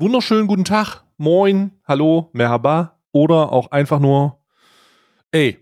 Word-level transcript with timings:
wunderschönen 0.00 0.46
guten 0.46 0.64
Tag, 0.64 1.04
moin, 1.18 1.72
hallo, 1.86 2.30
merhaba 2.32 2.98
oder 3.12 3.52
auch 3.52 3.70
einfach 3.70 4.00
nur, 4.00 4.38
ey, 5.30 5.58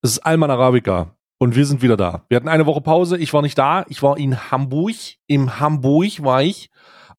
es 0.00 0.12
ist 0.12 0.18
Alman 0.20 0.50
Arabica 0.50 1.14
und 1.36 1.54
wir 1.54 1.66
sind 1.66 1.82
wieder 1.82 1.98
da. 1.98 2.24
Wir 2.30 2.36
hatten 2.36 2.48
eine 2.48 2.64
Woche 2.64 2.80
Pause, 2.80 3.18
ich 3.18 3.34
war 3.34 3.42
nicht 3.42 3.58
da, 3.58 3.84
ich 3.90 4.02
war 4.02 4.16
in 4.16 4.50
Hamburg, 4.50 4.94
im 5.26 5.60
Hamburg 5.60 6.22
war 6.22 6.42
ich, 6.42 6.70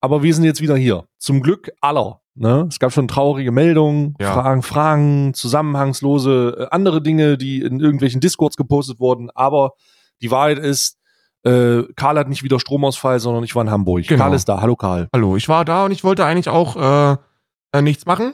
aber 0.02 0.24
wir 0.24 0.34
sind 0.34 0.46
jetzt 0.46 0.62
wieder 0.62 0.76
hier. 0.76 1.06
Zum 1.20 1.42
Glück 1.42 1.72
aller. 1.80 2.22
Ne? 2.34 2.66
Es 2.70 2.80
gab 2.80 2.92
schon 2.92 3.08
traurige 3.08 3.52
Meldungen, 3.52 4.16
Ja. 4.20 4.34
Fragen, 4.34 4.64
Fragen, 4.64 5.34
zusammenhangslose, 5.36 6.58
äh, 6.58 6.68
andere 6.74 7.04
Dinge, 7.04 7.38
die 7.38 7.62
in 7.62 7.80
irgendwelchen 7.80 8.20
Discords 8.20 8.58
gepostet 8.58 9.00
wurden, 9.00 9.30
aber 9.36 9.74
die 10.24 10.32
Wahrheit 10.32 10.58
ist, 10.58 10.98
äh, 11.46 11.84
Karl 11.96 12.18
hat 12.18 12.28
nicht 12.30 12.44
wieder 12.44 12.60
Stromausfall, 12.60 13.20
sondern 13.20 13.44
ich 13.44 13.56
war 13.56 13.64
in 13.64 13.70
Hamburg. 13.72 14.08
Genau. 14.08 14.24
Karl 14.24 14.34
ist 14.34 14.46
da. 14.50 14.62
Hallo 14.62 14.76
Karl. 14.76 15.08
Hallo, 15.14 15.36
ich 15.38 15.48
war 15.48 15.64
da 15.66 15.86
und 15.86 15.92
ich 15.92 16.04
wollte 16.04 16.26
eigentlich 16.26 16.50
auch 16.50 16.76
äh, 16.76 17.18
äh, 17.78 17.82
nichts 17.82 18.06
machen. 18.06 18.34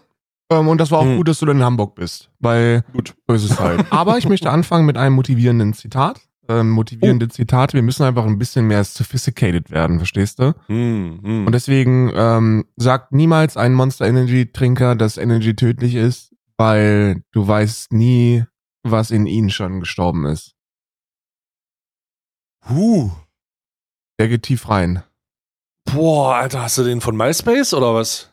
Ähm, 0.51 0.67
und 0.67 0.79
das 0.79 0.91
war 0.91 0.99
auch 0.99 1.05
Hm. 1.05 1.17
gut, 1.17 1.27
dass 1.27 1.39
du 1.39 1.45
dann 1.45 1.57
in 1.57 1.63
Hamburg 1.63 1.95
bist, 1.95 2.29
weil 2.39 2.83
Gut. 2.93 3.13
so 3.27 3.33
ist 3.35 3.43
es 3.49 3.59
halt. 3.59 3.85
Aber 3.91 4.17
ich 4.17 4.27
möchte 4.27 4.49
anfangen 4.49 4.85
mit 4.85 4.97
einem 4.97 5.15
motivierenden 5.15 5.73
Zitat. 5.73 6.19
Ähm, 6.49 6.71
motivierende 6.71 7.29
Zitate, 7.29 7.73
wir 7.75 7.83
müssen 7.83 8.03
einfach 8.03 8.25
ein 8.25 8.37
bisschen 8.39 8.65
mehr 8.67 8.83
sophisticated 8.83 9.71
werden, 9.71 9.99
verstehst 9.99 10.39
du? 10.39 10.53
Hm, 10.67 11.19
hm. 11.23 11.45
Und 11.45 11.53
deswegen 11.53 12.11
ähm, 12.13 12.65
sagt 12.75 13.13
niemals 13.13 13.55
ein 13.57 13.73
Monster 13.73 14.07
Energy 14.07 14.51
Trinker, 14.51 14.95
dass 14.95 15.17
Energy 15.17 15.55
tödlich 15.55 15.95
ist, 15.95 16.33
weil 16.57 17.23
du 17.31 17.47
weißt 17.47 17.93
nie, 17.93 18.43
was 18.83 19.11
in 19.11 19.27
ihnen 19.27 19.49
schon 19.51 19.79
gestorben 19.79 20.25
ist. 20.25 20.55
Huh. 22.69 23.11
Der 24.19 24.27
geht 24.27 24.43
tief 24.43 24.69
rein. 24.69 25.03
Boah, 25.85 26.35
Alter, 26.35 26.61
hast 26.63 26.77
du 26.77 26.83
den 26.83 27.01
von 27.01 27.15
MySpace 27.17 27.73
oder 27.73 27.93
was? 27.95 28.29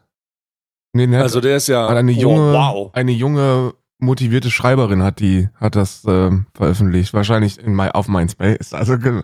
Nee, 0.93 1.07
der 1.07 1.19
hat- 1.19 1.25
Also 1.25 1.41
der 1.41 1.57
ist 1.57 1.69
ja 1.69 1.87
eine 1.89 2.13
oh, 2.13 2.15
junge, 2.15 2.53
wow. 2.53 2.91
eine 2.95 3.13
junge 3.13 3.75
motivierte 4.01 4.51
Schreiberin 4.51 5.03
hat 5.03 5.19
die 5.19 5.49
hat 5.55 5.75
das 5.75 6.05
ähm, 6.07 6.47
veröffentlicht, 6.55 7.15
wahrscheinlich 7.15 7.59
in 7.59 7.75
My, 7.75 7.89
auf 7.91 8.07
MySpace. 8.09 8.73
Also 8.75 8.99
ge- 8.99 9.23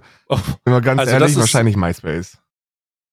immer 0.65 0.81
ganz 0.81 1.01
Also 1.01 1.12
ehrlich, 1.12 1.27
das 1.27 1.31
ist- 1.33 1.39
wahrscheinlich 1.41 1.77
MySpace. 1.77 2.39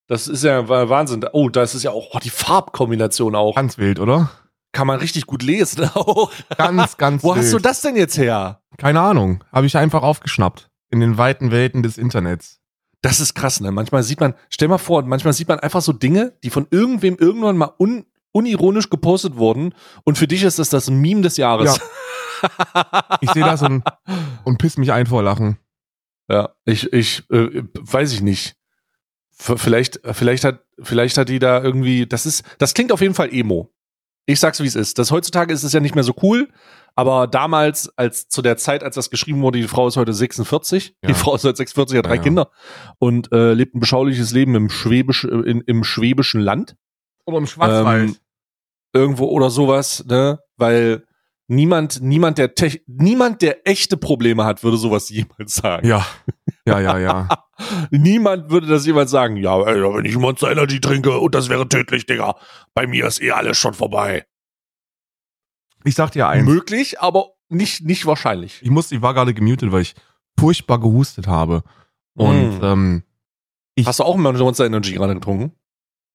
Das 0.08 0.28
ist 0.28 0.42
ja 0.44 0.68
Wa- 0.68 0.88
Wahnsinn. 0.88 1.24
Oh, 1.32 1.48
das 1.48 1.74
ist 1.74 1.84
ja 1.84 1.90
auch 1.92 2.08
oh, 2.14 2.18
die 2.18 2.30
Farbkombination 2.30 3.34
auch. 3.34 3.54
Ganz 3.54 3.78
wild, 3.78 4.00
oder? 4.00 4.30
Kann 4.72 4.86
man 4.86 4.98
richtig 4.98 5.26
gut 5.26 5.42
lesen. 5.42 5.88
Ganz, 6.56 6.96
ganz 6.96 7.22
Wo 7.22 7.34
wild. 7.34 7.44
hast 7.44 7.52
du 7.52 7.58
das 7.58 7.82
denn 7.82 7.94
jetzt 7.94 8.16
her? 8.16 8.62
Keine 8.78 9.00
Ahnung, 9.02 9.44
habe 9.52 9.66
ich 9.66 9.76
einfach 9.76 10.02
aufgeschnappt 10.02 10.70
in 10.92 11.00
den 11.00 11.18
weiten 11.18 11.50
Welten 11.50 11.82
des 11.82 11.98
Internets. 11.98 12.60
Das 13.00 13.18
ist 13.18 13.34
krass, 13.34 13.60
ne? 13.60 13.72
Manchmal 13.72 14.04
sieht 14.04 14.20
man, 14.20 14.34
stell 14.48 14.68
mal 14.68 14.78
vor, 14.78 15.02
manchmal 15.02 15.32
sieht 15.32 15.48
man 15.48 15.58
einfach 15.58 15.82
so 15.82 15.92
Dinge, 15.92 16.38
die 16.44 16.50
von 16.50 16.68
irgendwem 16.70 17.16
irgendwann 17.16 17.56
mal 17.56 17.72
un, 17.78 18.04
unironisch 18.30 18.90
gepostet 18.90 19.36
wurden 19.36 19.74
und 20.04 20.18
für 20.18 20.28
dich 20.28 20.44
ist 20.44 20.58
das 20.58 20.68
das 20.68 20.88
Meme 20.88 21.22
des 21.22 21.36
Jahres. 21.36 21.80
Ich 23.20 23.30
sehe 23.30 23.44
das 23.44 23.62
und, 23.62 23.84
und 24.44 24.58
piss 24.58 24.76
mich 24.76 24.92
ein 24.92 25.06
vor 25.06 25.22
Lachen. 25.22 25.58
Ja, 26.28 26.50
ich, 26.64 26.92
ich, 26.92 27.28
äh, 27.30 27.62
weiß 27.78 28.12
ich 28.12 28.20
nicht. 28.20 28.56
V 29.30 29.56
vielleicht, 29.56 30.00
vielleicht 30.12 30.44
hat, 30.44 30.64
vielleicht 30.80 31.18
hat 31.18 31.28
die 31.28 31.38
da 31.38 31.62
irgendwie, 31.62 32.06
das 32.06 32.26
ist, 32.26 32.44
das 32.58 32.74
klingt 32.74 32.92
auf 32.92 33.00
jeden 33.00 33.14
Fall 33.14 33.32
Emo. 33.32 33.72
Ich 34.26 34.40
sag's 34.40 34.60
wie 34.60 34.66
es 34.66 34.76
ist. 34.76 34.98
Das 34.98 35.10
heutzutage 35.10 35.52
ist 35.52 35.62
es 35.62 35.72
ja 35.72 35.80
nicht 35.80 35.94
mehr 35.94 36.04
so 36.04 36.14
cool, 36.22 36.48
aber 36.94 37.26
damals, 37.26 37.88
als 37.96 38.28
zu 38.28 38.42
der 38.42 38.56
Zeit, 38.56 38.82
als 38.82 38.94
das 38.96 39.10
geschrieben 39.10 39.42
wurde, 39.42 39.58
die 39.60 39.68
Frau 39.68 39.88
ist 39.88 39.96
heute 39.96 40.12
46, 40.12 40.96
Ja. 41.02 41.08
die 41.08 41.14
Frau 41.14 41.34
ist 41.34 41.44
heute 41.44 41.56
46, 41.56 41.98
hat 41.98 42.06
drei 42.06 42.10
Ja, 42.10 42.16
ja. 42.16 42.22
Kinder 42.22 42.50
und 42.98 43.32
äh, 43.32 43.52
lebt 43.54 43.74
ein 43.74 43.80
beschauliches 43.80 44.32
Leben 44.32 44.54
im 44.54 44.70
Schwäbisch, 44.70 45.24
in, 45.24 45.60
im 45.62 45.84
schwäbischen 45.84 46.40
Land 46.40 46.76
Oder 47.24 47.38
im 47.38 47.46
Ähm, 47.60 48.16
irgendwo 48.92 49.26
oder 49.26 49.50
sowas, 49.50 50.04
ne? 50.06 50.40
Weil 50.56 51.04
niemand, 51.48 52.00
niemand, 52.02 52.38
der 52.38 52.54
Tech, 52.54 52.82
niemand, 52.86 53.42
der 53.42 53.66
echte 53.66 53.96
Probleme 53.96 54.44
hat, 54.44 54.62
würde 54.62 54.76
sowas 54.76 55.08
jemals 55.08 55.54
sagen. 55.54 55.86
ja, 55.86 56.06
ja, 56.66 56.80
ja, 56.80 56.98
ja. 56.98 57.28
Niemand 57.90 58.50
würde 58.50 58.66
das 58.66 58.84
jemals 58.86 59.10
sagen. 59.10 59.36
Ja, 59.36 59.60
ey, 59.62 59.80
wenn 59.82 60.04
ich 60.04 60.16
Monster 60.16 60.50
Energy 60.50 60.80
trinke 60.80 61.18
und 61.18 61.34
das 61.34 61.48
wäre 61.48 61.68
tödlich, 61.68 62.06
Digga. 62.06 62.36
Bei 62.74 62.86
mir 62.86 63.06
ist 63.06 63.22
eh 63.22 63.30
alles 63.30 63.56
schon 63.58 63.74
vorbei. 63.74 64.24
Ich 65.84 65.94
sag 65.94 66.10
dir 66.12 66.28
eins. 66.28 66.46
Möglich, 66.46 67.00
aber 67.00 67.30
nicht, 67.48 67.84
nicht 67.84 68.06
wahrscheinlich. 68.06 68.60
Ich 68.62 68.70
musste, 68.70 68.94
ich 68.94 69.02
war 69.02 69.14
gerade 69.14 69.34
gemutet, 69.34 69.72
weil 69.72 69.82
ich 69.82 69.94
furchtbar 70.38 70.80
gehustet 70.80 71.26
habe. 71.26 71.62
Und 72.14 72.60
Mm. 72.60 72.64
ähm, 72.64 73.02
ich, 73.74 73.86
Hast 73.86 73.98
du 74.00 74.04
auch 74.04 74.16
Monster 74.16 74.66
Energy 74.66 74.92
gerade 74.92 75.14
getrunken? 75.14 75.52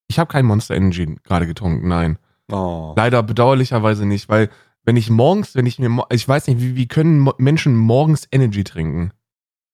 ich 0.10 0.20
habe 0.20 0.32
kein 0.32 0.46
Monster 0.46 0.76
Energy 0.76 1.16
gerade 1.24 1.48
getrunken, 1.48 1.88
nein. 1.88 2.18
Oh. 2.52 2.94
Leider 2.96 3.24
bedauerlicherweise 3.24 4.06
nicht, 4.06 4.30
weil 4.30 4.50
wenn 4.84 4.96
ich 4.96 5.10
morgens, 5.10 5.54
wenn 5.56 5.66
ich 5.66 5.80
mir, 5.80 6.06
ich 6.12 6.26
weiß 6.28 6.48
nicht, 6.48 6.62
wie, 6.62 6.76
wie 6.78 6.88
können 6.88 7.30
Menschen 7.40 7.76
morgens 7.76 8.26
Energy 8.32 8.64
trinken? 8.64 9.12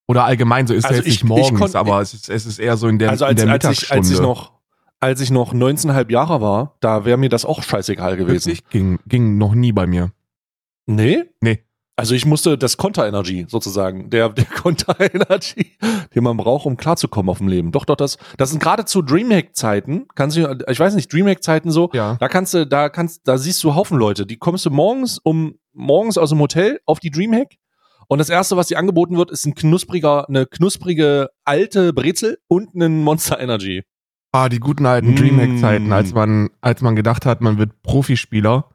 Oder 0.08 0.24
allgemein, 0.26 0.66
so 0.66 0.74
ist 0.74 0.86
Also 0.86 1.00
es 1.00 1.06
jetzt 1.06 1.16
ich- 1.16 1.24
nicht 1.24 1.30
morgens, 1.30 1.70
ich 1.72 1.76
aber 1.78 2.02
es 2.02 2.14
ist, 2.16 2.30
es 2.30 2.46
ist 2.48 2.58
eher 2.60 2.78
so 2.78 2.88
in 2.88 2.98
der, 3.00 3.12
Also 3.12 3.26
in 3.26 3.30
als, 3.30 3.42
der 3.42 3.52
als, 3.52 3.64
ich, 3.64 3.70
Mittagsstunde. 3.92 4.00
als 4.02 4.12
ich 4.12 4.20
noch, 4.20 4.53
als 5.04 5.20
ich 5.20 5.32
noch 5.32 5.54
19,5 5.54 6.10
Jahre 6.12 6.40
war, 6.40 6.78
da 6.80 7.04
wäre 7.04 7.18
mir 7.18 7.28
das 7.28 7.44
auch 7.44 7.62
scheißegal 7.62 8.16
gewesen. 8.16 8.48
Wirklich? 8.52 8.70
ging, 8.70 9.00
ging 9.06 9.38
noch 9.38 9.54
nie 9.54 9.74
bei 9.74 9.86
mir. 9.86 10.14
Nee? 10.86 11.24
Nee. 11.42 11.60
Also 11.98 12.16
ich 12.16 12.26
musste 12.26 12.58
das 12.58 12.78
Konter 12.78 13.06
Energy 13.06 13.46
sozusagen, 13.50 14.10
der, 14.10 14.30
der 14.30 14.46
Konter 14.62 14.96
Energy, 15.00 15.76
den 16.16 16.24
man 16.24 16.38
braucht, 16.38 16.66
um 16.66 16.78
klarzukommen 16.78 17.30
auf 17.30 17.40
dem 17.40 17.50
Leben. 17.50 17.74
Doch, 17.74 17.84
doch, 17.84 17.98
das, 17.98 18.18
das 18.38 18.52
sind 18.52 18.64
gerade 18.64 18.86
zu 18.86 19.02
Dreamhack-Zeiten, 19.02 20.08
kannst 20.16 20.38
du, 20.38 20.58
ich 20.70 20.80
weiß 20.80 20.96
nicht, 20.96 21.12
Dreamhack-Zeiten 21.12 21.70
so, 21.70 21.90
Ja. 21.94 22.16
da 22.16 22.30
kannst 22.30 22.54
du, 22.54 22.66
da 22.66 22.88
kannst, 22.88 23.28
da 23.28 23.38
siehst 23.38 23.62
du 23.64 23.76
Haufen 23.76 23.98
Leute, 23.98 24.26
die 24.26 24.38
kommst 24.38 24.66
du 24.66 24.70
morgens 24.70 25.20
um, 25.22 25.56
morgens 25.74 26.18
aus 26.18 26.30
dem 26.30 26.40
Hotel 26.40 26.80
auf 26.86 27.02
die 27.02 27.12
Dreamhack 27.12 27.56
und 28.08 28.20
das 28.20 28.30
erste, 28.30 28.56
was 28.56 28.68
dir 28.68 28.80
angeboten 28.80 29.18
wird, 29.18 29.32
ist 29.32 29.46
ein 29.46 29.54
knuspriger, 29.54 30.30
eine 30.30 30.46
knusprige 30.46 31.30
alte 31.44 31.92
Brezel 31.92 32.38
und 32.48 32.74
ein 32.74 33.04
Monster 33.04 33.40
Energy. 33.40 33.84
Ah, 34.36 34.50
die 34.50 34.60
guten 34.60 34.86
alten 34.88 35.12
Mm. 35.12 35.16
Dreamhack-Zeiten, 35.16 35.92
als 35.94 36.14
man, 36.14 36.50
als 36.60 36.82
man 36.82 36.96
gedacht 36.96 37.26
hat, 37.26 37.42
man 37.42 37.58
wird 37.60 37.82
Profispieler, 37.84 38.70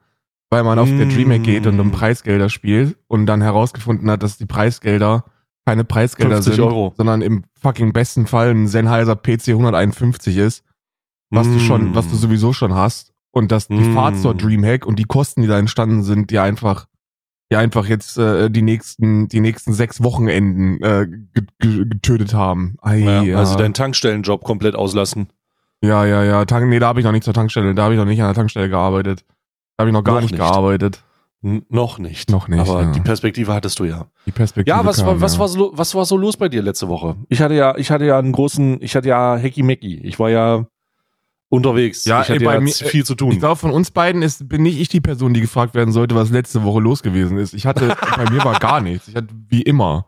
weil 0.51 0.63
man 0.63 0.79
auf 0.79 0.89
der 0.89 1.07
Mm. 1.07 1.11
Dreamhack 1.11 1.43
geht 1.43 1.67
und 1.67 1.79
um 1.81 1.91
Preisgelder 1.91 2.49
spielt 2.49 2.97
und 3.09 3.27
dann 3.27 3.43
herausgefunden 3.43 4.09
hat, 4.11 4.23
dass 4.23 4.39
die 4.39 4.47
Preisgelder 4.47 5.25
keine 5.67 5.85
Preisgelder 5.85 6.37
50 6.37 6.55
sind, 6.55 6.65
Euro. 6.65 6.95
sondern 6.97 7.21
im 7.23 7.43
fucking 7.61 7.93
besten 7.93 8.27
Fall 8.27 8.51
ein 8.51 8.69
Sennheiser 8.69 9.17
PC 9.17 9.49
151 9.49 10.37
ist, 10.39 10.65
was 11.31 11.47
du 11.49 11.59
schon, 11.59 11.95
was 11.95 12.09
du 12.09 12.17
sowieso 12.17 12.53
schon 12.53 12.75
hast 12.75 13.13
und 13.33 13.51
dass 13.53 13.67
die 13.69 13.75
Mm. 13.75 13.95
Fahrt 13.95 14.17
zur 14.17 14.35
Dreamhack 14.35 14.87
und 14.87 14.99
die 14.99 15.05
Kosten, 15.05 15.43
die 15.43 15.49
da 15.49 15.59
entstanden 15.59 16.05
sind, 16.05 16.31
die 16.31 16.39
einfach, 16.39 16.87
die 17.51 17.57
einfach 17.57 17.87
jetzt 17.87 18.17
äh, 18.17 18.49
die 18.49 18.63
nächsten, 18.63 19.27
die 19.29 19.41
nächsten 19.41 19.73
sechs 19.73 20.03
Wochenenden 20.05 20.81
äh, 20.83 21.07
ge- 21.35 21.47
ge- 21.59 21.85
getötet 21.89 22.33
haben. 22.33 22.77
Ja. 22.87 23.37
Also 23.39 23.57
deinen 23.59 23.75
Tankstellenjob 23.75 24.45
komplett 24.45 24.75
auslassen. 24.77 25.29
Ja, 25.83 26.05
ja, 26.05 26.25
ja. 26.25 26.44
Tank, 26.44 26.69
nee, 26.69 26.78
da 26.78 26.89
habe 26.89 27.00
ich 27.00 27.05
noch 27.05 27.12
nicht 27.12 27.25
zur 27.25 27.34
Tankstelle. 27.34 27.75
Da 27.75 27.84
habe 27.84 27.94
ich 27.94 27.99
noch 27.99 28.05
nicht 28.06 28.21
an 28.21 28.27
der 28.28 28.34
Tankstelle 28.34 28.69
gearbeitet. 28.69 29.25
Da 29.77 29.83
habe 29.83 29.91
ich 29.91 29.93
noch 29.94 30.03
gar 30.05 30.15
Noch 30.16 30.22
nicht, 30.22 30.33
nicht. 30.33 30.41
gearbeitet. 30.41 31.03
N 31.41 31.65
noch 31.69 32.00
nicht. 32.00 32.31
Noch 32.31 32.49
nicht, 32.49 32.59
Aber 32.69 32.83
ja. 32.83 32.91
die 32.91 33.00
Perspektive 33.00 33.55
hattest 33.55 33.78
du 33.78 33.84
ja. 33.84 34.06
Die 34.27 34.33
Perspektive. 34.33 34.77
Ja, 34.77 34.84
was, 34.84 34.97
kam, 34.97 35.06
war, 35.06 35.21
was, 35.21 35.34
ja. 35.34 35.38
war 35.41 35.49
so, 35.49 35.71
was 35.72 35.94
war 35.94 36.05
so 36.05 36.17
los 36.17 36.37
bei 36.37 36.49
dir 36.49 36.62
letzte 36.62 36.88
Woche? 36.88 37.15
Ich 37.28 37.41
hatte 37.41 37.55
ja, 37.55 37.77
ich 37.77 37.93
hatte 37.93 38.05
ja 38.06 38.19
einen 38.19 38.33
großen, 38.33 38.78
ich 38.83 38.97
hatte 38.97 39.09
ja 39.09 39.38
Hacky 39.41 39.62
Macky. 39.62 39.99
Ich 40.03 40.19
war 40.19 40.31
ja 40.31 40.67
unterwegs. 41.49 42.05
Ja, 42.06 42.22
ich 42.22 42.28
hatte 42.28 42.41
ey, 42.41 42.44
bei 42.44 42.55
ja 42.55 42.61
mir- 42.61 42.72
viel 42.72 43.05
zu 43.05 43.15
tun. 43.15 43.31
Ich 43.33 43.38
glaube, 43.38 43.55
von 43.56 43.71
uns 43.71 43.93
beiden 43.93 44.22
ist, 44.22 44.49
bin 44.49 44.62
nicht 44.65 44.81
ich 44.81 44.88
die 44.88 45.00
Person, 45.00 45.33
die 45.33 45.41
gefragt 45.41 45.75
werden 45.75 45.93
sollte, 45.93 46.17
was 46.17 46.31
letzte 46.31 46.65
Woche 46.65 46.81
los 46.81 47.05
gewesen 47.05 47.38
ist. 47.38 47.55
Ich 47.55 47.67
hatte, 47.67 47.97
bei 48.17 48.28
mir 48.31 48.44
war 48.44 48.59
gar 48.59 48.81
nichts. 48.81 49.06
Ich 49.06 49.15
hatte 49.15 49.28
wie 49.49 49.62
immer. 49.62 50.06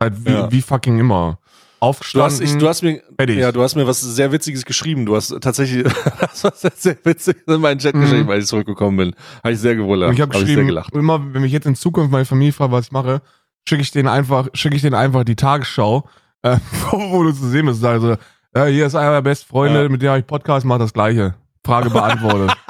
Halt 0.00 0.24
wie, 0.24 0.30
Ja. 0.30 0.52
wie 0.52 0.62
fucking 0.62 1.00
immer. 1.00 1.40
Du 1.80 1.86
Aufgestanden. 1.86 2.24
hast, 2.32 2.40
ich, 2.40 2.56
du 2.58 2.68
hast 2.68 2.82
mir, 2.82 3.02
fertig. 3.16 3.38
ja, 3.38 3.52
du 3.52 3.62
hast 3.62 3.76
mir 3.76 3.86
was 3.86 4.00
sehr 4.00 4.32
Witziges 4.32 4.64
geschrieben. 4.64 5.06
Du 5.06 5.14
hast 5.14 5.28
tatsächlich, 5.40 5.84
war 6.42 6.52
sehr, 6.54 6.72
sehr 6.74 6.96
witzig 7.04 7.36
in 7.46 7.60
meinen 7.60 7.78
Chat 7.78 7.94
Mhm. 7.94 8.00
geschrieben, 8.00 8.30
als 8.30 8.44
ich 8.44 8.48
zurückgekommen 8.50 8.96
bin. 8.96 9.14
Habe 9.44 9.52
ich 9.52 9.60
sehr 9.60 9.76
gewundert. 9.76 10.08
Und 10.08 10.14
ich 10.16 10.20
habe 10.20 10.30
Hab 10.32 10.38
sehr 10.38 10.46
geschrieben, 10.46 10.66
gelacht. 10.68 10.92
immer 10.94 11.20
wenn 11.32 11.42
mich 11.42 11.52
jetzt 11.52 11.66
in 11.66 11.76
Zukunft 11.76 12.10
meine 12.10 12.24
Familie 12.24 12.52
fragt, 12.52 12.72
was 12.72 12.86
ich 12.86 12.92
mache, 12.92 13.22
schicke 13.68 13.82
ich 13.82 13.90
denen 13.92 14.08
einfach, 14.08 14.48
schicke 14.54 14.74
ich 14.74 14.82
denen 14.82 14.94
einfach 14.96 15.22
die 15.24 15.36
Tagesschau, 15.36 16.08
äh, 16.42 16.56
wo, 16.90 17.22
du 17.22 17.32
zu 17.32 17.48
sehen 17.48 17.66
bist. 17.66 17.84
Also, 17.84 18.16
ja, 18.56 18.64
hier 18.66 18.86
ist 18.86 18.94
einer 18.96 19.12
der 19.12 19.22
besten 19.22 19.48
Freunde, 19.48 19.82
Ja. 19.84 19.88
mit 19.88 20.02
dem 20.02 20.08
habe 20.08 20.18
ich 20.20 20.26
Podcast, 20.26 20.66
macht 20.66 20.80
das 20.80 20.92
Gleiche. 20.92 21.34
Frage 21.64 21.90
beantwortet. 21.90 22.56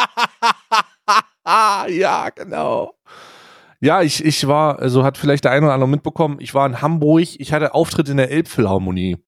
Ja, 1.89 2.29
genau. 2.35 2.93
Ja, 3.81 4.03
ich, 4.03 4.25
ich 4.25 4.47
war, 4.49 4.79
also 4.81 5.05
hat 5.05 5.17
vielleicht 5.19 5.45
der 5.45 5.53
eine 5.53 5.67
oder 5.67 5.75
andere 5.75 5.89
mitbekommen, 5.89 6.39
ich 6.41 6.53
war 6.55 6.67
in 6.67 6.83
Hamburg, 6.83 7.23
ich 7.39 7.53
hatte 7.53 7.75
Auftritt 7.75 8.09
in 8.09 8.17
der 8.17 8.31
Elbphilharmonie. 8.31 9.19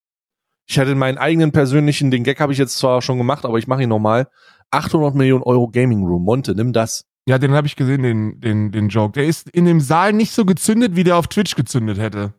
Ich 0.69 0.79
hatte 0.79 0.95
meinen 0.95 1.19
eigenen 1.19 1.53
persönlichen, 1.53 2.11
den 2.11 2.25
Gag 2.25 2.41
habe 2.41 2.53
ich 2.53 2.59
jetzt 2.59 2.77
zwar 2.79 3.03
schon 3.03 3.19
gemacht, 3.19 3.45
aber 3.45 3.59
ich 3.59 3.67
mache 3.67 3.83
ihn 3.83 3.89
nochmal. 3.89 4.29
800 4.71 5.15
Millionen 5.15 5.43
Euro 5.43 5.69
Gaming 5.69 6.05
Room. 6.05 6.23
Monte, 6.25 6.55
nimm 6.55 6.73
das. 6.73 7.05
ja, 7.27 7.39
den 7.39 7.53
habe 7.53 7.67
ich 7.67 7.75
gesehen, 7.77 8.03
den, 8.03 8.41
den, 8.41 8.71
den 8.71 8.89
Joke. 8.89 9.13
Der 9.13 9.25
ist 9.27 9.49
in 9.51 9.65
dem 9.65 9.81
Saal 9.81 10.13
nicht 10.13 10.33
so 10.33 10.45
gezündet, 10.45 10.95
wie 10.97 11.03
der 11.05 11.17
auf 11.17 11.27
Twitch 11.27 11.57
gezündet 11.57 11.99
hätte. 11.99 12.35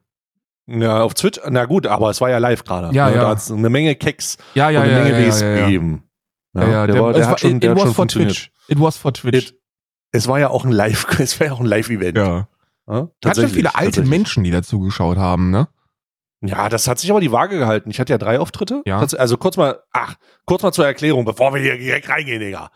Ja, 0.68 1.02
auf 1.04 1.14
Twitch, 1.14 1.40
na 1.50 1.66
gut, 1.66 1.88
aber 1.88 2.10
es 2.10 2.22
war 2.22 2.30
ja 2.30 2.38
live 2.38 2.64
gerade. 2.64 2.96
Ja, 2.96 3.10
Ne, 3.10 3.16
ja. 3.16 3.22
Da 3.24 3.30
hat 3.30 3.40
es 3.40 3.52
eine 3.52 3.70
Menge 3.70 3.96
Keks 3.96 4.38
Ja, 4.54 4.70
ja, 4.70 4.80
und 4.82 4.86
eine 4.88 4.98
ja. 4.98 5.04
Menge 5.04 5.26
ja, 5.28 5.28
ja, 5.36 5.56
ja. 5.56 5.66
gegeben. 5.66 6.04
Ja, 6.54 6.68
ja, 6.70 6.88
der, 6.88 7.02
war, 7.02 7.12
der 7.14 7.22
es 7.22 7.28
hat 7.28 7.32
war- 7.32 7.38
schon, 7.40 7.60
der 7.60 7.72
it 7.72 7.78
hat 7.78 7.78
was 7.78 7.84
schon 7.84 7.94
for. 7.96 8.08
Twitch. 8.08 8.52
It 8.70 8.80
was 8.80 8.98
for 8.98 9.14
Twitch. 9.14 9.50
It- 9.52 9.61
Es 10.12 10.28
war 10.28 10.40
ja 10.40 10.50
auch 10.50 10.66
ein 10.66 10.72
Live, 10.72 11.06
es 11.20 11.40
war 11.40 11.48
ja 11.48 11.54
auch 11.54 11.60
ein 11.60 11.66
Live-Event. 11.66 12.18
ja. 12.18 12.48
Ja, 12.90 13.10
tatsächlich, 13.22 13.54
viele 13.54 13.76
alte. 13.76 14.02
Menschen, 14.04 14.44
die 14.44 14.52
dazu 14.52 14.80
geschaut 14.80 15.18
haben, 15.18 15.50
ne? 15.52 15.70
Ja, 16.42 16.68
das 16.68 16.88
hat 16.88 17.00
sich 17.00 17.12
aber 17.12 17.22
die 17.22 17.32
Waage 17.32 17.58
gehalten. 17.58 17.90
Ich 17.92 18.00
hatte 18.00 18.12
ja 18.12 18.18
drei 18.18 18.40
Auftritte. 18.40 18.82
Ja. 18.86 18.98
Also 19.00 19.38
kurz 19.38 19.56
mal, 19.56 19.80
ach, 19.94 20.16
kurz 20.46 20.64
mal 20.64 20.72
zur 20.72 20.86
Erklärung, 20.88 21.24
bevor 21.24 21.54
wir 21.54 21.62
hier 21.62 21.78
direkt 21.78 22.10
reingehen, 22.10 22.42
Digga. 22.42 22.72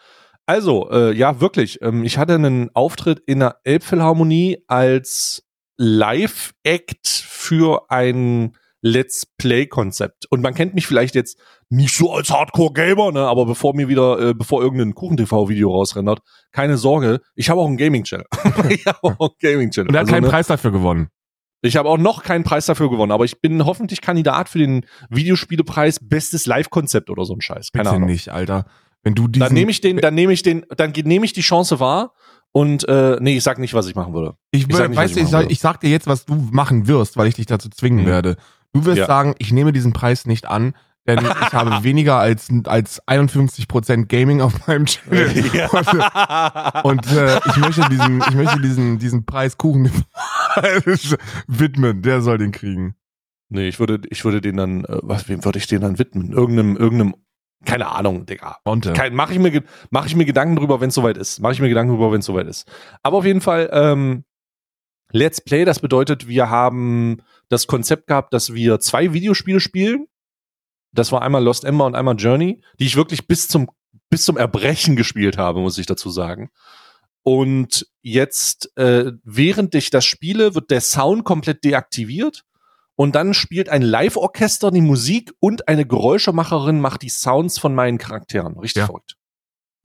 Also, 0.46 0.90
äh, 0.92 1.12
ja, 1.14 1.42
wirklich. 1.42 1.82
Ähm, 1.82 2.04
ich 2.04 2.20
hatte 2.20 2.36
einen 2.36 2.70
Auftritt 2.76 3.20
in 3.26 3.40
der 3.40 3.58
Elbphilharmonie 3.64 4.64
als 4.68 5.44
Live-Act 5.78 7.08
für 7.08 7.90
ein 7.90 8.56
Let's 8.88 9.26
Play-Konzept. 9.40 10.28
Und 10.30 10.42
man 10.42 10.54
kennt 10.54 10.76
mich 10.76 10.86
vielleicht 10.86 11.16
jetzt 11.16 11.40
nicht 11.70 11.96
so 11.96 12.14
als 12.14 12.30
Hardcore-Gamer, 12.30 13.12
ne? 13.14 13.22
aber 13.22 13.48
bevor 13.48 13.74
mir 13.76 13.88
wieder, 13.88 14.20
äh, 14.20 14.34
bevor 14.36 14.62
irgendein 14.62 14.94
Kuchen-TV-Video 14.94 15.72
rausrendert, 15.72 16.20
keine 16.52 16.78
Sorge, 16.78 17.20
ich 17.34 17.50
habe 17.50 17.62
auch 17.62 17.66
einen 17.68 17.78
Gaming-Channel. 17.78 18.28
ich 18.70 18.86
habe 18.86 19.00
auch 19.02 19.20
einen 19.20 19.30
Gaming-Channel. 19.42 19.90
Und 19.90 19.96
er 19.96 20.02
hat 20.02 20.06
Also, 20.06 20.14
keinen 20.14 20.24
ne? 20.26 20.30
Preis 20.30 20.48
dafür 20.48 20.72
gewonnen. 20.72 21.08
Ich 21.64 21.78
habe 21.78 21.90
auch 21.90 21.98
noch 21.98 22.22
keinen 22.22 22.44
Preis 22.44 22.68
dafür 22.68 22.92
gewonnen, 22.92 23.12
aber 23.12 23.26
ich 23.26 23.42
bin 23.42 23.66
hoffentlich 23.66 24.02
Kandidat 24.02 24.50
für 24.50 24.60
den 24.60 24.86
Videospielepreis 25.10 25.98
Bestes 26.02 26.46
Live-Konzept 26.46 27.10
oder 27.10 27.26
so 27.26 27.34
ein 27.34 27.42
Scheiß. 27.42 27.72
Keine 27.72 27.86
Bitte 27.86 27.96
Ahnung. 27.96 28.10
nicht, 28.10 28.30
Alter. 28.30 28.66
Wenn 29.02 29.16
du 29.16 29.28
diesen, 29.28 29.46
Dann 29.46 29.54
nehme 29.54 29.72
ich 29.72 29.82
den, 29.82 29.98
dann 29.98 30.14
nehme 30.14 30.32
ich 30.34 30.44
den, 30.44 30.64
dann 30.78 30.92
nehme 30.92 31.26
ich 31.26 31.34
die 31.34 31.42
Chance 31.42 31.80
wahr 31.80 32.14
und 32.52 32.88
äh, 32.88 33.18
nee, 33.20 33.38
ich 33.38 33.44
sag 33.44 33.58
nicht, 33.58 33.74
was 33.74 33.88
ich 33.88 33.96
machen 33.96 34.14
würde. 34.14 34.36
ich, 34.52 34.68
ich 34.70 34.76
sag 34.76 34.90
nicht, 34.90 34.98
weißt 34.98 35.12
ich 35.12 35.18
du, 35.18 35.24
ich, 35.26 35.30
sag, 35.32 35.52
ich 35.52 35.60
sag 35.60 35.80
dir 35.80 35.90
jetzt, 35.90 36.06
was 36.08 36.26
du 36.26 36.36
machen 36.52 36.88
wirst, 36.88 37.18
weil 37.18 37.28
ich 37.28 37.34
dich 37.36 37.48
dazu 37.48 37.70
zwingen 37.70 38.04
Mhm. 38.04 38.08
werde. 38.08 38.38
Du 38.76 38.86
wirst 38.86 38.98
Ja. 39.00 39.06
sagen, 39.08 39.36
ich 39.40 39.52
nehme 39.52 39.72
diesen 39.72 39.94
Preis 39.94 40.26
nicht 40.26 40.46
an, 40.48 40.74
denn 41.08 41.20
ich 41.20 41.54
habe 41.54 41.72
weniger 41.84 42.18
als, 42.18 42.50
als 42.66 43.02
51% 43.08 44.06
Gaming 44.08 44.42
auf 44.42 44.68
meinem 44.68 44.86
Channel. 44.86 45.28
Und 46.84 47.12
äh, 47.12 47.40
ich 47.48 47.58
möchte 47.58 47.88
diesen, 47.90 48.22
ich 48.22 48.36
möchte 48.36 48.60
diesen, 48.62 49.00
diesen 49.00 49.26
Preis 49.26 49.58
Kuchen 49.58 49.90
widmen. 51.48 52.02
Der 52.02 52.22
soll 52.22 52.38
den 52.38 52.52
kriegen. 52.52 52.96
nee, 53.50 53.68
ich 53.68 53.80
würde, 53.80 54.02
ich 54.10 54.24
würde 54.26 54.42
den 54.42 54.58
dann, 54.58 54.86
äh, 54.86 55.00
was, 55.04 55.30
wem 55.30 55.44
würde 55.46 55.60
ich 55.60 55.68
den 55.68 55.82
dann 55.82 56.00
widmen? 56.00 56.32
Irgendeinem, 56.32 56.76
irgendeinem, 56.78 57.16
keine 57.66 57.88
Ahnung, 57.88 58.26
Digga. 58.26 58.58
Monte. 58.66 58.94
Kein, 58.94 59.16
mache 59.16 59.34
ich 59.34 59.40
mir, 59.40 59.64
mach 59.90 60.06
ich 60.06 60.16
mir 60.16 60.26
Gedanken 60.26 60.56
drüber, 60.56 60.82
wenn 60.82 60.90
es 60.90 60.96
soweit 60.96 61.18
ist. 61.18 61.40
Mache 61.40 61.54
ich 61.54 61.62
mir 61.62 61.70
Gedanken 61.70 61.94
drüber, 61.94 62.12
wenn 62.12 62.20
es 62.20 62.26
soweit 62.26 62.48
ist. 62.48 62.70
Aber 63.04 63.18
auf 63.18 63.26
jeden 63.26 63.42
Fall, 63.42 63.70
ähm, 63.72 64.24
Let's 65.12 65.40
Play, 65.40 65.66
das 65.66 65.80
bedeutet, 65.80 66.28
wir 66.28 66.50
haben 66.50 67.22
das 67.50 67.68
Konzept 67.68 68.08
gehabt, 68.08 68.34
dass 68.34 68.54
wir 68.54 68.80
zwei 68.80 69.14
Videospiele 69.14 69.60
spielen. 69.60 70.08
Das 70.92 71.12
war 71.12 71.22
einmal 71.22 71.44
Lost 71.44 71.66
Ember 71.66 71.86
und 71.86 71.96
einmal 71.96 72.16
Journey, 72.16 72.62
die 72.80 72.86
ich 72.86 72.96
wirklich 72.96 73.28
bis 73.28 73.48
zum, 73.48 73.70
bis 74.10 74.24
zum 74.24 74.38
Erbrechen 74.38 74.96
gespielt 74.96 75.38
habe, 75.38 75.60
muss 75.60 75.78
ich 75.78 75.86
dazu 75.86 76.10
sagen. 76.10 76.50
Und 77.24 77.88
jetzt, 78.02 78.72
äh, 78.78 79.12
während 79.24 79.74
ich 79.76 79.90
das 79.90 80.06
spiele, 80.06 80.54
wird 80.56 80.70
der 80.72 80.82
Sound 80.82 81.24
komplett 81.26 81.64
deaktiviert. 81.64 82.44
Und 82.98 83.16
dann 83.16 83.34
spielt 83.34 83.68
ein 83.68 83.82
Live-Orchester 83.82 84.72
die 84.72 84.80
Musik 84.80 85.34
und 85.40 85.68
eine 85.68 85.86
Geräuschemacherin 85.86 86.80
macht 86.80 87.02
die 87.02 87.10
Sounds 87.10 87.60
von 87.60 87.76
meinen 87.76 87.98
Charakteren. 87.98 88.58
Richtig 88.58 88.82
Ja. 88.82 88.86
verrückt. 88.86 89.18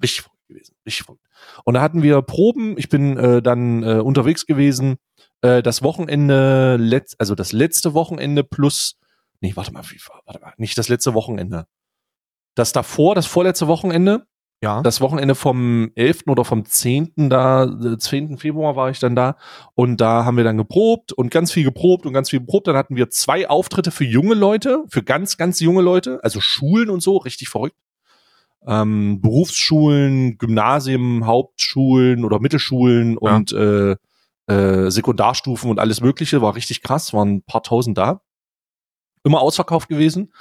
Richtig 0.00 0.20
verrückt 0.22 0.46
gewesen. 0.46 0.76
Richtig 0.86 1.04
verrückt. 1.06 1.24
Und 1.64 1.74
da 1.74 1.80
hatten 1.80 2.02
wir 2.04 2.22
Proben. 2.22 2.78
Ich 2.78 2.88
bin 2.88 3.16
äh, 3.16 3.42
dann 3.42 3.82
äh, 3.82 3.94
unterwegs 4.00 4.46
gewesen. 4.46 4.98
Äh, 5.42 5.62
das 5.62 5.82
Wochenende, 5.82 6.76
letz 6.78 7.14
also 7.18 7.34
das 7.34 7.52
letzte 7.52 7.94
Wochenende 7.94 8.44
plus, 8.44 8.98
nee, 9.40 9.52
warte 9.54 9.72
mal, 9.72 9.82
wie, 9.90 9.98
warte 10.26 10.40
mal, 10.40 10.52
nicht 10.56 10.76
das 10.78 10.88
letzte 10.88 11.14
Wochenende. 11.14 11.66
Das 12.54 12.72
davor, 12.72 13.14
das 13.14 13.26
vorletzte 13.26 13.66
Wochenende, 13.68 14.26
Ja. 14.62 14.82
das 14.82 15.00
Wochenende 15.00 15.34
vom 15.34 15.90
11. 15.94 16.24
oder 16.28 16.44
vom 16.44 16.64
10. 16.66 17.30
da, 17.30 17.64
äh, 17.64 17.96
10. 17.96 18.36
Februar 18.38 18.76
war 18.76 18.90
ich 18.90 18.98
dann 18.98 19.16
da 19.16 19.36
und 19.74 19.98
da 20.00 20.24
haben 20.26 20.36
wir 20.36 20.44
dann 20.44 20.58
geprobt 20.58 21.12
und 21.12 21.30
ganz 21.30 21.52
viel 21.52 21.64
geprobt 21.64 22.04
und 22.04 22.12
ganz 22.12 22.28
viel 22.30 22.40
geprobt. 22.40 22.66
Dann 22.66 22.76
hatten 22.76 22.96
wir 22.96 23.08
zwei 23.08 23.48
Auftritte 23.48 23.90
für 23.92 24.04
junge 24.04 24.34
Leute, 24.34 24.84
für 24.90 25.02
ganz, 25.02 25.36
ganz 25.38 25.60
junge 25.60 25.80
Leute, 25.80 26.20
also 26.22 26.40
Schulen 26.40 26.90
und 26.90 27.00
so, 27.02 27.16
richtig 27.16 27.48
verrückt. 27.48 27.76
Ähm, 28.66 29.22
Berufsschulen, 29.22 30.36
Gymnasien, 30.36 31.24
Hauptschulen 31.24 32.26
oder 32.26 32.40
Mittelschulen 32.40 33.16
Ja. 33.22 33.36
und 33.36 33.52
äh, 33.52 33.96
äh, 34.50 34.90
Sekundarstufen 34.90 35.70
und 35.70 35.78
alles 35.78 36.00
Mögliche, 36.00 36.42
war 36.42 36.54
richtig 36.54 36.82
krass, 36.82 37.12
waren 37.12 37.36
ein 37.36 37.42
paar 37.42 37.62
tausend 37.62 37.98
da. 37.98 38.22
Immer 39.22 39.40
ausverkauft 39.40 39.88
gewesen. 39.88 40.32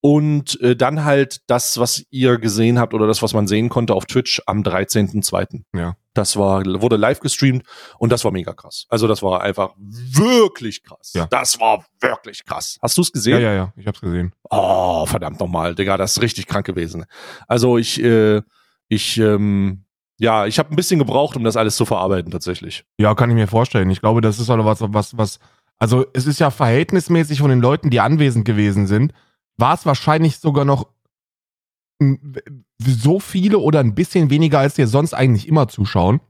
Und 0.00 0.60
äh, 0.60 0.76
dann 0.76 1.04
halt 1.04 1.40
das, 1.48 1.78
was 1.78 2.04
ihr 2.10 2.38
gesehen 2.38 2.78
habt 2.78 2.94
oder 2.94 3.08
das, 3.08 3.20
was 3.20 3.34
man 3.34 3.48
sehen 3.48 3.68
konnte 3.68 3.94
auf 3.94 4.06
Twitch 4.06 4.40
am 4.46 4.62
13.02. 4.62 5.64
Ja. 5.74 5.96
Das 6.14 6.36
war, 6.36 6.64
wurde 6.64 6.96
live 6.96 7.18
gestreamt 7.18 7.64
und 7.98 8.12
das 8.12 8.24
war 8.24 8.30
mega 8.30 8.52
krass. 8.52 8.86
Also 8.88 9.08
das 9.08 9.22
war 9.24 9.42
einfach 9.42 9.74
wirklich 9.76 10.84
krass. 10.84 11.12
Ja. 11.14 11.26
Das 11.26 11.58
war 11.58 11.84
wirklich 12.00 12.44
krass. 12.44 12.78
Hast 12.80 12.96
du 12.96 13.02
es 13.02 13.08
ja, 13.08 13.12
gesehen? 13.12 13.40
ja, 13.40 13.52
ja. 13.54 13.72
Ich 13.76 13.88
hab's 13.88 14.00
gesehen. 14.00 14.32
Oh, 14.50 15.04
verdammt 15.06 15.40
nochmal, 15.40 15.74
Digga, 15.74 15.96
das 15.96 16.12
ist 16.16 16.22
richtig 16.22 16.46
krank 16.46 16.66
gewesen. 16.66 17.04
Also 17.48 17.76
ich, 17.76 18.00
äh, 18.00 18.42
ich, 18.88 19.18
ähm, 19.18 19.84
ja, 20.20 20.46
ich 20.46 20.58
habe 20.58 20.70
ein 20.70 20.76
bisschen 20.76 20.98
gebraucht, 20.98 21.36
um 21.36 21.44
das 21.44 21.56
alles 21.56 21.76
zu 21.76 21.84
verarbeiten 21.84 22.30
tatsächlich. 22.30 22.84
Ja, 22.98 23.14
kann 23.14 23.30
ich 23.30 23.36
mir 23.36 23.46
vorstellen. 23.46 23.88
Ich 23.90 24.00
glaube, 24.00 24.20
das 24.20 24.40
ist 24.40 24.50
auch 24.50 24.64
was, 24.64 24.80
was, 24.80 25.16
was, 25.16 25.38
also 25.78 26.04
es 26.12 26.26
ist 26.26 26.40
ja 26.40 26.50
verhältnismäßig 26.50 27.38
von 27.38 27.50
den 27.50 27.60
Leuten, 27.60 27.90
die 27.90 28.00
anwesend 28.00 28.44
gewesen 28.44 28.86
sind, 28.86 29.12
war 29.56 29.74
es 29.74 29.86
wahrscheinlich 29.86 30.38
sogar 30.38 30.64
noch 30.64 30.88
so 32.78 33.20
viele 33.20 33.58
oder 33.58 33.80
ein 33.80 33.94
bisschen 33.94 34.30
weniger, 34.30 34.58
als 34.58 34.74
dir 34.74 34.86
sonst 34.86 35.14
eigentlich 35.14 35.46
immer 35.46 35.68
zuschauen. 35.68 36.20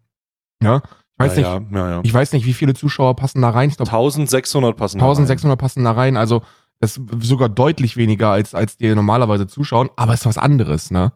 Ja, 0.62 0.82
ich 1.18 1.26
weiß 1.26 1.36
ja, 1.38 1.60
nicht, 1.60 1.72
ja, 1.72 1.90
ja, 1.90 2.00
ich 2.02 2.12
weiß 2.12 2.32
nicht, 2.32 2.46
wie 2.46 2.54
viele 2.54 2.74
Zuschauer 2.74 3.16
passen 3.16 3.42
da 3.42 3.50
rein. 3.50 3.70
Ich 3.70 3.76
glaube, 3.76 3.90
1600 3.90 4.76
passen. 4.76 4.98
da 4.98 5.04
rein. 5.04 5.10
1600 5.10 5.58
passen 5.58 5.84
da 5.84 5.92
rein. 5.92 6.16
Also 6.16 6.42
das 6.80 6.96
ist 6.96 7.02
sogar 7.20 7.48
deutlich 7.48 7.96
weniger, 7.96 8.30
als, 8.30 8.54
als 8.54 8.76
die 8.76 8.94
normalerweise 8.94 9.46
zuschauen. 9.46 9.90
Aber 9.96 10.14
es 10.14 10.20
ist 10.20 10.26
was 10.26 10.38
anderes, 10.38 10.90
ne? 10.90 11.12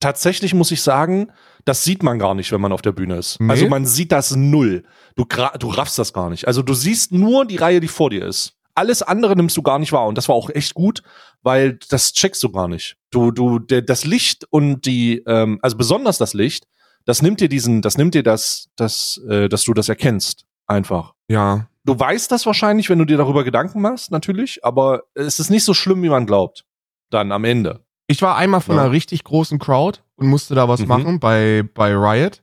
tatsächlich 0.00 0.54
muss 0.54 0.72
ich 0.72 0.82
sagen, 0.82 1.30
das 1.64 1.84
sieht 1.84 2.02
man 2.02 2.18
gar 2.18 2.34
nicht, 2.34 2.52
wenn 2.52 2.60
man 2.60 2.72
auf 2.72 2.82
der 2.82 2.92
Bühne 2.92 3.16
ist. 3.16 3.40
Nee? 3.40 3.50
Also 3.50 3.68
man 3.68 3.86
sieht 3.86 4.12
das 4.12 4.34
null. 4.36 4.84
Du, 5.16 5.24
du 5.24 5.68
raffst 5.68 5.98
das 5.98 6.12
gar 6.12 6.30
nicht. 6.30 6.46
Also 6.46 6.62
du 6.62 6.74
siehst 6.74 7.12
nur 7.12 7.44
die 7.44 7.56
Reihe, 7.56 7.80
die 7.80 7.88
vor 7.88 8.10
dir 8.10 8.24
ist. 8.26 8.54
Alles 8.74 9.02
andere 9.02 9.36
nimmst 9.36 9.56
du 9.56 9.62
gar 9.62 9.78
nicht 9.78 9.92
wahr. 9.92 10.06
Und 10.06 10.16
das 10.16 10.28
war 10.28 10.34
auch 10.34 10.50
echt 10.50 10.74
gut, 10.74 11.02
weil 11.42 11.78
das 11.90 12.12
checkst 12.12 12.42
du 12.42 12.50
gar 12.50 12.68
nicht. 12.68 12.96
Du, 13.10 13.30
du, 13.30 13.58
der, 13.58 13.82
das 13.82 14.04
Licht 14.04 14.46
und 14.50 14.86
die, 14.86 15.22
ähm, 15.26 15.58
also 15.62 15.76
besonders 15.76 16.18
das 16.18 16.34
Licht, 16.34 16.66
das 17.04 17.22
nimmt 17.22 17.40
dir 17.40 17.48
diesen, 17.48 17.82
das 17.82 17.98
nimmt 17.98 18.14
dir 18.14 18.22
das, 18.22 18.68
das, 18.76 19.20
äh, 19.28 19.48
dass 19.48 19.64
du 19.64 19.74
das 19.74 19.88
erkennst. 19.88 20.44
Einfach. 20.66 21.14
Ja. 21.28 21.68
Du 21.84 21.98
weißt 21.98 22.30
das 22.30 22.46
wahrscheinlich, 22.46 22.88
wenn 22.90 22.98
du 22.98 23.04
dir 23.04 23.16
darüber 23.16 23.42
Gedanken 23.42 23.80
machst, 23.80 24.12
natürlich, 24.12 24.64
aber 24.64 25.02
es 25.14 25.40
ist 25.40 25.50
nicht 25.50 25.64
so 25.64 25.74
schlimm, 25.74 26.02
wie 26.02 26.08
man 26.08 26.26
glaubt. 26.26 26.64
Dann 27.10 27.32
am 27.32 27.44
Ende. 27.44 27.84
Ich 28.10 28.22
war 28.22 28.34
einmal 28.36 28.60
von 28.60 28.74
Ja. 28.74 28.82
einer 28.82 28.90
richtig 28.90 29.22
großen 29.22 29.60
Crowd 29.60 30.00
und 30.16 30.26
musste 30.26 30.56
da 30.56 30.68
was 30.68 30.80
Mhm. 30.80 30.88
machen 30.88 31.20
bei, 31.20 31.62
bei 31.74 31.94
Riot. 31.94 32.42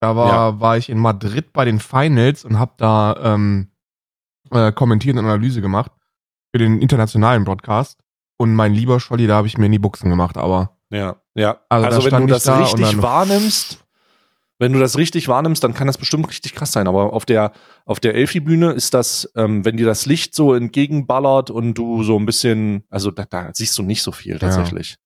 Da 0.00 0.14
war, 0.14 0.60
war 0.60 0.76
ich 0.76 0.90
in 0.90 0.98
Madrid 0.98 1.54
bei 1.54 1.64
den 1.64 1.80
Finals 1.80 2.44
und 2.44 2.58
habe 2.58 2.72
da 2.76 3.16
ähm, 3.22 3.70
äh, 4.50 4.72
kommentiert 4.72 5.16
und 5.16 5.24
Analyse 5.24 5.62
gemacht 5.62 5.90
für 6.54 6.58
den 6.58 6.82
internationalen 6.82 7.44
Broadcast. 7.44 7.98
Und 8.36 8.54
mein 8.54 8.74
lieber 8.74 9.00
Scholli, 9.00 9.26
da 9.26 9.36
habe 9.36 9.46
ich 9.46 9.56
mir 9.56 9.64
in 9.66 9.72
die 9.72 9.78
Buchsen 9.78 10.10
gemacht, 10.10 10.36
aber 10.36 10.76
Ja, 10.90 11.16
ja. 11.34 11.60
Also 11.70 11.86
Also, 11.86 12.04
wenn 12.10 12.20
du 12.20 12.26
das 12.26 12.44
da 12.44 12.58
richtig 12.58 13.00
wahrnimmst, 13.00 13.82
wenn 14.58 14.74
du 14.74 14.78
das 14.78 14.98
richtig 14.98 15.28
wahrnimmst, 15.28 15.64
dann 15.64 15.72
kann 15.72 15.86
das 15.86 15.96
bestimmt 15.96 16.28
richtig 16.28 16.54
krass 16.54 16.72
sein. 16.72 16.86
Aber 16.88 17.14
auf 17.14 17.24
der, 17.24 17.52
auf 17.86 18.00
der 18.00 18.14
Elfi-Bühne 18.14 18.72
ist 18.72 18.92
das, 18.92 19.32
ähm, 19.34 19.64
wenn 19.64 19.78
dir 19.78 19.86
das 19.86 20.04
Licht 20.04 20.34
so 20.34 20.52
entgegenballert 20.52 21.50
und 21.50 21.72
du 21.72 22.02
so 22.02 22.18
ein 22.18 22.26
bisschen, 22.26 22.84
also 22.90 23.10
da, 23.10 23.24
da 23.24 23.48
siehst 23.54 23.78
du 23.78 23.82
nicht 23.82 24.02
so 24.02 24.12
viel 24.12 24.38
tatsächlich. 24.38 24.96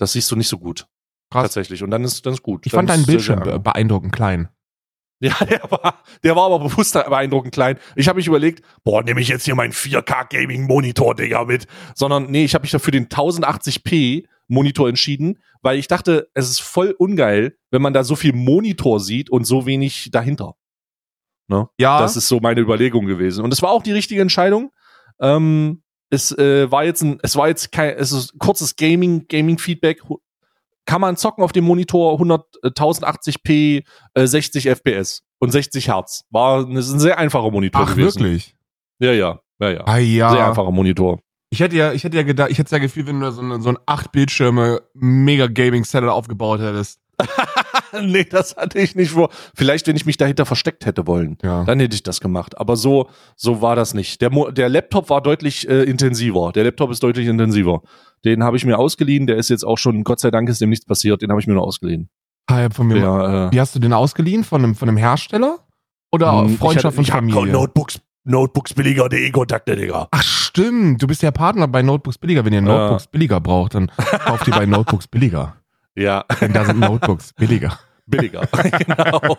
Das 0.00 0.12
siehst 0.12 0.30
du 0.30 0.36
nicht 0.36 0.48
so 0.48 0.58
gut. 0.58 0.86
Krass. 1.30 1.42
Tatsächlich. 1.44 1.82
Und 1.82 1.90
dann 1.90 2.02
ist 2.02 2.24
das 2.26 2.42
gut. 2.42 2.66
ich 2.66 2.72
dann 2.72 2.78
fand 2.80 2.90
deinen 2.90 3.04
sehr, 3.04 3.12
Bildschirm 3.14 3.44
sehr 3.44 3.52
be- 3.54 3.60
beeindruckend 3.60 4.12
klein. 4.12 4.48
ja, 5.20 5.34
der 5.48 5.62
war, 5.70 6.02
der 6.24 6.34
war 6.34 6.46
aber 6.46 6.58
bewusst 6.58 6.94
beeindruckend 6.94 7.52
klein. 7.54 7.78
Ich 7.94 8.08
habe 8.08 8.16
mich 8.16 8.26
überlegt, 8.26 8.64
boah, 8.82 9.02
nehme 9.02 9.20
ich 9.20 9.28
jetzt 9.28 9.44
hier 9.44 9.54
meinen 9.54 9.72
4K-Gaming-Monitor, 9.72 11.14
Digga, 11.14 11.44
mit. 11.44 11.66
Sondern, 11.94 12.30
nee, 12.30 12.44
ich 12.44 12.54
habe 12.54 12.62
mich 12.62 12.70
dafür 12.72 12.92
den 12.92 13.08
1080p-Monitor 13.08 14.88
entschieden, 14.88 15.38
weil 15.62 15.78
ich 15.78 15.86
dachte, 15.88 16.28
es 16.34 16.48
ist 16.50 16.60
voll 16.60 16.94
ungeil, 16.98 17.56
wenn 17.70 17.82
man 17.82 17.92
da 17.92 18.02
so 18.04 18.16
viel 18.16 18.32
Monitor 18.32 19.00
sieht 19.00 19.30
und 19.30 19.44
so 19.44 19.66
wenig 19.66 20.08
dahinter. 20.10 20.54
Ne? 21.48 21.68
Ja, 21.78 22.00
Das 22.00 22.16
ist 22.16 22.28
so 22.28 22.40
meine 22.40 22.60
Überlegung 22.60 23.06
gewesen. 23.06 23.44
Und 23.44 23.52
es 23.52 23.60
war 23.62 23.70
auch 23.70 23.82
die 23.82 23.92
richtige 23.92 24.22
Entscheidung. 24.22 24.72
Ähm, 25.20 25.82
es 26.10 26.36
äh, 26.36 26.70
war 26.70 26.84
jetzt 26.84 27.02
ein, 27.02 27.18
es 27.22 27.36
war 27.36 27.48
jetzt 27.48 27.72
kein, 27.72 27.96
es 27.96 28.12
ist 28.12 28.38
kurzes 28.38 28.76
Gaming, 28.76 29.26
Gaming-Feedback. 29.28 30.02
Kann 30.84 31.00
man 31.00 31.16
zocken 31.16 31.44
auf 31.44 31.52
dem 31.52 31.64
Monitor 31.64 32.14
100, 32.14 32.44
äh, 32.62 32.68
1080p, 32.68 33.84
äh, 34.14 34.26
60 34.26 34.66
FPS 34.68 35.22
und 35.38 35.52
60 35.52 35.88
Hertz. 35.88 36.24
War 36.30 36.66
ein, 36.66 36.76
ist 36.76 36.90
ein 36.90 37.00
sehr 37.00 37.18
einfacher 37.18 37.50
Monitor 37.50 37.82
ach 37.82 37.94
gewesen. 37.94 38.20
wirklich? 38.20 38.56
Ja, 38.98 39.12
ja, 39.12 39.40
ja, 39.60 39.70
ja. 39.70 39.80
Ah 39.86 39.96
Sehr 39.96 40.04
ja. 40.04 40.48
einfacher 40.48 40.72
Monitor. 40.72 41.20
Ich 41.50 41.60
hätte 41.60 41.76
ja, 41.76 41.92
ich 41.92 42.04
hätte 42.04 42.16
ja 42.16 42.22
gedacht, 42.22 42.50
ich 42.50 42.58
hätte 42.58 42.74
ja 42.74 42.78
gefühlt, 42.78 43.06
wenn 43.06 43.20
du 43.20 43.30
so, 43.32 43.40
eine, 43.40 43.60
so 43.60 43.70
ein 43.70 43.78
acht 43.86 44.12
Bildschirme 44.12 44.82
mega 44.94 45.46
Gaming 45.46 45.84
Setup 45.84 46.10
aufgebaut 46.10 46.60
hättest. 46.60 47.00
nee, 48.02 48.24
das 48.24 48.56
hatte 48.56 48.78
ich 48.78 48.94
nicht 48.96 49.10
vor. 49.12 49.30
Vielleicht, 49.54 49.86
wenn 49.86 49.96
ich 49.96 50.06
mich 50.06 50.16
dahinter 50.16 50.46
versteckt 50.46 50.86
hätte 50.86 51.06
wollen, 51.06 51.38
Ja. 51.42 51.64
dann 51.64 51.80
hätte 51.80 51.94
ich 51.94 52.02
das 52.02 52.20
gemacht. 52.20 52.58
Aber 52.58 52.76
so, 52.76 53.08
so 53.36 53.62
war 53.62 53.76
das 53.76 53.94
nicht. 53.94 54.20
Der, 54.20 54.30
Mo 54.30 54.50
der 54.50 54.68
Laptop 54.68 55.10
war 55.10 55.20
deutlich 55.22 55.68
äh, 55.68 55.82
intensiver. 55.84 56.52
Der 56.54 56.64
Laptop 56.64 56.90
ist 56.90 57.02
deutlich 57.02 57.26
intensiver. 57.26 57.82
Den 58.24 58.44
habe 58.44 58.56
ich 58.56 58.64
mir 58.64 58.78
ausgeliehen. 58.78 59.26
Der 59.26 59.36
ist 59.36 59.48
jetzt 59.50 59.64
auch 59.64 59.78
schon, 59.78 60.04
Gott 60.04 60.20
sei 60.20 60.30
Dank 60.30 60.48
ist 60.48 60.60
dem 60.60 60.70
nichts 60.70 60.84
passiert. 60.86 61.22
Den 61.22 61.30
habe 61.30 61.40
ich 61.40 61.46
mir 61.46 61.54
nur 61.54 61.64
ausgeliehen. 61.64 62.08
Ah, 62.46 62.60
ja, 62.62 62.70
von 62.70 62.86
mir 62.86 62.94
Der, 62.96 63.48
äh, 63.50 63.54
Wie 63.54 63.60
hast 63.60 63.74
du 63.74 63.78
den 63.78 63.92
ausgeliehen? 63.92 64.44
Von 64.44 64.62
einem, 64.64 64.74
von 64.74 64.88
einem 64.88 64.98
Hersteller? 64.98 65.58
Oder 66.12 66.42
hm, 66.42 66.58
Freundschaft 66.58 66.98
ich 66.98 67.10
hatte- 67.12 67.18
und 67.22 67.28
ich 67.28 67.34
Familie? 67.34 67.52
Notebooks, 67.52 68.00
Notebooks 68.24 68.74
billiger.de 68.74 69.30
Kontakte, 69.30 69.76
Digga. 69.76 70.08
Ach 70.10 70.22
stimmt, 70.22 71.00
du 71.00 71.06
bist 71.06 71.22
ja 71.22 71.30
Partner 71.30 71.68
bei 71.68 71.82
Notebooks 71.82 72.18
Billiger. 72.18 72.44
Wenn 72.44 72.52
ihr 72.52 72.60
Notebooks 72.60 73.06
billiger 73.06 73.40
braucht, 73.40 73.74
dann 73.74 73.90
kauft 74.24 74.48
ihr 74.48 74.54
bei 74.54 74.66
Notebooks 74.66 75.06
Billiger. 75.06 75.56
Ja, 75.96 76.24
Denn 76.40 76.52
da 76.52 76.64
sind 76.64 76.80
Notebooks 76.80 77.32
billiger. 77.34 77.78
billiger. 78.06 78.42
genau. 78.86 79.36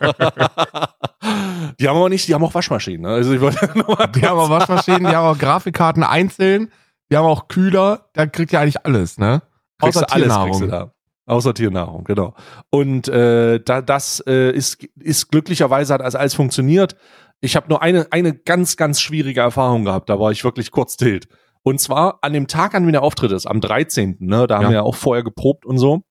die 1.80 1.88
haben 1.88 1.98
aber 1.98 2.10
nicht, 2.10 2.28
die 2.28 2.34
haben 2.34 2.44
auch 2.44 2.54
Waschmaschinen. 2.54 3.02
Ne? 3.02 3.10
Also 3.10 3.34
ich 3.34 3.42
wollte 3.42 3.68
Die 4.16 4.26
haben 4.26 4.40
auch 4.40 4.50
Waschmaschinen, 4.50 5.06
die 5.06 5.16
haben 5.16 5.26
auch 5.36 5.38
Grafikkarten 5.38 6.04
einzeln, 6.04 6.72
die 7.12 7.18
haben 7.18 7.26
auch 7.26 7.48
Kühler, 7.48 8.10
da 8.14 8.26
kriegt 8.26 8.54
ihr 8.54 8.60
eigentlich 8.60 8.86
alles, 8.86 9.18
ne? 9.18 9.42
Kriegst 9.80 9.98
Außer 9.98 10.12
alles 10.12 10.28
Tiernahrung. 10.28 10.50
kriegst 10.52 10.62
du 10.62 10.68
da. 10.68 10.94
Außer 11.26 11.54
Tiernahrung, 11.54 12.04
genau. 12.04 12.34
Und 12.70 13.08
äh, 13.08 13.60
da, 13.64 13.82
das 13.82 14.22
äh, 14.28 14.52
ist, 14.52 14.84
ist 15.00 15.30
glücklicherweise 15.32 15.94
hat 15.94 16.02
also 16.02 16.18
alles 16.18 16.34
funktioniert. 16.34 16.96
Ich 17.40 17.56
habe 17.56 17.68
nur 17.70 17.82
eine, 17.82 18.08
eine 18.12 18.34
ganz, 18.36 18.76
ganz 18.76 19.00
schwierige 19.02 19.40
Erfahrung 19.42 19.86
gehabt. 19.86 20.10
Da 20.10 20.20
war 20.20 20.32
ich 20.32 20.44
wirklich 20.44 20.72
kurz 20.72 20.98
tilt. 20.98 21.28
Und 21.64 21.80
zwar 21.80 22.20
an 22.22 22.34
dem 22.34 22.48
Tag, 22.48 22.76
an 22.76 22.84
dem 22.84 22.92
der 22.92 23.04
Auftritt 23.04 23.32
ist, 23.32 23.46
am 23.46 23.62
13. 23.62 24.18
Ne, 24.20 24.48
da 24.48 24.56
haben 24.58 24.64
Ja. 24.64 24.70
wir 24.70 24.76
ja 24.78 24.82
auch 24.82 24.96
vorher 24.96 25.24
geprobt 25.24 25.66
und 25.66 25.78
so. 25.78 26.02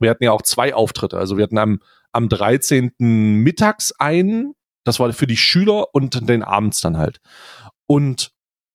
Wir 0.00 0.10
hatten 0.10 0.24
ja 0.24 0.32
auch 0.32 0.42
zwei 0.42 0.74
Auftritte. 0.74 1.18
Also 1.18 1.36
wir 1.36 1.44
hatten 1.44 1.58
am, 1.58 1.80
am 2.12 2.28
13. 2.28 2.92
mittags 2.98 3.92
einen, 3.98 4.54
das 4.84 5.00
war 5.00 5.12
für 5.12 5.26
die 5.26 5.36
Schüler 5.36 5.94
und 5.94 6.28
den 6.28 6.42
abends 6.42 6.80
dann 6.80 6.96
halt. 6.96 7.20
Und 7.86 8.32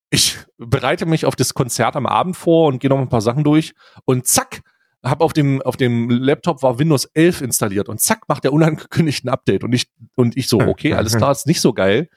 ich 0.10 0.38
bereite 0.58 1.06
mich 1.08 1.26
auf 1.26 1.36
das 1.36 1.54
Konzert 1.54 1.96
am 1.96 2.06
Abend 2.06 2.38
vor 2.38 2.68
und 2.68 2.80
gehe 2.80 2.90
noch 2.90 3.00
ein 3.00 3.10
paar 3.10 3.22
Sachen 3.22 3.44
durch 3.44 3.74
und 4.06 4.28
zack, 4.28 4.62
hab 5.04 5.22
auf 5.22 5.34
dem 5.34 5.62
auf 5.64 5.76
dem 5.76 6.10
Laptop 6.10 6.64
war 6.64 6.80
Windows 6.80 7.06
11 7.14 7.42
installiert 7.42 7.90
und 7.90 8.00
zack 8.00 8.30
macht 8.30 8.44
der 8.44 8.54
unangekündigten 8.54 9.30
Update 9.30 9.64
und 9.64 9.74
ich 9.74 9.88
und 10.16 10.38
ich 10.38 10.48
so 10.48 10.60
okay 10.62 10.94
alles 10.94 11.18
klar 11.18 11.32
ist 11.32 11.46
nicht 11.46 11.62
so 11.62 11.74
geil 11.74 12.10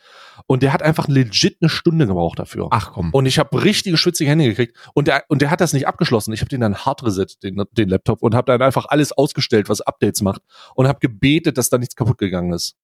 und 0.47 0.63
der 0.63 0.73
hat 0.73 0.83
einfach 0.83 1.09
legit 1.09 1.59
eine 1.61 1.69
Stunde 1.69 2.07
gebraucht 2.07 2.39
dafür 2.39 2.69
Ach 2.71 2.93
komm. 2.93 3.11
und 3.13 3.27
ich 3.27 3.39
habe 3.39 3.65
richtige 3.65 3.97
schwitzige 3.97 4.31
Hände 4.31 4.45
gekriegt 4.45 4.77
und 4.95 5.09
der 5.09 5.25
und 5.29 5.43
der 5.43 5.51
hat 5.51 5.61
das 5.61 5.73
nicht 5.73 5.87
abgeschlossen 5.87 6.33
ich 6.33 6.41
habe 6.41 6.49
den 6.49 6.61
dann 6.61 6.77
hard 6.77 7.05
reset 7.05 7.27
den, 7.43 7.63
den 7.73 7.89
Laptop 7.89 8.23
und 8.23 8.35
habe 8.35 8.53
dann 8.53 8.63
einfach 8.63 8.87
alles 8.89 9.13
ausgestellt 9.13 9.69
was 9.69 9.81
Updates 9.81 10.23
macht 10.23 10.43
und 10.75 10.89
habe 10.89 10.99
gebetet 11.01 11.59
dass 11.59 11.69
da 11.69 11.79
nichts 11.79 11.97
kaputt 11.97 12.19
gegangen 12.19 12.53
ist 12.53 12.77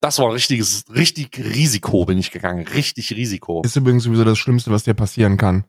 das 0.00 0.18
war 0.18 0.26
ein 0.26 0.32
richtiges 0.32 0.84
richtig 0.94 1.36
Risiko 1.38 2.04
bin 2.06 2.18
ich 2.18 2.30
gegangen 2.30 2.66
richtig 2.66 3.10
Risiko 3.12 3.62
Ist 3.64 3.76
übrigens 3.76 4.04
sowieso 4.04 4.24
das 4.24 4.38
Schlimmste, 4.38 4.70
was 4.70 4.84
dir 4.84 4.94
passieren 4.94 5.36
kann. 5.36 5.64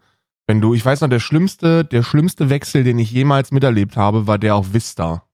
Wenn 0.47 0.61
du, 0.61 0.73
ich 0.73 0.83
weiß 0.83 1.01
noch, 1.01 1.09
der 1.09 1.19
schlimmste, 1.19 1.85
der 1.85 2.03
schlimmste 2.03 2.49
Wechsel, 2.49 2.83
den 2.83 2.99
ich 2.99 3.11
jemals 3.11 3.51
miterlebt 3.51 3.95
habe, 3.95 4.27
war 4.27 4.39
der 4.39 4.55
auf 4.55 4.73
Vista. 4.73 5.27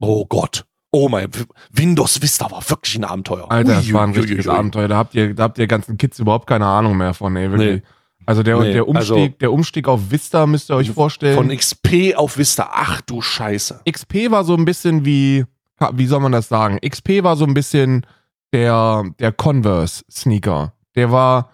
Oh 0.00 0.26
Gott. 0.26 0.66
Oh 0.94 1.08
mein, 1.08 1.28
Windows 1.72 2.22
Vista 2.22 2.48
war 2.52 2.62
wirklich 2.70 2.96
ein 2.96 3.04
Abenteuer. 3.04 3.50
Alter, 3.50 3.74
das 3.74 3.92
war 3.92 4.04
ein 4.06 4.12
richtiges. 4.12 4.46
Abenteuer. 4.46 4.86
Da 4.86 4.96
habt 4.96 5.14
ihr, 5.16 5.34
da 5.34 5.42
habt 5.44 5.58
ihr 5.58 5.66
ganzen 5.66 5.96
Kids 5.98 6.20
überhaupt 6.20 6.46
keine 6.46 6.66
Ahnung 6.66 6.96
mehr 6.96 7.14
von, 7.14 7.34
ey, 7.34 7.50
wirklich. 7.50 7.82
Nee. 7.82 7.88
Also 8.26 8.42
der, 8.44 8.58
Nee, 8.60 8.72
der 8.74 8.86
Umstieg, 8.88 9.10
also- 9.16 9.28
der 9.40 9.52
Umstieg 9.52 9.88
auf 9.88 10.10
Vista 10.10 10.46
müsst 10.46 10.70
ihr 10.70 10.76
euch 10.76 10.90
vorstellen. 10.92 11.34
Von 11.36 11.48
XP 11.54 12.14
auf 12.14 12.38
Vista. 12.38 12.70
Ach 12.72 13.00
du 13.02 13.20
Scheiße. 13.20 13.80
XP 13.90 14.30
war 14.30 14.44
so 14.44 14.54
ein 14.54 14.64
bisschen 14.64 15.04
wie, 15.04 15.44
wie 15.92 16.06
soll 16.06 16.20
man 16.20 16.30
das 16.32 16.48
sagen? 16.48 16.78
XP 16.80 17.22
war 17.24 17.36
so 17.36 17.44
ein 17.44 17.54
bisschen 17.54 18.06
der, 18.52 19.02
der 19.18 19.32
Converse 19.32 20.04
Sneaker. 20.10 20.72
Der 20.94 21.10
war, 21.10 21.50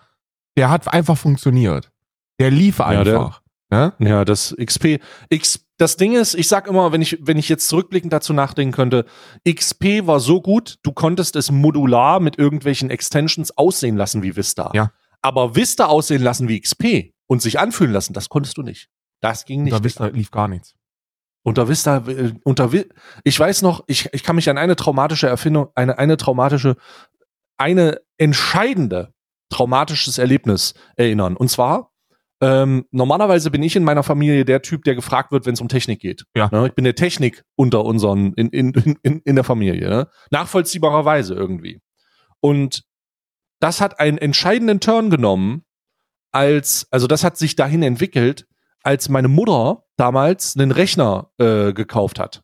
der 0.56 0.68
hat 0.70 0.92
einfach 0.92 1.16
funktioniert. 1.16 1.90
Der 2.38 2.50
lief 2.50 2.78
Ja, 2.78 3.02
der- 3.04 3.14
einfach. 3.20 3.40
ne? 3.70 3.92
Ja, 3.98 4.24
das 4.24 4.54
XP. 4.62 5.00
X, 5.30 5.64
das 5.80 5.96
Ding 5.96 6.14
ist, 6.14 6.34
ich 6.34 6.46
sag 6.46 6.66
immer, 6.66 6.92
wenn 6.92 7.00
ich, 7.00 7.18
wenn 7.22 7.38
ich 7.38 7.48
jetzt 7.48 7.66
zurückblickend 7.68 8.12
dazu 8.12 8.34
nachdenken 8.34 8.72
könnte, 8.72 9.06
XP 9.48 10.06
war 10.06 10.20
so 10.20 10.42
gut, 10.42 10.78
du 10.82 10.92
konntest 10.92 11.36
es 11.36 11.50
modular 11.50 12.20
mit 12.20 12.38
irgendwelchen 12.38 12.90
Extensions 12.90 13.56
aussehen 13.56 13.96
lassen 13.96 14.22
wie 14.22 14.36
Vista. 14.36 14.70
Ja. 14.74 14.92
Aber 15.22 15.56
Vista 15.56 15.86
aussehen 15.86 16.22
lassen 16.22 16.48
wie 16.48 16.60
XP 16.60 17.14
und 17.26 17.40
sich 17.40 17.58
anfühlen 17.58 17.92
lassen, 17.92 18.12
das 18.12 18.28
konntest 18.28 18.58
du 18.58 18.62
nicht. 18.62 18.90
Das 19.22 19.46
ging 19.46 19.62
nicht. 19.62 19.72
Da 19.72 19.82
Vista 19.82 20.08
lief 20.08 20.30
gar 20.30 20.48
nichts. 20.48 20.74
Unter 21.42 21.68
Vista, 21.68 22.04
äh, 22.06 22.34
unter 22.44 22.70
ich 23.24 23.40
weiß 23.40 23.62
noch, 23.62 23.82
ich, 23.86 24.12
ich 24.12 24.22
kann 24.22 24.36
mich 24.36 24.50
an 24.50 24.58
eine 24.58 24.76
traumatische 24.76 25.28
Erfindung, 25.28 25.68
eine, 25.74 25.96
eine 25.96 26.18
traumatische, 26.18 26.76
eine 27.56 28.02
entscheidende 28.18 29.14
traumatisches 29.48 30.18
Erlebnis 30.18 30.74
erinnern. 30.96 31.36
Und 31.36 31.48
zwar, 31.48 31.89
ähm, 32.40 32.86
normalerweise 32.90 33.50
bin 33.50 33.62
ich 33.62 33.76
in 33.76 33.84
meiner 33.84 34.02
Familie 34.02 34.44
der 34.44 34.62
Typ, 34.62 34.84
der 34.84 34.94
gefragt 34.94 35.30
wird, 35.30 35.46
wenn 35.46 35.54
es 35.54 35.60
um 35.60 35.68
Technik 35.68 36.00
geht. 36.00 36.24
Ja. 36.34 36.48
Ne? 36.50 36.68
Ich 36.68 36.74
bin 36.74 36.84
der 36.84 36.94
Technik 36.94 37.44
unter 37.54 37.84
unseren, 37.84 38.32
in, 38.34 38.48
in, 38.48 38.72
in, 39.02 39.20
in 39.20 39.34
der 39.34 39.44
Familie. 39.44 39.88
Ne? 39.88 40.08
Nachvollziehbarerweise 40.30 41.34
irgendwie. 41.34 41.80
Und 42.40 42.84
das 43.60 43.80
hat 43.80 44.00
einen 44.00 44.16
entscheidenden 44.18 44.80
Turn 44.80 45.10
genommen, 45.10 45.64
als, 46.32 46.86
also 46.90 47.06
das 47.06 47.24
hat 47.24 47.36
sich 47.36 47.56
dahin 47.56 47.82
entwickelt, 47.82 48.46
als 48.82 49.10
meine 49.10 49.28
Mutter 49.28 49.84
damals 49.96 50.56
einen 50.56 50.70
Rechner 50.70 51.30
äh, 51.38 51.74
gekauft 51.74 52.18
hat 52.18 52.42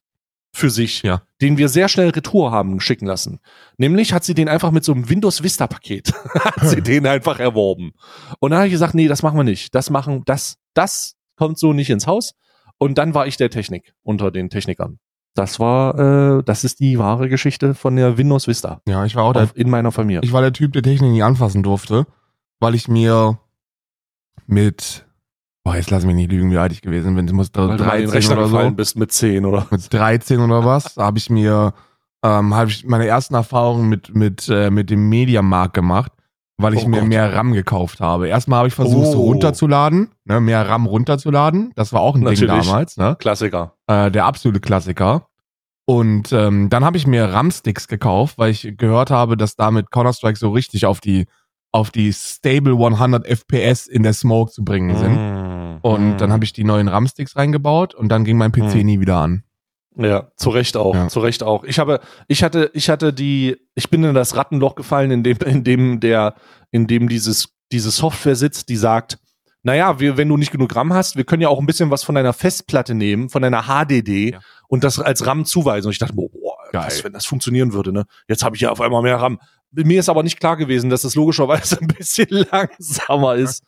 für 0.56 0.70
sich, 0.70 1.02
Ja. 1.02 1.22
den 1.42 1.58
wir 1.58 1.68
sehr 1.68 1.88
schnell 1.88 2.08
Retour 2.10 2.50
haben 2.50 2.80
schicken 2.80 3.06
lassen. 3.06 3.40
Nämlich 3.76 4.12
hat 4.12 4.24
sie 4.24 4.34
den 4.34 4.48
einfach 4.48 4.70
mit 4.70 4.84
so 4.84 4.92
einem 4.92 5.08
Windows 5.08 5.42
Vista 5.42 5.66
Paket 5.66 6.12
hat 6.34 6.68
sie 6.68 6.80
den 6.82 7.06
einfach 7.06 7.38
erworben. 7.38 7.92
Und 8.40 8.50
dann 8.50 8.58
habe 8.58 8.68
ich 8.68 8.72
gesagt, 8.72 8.94
nee, 8.94 9.06
das 9.08 9.22
machen 9.22 9.36
wir 9.38 9.44
nicht. 9.44 9.74
Das 9.74 9.90
machen, 9.90 10.22
das, 10.24 10.56
das 10.74 11.14
kommt 11.36 11.58
so 11.58 11.72
nicht 11.72 11.90
ins 11.90 12.06
Haus. 12.06 12.32
Und 12.78 12.98
dann 12.98 13.14
war 13.14 13.26
ich 13.26 13.36
der 13.36 13.50
Technik 13.50 13.94
unter 14.02 14.30
den 14.30 14.50
Technikern. 14.50 14.98
Das 15.34 15.60
war, 15.60 16.38
äh, 16.38 16.42
das 16.44 16.64
ist 16.64 16.80
die 16.80 16.98
wahre 16.98 17.28
Geschichte 17.28 17.74
von 17.74 17.94
der 17.96 18.16
Windows 18.18 18.46
Vista 18.48 18.80
Ja, 18.88 19.04
ich 19.04 19.14
war 19.14 19.24
auch 19.24 19.32
der, 19.34 19.50
in 19.54 19.68
meiner 19.70 19.92
Familie. 19.92 20.20
ich 20.24 20.32
war 20.32 20.40
der 20.40 20.52
Typ, 20.54 20.72
der 20.72 20.82
Technik 20.82 21.10
nie 21.12 21.22
anfassen 21.22 21.62
durfte, 21.62 22.06
weil 22.60 22.74
ich 22.74 22.88
mir 22.88 23.38
mit, 24.46 25.05
boah, 25.66 25.74
jetzt 25.74 25.90
lass 25.90 26.04
mich 26.06 26.14
nicht 26.14 26.30
lügen, 26.30 26.52
wie 26.52 26.58
alt 26.58 26.70
ich 26.70 26.80
gewesen 26.80 27.16
bin. 27.16 27.26
Ich 27.26 27.32
muss 27.32 27.50
da 27.50 27.66
Weil 27.68 27.76
du 27.76 27.82
in 27.84 27.88
den 27.88 27.88
13 27.88 28.10
Rechner 28.10 28.38
oder 28.38 28.48
so. 28.48 28.70
bist 28.70 28.96
mit 28.96 29.10
10 29.10 29.44
oder 29.44 29.66
mit 29.70 29.92
13 29.92 30.38
oder 30.40 30.64
was, 30.64 30.96
habe 30.96 31.18
ich 31.18 31.28
mir, 31.28 31.74
ähm, 32.24 32.54
habe 32.54 32.70
ich 32.70 32.86
meine 32.86 33.06
ersten 33.06 33.34
Erfahrungen 33.34 33.88
mit, 33.88 34.14
mit, 34.14 34.48
äh, 34.48 34.70
mit 34.70 34.90
dem 34.90 35.08
Mediamarkt 35.08 35.74
gemacht, 35.74 36.12
weil 36.56 36.74
ich 36.74 36.84
Oh 36.84 36.88
mir 36.88 37.00
Gott. 37.00 37.08
mehr 37.08 37.34
RAM 37.34 37.52
gekauft 37.52 37.98
habe. 37.98 38.28
Erstmal 38.28 38.58
habe 38.58 38.68
ich 38.68 38.74
versucht, 38.74 39.08
so 39.08 39.18
Oh. 39.18 39.24
runterzuladen, 39.24 40.12
ne, 40.24 40.40
mehr 40.40 40.68
RAM 40.68 40.86
runterzuladen. 40.86 41.72
Das 41.74 41.92
war 41.92 42.00
auch 42.00 42.14
ein 42.14 42.20
Ding 42.24 42.30
Natürlich. 42.34 42.64
damals, 42.66 42.96
ne? 42.96 43.16
Klassiker. 43.18 43.72
Äh, 43.88 44.12
der 44.12 44.24
absolute 44.24 44.60
Klassiker. 44.60 45.26
Und 45.84 46.32
ähm, 46.32 46.70
dann 46.70 46.84
habe 46.84 46.96
ich 46.96 47.08
mir 47.08 47.24
RAM-Sticks 47.32 47.88
gekauft, 47.88 48.38
weil 48.38 48.52
ich 48.52 48.74
gehört 48.76 49.10
habe, 49.10 49.36
dass 49.36 49.56
damit 49.56 49.90
Counter-Strike 49.90 50.38
so 50.38 50.50
richtig 50.50 50.86
auf 50.86 51.00
die, 51.00 51.26
auf 51.72 51.90
die 51.90 52.12
stable 52.12 52.72
100 52.74 53.26
FPS 53.26 53.86
in 53.88 54.02
der 54.04 54.12
Smoke 54.12 54.50
zu 54.52 54.64
bringen 54.64 54.96
sind. 54.96 55.14
Mm. 55.14 55.45
Und 55.94 56.18
dann 56.18 56.32
habe 56.32 56.44
ich 56.44 56.52
die 56.52 56.64
neuen 56.64 56.88
RAM-Sticks 56.88 57.36
reingebaut 57.36 57.94
und 57.94 58.08
dann 58.08 58.24
ging 58.24 58.36
mein 58.38 58.52
PC 58.52 58.76
Mhm. 58.76 58.86
nie 58.86 59.00
wieder 59.00 59.16
an. 59.18 59.42
Ja, 59.98 60.28
zu 60.36 60.50
Recht 60.50 60.76
auch, 60.76 60.94
Ja. 60.94 61.08
zu 61.08 61.20
Recht 61.20 61.42
auch. 61.42 61.64
Ich 61.64 61.78
habe, 61.78 62.00
ich 62.28 62.42
hatte, 62.42 62.70
ich 62.74 62.90
hatte 62.90 63.12
die, 63.12 63.56
ich 63.74 63.88
bin 63.88 64.04
in 64.04 64.14
das 64.14 64.36
Rattenloch 64.36 64.74
gefallen, 64.74 65.10
in 65.10 65.22
dem, 65.22 65.38
in 65.46 65.64
dem 65.64 66.00
der, 66.00 66.34
in 66.70 66.86
dem 66.86 67.08
dieses, 67.08 67.48
diese 67.72 67.90
Software 67.90 68.36
sitzt, 68.36 68.68
die 68.68 68.76
sagt, 68.76 69.18
naja, 69.62 69.98
wir, 69.98 70.16
wenn 70.16 70.28
du 70.28 70.36
nicht 70.36 70.52
genug 70.52 70.76
RAM 70.76 70.92
hast, 70.92 71.16
wir 71.16 71.24
können 71.24 71.42
ja 71.42 71.48
auch 71.48 71.58
ein 71.58 71.66
bisschen 71.66 71.90
was 71.90 72.04
von 72.04 72.14
deiner 72.14 72.32
Festplatte 72.32 72.94
nehmen, 72.94 73.28
von 73.30 73.42
deiner 73.42 73.62
HDD 73.64 74.32
Ja. 74.34 74.40
und 74.68 74.84
das 74.84 74.98
als 75.00 75.24
RAM 75.26 75.44
zuweisen. 75.44 75.86
Und 75.88 75.92
ich 75.92 75.98
dachte, 75.98 76.14
boah, 76.14 76.28
Geil. 76.72 76.84
was, 76.86 77.02
wenn 77.02 77.12
das 77.12 77.24
funktionieren 77.26 77.72
würde, 77.72 77.92
ne? 77.92 78.04
Jetzt 78.28 78.44
habe 78.44 78.54
ich 78.54 78.62
ja 78.62 78.70
auf 78.70 78.80
einmal 78.80 79.02
mehr 79.02 79.16
RAM. 79.16 79.38
Mir 79.72 79.98
ist 80.00 80.08
aber 80.08 80.22
nicht 80.22 80.38
klar 80.40 80.56
gewesen, 80.56 80.90
dass 80.90 81.02
das 81.02 81.14
logischerweise 81.14 81.78
ein 81.80 81.88
bisschen 81.88 82.28
langsamer 82.52 83.34
ist. 83.36 83.64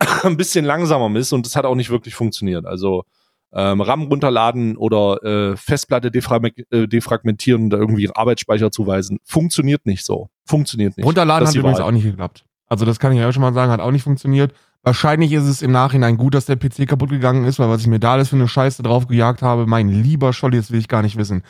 ein 0.24 0.36
bisschen 0.36 0.64
langsamer 0.64 1.14
ist 1.18 1.32
und 1.32 1.46
das 1.46 1.56
hat 1.56 1.64
auch 1.64 1.74
nicht 1.74 1.90
wirklich 1.90 2.14
funktioniert. 2.14 2.66
Also 2.66 3.04
ähm, 3.52 3.80
RAM 3.80 4.02
runterladen 4.02 4.76
oder 4.76 5.22
äh, 5.22 5.56
Festplatte 5.56 6.08
äh, 6.08 6.86
defragmentieren 6.86 7.64
und 7.64 7.70
da 7.70 7.78
irgendwie 7.78 8.10
Arbeitsspeicher 8.14 8.70
zuweisen. 8.70 9.18
Funktioniert 9.24 9.86
nicht 9.86 10.04
so. 10.04 10.28
Funktioniert 10.44 10.96
nicht. 10.96 11.06
Runterladen 11.06 11.44
Das 11.46 11.54
hat 11.54 11.60
übrigens 11.60 11.80
auch 11.80 11.90
nicht 11.90 12.04
geklappt. 12.04 12.44
Also 12.68 12.84
das 12.84 12.98
kann 12.98 13.12
ich 13.12 13.18
ja 13.18 13.32
schon 13.32 13.42
mal 13.42 13.54
sagen, 13.54 13.70
hat 13.70 13.80
auch 13.80 13.92
nicht 13.92 14.02
funktioniert. 14.02 14.52
Wahrscheinlich 14.82 15.32
ist 15.32 15.44
es 15.44 15.62
im 15.62 15.72
Nachhinein 15.72 16.16
gut, 16.16 16.34
dass 16.34 16.46
der 16.46 16.56
PC 16.56 16.86
kaputt 16.86 17.10
gegangen 17.10 17.44
ist, 17.44 17.58
weil 17.58 17.68
was 17.68 17.80
ich 17.80 17.86
mir 17.86 17.98
da 17.98 18.12
alles 18.12 18.28
für 18.28 18.36
eine 18.36 18.48
Scheiße 18.48 18.82
drauf 18.82 19.06
gejagt 19.06 19.42
habe, 19.42 19.66
mein 19.66 19.88
lieber 19.88 20.32
Scholli, 20.32 20.58
das 20.58 20.70
will 20.70 20.80
ich 20.80 20.88
gar 20.88 21.02
nicht 21.02 21.16
wissen. 21.16 21.42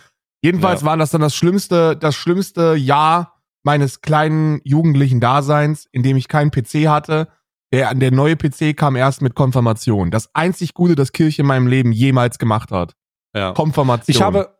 Jedenfalls 0.42 0.82
Ja. 0.82 0.86
war 0.86 0.96
das 0.96 1.10
dann 1.10 1.22
das 1.22 1.34
schlimmste, 1.34 1.96
das 1.96 2.14
schlimmste 2.14 2.74
Jahr 2.74 3.40
meines 3.62 4.00
kleinen 4.00 4.60
jugendlichen 4.64 5.20
Daseins, 5.20 5.86
in 5.90 6.02
dem 6.02 6.16
ich 6.16 6.28
keinen 6.28 6.50
PC 6.50 6.88
hatte, 6.88 7.28
Der, 7.73 7.94
der 7.94 8.12
neue 8.12 8.37
PC 8.37 8.76
kam 8.76 8.96
erst 8.96 9.23
mit 9.23 9.35
Konfirmation. 9.35 10.11
Das 10.11 10.30
einzig 10.35 10.75
Gute, 10.75 10.94
das 10.94 11.12
Kirche 11.12 11.42
in 11.42 11.49
meinem 11.49 11.66
Leben 11.66 11.92
jemals 11.92 12.38
gemacht 12.38 12.70
hat. 12.70 12.92
Ja. 13.35 13.52
Konfirmation. 13.52 14.14
Ich 14.14 14.23
habe, 14.23 14.56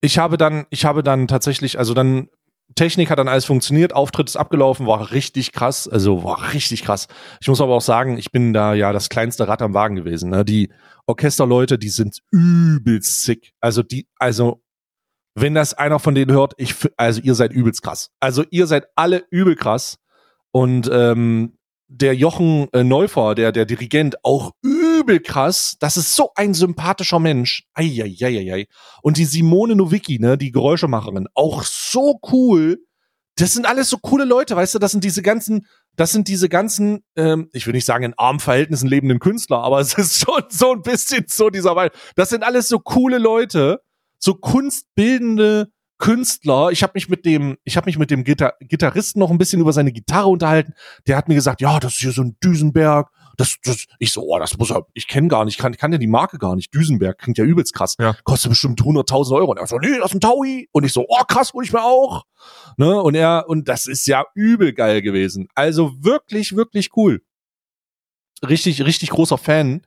ich 0.00 0.18
habe 0.18 0.36
dann, 0.36 0.66
ich 0.70 0.84
habe 0.84 1.02
dann 1.02 1.26
tatsächlich, 1.26 1.78
also 1.78 1.94
dann 1.94 2.28
Technik 2.74 3.10
hat 3.10 3.18
dann 3.18 3.28
alles 3.28 3.44
funktioniert, 3.44 3.94
Auftritt 3.94 4.28
ist 4.28 4.36
abgelaufen, 4.36 4.86
war 4.86 5.12
richtig 5.12 5.52
krass, 5.52 5.86
also 5.86 6.24
war 6.24 6.52
richtig 6.54 6.84
krass. 6.84 7.08
Ich 7.40 7.48
muss 7.48 7.60
aber 7.60 7.74
auch 7.74 7.82
sagen, 7.82 8.18
ich 8.18 8.32
bin 8.32 8.52
da 8.52 8.74
ja 8.74 8.92
das 8.92 9.08
kleinste 9.08 9.46
Rad 9.46 9.62
am 9.62 9.74
Wagen 9.74 9.96
gewesen. 9.96 10.30
Ne? 10.30 10.44
Die 10.44 10.72
Orchesterleute, 11.06 11.78
die 11.78 11.90
sind 11.90 12.20
übelst 12.30 13.24
sick. 13.24 13.52
Also 13.60 13.82
die, 13.82 14.08
also 14.18 14.62
wenn 15.34 15.54
das 15.54 15.74
einer 15.74 15.98
von 15.98 16.14
denen 16.14 16.32
hört, 16.32 16.54
ich, 16.56 16.74
also 16.96 17.20
ihr 17.20 17.34
seid 17.34 17.52
übelst 17.52 17.82
krass. 17.82 18.10
Also 18.20 18.44
ihr 18.50 18.66
seid 18.66 18.86
alle 18.96 19.24
übel 19.30 19.56
krass 19.56 19.98
und 20.52 20.88
ähm, 20.92 21.58
der 21.88 22.14
Jochen 22.14 22.68
äh, 22.72 22.82
Neufer, 22.82 23.34
der, 23.34 23.52
der 23.52 23.66
Dirigent, 23.66 24.24
auch 24.24 24.52
übel 24.62 25.20
krass. 25.20 25.76
Das 25.80 25.96
ist 25.96 26.14
so 26.14 26.30
ein 26.34 26.54
sympathischer 26.54 27.18
Mensch. 27.18 27.64
Eieieiei. 27.74 28.66
Und 29.02 29.16
die 29.16 29.24
Simone 29.24 29.76
Nowicki, 29.76 30.18
ne, 30.18 30.38
die 30.38 30.52
Geräuschemacherin, 30.52 31.28
auch 31.34 31.62
so 31.62 32.18
cool. 32.32 32.78
Das 33.36 33.52
sind 33.52 33.66
alles 33.66 33.90
so 33.90 33.98
coole 33.98 34.24
Leute, 34.24 34.54
weißt 34.54 34.76
du, 34.76 34.78
das 34.78 34.92
sind 34.92 35.02
diese 35.02 35.20
ganzen, 35.20 35.66
das 35.96 36.12
sind 36.12 36.28
diese 36.28 36.48
ganzen, 36.48 37.00
ähm, 37.16 37.48
ich 37.52 37.66
will 37.66 37.74
nicht 37.74 37.84
sagen 37.84 38.04
in 38.04 38.14
armen 38.16 38.38
Verhältnissen 38.38 38.86
lebenden 38.86 39.18
Künstler, 39.18 39.58
aber 39.58 39.80
es 39.80 39.94
ist 39.94 40.24
schon 40.24 40.44
so 40.48 40.72
ein 40.72 40.82
bisschen 40.82 41.24
so 41.28 41.50
dieser 41.50 41.74
Weise. 41.74 41.92
Das 42.14 42.30
sind 42.30 42.44
alles 42.44 42.68
so 42.68 42.78
coole 42.78 43.18
Leute, 43.18 43.80
so 44.18 44.34
kunstbildende 44.34 45.68
Künstler. 45.98 46.70
Ich 46.70 46.82
habe 46.82 46.92
mich 46.94 47.08
mit 47.08 47.24
dem, 47.24 47.56
ich 47.64 47.76
habe 47.76 47.86
mich 47.86 47.98
mit 47.98 48.10
dem 48.10 48.24
Gitar 48.24 48.54
Gitarristen 48.60 49.20
noch 49.20 49.30
ein 49.30 49.38
bisschen 49.38 49.60
über 49.60 49.72
seine 49.72 49.92
Gitarre 49.92 50.28
unterhalten. 50.28 50.74
Der 51.06 51.16
hat 51.16 51.28
mir 51.28 51.34
gesagt, 51.34 51.60
ja, 51.60 51.78
das 51.78 51.94
ist 51.94 52.00
hier 52.00 52.12
so 52.12 52.22
ein 52.22 52.36
Düsenberg. 52.42 53.10
Das, 53.36 53.56
das, 53.64 53.86
ich 53.98 54.12
so, 54.12 54.22
oh, 54.22 54.38
das 54.38 54.56
muss 54.58 54.70
er, 54.70 54.86
ich 54.92 55.08
kenne 55.08 55.28
gar 55.28 55.44
nicht, 55.44 55.58
kann, 55.58 55.76
kann 55.76 55.92
ja 55.92 55.98
die 55.98 56.06
Marke 56.06 56.38
gar 56.38 56.54
nicht. 56.54 56.72
Düsenberg 56.72 57.18
klingt 57.18 57.38
ja 57.38 57.44
übelst 57.44 57.74
krass. 57.74 57.96
Ja. 57.98 58.14
Kostet 58.24 58.50
bestimmt 58.50 58.80
100.000 58.80 59.34
Euro. 59.34 59.50
Und 59.50 59.58
er 59.58 59.66
so, 59.66 59.78
nee, 59.78 59.98
das 59.98 60.10
ist 60.10 60.14
ein 60.14 60.20
Taui. 60.20 60.68
Und 60.72 60.84
ich 60.84 60.92
so, 60.92 61.04
oh, 61.08 61.22
krass, 61.26 61.52
hol 61.52 61.64
ich 61.64 61.72
mir 61.72 61.82
auch. 61.82 62.24
Ne? 62.76 63.00
Und 63.00 63.14
er, 63.14 63.46
und 63.48 63.68
das 63.68 63.86
ist 63.86 64.06
ja 64.06 64.24
übel 64.34 64.72
geil 64.72 65.02
gewesen. 65.02 65.48
Also 65.54 65.92
wirklich, 66.00 66.56
wirklich 66.56 66.90
cool. 66.96 67.22
Richtig, 68.46 68.84
richtig 68.84 69.10
großer 69.10 69.38
Fan 69.38 69.82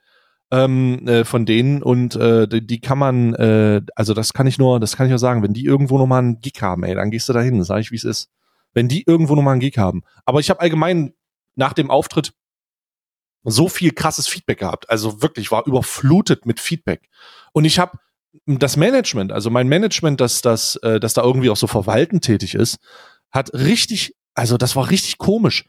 ähm, 0.52 1.08
äh, 1.08 1.26
von 1.26 1.46
denen 1.46 1.84
und 1.84 2.16
äh, 2.16 2.48
die, 2.48 2.66
die 2.66 2.80
kann 2.80 2.98
man, 2.98 3.34
äh, 3.36 3.82
also 3.96 4.14
das 4.14 4.34
kann 4.34 4.48
ich 4.48 4.58
nur, 4.58 4.80
das 4.80 4.96
kann 4.96 5.06
ich 5.06 5.10
nur 5.10 5.20
sagen, 5.20 5.44
wenn 5.44 5.54
die 5.54 5.66
irgendwo 5.66 5.98
nochmal 5.98 6.20
einen 6.20 6.40
Gig 6.40 6.62
haben, 6.62 6.84
ey, 6.84 6.96
dann 6.96 7.12
gehst 7.12 7.28
du 7.28 7.34
da 7.34 7.42
hin, 7.42 7.64
sag 7.64 7.80
ich, 7.80 7.92
wie 7.92 7.98
es 7.98 8.04
ist. 8.04 8.30
Wenn 8.74 8.88
die 8.88 9.04
irgendwo 9.06 9.36
nochmal 9.36 9.54
einen 9.54 9.62
Gig 9.62 9.78
haben. 9.78 10.04
Aber 10.26 10.40
ich 10.40 10.50
habe 10.50 10.60
allgemein 10.60 11.14
nach 11.56 11.74
dem 11.74 11.90
Auftritt 11.90 12.34
so 13.44 13.70
viel 13.70 13.92
krasses 13.92 14.28
Feedback 14.28 14.60
gehabt. 14.60 14.90
Also 14.90 15.22
wirklich, 15.22 15.52
war 15.52 15.66
überflutet 15.66 16.46
mit 16.46 16.60
Feedback. 16.60 17.10
Und 17.54 17.66
ich 17.66 17.80
habe 17.80 17.98
das 18.46 18.78
Management, 18.78 19.32
also 19.32 19.50
mein 19.50 19.68
Management, 19.68 20.22
das, 20.22 20.42
das, 20.42 20.76
äh, 20.78 21.00
das 21.00 21.14
da 21.14 21.24
irgendwie 21.24 21.50
auch 21.50 21.58
so 21.58 21.68
verwaltend 21.68 22.24
tätig 22.24 22.56
ist, 22.56 22.78
hat 23.32 23.54
richtig, 23.54 24.16
also 24.36 24.58
das 24.58 24.76
war 24.76 24.90
richtig 24.90 25.18
komisch 25.18 25.66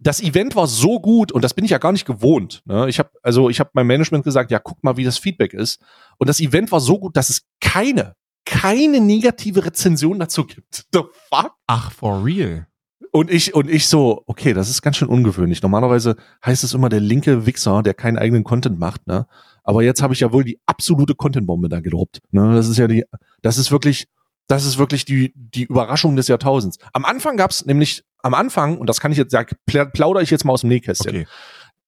das 0.00 0.20
Event 0.20 0.54
war 0.56 0.66
so 0.66 1.00
gut 1.00 1.32
und 1.32 1.42
das 1.42 1.54
bin 1.54 1.64
ich 1.64 1.70
ja 1.70 1.78
gar 1.78 1.92
nicht 1.92 2.04
gewohnt. 2.04 2.62
Ne? 2.66 2.88
Ich 2.88 2.98
habe 2.98 3.10
also 3.22 3.50
ich 3.50 3.60
habe 3.60 3.70
meinem 3.72 3.88
Management 3.88 4.24
gesagt, 4.24 4.50
ja 4.50 4.58
guck 4.58 4.82
mal, 4.84 4.96
wie 4.96 5.04
das 5.04 5.18
Feedback 5.18 5.54
ist. 5.54 5.80
Und 6.18 6.28
das 6.28 6.40
Event 6.40 6.70
war 6.72 6.80
so 6.80 6.98
gut, 6.98 7.16
dass 7.16 7.30
es 7.30 7.42
keine 7.60 8.14
keine 8.44 9.00
negative 9.00 9.64
Rezension 9.64 10.18
dazu 10.18 10.44
gibt. 10.44 10.86
The 10.92 11.02
fuck? 11.28 11.52
Ach, 11.66 11.92
for 11.92 12.24
real. 12.24 12.66
Und 13.10 13.30
ich 13.30 13.54
und 13.54 13.70
ich 13.70 13.88
so, 13.88 14.22
okay, 14.26 14.52
das 14.52 14.68
ist 14.68 14.82
ganz 14.82 14.96
schön 14.96 15.08
ungewöhnlich. 15.08 15.62
Normalerweise 15.62 16.16
heißt 16.44 16.62
es 16.62 16.74
immer 16.74 16.88
der 16.88 17.00
linke 17.00 17.46
Wichser, 17.46 17.82
der 17.82 17.94
keinen 17.94 18.18
eigenen 18.18 18.44
Content 18.44 18.78
macht, 18.78 19.06
ne? 19.06 19.26
Aber 19.68 19.82
jetzt 19.82 20.00
habe 20.00 20.14
ich 20.14 20.20
ja 20.20 20.32
wohl 20.32 20.44
die 20.44 20.58
absolute 20.64 21.14
Contentbombe 21.14 21.68
da 21.68 21.80
gedroppt. 21.80 22.22
Ne? 22.30 22.54
Das 22.54 22.68
ist 22.68 22.78
ja 22.78 22.86
die, 22.86 23.04
das 23.42 23.58
ist 23.58 23.70
wirklich, 23.70 24.08
das 24.46 24.64
ist 24.64 24.78
wirklich 24.78 25.04
die, 25.04 25.34
die 25.34 25.64
Überraschung 25.64 26.16
des 26.16 26.26
Jahrtausends. 26.26 26.78
Am 26.94 27.04
Anfang 27.04 27.36
gab's 27.36 27.66
nämlich 27.66 28.02
am 28.22 28.34
Anfang, 28.34 28.78
und 28.78 28.88
das 28.88 29.00
kann 29.00 29.12
ich 29.12 29.18
jetzt, 29.18 29.32
da 29.32 29.44
plaudere 29.66 30.22
ich 30.22 30.30
jetzt 30.30 30.44
mal 30.44 30.52
aus 30.52 30.62
dem 30.62 30.70
Nähkästchen. 30.70 31.14
Okay. 31.14 31.26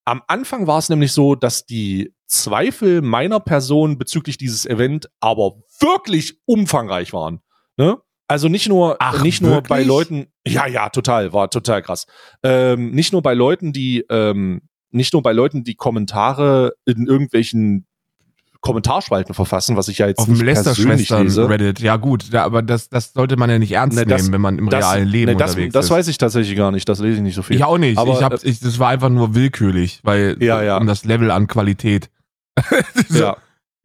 Am 0.05 0.23
Anfang 0.27 0.67
war 0.67 0.79
es 0.79 0.89
nämlich 0.89 1.13
so, 1.13 1.35
dass 1.35 1.67
die 1.67 2.15
Zweifel 2.27 3.03
meiner 3.03 3.41
Person 3.41 3.99
bezüglich 3.99 4.39
dieses 4.39 4.67
Event 4.67 5.11
aber 5.21 5.57
wirklich 5.81 6.39
umfangreich 6.47 7.13
waren. 7.13 7.41
Ne? 7.77 7.99
Also 8.29 8.49
nicht 8.49 8.69
nur, 8.69 8.97
Ach, 9.01 9.23
nicht 9.23 9.43
nur 9.43 9.61
bei 9.63 9.83
Leuten, 9.83 10.29
ja, 10.47 10.67
ja, 10.67 10.89
total, 10.89 11.33
war 11.33 11.51
total 11.51 11.83
krass. 11.83 12.07
Ähm, 12.45 12.93
nicht 12.93 13.13
nur 13.13 13.23
bei 13.23 13.35
Leuten, 13.35 13.73
die, 13.73 14.05
ähm, 14.09 14.63
nicht 14.91 15.13
nur 15.13 15.23
bei 15.23 15.33
Leuten, 15.33 15.65
die 15.65 15.75
Kommentare 15.75 16.75
in 16.85 17.07
irgendwelchen 17.07 17.87
Kommentarspalten 18.61 19.35
verfassen, 19.35 19.77
was 19.77 19.89
ich 19.89 19.99
ja 19.99 20.07
jetzt 20.07 20.19
auf 20.19 20.27
dem 20.27 20.41
Lester-Schwestern 20.41 21.29
Reddit. 21.29 21.81
Ja 21.81 21.97
gut, 21.97 22.33
da, 22.33 22.45
aber 22.45 22.61
das, 22.61 22.91
das 22.91 23.15
sollte 23.15 23.37
man 23.37 23.49
ja 23.49 23.59
nicht 23.59 23.73
ernst 23.73 23.97
ne, 23.97 24.05
das, 24.05 24.23
nehmen, 24.23 24.35
wenn 24.35 24.41
man 24.41 24.59
im 24.59 24.69
das, 24.69 24.85
realen 24.85 25.09
Leben 25.09 25.33
ne, 25.33 25.37
das, 25.37 25.53
unterwegs 25.53 25.73
das 25.73 25.85
ist. 25.85 25.91
Das 25.91 25.97
weiß 25.97 26.09
ich 26.09 26.19
tatsächlich 26.19 26.57
gar 26.57 26.71
nicht. 26.71 26.89
Das 26.89 26.99
lese 26.99 27.17
ich 27.17 27.23
nicht 27.23 27.35
so 27.35 27.43
viel. 27.43 27.57
Ich 27.57 27.65
auch 27.65 27.79
nicht. 27.79 27.99
Aber, 27.99 28.13
ich 28.13 28.23
hab, 28.23 28.35
äh, 28.35 28.39
ich, 28.43 28.61
das 28.61 28.79
war 28.79 28.91
einfach 28.91 29.09
nur 29.09 29.35
willkürlich, 29.35 30.01
weil 30.03 30.37
ja, 30.41 30.63
ja. 30.63 30.77
um 30.77 30.87
das 30.87 31.05
Level 31.05 31.31
an 31.31 31.47
Qualität 31.47 32.11
ja. 33.09 33.37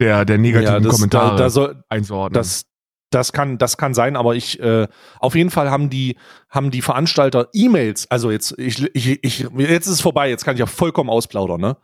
der 0.01 0.25
der 0.25 0.37
negativen 0.37 0.73
ja, 0.73 0.79
das, 0.81 0.95
Kommentare 0.95 1.37
da, 1.37 1.43
da 1.43 1.49
soll, 1.49 1.83
einzuordnen. 1.87 2.33
Das, 2.33 2.65
das 3.11 3.31
kann, 3.31 3.57
das 3.57 3.77
kann 3.77 3.93
sein, 3.93 4.17
aber 4.17 4.35
ich, 4.35 4.59
äh, 4.59 4.87
auf 5.19 5.35
jeden 5.35 5.51
Fall 5.51 5.71
haben 5.71 5.89
die, 5.89 6.17
haben 6.49 6.69
die 6.69 6.81
Veranstalter 6.81 7.47
E-Mails, 7.53 8.11
also 8.11 8.29
jetzt, 8.29 8.57
ich, 8.57 8.83
ich, 8.93 9.23
ich, 9.23 9.47
jetzt 9.57 9.87
ist 9.87 9.93
es 9.93 10.01
vorbei, 10.01 10.29
jetzt 10.29 10.43
kann 10.43 10.55
ich 10.55 10.59
ja 10.59 10.65
vollkommen 10.65 11.09
ausplaudern, 11.09 11.61
ne? 11.61 11.77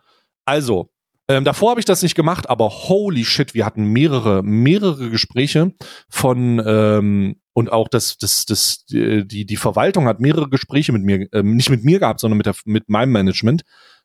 Also, 0.44 0.91
ähm, 1.32 1.44
davor 1.44 1.70
habe 1.70 1.80
ich 1.80 1.86
das 1.86 2.02
nicht 2.02 2.14
gemacht, 2.14 2.48
aber 2.50 2.68
holy 2.68 3.24
shit, 3.24 3.54
wir 3.54 3.64
hatten 3.64 3.84
mehrere, 3.86 4.42
mehrere 4.42 5.10
Gespräche 5.10 5.72
von 6.08 6.62
ähm, 6.64 7.36
und 7.54 7.70
auch 7.70 7.88
das, 7.88 8.16
das, 8.18 8.46
das, 8.46 8.84
die, 8.86 9.46
die 9.46 9.56
Verwaltung 9.56 10.06
hat 10.06 10.20
mehrere 10.20 10.48
Gespräche 10.48 10.92
mit 10.92 11.02
mir, 11.02 11.28
ähm, 11.32 11.56
nicht 11.56 11.70
mit 11.70 11.84
mir 11.84 11.98
gehabt, 11.98 12.20
sondern 12.20 12.38
mit, 12.38 12.46
der, 12.46 12.54
mit 12.64 12.88
meinem 12.88 13.12
Management, 13.12 13.62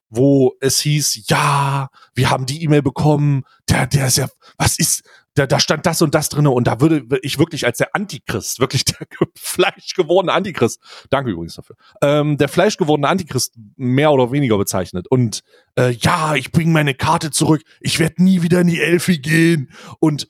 wo 0.10 0.54
es 0.62 0.80
hieß, 0.80 1.28
ja, 1.30 1.90
wir 2.16 2.30
haben 2.30 2.46
die 2.46 2.64
E-Mail 2.64 2.82
bekommen, 2.82 3.44
der, 3.70 3.88
der 3.88 4.08
ist 4.08 4.18
ja, 4.18 4.28
was 4.58 4.80
ist, 4.80 5.04
da, 5.38 5.46
da 5.46 5.60
stand 5.60 5.86
das 5.86 6.02
und 6.02 6.16
das 6.16 6.30
drinne 6.30 6.50
und 6.50 6.66
da 6.66 6.82
würde 6.82 7.20
ich 7.22 7.38
wirklich 7.38 7.66
als 7.66 7.78
der 7.78 7.96
Antichrist, 7.96 8.60
wirklich 8.60 8.86
der 8.86 8.98
fleischgewordene 9.36 10.34
Antichrist, 10.34 10.80
danke 11.10 11.32
übrigens 11.32 11.56
dafür, 11.56 11.76
ähm, 12.02 12.38
der 12.38 12.50
fleischgewordene 12.50 13.08
Antichrist 13.08 13.54
mehr 13.76 14.12
oder 14.12 14.32
weniger 14.32 14.58
bezeichnet. 14.58 15.08
Und 15.08 15.44
äh, 15.78 15.92
ja, 15.92 16.36
ich 16.36 16.52
bringe 16.52 16.72
meine 16.72 16.96
Karte 16.96 17.30
zurück, 17.30 17.62
ich 17.80 18.00
werde 18.00 18.24
nie 18.24 18.42
wieder 18.42 18.62
in 18.62 18.68
die 18.68 18.82
Elfi 18.82 19.20
gehen. 19.20 19.72
Und 20.00 20.28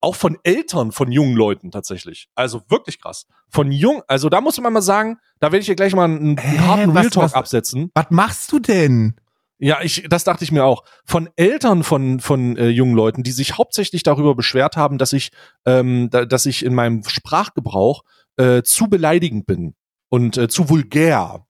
auch 0.00 0.14
von 0.14 0.38
Eltern 0.44 0.92
von 0.92 1.10
jungen 1.10 1.34
Leuten 1.34 1.70
tatsächlich. 1.70 2.28
Also 2.34 2.62
wirklich 2.68 3.00
krass. 3.00 3.26
Von 3.48 3.72
jung, 3.72 4.02
also 4.06 4.28
da 4.28 4.40
muss 4.40 4.60
man 4.60 4.72
mal 4.72 4.82
sagen, 4.82 5.18
da 5.40 5.48
werde 5.48 5.60
ich 5.60 5.66
hier 5.66 5.74
gleich 5.74 5.94
mal 5.94 6.04
einen, 6.04 6.38
einen 6.38 6.66
harten 6.66 6.90
Real 6.90 7.10
Talk 7.10 7.34
absetzen. 7.34 7.90
Was 7.94 8.06
machst 8.10 8.52
du 8.52 8.58
denn? 8.58 9.16
Ja, 9.58 9.80
ich, 9.82 10.04
das 10.08 10.24
dachte 10.24 10.44
ich 10.44 10.52
mir 10.52 10.64
auch. 10.64 10.84
Von 11.04 11.30
Eltern 11.36 11.82
von 11.82 12.20
von 12.20 12.56
äh, 12.56 12.68
jungen 12.68 12.94
Leuten, 12.94 13.22
die 13.22 13.32
sich 13.32 13.56
hauptsächlich 13.56 14.02
darüber 14.02 14.34
beschwert 14.34 14.76
haben, 14.76 14.98
dass 14.98 15.12
ich, 15.12 15.30
ähm, 15.64 16.08
da, 16.10 16.26
dass 16.26 16.46
ich 16.46 16.64
in 16.64 16.74
meinem 16.74 17.02
Sprachgebrauch 17.04 18.02
äh, 18.36 18.62
zu 18.62 18.88
beleidigend 18.88 19.46
bin 19.46 19.74
und 20.08 20.36
äh, 20.36 20.48
zu 20.48 20.68
vulgär. 20.68 21.46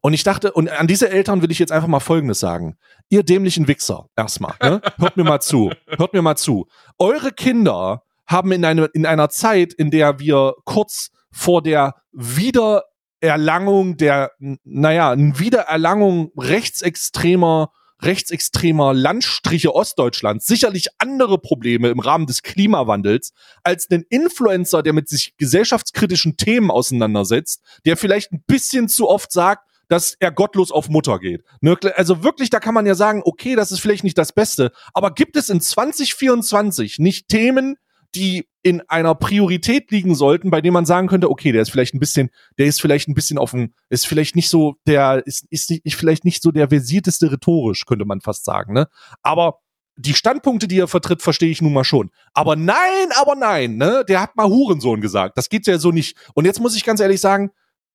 Und 0.00 0.14
ich 0.14 0.22
dachte, 0.22 0.52
und 0.52 0.70
an 0.70 0.86
diese 0.86 1.10
Eltern 1.10 1.42
will 1.42 1.50
ich 1.50 1.58
jetzt 1.58 1.72
einfach 1.72 1.88
mal 1.88 2.00
Folgendes 2.00 2.38
sagen: 2.38 2.76
Ihr 3.08 3.24
dämlichen 3.24 3.66
Wichser, 3.66 4.06
erstmal, 4.16 4.54
ne? 4.62 4.80
hört 4.98 5.16
mir 5.16 5.24
mal 5.24 5.40
zu, 5.40 5.72
hört 5.86 6.12
mir 6.12 6.22
mal 6.22 6.36
zu. 6.36 6.68
Eure 6.98 7.32
Kinder 7.32 8.04
haben 8.26 8.52
in, 8.52 8.64
eine, 8.64 8.84
in 8.86 9.06
einer 9.06 9.30
Zeit, 9.30 9.72
in 9.72 9.90
der 9.90 10.20
wir 10.20 10.54
kurz 10.64 11.10
vor 11.32 11.62
der 11.62 11.94
wieder 12.12 12.84
Erlangung 13.20 13.96
der, 13.96 14.32
naja, 14.64 15.14
Wiedererlangung 15.16 16.32
rechtsextremer 16.36 17.72
rechtsextremer 18.00 18.94
Landstriche 18.94 19.74
Ostdeutschlands 19.74 20.46
sicherlich 20.46 20.88
andere 20.98 21.38
Probleme 21.38 21.88
im 21.88 21.98
Rahmen 21.98 22.26
des 22.26 22.42
Klimawandels 22.42 23.32
als 23.64 23.90
einen 23.90 24.04
Influencer, 24.08 24.82
der 24.82 24.92
mit 24.92 25.08
sich 25.08 25.36
gesellschaftskritischen 25.36 26.36
Themen 26.36 26.70
auseinandersetzt, 26.70 27.60
der 27.84 27.96
vielleicht 27.96 28.32
ein 28.32 28.44
bisschen 28.46 28.88
zu 28.88 29.08
oft 29.08 29.32
sagt, 29.32 29.68
dass 29.88 30.14
er 30.20 30.30
gottlos 30.30 30.70
auf 30.70 30.88
Mutter 30.88 31.18
geht. 31.18 31.42
Ne, 31.60 31.76
also 31.96 32.22
wirklich, 32.22 32.50
da 32.50 32.60
kann 32.60 32.74
man 32.74 32.86
ja 32.86 32.94
sagen, 32.94 33.22
okay, 33.24 33.56
das 33.56 33.72
ist 33.72 33.80
vielleicht 33.80 34.04
nicht 34.04 34.18
das 34.18 34.32
Beste, 34.32 34.70
aber 34.92 35.12
gibt 35.12 35.36
es 35.36 35.48
in 35.48 35.60
2024 35.60 36.98
nicht 36.98 37.28
Themen, 37.28 37.76
die 38.14 38.48
in 38.62 38.82
einer 38.88 39.14
Priorität 39.14 39.90
liegen 39.90 40.14
sollten, 40.14 40.50
bei 40.50 40.60
dem 40.60 40.74
man 40.74 40.86
sagen 40.86 41.08
könnte, 41.08 41.30
okay, 41.30 41.52
der 41.52 41.62
ist 41.62 41.70
vielleicht 41.70 41.94
ein 41.94 42.00
bisschen, 42.00 42.30
der 42.58 42.66
ist 42.66 42.80
vielleicht 42.80 43.08
ein 43.08 43.14
bisschen 43.14 43.38
dem, 43.38 43.74
ist 43.88 44.06
vielleicht 44.06 44.36
nicht 44.36 44.48
so, 44.48 44.76
der 44.86 45.26
ist, 45.26 45.46
ist, 45.50 45.70
ist 45.70 45.94
vielleicht 45.94 46.24
nicht 46.24 46.42
so 46.42 46.50
der 46.50 46.68
versierteste 46.68 47.30
rhetorisch, 47.30 47.84
könnte 47.86 48.04
man 48.04 48.20
fast 48.20 48.44
sagen, 48.44 48.72
ne? 48.72 48.88
Aber 49.22 49.60
die 49.96 50.14
Standpunkte, 50.14 50.68
die 50.68 50.78
er 50.78 50.86
vertritt, 50.86 51.22
verstehe 51.22 51.50
ich 51.50 51.60
nun 51.60 51.72
mal 51.72 51.84
schon. 51.84 52.10
Aber 52.32 52.54
nein, 52.54 53.08
aber 53.16 53.34
nein, 53.34 53.76
ne? 53.76 54.04
Der 54.08 54.20
hat 54.20 54.36
mal 54.36 54.48
Hurensohn 54.48 55.00
gesagt. 55.00 55.36
Das 55.36 55.48
geht 55.48 55.66
ja 55.66 55.78
so 55.78 55.90
nicht. 55.90 56.16
Und 56.34 56.44
jetzt 56.44 56.60
muss 56.60 56.76
ich 56.76 56.84
ganz 56.84 57.00
ehrlich 57.00 57.20
sagen, 57.20 57.50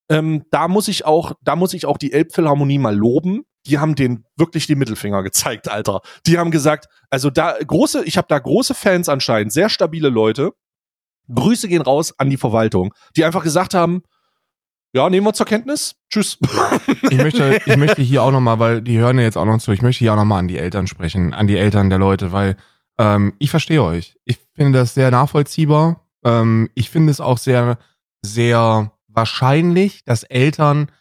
ähm, 0.10 0.44
da 0.52 0.68
muss 0.68 0.90
ich 0.90 1.06
auch, 1.06 1.34
da 1.42 1.56
muss 1.56 1.74
ich 1.74 1.86
auch 1.86 1.98
die 1.98 2.12
Elbphilharmonie 2.12 2.78
mal 2.78 2.96
loben. 2.96 3.46
Die 3.66 3.80
haben 3.80 3.96
den 3.96 4.26
wirklich 4.36 4.68
den 4.68 4.78
Mittelfinger 4.78 5.24
gezeigt, 5.24 5.70
Alter. 5.70 6.02
Die 6.26 6.38
haben 6.38 6.52
gesagt, 6.52 6.88
also 7.10 7.30
da 7.30 7.56
große, 7.66 8.04
ich 8.06 8.18
habe 8.18 8.28
da 8.30 8.40
große 8.40 8.74
Fans 8.74 9.10
anscheinend, 9.10 9.54
sehr 9.54 9.70
stabile 9.70 10.10
Leute. 10.10 10.54
Grüße 11.34 11.68
gehen 11.68 11.82
raus 11.82 12.14
an 12.18 12.30
die 12.30 12.38
Verwaltung, 12.38 12.94
die 13.16 13.24
einfach 13.24 13.44
gesagt 13.44 13.74
haben, 13.74 14.04
ja, 14.96 15.10
nehmen 15.10 15.26
wir 15.26 15.34
zur 15.34 15.46
Kenntnis. 15.46 15.96
Tschüss. 16.10 16.38
Ich 17.10 17.18
möchte, 17.18 17.62
ich 17.66 17.78
möchte 17.78 18.02
hier 18.02 18.24
auch 18.24 18.32
nochmal, 18.32 18.60
weil 18.60 18.82
die 18.82 18.98
hören 18.98 19.18
ja 19.18 19.24
jetzt 19.24 19.38
auch 19.38 19.46
noch 19.46 19.60
zu, 19.60 19.72
ich 19.72 19.82
möchte 19.82 20.00
hier 20.00 20.14
auch 20.14 20.18
nochmal 20.18 20.40
an 20.40 20.48
die 20.48 20.58
Eltern 20.58 20.88
sprechen, 20.88 21.34
an 21.34 21.48
die 21.48 21.58
Eltern 21.58 21.90
der 21.90 22.00
Leute, 22.00 22.32
weil 22.32 22.56
ähm, 22.98 23.34
ich 23.40 23.52
verstehe 23.52 23.84
euch. 23.84 24.16
Ich 24.26 24.40
finde 24.56 24.80
das 24.80 24.94
sehr 24.94 25.12
nachvollziehbar. 25.12 26.08
Ähm, 26.24 26.70
ich 26.76 26.90
finde 26.90 27.12
es 27.12 27.20
auch 27.20 27.38
sehr, 27.38 27.78
sehr 28.22 28.92
wahrscheinlich, 29.08 30.04
dass 30.06 30.24
Eltern, 30.24 30.92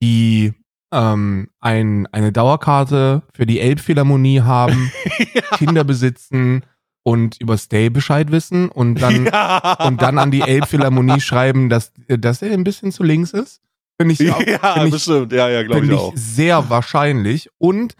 die 0.00 0.52
ähm, 0.92 1.48
ein, 1.60 2.06
eine 2.12 2.32
Dauerkarte 2.32 3.22
für 3.32 3.46
die 3.46 3.60
Elbphilharmonie 3.60 4.42
haben, 4.42 4.92
ja. 5.34 5.56
Kinder 5.56 5.84
besitzen, 5.84 6.62
und 7.04 7.40
über 7.40 7.58
Stay 7.58 7.90
Bescheid 7.90 8.30
wissen 8.30 8.68
und 8.68 9.00
dann, 9.00 9.26
ja. 9.32 9.74
und 9.86 10.02
dann 10.02 10.18
an 10.18 10.30
die 10.30 10.42
Elbphilharmonie 10.42 11.20
schreiben, 11.20 11.68
dass, 11.68 11.92
dass 12.06 12.42
er 12.42 12.52
ein 12.52 12.64
bisschen 12.64 12.92
zu 12.92 13.02
links 13.02 13.32
ist. 13.32 13.60
Finde 14.00 14.14
ich, 14.14 14.20
ja, 14.20 14.34
find 14.74 14.86
ich, 14.86 14.92
bestimmt. 14.92 15.32
Ja, 15.32 15.48
ja, 15.48 15.62
glaube 15.62 15.84
ich, 15.84 15.90
ich 15.90 15.98
auch. 15.98 16.12
sehr 16.14 16.70
wahrscheinlich. 16.70 17.50
Und 17.58 17.94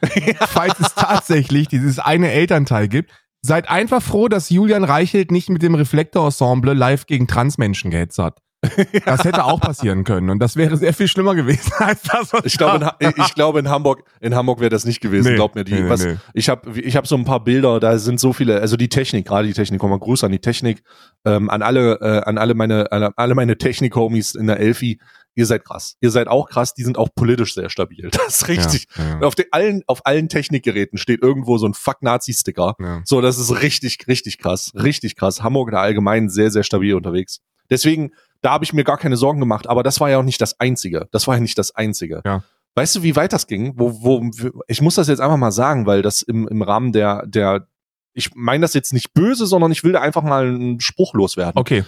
falls 0.49 0.79
es 0.81 0.95
tatsächlich 0.95 1.69
dieses 1.69 1.99
eine 1.99 2.31
Elternteil 2.31 2.89
gibt, 2.89 3.11
seid 3.43 3.69
einfach 3.69 4.03
froh, 4.03 4.29
dass 4.29 4.51
Julian 4.51 4.85
Reichelt 4.85 5.31
nicht 5.31 5.51
mit 5.51 5.63
dem 5.63 5.75
Reflektor-Ensemble 5.75 6.75
live 6.75 7.07
gegen 7.07 7.27
Transmenschen 7.27 7.91
gehetzt 7.91 8.19
hat. 8.19 8.39
Das 9.05 9.25
hätte 9.25 9.45
auch 9.45 9.61
passieren 9.61 10.05
können 10.05 10.31
und 10.31 10.39
das 10.39 10.57
wäre 10.57 10.77
sehr 10.77 10.95
viel 10.95 11.09
schlimmer 11.09 11.35
gewesen 11.35 11.73
als 11.79 12.03
das. 12.03 12.33
Was 12.33 12.45
ich 12.45 12.57
glaube, 12.57 12.93
in, 13.01 13.13
ich 13.17 13.35
glaube 13.35 13.59
in 13.59 13.69
Hamburg, 13.69 14.05
in 14.21 14.35
Hamburg 14.35 14.61
wäre 14.61 14.71
das 14.71 14.85
nicht 14.85 15.01
gewesen. 15.01 15.31
Nee, 15.31 15.35
Glaub 15.37 15.55
mir, 15.55 15.65
die. 15.65 15.75
Nee, 15.75 15.89
was, 15.89 16.05
nee. 16.05 16.17
Ich 16.35 16.49
habe, 16.49 16.81
ich 16.81 16.97
habe 16.97 17.07
so 17.07 17.17
ein 17.17 17.25
paar 17.25 17.43
Bilder. 17.43 17.81
Da 17.81 17.99
sind 17.99 18.21
so 18.21 18.33
viele. 18.33 18.61
Also 18.61 18.77
die 18.77 18.89
Technik, 18.89 19.27
gerade 19.27 19.49
die 19.49 19.55
Technik. 19.55 19.81
Komm 19.81 19.91
mal 19.91 19.99
Gruß 19.99 20.25
an 20.25 20.33
die 20.33 20.39
Technik, 20.39 20.83
ähm, 21.25 21.51
an 21.51 21.63
alle, 21.63 22.01
äh, 22.01 22.23
an 22.23 22.39
alle 22.39 22.55
meine, 22.55 22.93
an 22.93 23.13
alle 23.17 23.35
meine 23.35 23.59
Technik-Homies 23.59 24.35
in 24.35 24.47
der 24.47 24.61
Elfi. 24.61 25.01
Ihr 25.35 25.47
seid 25.47 25.65
krass. 25.65 25.97
Ihr 26.01 26.11
seid 26.11 26.29
auch 26.29 26.49
krass. 26.49 26.75
Die 26.75 26.85
sind 26.85 26.99
auch 26.99 27.09
politisch 27.15 27.55
sehr 27.55 27.71
stabil. 27.71 28.11
Das 28.13 28.43
ist 28.43 28.49
richtig. 28.49 28.87
Ja, 28.97 29.21
ja. 29.21 29.27
Auf 29.27 29.35
den 29.35 29.47
allen, 29.51 29.83
auf 29.87 30.07
allen 30.07 30.29
Technikgeräten 30.29 30.99
steht 30.99 31.23
irgendwo 31.23 31.57
so 31.59 31.67
ein 31.67 31.75
Fuck-Nazi-Sticker. 31.75 32.77
Ja. 32.79 33.01
So, 33.05 33.21
das 33.21 33.39
ist 33.39 33.63
richtig, 33.63 33.99
richtig 34.07 34.39
krass, 34.39 34.73
richtig 34.75 35.17
krass. 35.17 35.43
Hamburg 35.43 35.71
da 35.71 35.81
allgemein 35.81 36.29
sehr, 36.29 36.51
sehr 36.51 36.63
stabil 36.63 36.95
unterwegs. 36.95 37.41
Deswegen 37.71 38.13
da 38.43 38.51
habe 38.51 38.65
ich 38.65 38.73
mir 38.73 38.85
gar 38.85 38.99
keine 38.99 39.17
Sorgen 39.17 39.41
gemacht, 39.41 39.69
aber 39.69 39.83
das 39.83 40.01
war 40.01 40.11
ja 40.11 40.19
auch 40.19 40.25
nicht 40.25 40.41
das 40.41 40.59
Einzige. 40.61 41.09
Das 41.13 41.27
war 41.27 41.37
ja 41.37 41.41
nicht 41.41 41.57
das 41.57 41.75
Einzige. 41.75 42.23
Ja. 42.25 42.43
Weißt 42.75 42.97
du, 42.97 43.03
wie 43.03 43.17
weit 43.17 43.33
das 43.33 43.47
ging? 43.47 43.75
Wo, 43.77 44.03
wo, 44.03 44.31
ich 44.67 44.81
muss 44.81 44.97
das 44.97 45.09
jetzt 45.09 45.21
einfach 45.21 45.37
mal 45.37 45.53
sagen, 45.53 45.87
weil 45.87 46.03
das 46.03 46.23
im, 46.23 46.49
im 46.49 46.63
Rahmen 46.63 46.93
der, 46.93 47.25
der, 47.27 47.69
ich 48.15 48.35
meine 48.35 48.63
das 48.63 48.75
jetzt 48.75 48.93
nicht 48.93 49.15
böse, 49.15 49.47
sondern 49.47 49.73
ich 49.73 49.85
will 49.85 49.93
da 49.93 50.01
einfach 50.01 50.23
mal 50.23 50.47
einen 50.47 50.81
Spruch 50.81 51.15
loswerden. 51.15 51.59
Okay. 51.59 51.85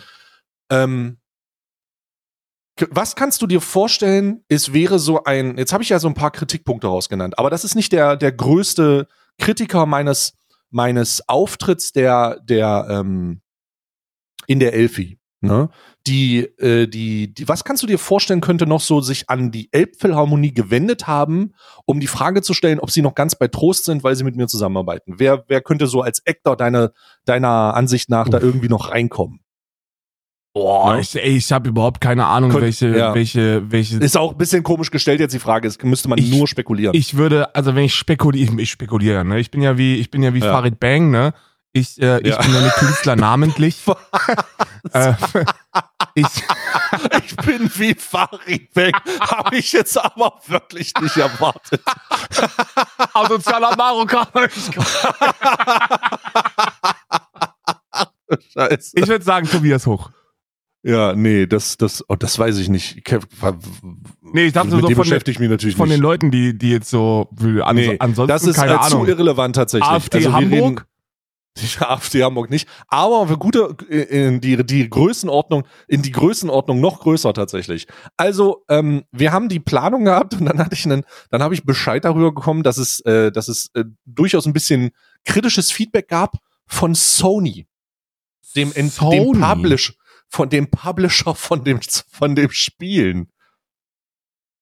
Ähm, 0.70 1.18
was 2.90 3.16
kannst 3.16 3.40
du 3.40 3.46
dir 3.46 3.60
vorstellen, 3.60 4.44
es 4.48 4.72
wäre 4.72 4.98
so 4.98 5.24
ein, 5.24 5.56
jetzt 5.58 5.72
habe 5.72 5.82
ich 5.82 5.88
ja 5.88 5.98
so 5.98 6.08
ein 6.08 6.14
paar 6.14 6.32
Kritikpunkte 6.32 6.86
rausgenannt, 6.86 7.38
aber 7.38 7.50
das 7.50 7.64
ist 7.64 7.76
nicht 7.76 7.92
der, 7.92 8.16
der 8.16 8.32
größte 8.32 9.06
Kritiker 9.38 9.86
meines, 9.86 10.34
meines 10.70 11.28
Auftritts 11.28 11.92
der, 11.92 12.40
der, 12.42 12.86
ähm, 12.90 13.40
in 14.46 14.60
der 14.60 14.74
Elfi. 14.74 15.18
Ne? 15.40 15.70
Die, 16.06 16.40
äh, 16.58 16.86
die, 16.86 17.32
die, 17.32 17.48
was 17.48 17.64
kannst 17.64 17.82
du 17.82 17.86
dir 17.86 17.98
vorstellen, 17.98 18.42
könnte 18.42 18.66
noch 18.66 18.80
so 18.80 19.00
sich 19.00 19.30
an 19.30 19.50
die 19.50 19.70
Elbphilharmonie 19.72 20.52
gewendet 20.52 21.06
haben, 21.06 21.54
um 21.86 21.98
die 21.98 22.06
Frage 22.06 22.42
zu 22.42 22.52
stellen, 22.52 22.78
ob 22.78 22.90
sie 22.90 23.00
noch 23.00 23.14
ganz 23.14 23.36
bei 23.36 23.48
Trost 23.48 23.86
sind, 23.86 24.04
weil 24.04 24.14
sie 24.14 24.24
mit 24.24 24.36
mir 24.36 24.46
zusammenarbeiten? 24.46 25.14
Wer, 25.16 25.44
wer 25.48 25.62
könnte 25.62 25.86
so 25.86 26.02
als 26.02 26.22
Actor 26.26 26.56
deine, 26.56 26.92
deiner 27.24 27.74
Ansicht 27.74 28.10
nach 28.10 28.26
Uff. 28.26 28.32
da 28.32 28.40
irgendwie 28.40 28.68
noch 28.68 28.90
reinkommen? 28.90 29.40
Boah, 30.54 30.98
ich, 31.00 31.16
ey, 31.16 31.36
ich 31.36 31.50
habe 31.50 31.68
überhaupt 31.68 32.00
keine 32.00 32.26
Ahnung, 32.26 32.50
Könnt, 32.50 32.62
welche, 32.62 32.96
ja. 32.96 33.12
welche, 33.12 33.72
welche. 33.72 33.96
Ist 33.96 34.16
auch 34.16 34.30
ein 34.30 34.38
bisschen 34.38 34.62
komisch 34.62 34.92
gestellt 34.92 35.18
jetzt 35.18 35.32
die 35.32 35.40
Frage. 35.40 35.66
Es 35.66 35.82
müsste 35.82 36.08
man 36.08 36.16
ich, 36.16 36.30
nur 36.30 36.46
spekulieren. 36.46 36.94
Ich 36.94 37.16
würde, 37.16 37.52
also 37.56 37.74
wenn 37.74 37.82
ich 37.82 37.94
spekuliere, 37.94 38.54
ich 38.60 38.70
spekuliere, 38.70 39.24
ne? 39.24 39.40
Ich 39.40 39.50
bin 39.50 39.62
ja 39.62 39.76
wie, 39.76 39.96
ich 39.96 40.12
bin 40.12 40.22
ja 40.22 40.32
wie 40.32 40.38
ja. 40.38 40.52
Farid 40.52 40.78
Bang, 40.78 41.10
ne? 41.10 41.34
Ich, 41.76 42.00
äh, 42.00 42.20
ich 42.20 42.28
ja. 42.28 42.40
bin 42.40 42.54
ja 42.54 42.60
nicht 42.60 42.76
Künstler 42.76 43.16
namentlich. 43.30 43.82
äh, 44.92 45.14
ich, 46.14 46.24
ich 47.26 47.36
bin 47.36 47.68
wie 47.74 47.94
Farid 47.94 48.72
Beck. 48.72 48.94
Habe 49.20 49.56
ich 49.56 49.72
jetzt 49.72 49.98
aber 49.98 50.40
wirklich 50.46 50.92
nicht 51.00 51.16
erwartet. 51.16 51.82
Asozialer 53.12 53.76
Marokkaner. 53.76 54.48
Scheiße. 58.52 58.92
Ich 58.94 59.08
würde 59.08 59.24
sagen, 59.24 59.48
Tobias 59.48 59.84
Hoch. 59.84 60.10
Ja, 60.84 61.14
nee, 61.14 61.46
das, 61.46 61.76
das, 61.76 62.04
oh, 62.08 62.14
das 62.14 62.38
weiß 62.38 62.58
ich 62.58 62.68
nicht. 62.68 63.02
Nee, 64.20 64.46
ich 64.46 64.52
dachte 64.52 64.70
so 64.70 64.78
von, 64.78 64.94
beschäftige 64.94 65.40
mich 65.40 65.50
natürlich 65.50 65.74
von 65.74 65.88
nicht. 65.88 65.98
den 65.98 66.02
Leuten, 66.02 66.30
die, 66.30 66.56
die 66.56 66.70
jetzt 66.70 66.90
so, 66.90 67.30
an, 67.62 67.74
nee, 67.74 67.96
ansonsten 67.98 68.28
das 68.28 68.44
ist 68.44 68.56
keine 68.56 68.74
äh, 68.74 68.76
Ahnung. 68.76 69.06
zu 69.06 69.10
irrelevant 69.10 69.56
tatsächlich. 69.56 69.90
AfD 69.90 70.18
also 70.18 70.32
Hamburg? 70.34 70.86
Die 71.56 71.68
AfD 71.80 72.24
Hamburg 72.24 72.50
nicht. 72.50 72.68
Aber 72.88 73.28
für 73.28 73.38
gute, 73.38 73.76
in 73.88 74.40
die, 74.40 74.64
die 74.64 74.88
Größenordnung, 74.88 75.66
in 75.86 76.02
die 76.02 76.10
Größenordnung 76.10 76.80
noch 76.80 77.00
größer 77.00 77.32
tatsächlich. 77.32 77.86
Also, 78.16 78.64
ähm, 78.68 79.04
wir 79.12 79.32
haben 79.32 79.48
die 79.48 79.60
Planung 79.60 80.04
gehabt 80.04 80.34
und 80.34 80.46
dann 80.46 80.58
hatte 80.58 80.74
ich 80.74 80.84
einen, 80.84 81.04
dann 81.30 81.42
habe 81.42 81.54
ich 81.54 81.64
Bescheid 81.64 82.04
darüber 82.04 82.32
bekommen, 82.32 82.62
dass 82.62 82.78
es, 82.78 83.00
äh, 83.00 83.30
dass 83.30 83.48
es 83.48 83.70
äh, 83.74 83.84
durchaus 84.04 84.46
ein 84.46 84.52
bisschen 84.52 84.90
kritisches 85.24 85.70
Feedback 85.70 86.08
gab 86.08 86.38
von 86.66 86.94
Sony. 86.94 87.66
Dem, 88.56 88.72
Sony? 88.90 89.32
dem 89.32 89.40
Publish, 89.40 89.96
von 90.28 90.48
dem 90.48 90.70
Publisher 90.70 91.34
von 91.34 91.64
dem, 91.64 91.80
von 92.08 92.34
dem 92.34 92.50
Spielen. 92.50 93.30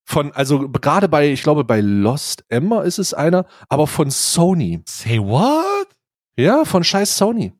Von, 0.04 0.32
also 0.32 0.68
gerade 0.68 1.08
bei, 1.08 1.30
ich 1.30 1.42
glaube, 1.42 1.64
bei 1.64 1.80
Lost 1.80 2.44
Emma 2.48 2.82
ist 2.82 2.98
es 2.98 3.14
einer, 3.14 3.46
aber 3.68 3.86
von 3.86 4.10
Sony. 4.10 4.82
Say 4.86 5.18
what? 5.18 5.88
Ja, 6.36 6.64
von 6.64 6.84
scheiß 6.84 7.16
Sony. 7.16 7.52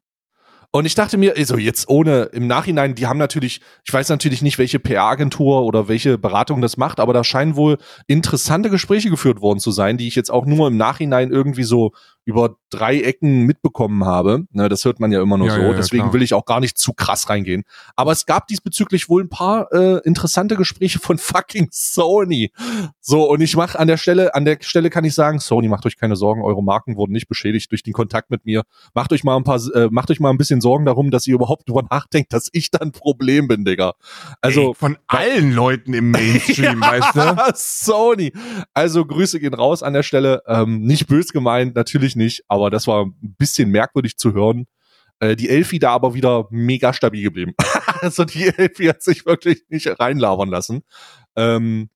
Und 0.74 0.86
ich 0.86 0.94
dachte 0.94 1.18
mir, 1.18 1.36
also 1.36 1.58
jetzt 1.58 1.90
ohne 1.90 2.30
im 2.32 2.46
Nachhinein, 2.46 2.94
die 2.94 3.06
haben 3.06 3.18
natürlich, 3.18 3.60
ich 3.84 3.92
weiß 3.92 4.08
natürlich 4.08 4.40
nicht, 4.40 4.56
welche 4.56 4.78
PR-Agentur 4.78 5.64
oder 5.64 5.86
welche 5.86 6.16
Beratung 6.16 6.62
das 6.62 6.78
macht, 6.78 6.98
aber 6.98 7.12
da 7.12 7.24
scheinen 7.24 7.56
wohl 7.56 7.76
interessante 8.06 8.70
Gespräche 8.70 9.10
geführt 9.10 9.42
worden 9.42 9.58
zu 9.58 9.70
sein, 9.70 9.98
die 9.98 10.08
ich 10.08 10.14
jetzt 10.14 10.30
auch 10.30 10.46
nur 10.46 10.68
im 10.68 10.78
Nachhinein 10.78 11.30
irgendwie 11.30 11.64
so 11.64 11.92
über 12.24 12.56
drei 12.70 13.00
Ecken 13.00 13.42
mitbekommen 13.42 14.04
habe. 14.04 14.46
Ne, 14.50 14.68
das 14.68 14.84
hört 14.84 15.00
man 15.00 15.12
ja 15.12 15.20
immer 15.20 15.36
nur 15.36 15.48
ja, 15.48 15.56
so. 15.56 15.60
Ja, 15.60 15.72
Deswegen 15.74 16.04
klar. 16.04 16.12
will 16.14 16.22
ich 16.22 16.34
auch 16.34 16.44
gar 16.44 16.60
nicht 16.60 16.78
zu 16.78 16.92
krass 16.92 17.28
reingehen. 17.28 17.64
Aber 17.96 18.12
es 18.12 18.26
gab 18.26 18.46
diesbezüglich 18.46 19.08
wohl 19.08 19.22
ein 19.24 19.28
paar 19.28 19.72
äh, 19.72 19.98
interessante 20.04 20.56
Gespräche 20.56 20.98
von 20.98 21.18
fucking 21.18 21.68
Sony. 21.70 22.52
So, 23.00 23.28
und 23.28 23.40
ich 23.40 23.56
mache 23.56 23.78
an 23.78 23.88
der 23.88 23.96
Stelle, 23.96 24.34
an 24.34 24.44
der 24.44 24.58
Stelle 24.60 24.90
kann 24.90 25.04
ich 25.04 25.14
sagen, 25.14 25.40
Sony, 25.40 25.68
macht 25.68 25.84
euch 25.86 25.96
keine 25.96 26.16
Sorgen, 26.16 26.42
eure 26.42 26.62
Marken 26.62 26.96
wurden 26.96 27.12
nicht 27.12 27.28
beschädigt 27.28 27.70
durch 27.70 27.82
den 27.82 27.92
Kontakt 27.92 28.30
mit 28.30 28.44
mir. 28.44 28.62
Macht 28.94 29.12
euch 29.12 29.24
mal 29.24 29.36
ein 29.36 29.44
paar, 29.44 29.60
äh, 29.74 29.88
macht 29.90 30.10
euch 30.10 30.20
mal 30.20 30.30
ein 30.30 30.38
bisschen 30.38 30.60
Sorgen 30.60 30.84
darum, 30.84 31.10
dass 31.10 31.26
ihr 31.26 31.34
überhaupt 31.34 31.68
drüber 31.68 31.82
nachdenkt, 31.90 32.32
dass 32.32 32.48
ich 32.52 32.70
dann 32.70 32.88
ein 32.88 32.92
Problem 32.92 33.48
bin, 33.48 33.64
Digga. 33.64 33.94
Also 34.40 34.70
Ey, 34.70 34.74
von 34.74 34.98
allen 35.08 35.52
Leuten 35.52 35.94
im 35.94 36.10
Mainstream, 36.10 36.80
ja, 36.82 36.90
weißt 36.90 37.16
du? 37.16 37.52
Sony. 37.54 38.32
Also 38.74 39.04
Grüße 39.04 39.40
gehen 39.40 39.54
raus 39.54 39.82
an 39.82 39.92
der 39.92 40.02
Stelle. 40.02 40.42
Ähm, 40.46 40.82
nicht 40.82 41.06
bös 41.06 41.32
gemeint, 41.32 41.74
natürlich 41.74 42.11
ich 42.12 42.16
nicht, 42.16 42.44
aber 42.48 42.70
das 42.70 42.86
war 42.86 43.06
ein 43.06 43.34
bisschen 43.38 43.70
merkwürdig 43.70 44.16
zu 44.16 44.32
hören. 44.32 44.66
Äh, 45.18 45.36
die 45.36 45.48
Elfi 45.48 45.78
da 45.78 45.92
aber 45.92 46.14
wieder 46.14 46.46
mega 46.50 46.92
stabil 46.92 47.22
geblieben. 47.22 47.54
also 48.00 48.24
die 48.24 48.48
Elfi 48.48 48.86
hat 48.86 49.02
sich 49.02 49.24
wirklich 49.26 49.64
nicht 49.68 49.88
reinlabern 50.00 50.48
lassen. 50.48 50.82
Ähm, 51.36 51.90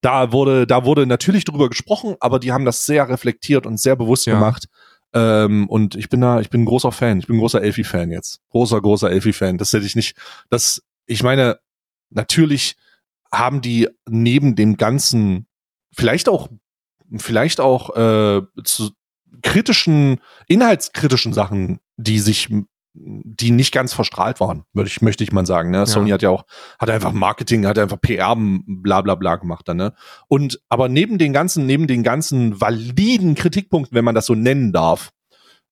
da 0.00 0.32
wurde, 0.32 0.66
da 0.66 0.84
wurde 0.84 1.06
natürlich 1.06 1.44
drüber 1.44 1.68
gesprochen, 1.68 2.16
aber 2.20 2.38
die 2.38 2.52
haben 2.52 2.64
das 2.64 2.86
sehr 2.86 3.08
reflektiert 3.08 3.66
und 3.66 3.78
sehr 3.78 3.96
bewusst 3.96 4.26
ja. 4.26 4.34
gemacht. 4.34 4.66
Ähm, 5.12 5.68
und 5.68 5.94
ich 5.94 6.08
bin 6.08 6.20
da, 6.20 6.40
ich 6.40 6.50
bin 6.50 6.62
ein 6.62 6.66
großer 6.66 6.92
Fan. 6.92 7.18
Ich 7.18 7.26
bin 7.26 7.36
ein 7.36 7.40
großer 7.40 7.62
Elfi-Fan 7.62 8.10
jetzt. 8.10 8.40
Großer, 8.50 8.80
großer 8.80 9.10
Elfi-Fan. 9.10 9.58
Das 9.58 9.72
hätte 9.72 9.86
ich 9.86 9.96
nicht, 9.96 10.16
das, 10.48 10.82
ich 11.06 11.22
meine, 11.22 11.58
natürlich 12.10 12.76
haben 13.32 13.60
die 13.60 13.88
neben 14.08 14.56
dem 14.56 14.76
ganzen, 14.76 15.46
vielleicht 15.92 16.28
auch, 16.28 16.48
vielleicht 17.16 17.60
auch 17.60 17.90
äh, 17.96 18.42
zu, 18.64 18.90
kritischen, 19.42 20.20
inhaltskritischen 20.46 21.32
Sachen, 21.32 21.80
die 21.96 22.18
sich 22.18 22.48
die 22.92 23.52
nicht 23.52 23.72
ganz 23.72 23.92
verstrahlt 23.92 24.40
waren, 24.40 24.64
würde 24.72 24.88
ich, 24.88 25.00
möchte 25.00 25.22
ich 25.22 25.32
mal 25.32 25.46
sagen. 25.46 25.70
Ne? 25.70 25.78
Ja. 25.78 25.86
Sony 25.86 26.10
hat 26.10 26.22
ja 26.22 26.30
auch, 26.30 26.44
hat 26.78 26.90
einfach 26.90 27.12
Marketing, 27.12 27.66
hat 27.66 27.78
einfach 27.78 28.00
PR, 28.00 28.34
bla 28.36 29.00
bla 29.00 29.14
bla 29.14 29.36
gemacht 29.36 29.68
dann, 29.68 29.76
ne? 29.76 29.94
Und 30.26 30.60
aber 30.68 30.88
neben 30.88 31.16
den 31.18 31.32
ganzen, 31.32 31.66
neben 31.66 31.86
den 31.86 32.02
ganzen 32.02 32.60
validen 32.60 33.36
Kritikpunkten, 33.36 33.94
wenn 33.94 34.04
man 34.04 34.16
das 34.16 34.26
so 34.26 34.34
nennen 34.34 34.72
darf, 34.72 35.10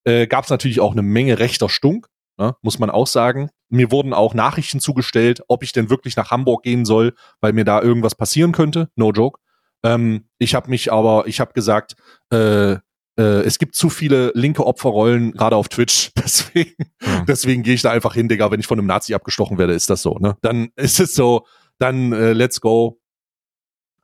äh, 0.05 0.27
gab 0.27 0.45
es 0.45 0.51
natürlich 0.51 0.81
auch 0.81 0.93
eine 0.93 1.03
Menge 1.03 1.41
rechter 1.41 1.69
Stunk, 1.69 2.09
ne? 2.39 2.55
muss 2.63 2.79
man 2.79 2.91
auch 2.91 3.09
sagen. 3.09 3.51
Mir 3.69 3.91
wurden 3.91 4.15
auch 4.15 4.33
Nachrichten 4.33 4.81
zugestellt, 4.81 5.43
ob 5.49 5.63
ich 5.63 5.73
denn 5.73 5.91
wirklich 5.91 6.17
nach 6.17 6.31
Hamburg 6.31 6.63
gehen 6.63 6.85
soll, 6.85 7.15
weil 7.41 7.53
mir 7.53 7.65
da 7.65 7.83
irgendwas 7.83 8.15
passieren 8.15 8.53
könnte. 8.53 8.91
No 8.95 9.11
joke. 9.11 9.41
Ähm, 9.83 10.29
ich 10.39 10.55
habe 10.55 10.71
mich 10.71 10.93
aber, 10.93 11.27
ich 11.27 11.41
habe 11.41 11.53
gesagt, 11.53 11.97
äh, 12.31 12.77
äh, 13.19 13.41
es 13.43 13.59
gibt 13.59 13.75
zu 13.75 13.91
viele 13.91 14.31
linke 14.35 14.65
Opferrollen, 14.67 15.33
gerade 15.33 15.57
auf 15.57 15.69
Twitch. 15.69 16.13
Deswegen, 16.17 16.75
Ja. 17.05 17.25
deswegen 17.27 17.63
gehe 17.63 17.75
ich 17.75 17.83
da 17.83 17.91
einfach 17.91 18.15
hin, 18.15 18.29
Digga. 18.29 18.51
Wenn 18.51 18.61
ich 18.61 18.67
von 18.67 18.79
einem 18.79 18.87
Nazi 18.87 19.15
abgestochen 19.15 19.59
werde, 19.59 19.75
ist 19.75 19.91
das 19.91 20.03
so, 20.03 20.19
ne? 20.19 20.37
Dann 20.43 20.69
ist 20.77 21.01
es 21.01 21.15
so, 21.15 21.47
dann 21.79 22.13
äh, 22.13 22.33
let's 22.33 22.61
go. 22.61 23.01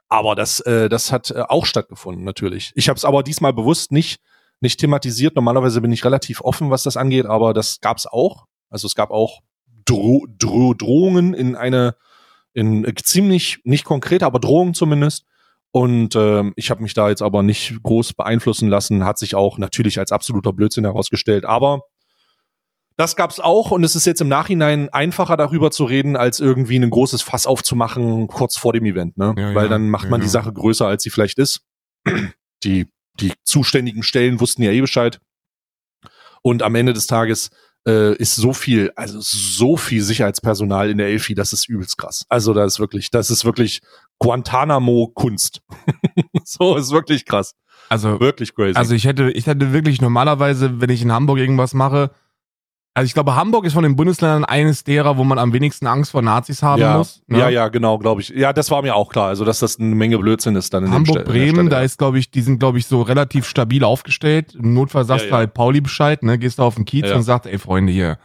Aber 0.08 0.34
das, 0.34 0.60
äh, 0.60 0.88
das 0.88 1.10
hat 1.12 1.30
äh, 1.30 1.42
auch 1.48 1.66
stattgefunden, 1.66 2.24
natürlich. 2.24 2.72
Ich 2.74 2.88
habe 2.88 2.96
es 2.96 3.04
aber 3.04 3.22
diesmal 3.22 3.52
bewusst 3.52 3.90
nicht, 3.92 4.20
nicht 4.60 4.78
thematisiert. 4.78 5.34
Normalerweise 5.34 5.80
bin 5.80 5.92
ich 5.92 6.04
relativ 6.04 6.40
offen, 6.40 6.70
was 6.70 6.82
das 6.82 6.96
angeht, 6.96 7.26
aber 7.26 7.52
das 7.54 7.80
gab's 7.80 8.06
auch. 8.06 8.46
Also 8.70 8.86
es 8.86 8.94
gab 8.94 9.10
auch 9.10 9.40
Dro 9.84 10.26
Dro 10.38 10.74
Drohungen 10.74 11.34
in 11.34 11.56
eine, 11.56 11.96
in 12.52 12.84
äh, 12.84 12.94
ziemlich, 12.94 13.60
nicht 13.64 13.84
konkret, 13.84 14.22
aber 14.22 14.38
Drohungen 14.38 14.74
zumindest. 14.74 15.24
Und 15.74 16.14
ähm, 16.14 16.52
ich 16.54 16.70
habe 16.70 16.84
mich 16.84 16.94
da 16.94 17.08
jetzt 17.08 17.20
aber 17.20 17.42
nicht 17.42 17.82
groß 17.82 18.12
beeinflussen 18.12 18.68
lassen, 18.68 19.04
hat 19.04 19.18
sich 19.18 19.34
auch 19.34 19.58
natürlich 19.58 19.98
als 19.98 20.12
absoluter 20.12 20.52
Blödsinn 20.52 20.84
herausgestellt. 20.84 21.44
Aber 21.44 21.80
das 22.96 23.16
gab's 23.16 23.40
auch 23.40 23.72
und 23.72 23.82
es 23.82 23.96
ist 23.96 24.04
jetzt 24.04 24.20
im 24.20 24.28
Nachhinein 24.28 24.88
einfacher 24.90 25.36
darüber 25.36 25.72
zu 25.72 25.84
reden, 25.84 26.14
als 26.14 26.38
irgendwie 26.38 26.76
ein 26.76 26.88
großes 26.88 27.22
Fass 27.22 27.48
aufzumachen 27.48 28.28
kurz 28.28 28.56
vor 28.56 28.72
dem 28.72 28.84
Event, 28.84 29.18
ne? 29.18 29.34
Ja, 29.36 29.52
Weil 29.52 29.64
ja, 29.64 29.68
dann 29.68 29.90
macht 29.90 30.08
man 30.10 30.20
ja, 30.20 30.26
die. 30.26 30.30
Sache 30.30 30.52
größer, 30.52 30.86
als 30.86 31.02
sie 31.02 31.10
vielleicht 31.10 31.40
ist. 31.40 31.62
Die, 32.62 32.86
die 33.18 33.32
zuständigen 33.42 34.04
Stellen 34.04 34.38
wussten 34.40 34.62
ja 34.62 34.70
eh 34.70 34.80
Bescheid. 34.80 35.20
Und 36.40 36.62
am 36.62 36.76
Ende 36.76 36.92
des 36.92 37.08
Tages 37.08 37.50
äh, 37.86 38.14
ist 38.16 38.36
so 38.36 38.52
viel, 38.52 38.92
also 38.96 39.18
so 39.20 39.76
viel 39.76 40.02
Sicherheitspersonal 40.02 40.88
in 40.88 40.98
der 40.98 41.08
Elfi, 41.08 41.34
das 41.34 41.52
ist 41.52 41.68
übelst 41.68 41.98
krass. 41.98 42.24
Also 42.28 42.54
das 42.54 42.74
ist 42.74 42.80
wirklich, 42.80 43.10
das 43.10 43.30
ist 43.30 43.44
wirklich 43.44 43.82
Guantanamo-Kunst. 44.20 45.60
so 46.44 46.76
ist 46.76 46.90
wirklich 46.92 47.24
krass. 47.24 47.54
Also, 47.90 48.18
Wirklich 48.18 48.54
crazy. 48.54 48.76
also 48.78 48.94
ich 48.94 49.04
hätte, 49.04 49.30
ich 49.30 49.46
hätte 49.46 49.72
wirklich 49.72 50.00
normalerweise, 50.00 50.80
wenn 50.80 50.88
ich 50.88 51.02
in 51.02 51.12
Hamburg 51.12 51.38
irgendwas 51.38 51.74
mache, 51.74 52.12
also 52.96 53.06
ich 53.06 53.12
glaube, 53.14 53.34
Hamburg 53.34 53.64
ist 53.66 53.72
von 53.72 53.82
den 53.82 53.96
Bundesländern 53.96 54.44
eines 54.44 54.84
derer, 54.84 55.18
wo 55.18 55.24
man 55.24 55.38
am 55.38 55.52
wenigsten 55.52 55.88
Angst 55.88 56.12
vor 56.12 56.22
Nazis 56.22 56.62
haben 56.62 56.80
ja, 56.80 56.96
muss. 56.98 57.22
ne? 57.26 57.38
ja, 57.40 57.48
ja, 57.48 57.68
genau, 57.68 57.98
glaube 57.98 58.20
ich. 58.20 58.28
Ja, 58.28 58.52
das 58.52 58.70
war 58.70 58.82
mir 58.82 58.94
auch 58.94 59.10
klar. 59.10 59.26
Also, 59.26 59.44
dass 59.44 59.58
das 59.58 59.80
eine 59.80 59.94
Menge 59.96 60.16
Blödsinn 60.18 60.54
ist 60.54 60.72
dann 60.72 60.84
in 60.84 60.92
Hamburg, 60.92 61.24
Bremen, 61.24 61.68
da 61.68 61.82
ist, 61.82 61.98
glaube 61.98 62.20
ich, 62.20 62.30
die 62.30 62.40
sind, 62.40 62.60
glaube 62.60 62.78
ich, 62.78 62.86
so 62.86 63.02
relativ 63.02 63.48
stabil 63.48 63.82
aufgestellt. 63.82 64.54
Im 64.54 64.74
Notfall 64.74 65.04
sagst 65.04 65.24
Ja, 65.24 65.28
du 65.30 65.34
ja. 65.34 65.38
halt 65.38 65.54
Pauli 65.54 65.80
Bescheid, 65.80 66.22
ne? 66.22 66.38
Gehst 66.38 66.60
du 66.60 66.62
auf 66.62 66.76
den 66.76 66.84
Kiez 66.84 67.10
und 67.10 67.22
sagst, 67.24 67.46
ey 67.50 67.58
Freunde, 67.58 67.92
hier, 67.92 68.16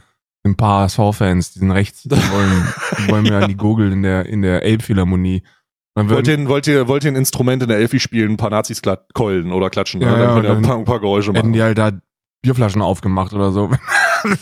ein 0.43 0.55
paar 0.55 0.85
SV-Fans, 0.85 1.51
die 1.53 1.59
sind 1.59 1.71
rechts, 1.71 2.03
die 2.03 2.11
wollen, 2.31 2.67
die 2.99 3.11
wollen 3.11 3.23
mir 3.23 3.37
an 3.43 3.49
die 3.49 3.57
Gurgel 3.57 3.91
in 3.91 4.03
der, 4.03 4.27
in 4.27 4.43
der 4.43 4.63
Elbphilharmonie. 4.63 5.41
Wollt 6.07 6.27
ihr, 6.27 6.47
wollt, 6.47 6.67
ihr, 6.67 6.87
wollt 6.87 7.03
ihr 7.03 7.11
ein 7.11 7.15
Instrument 7.15 7.63
in 7.63 7.69
der 7.69 7.77
Elfi 7.79 7.99
spielen, 7.99 8.31
ein 8.33 8.37
paar 8.37 8.51
Nazis 8.51 8.81
keulen 9.13 9.51
oder 9.51 9.69
klatschen? 9.69 10.01
Ja, 10.01 10.11
ne? 10.11 10.17
ja, 10.17 10.25
dann 10.25 10.33
könnt 10.35 10.45
ihr 10.45 10.51
ein 10.57 10.61
paar, 10.61 10.77
ein 10.77 10.85
paar 10.85 10.99
Geräusche 10.99 11.29
hätten 11.33 11.47
machen. 11.47 11.53
die 11.53 11.61
halt 11.63 11.77
da 11.77 11.91
Bierflaschen 12.41 12.81
aufgemacht 12.81 13.33
oder 13.33 13.51
so. 13.51 13.69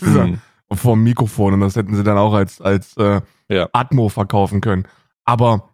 Mhm. 0.00 0.40
vor 0.72 0.94
dem 0.96 1.04
Mikrofon 1.04 1.54
und 1.54 1.60
das 1.60 1.76
hätten 1.76 1.94
sie 1.94 2.02
dann 2.04 2.18
auch 2.18 2.34
als, 2.34 2.60
als 2.60 2.96
äh, 2.96 3.20
Ja. 3.48 3.68
Atmo 3.72 4.08
verkaufen 4.08 4.60
können. 4.60 4.86
Aber 5.24 5.70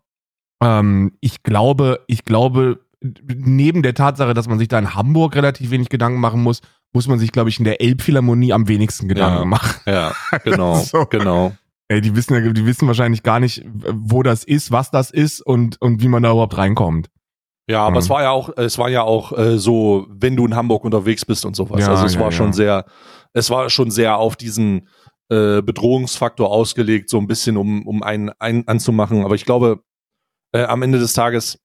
ähm, 0.62 1.12
ich 1.20 1.42
glaube, 1.42 2.00
ich 2.06 2.24
glaube, 2.24 2.80
neben 3.02 3.82
der 3.82 3.94
Tatsache, 3.94 4.34
dass 4.34 4.46
man 4.48 4.58
sich 4.58 4.68
da 4.68 4.78
in 4.78 4.94
Hamburg 4.94 5.36
relativ 5.36 5.70
wenig 5.70 5.88
Gedanken 5.88 6.20
machen 6.20 6.42
muss, 6.42 6.60
muss 6.92 7.08
man 7.08 7.18
sich, 7.18 7.32
glaube 7.32 7.48
ich, 7.48 7.58
in 7.58 7.64
der 7.64 7.80
Elbphilharmonie 7.80 8.52
am 8.52 8.68
wenigsten 8.68 9.08
Gedanken 9.08 9.38
Ja. 9.40 9.44
machen. 9.46 9.80
Ja, 9.86 10.12
genau, 10.44 10.76
So. 10.76 11.06
genau. 11.06 11.52
Ey, 11.88 12.00
die 12.00 12.16
wissen 12.16 12.34
ja, 12.34 12.52
die 12.52 12.66
wissen 12.66 12.86
wahrscheinlich 12.86 13.22
gar 13.22 13.40
nicht, 13.40 13.64
wo 13.66 14.22
das 14.22 14.44
ist, 14.44 14.70
was 14.70 14.90
das 14.90 15.10
ist 15.10 15.40
und, 15.40 15.80
und 15.80 16.02
wie 16.02 16.08
man 16.08 16.22
da 16.22 16.30
überhaupt 16.30 16.56
reinkommt. 16.56 17.10
Ja, 17.68 17.82
aber 17.82 17.92
Mhm. 17.92 17.98
es 17.98 18.10
war 18.10 18.22
ja 18.22 18.30
auch, 18.30 18.50
es 18.56 18.78
war 18.78 18.88
ja 18.90 19.02
auch 19.02 19.36
äh, 19.36 19.58
so, 19.58 20.06
wenn 20.10 20.36
du 20.36 20.46
in 20.46 20.54
Hamburg 20.54 20.84
unterwegs 20.84 21.24
bist 21.24 21.44
und 21.44 21.56
sowas. 21.56 21.80
Ja, 21.80 21.88
also 21.90 22.04
es 22.06 22.14
ja, 22.14 22.20
war 22.20 22.26
ja. 22.30 22.32
schon 22.32 22.52
sehr, 22.52 22.84
es 23.32 23.50
war 23.50 23.68
schon 23.70 23.90
sehr 23.90 24.16
auf 24.18 24.36
diesen 24.36 24.88
äh, 25.30 25.62
Bedrohungsfaktor 25.62 26.50
ausgelegt, 26.50 27.08
so 27.08 27.18
ein 27.18 27.26
bisschen, 27.26 27.56
um, 27.56 27.86
um 27.86 28.02
einen, 28.02 28.30
einen 28.38 28.68
anzumachen. 28.68 29.24
Aber 29.24 29.34
ich 29.34 29.44
glaube, 29.46 29.82
äh, 30.52 30.64
am 30.64 30.82
Ende 30.82 30.98
des 30.98 31.14
Tages, 31.14 31.58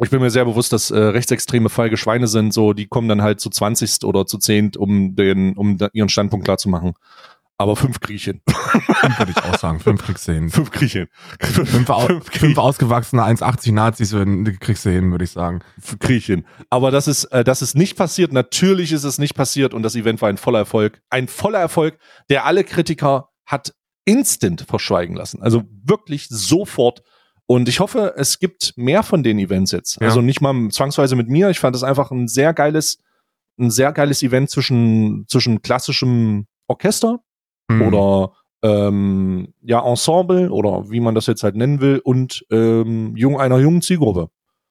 ich 0.00 0.10
bin 0.10 0.20
mir 0.20 0.30
sehr 0.30 0.44
bewusst, 0.44 0.72
dass 0.72 0.90
äh, 0.90 0.98
rechtsextreme 0.98 1.68
feige 1.68 1.96
Schweine 1.96 2.26
sind, 2.26 2.52
so, 2.52 2.72
die 2.72 2.86
kommen 2.86 3.08
dann 3.08 3.22
halt 3.22 3.40
zu 3.40 3.50
20. 3.50 4.04
oder 4.04 4.26
zu 4.26 4.38
10. 4.38 4.72
um 4.76 5.14
den, 5.14 5.56
um 5.56 5.76
da, 5.78 5.88
ihren 5.92 6.08
Standpunkt 6.08 6.44
klar 6.44 6.58
zu 6.58 6.68
machen. 6.68 6.94
Aber 7.56 7.76
fünf 7.76 7.98
ich 8.08 8.24
hin. 8.24 8.40
Fünf 8.46 9.18
würde 9.18 9.30
ich 9.30 9.44
auch 9.44 9.56
sagen. 9.56 9.78
Fünf 9.78 10.02
kriegst 10.02 10.26
du 10.26 10.32
hin. 10.32 10.50
Fünf 10.50 10.72
krieg 10.72 10.86
ich 10.86 10.92
hin. 10.92 11.08
Fünf, 11.40 11.86
Fünf 11.86 12.30
krieg 12.30 12.40
fünf 12.40 12.58
ausgewachsene 12.58 13.22
1,80 13.22 13.72
Nazis 13.72 14.10
kriegst 14.58 14.84
du 14.84 14.90
hin, 14.90 15.12
würde 15.12 15.24
ich 15.24 15.30
sagen. 15.30 15.60
krieg 16.00 16.16
ich 16.16 16.26
hin. 16.26 16.44
Aber 16.70 16.90
das 16.90 17.06
ist, 17.06 17.24
äh, 17.26 17.44
das 17.44 17.62
ist 17.62 17.76
nicht 17.76 17.96
passiert. 17.96 18.32
Natürlich 18.32 18.92
ist 18.92 19.04
es 19.04 19.18
nicht 19.18 19.34
passiert 19.34 19.72
und 19.72 19.84
das 19.84 19.94
Event 19.94 20.20
war 20.20 20.28
ein 20.28 20.36
voller 20.36 20.58
Erfolg. 20.60 21.00
Ein 21.10 21.28
voller 21.28 21.60
Erfolg, 21.60 21.98
der 22.28 22.44
alle 22.44 22.64
Kritiker 22.64 23.28
hat 23.46 23.72
instant 24.04 24.62
verschweigen 24.62 25.14
lassen. 25.14 25.40
Also 25.40 25.62
wirklich 25.84 26.26
sofort. 26.28 27.02
Und 27.46 27.68
ich 27.68 27.78
hoffe, 27.78 28.14
es 28.16 28.40
gibt 28.40 28.72
mehr 28.76 29.04
von 29.04 29.22
den 29.22 29.38
Events 29.38 29.70
jetzt. 29.70 30.00
Ja. 30.00 30.08
Also 30.08 30.22
nicht 30.22 30.40
mal 30.40 30.70
zwangsweise 30.70 31.14
mit 31.14 31.28
mir. 31.28 31.50
Ich 31.50 31.60
fand 31.60 31.76
das 31.76 31.84
einfach 31.84 32.10
ein 32.10 32.26
sehr 32.26 32.52
geiles, 32.52 32.98
ein 33.60 33.70
sehr 33.70 33.92
geiles 33.92 34.24
Event 34.24 34.50
zwischen, 34.50 35.26
zwischen 35.28 35.62
klassischem 35.62 36.46
Orchester 36.66 37.20
Hm. 37.70 37.82
oder 37.82 38.32
ähm, 38.62 39.52
ja, 39.62 39.80
Ensemble 39.84 40.50
oder 40.50 40.90
wie 40.90 41.00
man 41.00 41.14
das 41.14 41.26
jetzt 41.26 41.42
halt 41.42 41.54
nennen 41.56 41.80
will 41.80 42.00
und 42.04 42.44
ähm, 42.50 43.14
jung, 43.16 43.38
einer 43.40 43.58
jungen 43.58 43.82
Zielgruppe. 43.82 44.28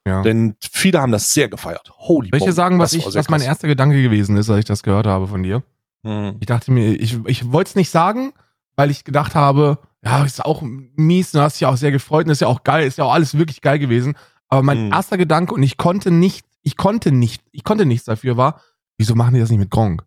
ja. 0.08 0.22
Denn 0.24 0.56
viele 0.60 1.00
haben 1.02 1.12
das 1.12 1.34
sehr 1.34 1.48
gefeiert. 1.50 1.92
Holy 1.98 2.32
dir 2.32 2.40
Bombe. 2.40 2.54
sagen, 2.54 2.80
was, 2.80 2.94
ich, 2.94 3.06
was 3.06 3.30
mein 3.30 3.42
erster 3.42 3.68
Gedanke 3.68 4.02
gewesen 4.02 4.36
ist, 4.38 4.50
als 4.50 4.60
ich 4.60 4.66
das 4.66 4.84
gehört 4.84 5.06
habe 5.08 5.28
von 5.28 5.44
dir? 5.44 5.64
Mhm. 6.04 6.38
Ich 6.40 6.46
dachte 6.48 6.72
mir, 6.72 6.94
ich, 7.00 7.20
ich 7.26 7.52
wollte 7.52 7.70
es 7.70 7.76
nicht 7.76 7.90
sagen, 7.90 8.34
weil 8.76 8.90
ich 8.90 9.04
gedacht 9.04 9.36
habe, 9.36 9.78
ja, 10.04 10.24
ist 10.26 10.44
auch 10.44 10.62
mies, 10.64 11.32
du 11.32 11.40
hast 11.40 11.60
dich 11.62 11.66
auch 11.68 11.78
sehr 11.78 11.92
gefreut 11.92 12.26
und 12.26 12.32
ist 12.32 12.42
ja 12.42 12.48
auch 12.48 12.64
geil, 12.64 12.86
ist 12.88 12.98
ja 12.98 13.06
auch 13.06 13.14
alles 13.14 13.38
wirklich 13.38 13.62
geil 13.62 13.80
gewesen. 13.80 14.16
Aber 14.50 14.64
mein 14.64 14.88
Mhm. 14.88 14.92
erster 14.94 15.18
Gedanke, 15.18 15.54
und 15.54 15.64
ich 15.64 15.78
konnte 15.78 16.12
nicht, 16.12 16.46
ich 16.64 16.76
konnte 16.78 17.12
nicht, 17.12 17.44
ich 17.52 17.64
konnte 17.64 17.86
nichts 17.86 18.06
dafür, 18.06 18.38
war, 18.38 18.60
wieso 18.98 19.16
machen 19.16 19.34
die 19.36 19.40
das 19.40 19.50
nicht 19.50 19.60
mit 19.60 19.70
Gronk? 19.72 20.04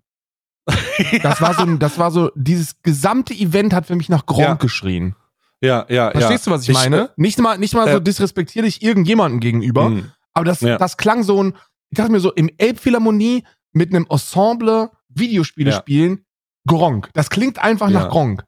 Das 1.23 1.41
war 1.41 1.55
so, 1.55 1.63
ein- 1.63 1.79
das 1.79 1.99
war 1.99 2.11
so, 2.11 2.31
dieses 2.35 2.81
gesamte 2.83 3.35
Event 3.35 3.73
hat 3.75 3.87
für 3.87 3.97
mich 3.97 4.09
nach 4.09 4.27
Gronk 4.27 4.41
Ja. 4.47 4.55
geschrien. 4.55 5.15
Ja, 5.63 5.87
ja, 5.89 6.11
Verstehst 6.11 6.47
ja. 6.47 6.51
du, 6.53 6.57
was 6.59 6.69
ich, 6.69 6.75
meine? 6.75 7.11
Nicht 7.17 7.39
mal, 7.39 7.57
nicht 7.59 7.75
mal 7.75 7.89
so 7.91 7.97
äh, 7.99 8.03
disrespektierlich 8.03 8.83
irgendjemanden 8.83 9.41
gegenüber, 9.41 9.89
Mhm. 9.91 10.13
aber 10.35 10.45
das, 10.45 10.61
Ja. 10.61 10.77
das 10.79 10.97
klang 10.97 11.23
so 11.23 11.43
ein, 11.43 11.55
ich 11.91 11.97
dachte 11.97 12.13
mir 12.13 12.21
so, 12.21 12.33
im 12.33 12.51
Elbphilharmonie 12.59 13.45
mit 13.73 13.95
einem 13.95 14.07
Ensemble 14.11 14.91
Videospiele 15.09 15.73
spielen, 15.73 16.25
Gronk. 16.67 17.11
Das 17.15 17.31
klingt 17.31 17.59
einfach 17.59 17.89
nach 17.91 18.09
Gronk. 18.11 18.45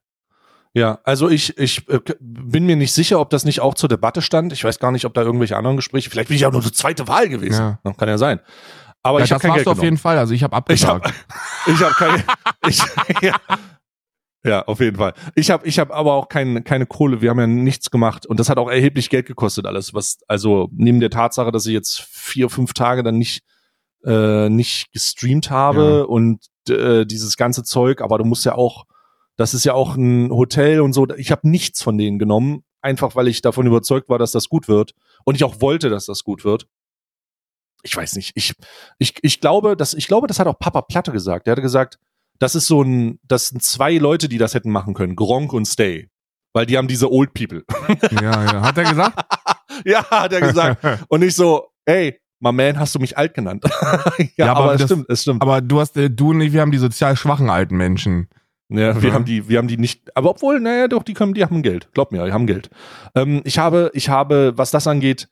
Ja, 0.75 0.99
also 1.05 1.29
ich, 1.31 1.57
ich 1.57 1.89
äh, 1.89 1.99
bin 2.21 2.67
mir 2.67 2.77
nicht 2.77 2.93
sicher, 2.93 3.21
ob 3.21 3.31
das 3.31 3.45
nicht 3.45 3.61
auch 3.61 3.75
zur 3.75 3.89
Debatte 3.89 4.21
stand. 4.23 4.53
Ich 4.53 4.63
weiß 4.65 4.79
gar 4.79 4.93
nicht, 4.93 5.07
ob 5.07 5.15
da 5.15 5.23
irgendwelche 5.23 5.57
anderen 5.57 5.77
Gespräche, 5.77 6.11
vielleicht 6.11 6.29
bin 6.29 6.37
ich 6.37 6.45
auch 6.47 6.53
nur 6.53 6.63
zur 6.63 6.73
zweite 6.75 7.09
Wahl 7.09 7.29
gewesen. 7.29 7.79
Ja. 7.85 7.93
Kann 7.95 8.09
ja 8.09 8.19
sein. 8.19 8.41
Aber 9.09 9.19
ja, 9.19 9.25
ich 9.25 9.33
habe 9.33 9.41
kein 9.43 9.55
Geld 9.55 9.67
du 9.67 9.71
auf 9.71 9.77
genommen. 9.77 9.85
jeden 9.87 9.97
Fall. 9.99 10.19
Also 10.19 10.35
ich 10.35 10.43
habe 10.43 10.53
Ich 10.55 10.59
abgesagt. 10.87 11.07
habe 11.07 11.15
ich 11.73 11.83
hab 11.83 11.93
keine. 11.95 12.25
Ich, 12.69 12.83
ja. 13.23 13.37
ja, 14.45 14.63
auf 14.67 14.81
jeden 14.81 14.97
Fall. 14.97 15.15
Ich 15.35 15.51
habe 15.51 15.67
ich 15.67 15.79
hab 15.79 15.91
aber 15.91 16.15
auch 16.15 16.29
kein, 16.29 16.65
keine 16.65 16.87
Kohle. 16.87 17.21
Wir 17.21 17.31
haben 17.31 17.39
ja 17.41 17.47
nichts 17.47 17.91
gemacht 17.91 18.27
und 18.27 18.39
das 18.41 18.49
hat 18.49 18.59
auch 18.59 18.69
erheblich 18.71 19.11
Geld 19.11 19.27
gekostet 19.27 19.67
alles. 19.67 19.95
Was 19.95 20.19
also 20.29 20.69
neben 20.73 21.01
der 21.01 21.11
Tatsache, 21.11 21.51
dass 21.53 21.67
ich 21.67 21.73
jetzt 21.73 22.01
vier 22.01 22.51
fünf 22.51 22.73
Tage 22.75 23.03
dann 23.03 23.19
nicht 23.19 23.43
äh, 24.05 24.49
nicht 24.49 24.93
gestreamt 24.93 25.51
habe 25.51 25.99
Ja. 26.01 26.03
und 26.05 26.45
äh, 26.69 27.05
dieses 27.07 27.37
ganze 27.37 27.65
Zeug. 27.65 28.01
Aber 28.01 28.19
du 28.19 28.25
musst 28.25 28.45
ja 28.45 28.55
auch, 28.55 28.85
das 29.37 29.55
ist 29.55 29.65
ja 29.65 29.75
auch 29.75 29.97
ein 29.97 30.31
Hotel 30.31 30.81
und 30.81 30.93
so. 30.93 31.09
Ich 31.17 31.31
habe 31.33 31.49
nichts 31.49 31.83
von 31.83 31.99
denen 31.99 32.19
genommen, 32.19 32.63
einfach 32.81 33.17
weil 33.17 33.29
ich 33.29 33.41
davon 33.43 33.67
überzeugt 33.67 34.09
war, 34.09 34.19
dass 34.19 34.33
das 34.33 34.49
gut 34.49 34.69
wird 34.69 34.93
und 35.25 35.35
ich 35.35 35.43
auch 35.45 35.61
wollte, 35.61 35.89
dass 35.91 36.07
das 36.07 36.23
gut 36.23 36.45
wird. 36.45 36.67
Ich 37.83 37.97
weiß 37.97 38.17
nicht. 38.17 38.33
Ich 38.35 38.55
ich, 38.99 39.15
ich 39.23 39.41
glaube, 39.41 39.77
dass 39.77 39.95
ich 39.95 40.07
glaube, 40.09 40.27
das 40.27 40.39
hat 40.39 40.47
auch 40.47 40.59
Papa 40.59 40.83
Platte 40.83 41.13
gesagt. 41.13 41.47
Der 41.47 41.53
hatte 41.53 41.63
gesagt, 41.63 41.99
das 42.39 42.55
ist 42.55 42.67
so 42.67 42.83
ein, 42.83 43.19
das 43.23 43.49
sind 43.49 43.63
zwei 43.63 43.97
Leute, 43.99 44.29
die 44.29 44.39
das 44.39 44.55
hätten 44.55 44.71
machen 44.71 44.95
können, 44.95 45.17
Gronk 45.17 45.53
und 45.53 45.65
Stay, 45.67 46.09
weil 46.53 46.67
die 46.67 46.77
haben 46.79 46.89
diese 46.89 47.11
Old 47.11 47.35
People. 47.35 47.65
ja, 48.13 48.45
ja. 48.45 48.61
Hat 48.63 48.79
er 48.79 48.85
gesagt? 48.85 49.25
ja, 49.85 50.05
hat 50.11 50.33
er 50.33 50.41
gesagt. 50.41 50.85
Und 51.09 51.23
ich 51.23 51.35
so, 51.35 51.69
ey, 51.85 52.19
my 52.41 52.53
man, 52.53 52.79
hast 52.79 52.95
du 52.95 52.99
mich 53.01 53.17
alt 53.19 53.35
genannt? 53.35 53.65
ja, 54.19 54.27
Ja, 54.37 54.51
aber 54.53 54.61
aber, 54.65 54.75
es 54.75 54.81
das- 54.83 54.91
stimmt, 54.91 55.07
es 55.09 55.23
stimmt. 55.23 55.43
Aber 55.43 55.61
du 55.61 55.81
hast, 55.81 55.97
äh, 55.97 56.11
du 56.11 56.31
und 56.31 56.41
ich, 56.41 56.53
wir 56.53 56.61
haben 56.61 56.71
die 56.73 56.79
sozial 56.79 57.17
schwachen 57.17 57.51
alten 57.51 57.77
Menschen. 57.77 58.29
Ja, 58.71 59.01
wir 59.01 59.11
Mhm. 59.11 59.15
haben 59.15 59.25
die, 59.25 59.49
wir 59.49 59.59
haben 59.59 59.69
die 59.69 59.79
nicht, 59.79 60.15
aber 60.17 60.31
obwohl, 60.31 60.61
naja, 60.61 60.89
doch, 60.89 61.03
die 61.03 61.15
können, 61.15 61.33
die 61.35 61.43
haben 61.43 61.63
Geld. 61.63 61.89
Glaub 61.95 62.13
mir, 62.13 62.25
die 62.27 62.33
haben 62.33 62.47
Geld. 62.47 62.71
Ähm, 63.15 63.41
ich 63.45 63.59
habe, 63.59 63.91
ich 63.95 64.09
habe, 64.11 64.53
was 64.57 64.71
das 64.71 64.87
angeht, 64.87 65.29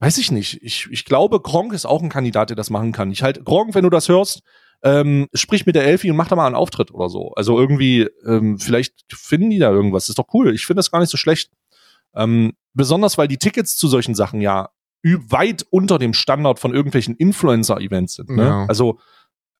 weiß 0.00 0.18
ich 0.18 0.30
nicht. 0.30 0.62
Ich, 0.62 0.88
ich 0.90 1.04
glaube, 1.04 1.40
Gronk 1.40 1.72
ist 1.72 1.86
auch 1.86 2.02
ein 2.02 2.08
Kandidat, 2.08 2.50
der 2.50 2.56
das 2.56 2.70
machen 2.70 2.92
kann. 2.92 3.10
Ich 3.10 3.22
halt, 3.22 3.44
Gronk, 3.44 3.74
wenn 3.74 3.84
du 3.84 3.90
das 3.90 4.08
hörst, 4.08 4.42
ähm, 4.82 5.26
sprich 5.34 5.66
mit 5.66 5.74
der 5.74 5.84
Elfi 5.84 6.10
und 6.10 6.16
mach 6.16 6.28
da 6.28 6.36
mal 6.36 6.46
einen 6.46 6.54
Auftritt 6.54 6.92
oder 6.92 7.08
so. 7.08 7.32
Also 7.34 7.58
irgendwie, 7.58 8.08
ähm, 8.24 8.58
vielleicht 8.58 8.94
finden 9.12 9.50
die 9.50 9.58
da 9.58 9.70
irgendwas. 9.70 10.04
Das 10.04 10.10
ist 10.10 10.18
doch 10.18 10.32
cool. 10.32 10.54
Ich 10.54 10.66
finde 10.66 10.78
das 10.78 10.90
gar 10.90 11.00
nicht 11.00 11.10
so 11.10 11.16
schlecht. 11.16 11.50
Ähm, 12.14 12.52
besonders, 12.74 13.18
weil 13.18 13.28
die 13.28 13.38
Tickets 13.38 13.76
zu 13.76 13.88
solchen 13.88 14.14
Sachen 14.14 14.40
ja 14.40 14.70
weit 15.02 15.64
unter 15.70 15.98
dem 15.98 16.12
Standard 16.12 16.58
von 16.58 16.74
irgendwelchen 16.74 17.16
Influencer-Events 17.16 18.14
sind. 18.14 18.30
Ne? 18.30 18.44
Ja. 18.44 18.66
Also 18.66 18.98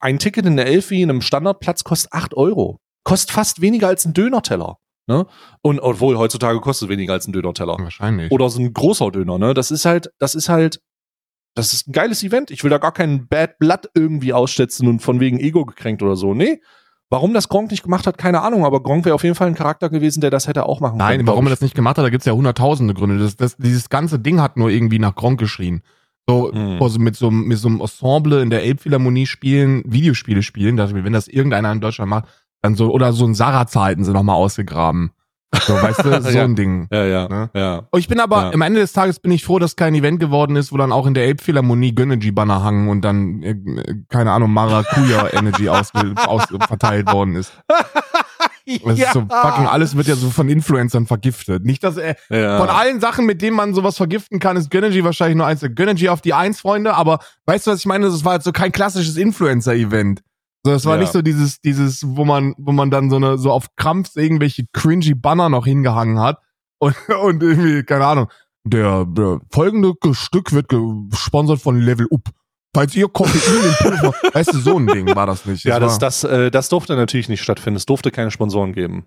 ein 0.00 0.18
Ticket 0.18 0.46
in 0.46 0.56
der 0.56 0.66
Elfi 0.66 1.02
in 1.02 1.10
einem 1.10 1.22
Standardplatz 1.22 1.84
kostet 1.84 2.12
8 2.12 2.34
Euro. 2.34 2.80
Kostet 3.04 3.30
fast 3.30 3.60
weniger 3.60 3.88
als 3.88 4.04
ein 4.04 4.14
Dönerteller. 4.14 4.78
Ne? 5.08 5.26
Und 5.62 5.80
obwohl 5.80 6.16
heutzutage 6.18 6.60
kostet 6.60 6.88
es 6.88 6.92
weniger 6.92 7.14
als 7.14 7.26
ein 7.26 7.32
Dönerteller. 7.32 7.76
Wahrscheinlich. 7.78 8.30
Oder 8.30 8.48
so 8.50 8.60
ein 8.60 8.72
großer 8.72 9.10
Döner, 9.10 9.38
ne? 9.38 9.54
Das 9.54 9.70
ist 9.70 9.84
halt, 9.86 10.12
das 10.18 10.34
ist 10.34 10.48
halt, 10.48 10.80
das 11.54 11.72
ist 11.72 11.88
ein 11.88 11.92
geiles 11.92 12.22
Event. 12.22 12.50
Ich 12.50 12.62
will 12.62 12.70
da 12.70 12.78
gar 12.78 12.92
keinen 12.92 13.26
Bad 13.26 13.58
Blood 13.58 13.88
irgendwie 13.94 14.32
ausschätzen 14.32 14.86
und 14.86 15.00
von 15.00 15.18
wegen 15.18 15.40
Ego 15.40 15.64
gekränkt 15.64 16.02
oder 16.02 16.14
so. 16.14 16.34
Nee. 16.34 16.60
Warum 17.10 17.32
das 17.32 17.48
Gronk 17.48 17.70
nicht 17.70 17.82
gemacht 17.82 18.06
hat, 18.06 18.18
keine 18.18 18.42
Ahnung, 18.42 18.66
aber 18.66 18.82
Gronk 18.82 19.06
wäre 19.06 19.14
auf 19.14 19.22
jeden 19.22 19.34
Fall 19.34 19.46
ein 19.46 19.54
Charakter 19.54 19.88
gewesen, 19.88 20.20
der 20.20 20.28
das 20.28 20.46
hätte 20.46 20.66
auch 20.66 20.80
machen 20.80 20.98
Nein, 20.98 21.16
können. 21.16 21.26
warum 21.28 21.46
er 21.46 21.50
das 21.50 21.62
nicht 21.62 21.74
gemacht 21.74 21.96
hat, 21.96 22.04
da 22.04 22.10
gibt's 22.10 22.26
ja 22.26 22.34
hunderttausende 22.34 22.92
Gründe. 22.92 23.18
Das, 23.18 23.34
das, 23.34 23.56
dieses 23.56 23.88
ganze 23.88 24.18
Ding 24.18 24.42
hat 24.42 24.58
nur 24.58 24.68
irgendwie 24.68 24.98
nach 24.98 25.14
Gronk 25.14 25.40
geschrien. 25.40 25.80
So, 26.28 26.52
Hm. 26.52 26.82
also 26.82 26.98
mit 26.98 27.16
so, 27.16 27.30
mit 27.30 27.56
so 27.56 27.68
einem 27.68 27.80
Ensemble 27.80 28.42
in 28.42 28.50
der 28.50 28.62
Elbphilharmonie 28.62 29.24
spielen, 29.24 29.82
Videospiele 29.86 30.42
spielen, 30.42 30.76
dass, 30.76 30.92
wenn 30.92 31.14
das 31.14 31.28
irgendeiner 31.28 31.72
in 31.72 31.80
Deutschland 31.80 32.10
macht, 32.10 32.26
dann 32.62 32.74
so, 32.74 32.90
oder 32.92 33.12
so 33.12 33.24
ein 33.26 33.34
hätten 33.34 34.04
sie 34.04 34.12
nochmal 34.12 34.36
ausgegraben. 34.36 35.12
So, 35.66 35.74
weißt 35.74 36.04
du, 36.04 36.22
so 36.22 36.28
Ja. 36.30 36.44
ein 36.44 36.56
Ding. 36.56 36.88
Ja, 36.92 37.04
ja, 37.04 37.28
Ne? 37.28 37.50
ja. 37.54 37.88
Oh, 37.90 37.96
Ich 37.98 38.08
bin 38.08 38.20
aber, 38.20 38.42
Ja. 38.42 38.50
am 38.52 38.60
Ende 38.60 38.80
des 38.80 38.92
Tages 38.92 39.18
bin 39.18 39.30
ich 39.32 39.44
froh, 39.44 39.58
dass 39.58 39.76
kein 39.76 39.94
Event 39.94 40.20
geworden 40.20 40.56
ist, 40.56 40.72
wo 40.72 40.76
dann 40.76 40.92
auch 40.92 41.06
in 41.06 41.14
der 41.14 41.24
Elbphilharmonie 41.24 41.94
Gönnergy-Banner 41.94 42.62
hangen 42.62 42.88
und 42.88 43.00
dann, 43.02 43.42
äh, 43.42 43.54
keine 44.10 44.32
Ahnung, 44.32 44.52
Maracuja-Energy 44.52 45.68
aus, 45.70 45.92
aus, 46.26 46.44
verteilt 46.66 47.10
worden 47.12 47.36
ist. 47.36 47.52
Das 48.84 48.98
ist 48.98 49.12
so 49.14 49.20
fucking, 49.22 49.66
alles 49.66 49.96
wird 49.96 50.08
ja 50.08 50.14
so 50.14 50.28
von 50.28 50.46
Influencern 50.50 51.06
vergiftet. 51.06 51.64
Nicht, 51.64 51.82
dass 51.82 51.96
er, 51.96 52.16
ja. 52.28 52.58
von 52.58 52.68
allen 52.68 53.00
Sachen, 53.00 53.24
mit 53.24 53.40
denen 53.40 53.56
man 53.56 53.72
sowas 53.72 53.96
vergiften 53.96 54.40
kann, 54.40 54.58
ist 54.58 54.70
Gönnergy 54.70 55.02
wahrscheinlich 55.04 55.38
nur 55.38 55.46
eins. 55.46 55.62
Gönnergy 55.74 56.10
auf 56.10 56.20
die 56.20 56.34
Eins, 56.34 56.60
Freunde, 56.60 56.94
aber 56.94 57.20
weißt 57.46 57.66
du, 57.66 57.70
was 57.70 57.78
ich 57.78 57.86
meine? 57.86 58.04
Das 58.10 58.26
war 58.26 58.32
halt 58.32 58.42
so 58.42 58.52
kein 58.52 58.70
klassisches 58.70 59.16
Influencer-Event. 59.16 60.20
Das 60.68 60.84
war 60.84 60.94
Ja. 60.96 61.00
nicht 61.02 61.12
so 61.12 61.22
dieses, 61.22 61.60
dieses, 61.60 62.04
wo 62.06 62.24
man, 62.24 62.54
wo 62.58 62.72
man 62.72 62.90
dann 62.90 63.10
so 63.10 63.16
eine, 63.16 63.38
so 63.38 63.50
auf 63.52 63.74
Krampf 63.76 64.16
irgendwelche 64.16 64.64
cringy 64.72 65.14
Banner 65.14 65.48
noch 65.48 65.66
hingehangen 65.66 66.18
hat 66.20 66.38
und, 66.78 66.94
und 67.22 67.42
irgendwie, 67.42 67.82
keine 67.84 68.06
Ahnung. 68.06 68.28
Der, 68.64 69.04
der 69.06 69.40
folgende 69.50 69.94
Stück 70.12 70.52
wird 70.52 70.68
gesponsert 70.68 71.60
von 71.60 71.80
Level 71.80 72.06
Up. 72.12 72.28
Falls 72.74 72.94
ihr 72.94 73.08
Koffein 73.08 73.40
in 73.64 73.74
Pulver, 73.78 74.12
weißt 74.34 74.52
du, 74.52 74.58
so 74.58 74.78
ein 74.78 74.86
Ding 74.86 75.14
war 75.16 75.26
das 75.26 75.46
nicht. 75.46 75.64
Ja, 75.64 75.80
das, 75.80 75.92
war, 75.92 75.98
das, 76.00 76.24
äh, 76.24 76.50
das 76.50 76.68
durfte 76.68 76.96
natürlich 76.96 77.28
nicht 77.30 77.42
stattfinden. 77.42 77.76
Es 77.76 77.86
durfte 77.86 78.10
keine 78.10 78.30
Sponsoren 78.30 78.74
geben. 78.74 79.06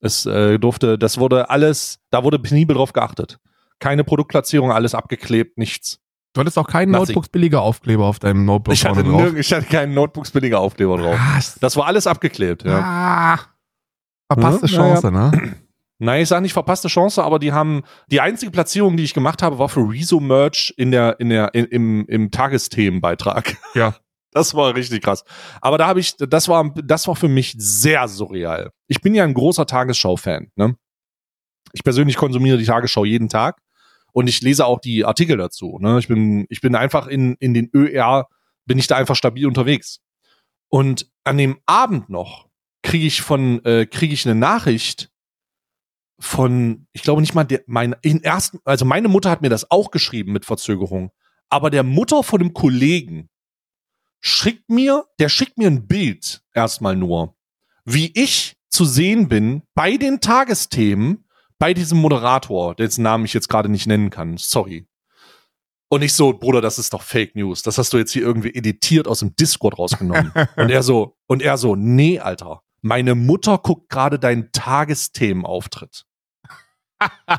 Es 0.00 0.26
äh, 0.26 0.58
durfte, 0.58 0.98
das 0.98 1.16
wurde 1.18 1.48
alles, 1.48 2.00
da 2.10 2.22
wurde 2.22 2.38
penibel 2.38 2.76
drauf 2.76 2.92
geachtet. 2.92 3.38
Keine 3.78 4.04
Produktplatzierung, 4.04 4.70
alles 4.72 4.94
abgeklebt, 4.94 5.56
nichts. 5.56 6.00
Du 6.32 6.40
hattest 6.40 6.58
auch 6.58 6.66
keinen 6.66 6.90
Nothing. 6.90 7.14
Notebooks-billiger 7.14 7.60
Aufkleber 7.60 8.04
auf 8.04 8.18
deinem 8.18 8.44
Notebook 8.44 8.74
Ich 8.74 8.84
hatte, 8.84 9.04
drauf. 9.04 9.34
ich 9.34 9.52
hatte 9.52 9.66
keinen 9.66 9.94
Notebooks-billiger 9.94 10.60
Aufkleber 10.60 10.96
drauf. 10.98 11.18
Was? 11.34 11.58
Das 11.60 11.76
war 11.76 11.86
alles 11.86 12.06
abgeklebt, 12.06 12.64
ja. 12.64 12.78
Ah, 12.78 13.38
verpasste 14.32 14.66
Ja, 14.66 14.76
Chance, 14.76 15.10
ne? 15.10 15.56
Nein, 15.98 16.22
ich 16.22 16.28
sage 16.28 16.42
nicht 16.42 16.52
verpasste 16.52 16.88
Chance, 16.88 17.22
aber 17.22 17.38
die 17.38 17.52
haben, 17.52 17.82
die 18.10 18.20
einzige 18.20 18.50
Platzierung, 18.50 18.96
die 18.96 19.04
ich 19.04 19.14
gemacht 19.14 19.40
habe, 19.42 19.58
war 19.60 19.68
für 19.68 19.80
Rezo-Merch 19.88 20.74
in 20.76 20.90
der, 20.90 21.20
in 21.20 21.28
der, 21.28 21.54
in, 21.54 21.66
im, 21.66 22.06
im 22.06 22.30
Tagesthemenbeitrag. 22.30 23.56
Ja. 23.74 23.94
Das 24.34 24.54
war 24.54 24.74
richtig 24.74 25.02
krass. 25.02 25.24
Aber 25.60 25.76
da 25.76 25.86
habe 25.86 26.00
ich, 26.00 26.16
das 26.16 26.48
war, 26.48 26.72
das 26.82 27.06
war 27.06 27.14
für 27.16 27.28
mich 27.28 27.54
sehr 27.58 28.08
surreal. 28.08 28.70
Ich 28.88 29.02
bin 29.02 29.14
ja 29.14 29.24
ein 29.24 29.34
großer 29.34 29.66
Tagesschau-Fan, 29.66 30.50
ne? 30.56 30.74
Ich 31.74 31.84
persönlich 31.84 32.16
konsumiere 32.16 32.56
die 32.56 32.64
Tagesschau 32.64 33.04
jeden 33.04 33.28
Tag 33.28 33.58
und 34.12 34.28
ich 34.28 34.40
lese 34.42 34.66
auch 34.66 34.80
die 34.80 35.04
Artikel 35.04 35.36
dazu, 35.36 35.78
ne? 35.80 35.98
Ich 35.98 36.08
bin, 36.08 36.46
ich 36.48 36.60
bin 36.60 36.74
einfach 36.74 37.06
in, 37.06 37.34
in 37.40 37.54
den 37.54 37.70
ÖR, 37.74 38.28
bin 38.66 38.78
ich 38.78 38.86
da 38.86 38.96
einfach 38.96 39.16
stabil 39.16 39.46
unterwegs. 39.46 40.00
Und 40.68 41.10
an 41.24 41.38
dem 41.38 41.58
Abend 41.66 42.08
noch 42.08 42.48
kriege 42.82 43.06
ich 43.06 43.22
von, 43.22 43.64
äh, 43.64 43.86
kriege 43.86 44.14
ich 44.14 44.26
eine 44.26 44.38
Nachricht 44.38 45.10
von, 46.18 46.86
ich 46.92 47.02
glaube 47.02 47.20
nicht 47.20 47.34
mal 47.34 47.44
der, 47.44 47.62
mein, 47.66 47.96
in 48.02 48.22
ersten, 48.22 48.60
also 48.64 48.84
meine 48.84 49.08
Mutter 49.08 49.30
hat 49.30 49.42
mir 49.42 49.48
das 49.48 49.70
auch 49.70 49.90
geschrieben 49.90 50.32
mit 50.32 50.44
Verzögerung, 50.44 51.10
aber 51.48 51.70
der 51.70 51.82
Mutter 51.82 52.22
von 52.22 52.38
dem 52.38 52.52
Kollegen 52.52 53.28
schickt 54.20 54.70
mir, 54.70 55.04
der 55.18 55.28
schickt 55.28 55.58
mir 55.58 55.68
ein 55.68 55.86
Bild 55.86 56.42
erstmal 56.54 56.96
nur, 56.96 57.36
wie 57.84 58.12
ich 58.14 58.56
zu 58.68 58.84
sehen 58.84 59.28
bin 59.28 59.62
bei 59.74 59.96
den 59.96 60.20
Tagesthemen 60.20 61.24
bei 61.62 61.74
diesem 61.74 61.98
Moderator, 61.98 62.74
dessen 62.74 63.04
Namen 63.04 63.24
ich 63.24 63.34
jetzt 63.34 63.48
gerade 63.48 63.68
nicht 63.68 63.86
nennen 63.86 64.10
kann. 64.10 64.36
Sorry. 64.36 64.88
Und 65.88 66.02
ich 66.02 66.12
so, 66.12 66.32
Bruder, 66.32 66.60
das 66.60 66.80
ist 66.80 66.92
doch 66.92 67.02
Fake 67.02 67.36
News. 67.36 67.62
Das 67.62 67.78
hast 67.78 67.92
du 67.92 67.98
jetzt 67.98 68.10
hier 68.10 68.22
irgendwie 68.22 68.52
editiert 68.52 69.06
aus 69.06 69.20
dem 69.20 69.36
Discord 69.36 69.78
rausgenommen. 69.78 70.32
und 70.56 70.70
er 70.72 70.82
so, 70.82 71.16
und 71.28 71.40
er 71.40 71.58
so, 71.58 71.76
nee, 71.76 72.18
Alter. 72.18 72.64
Meine 72.80 73.14
Mutter 73.14 73.58
guckt 73.58 73.90
gerade 73.90 74.18
deinen 74.18 74.50
Tagesthemenauftritt. 74.50 76.04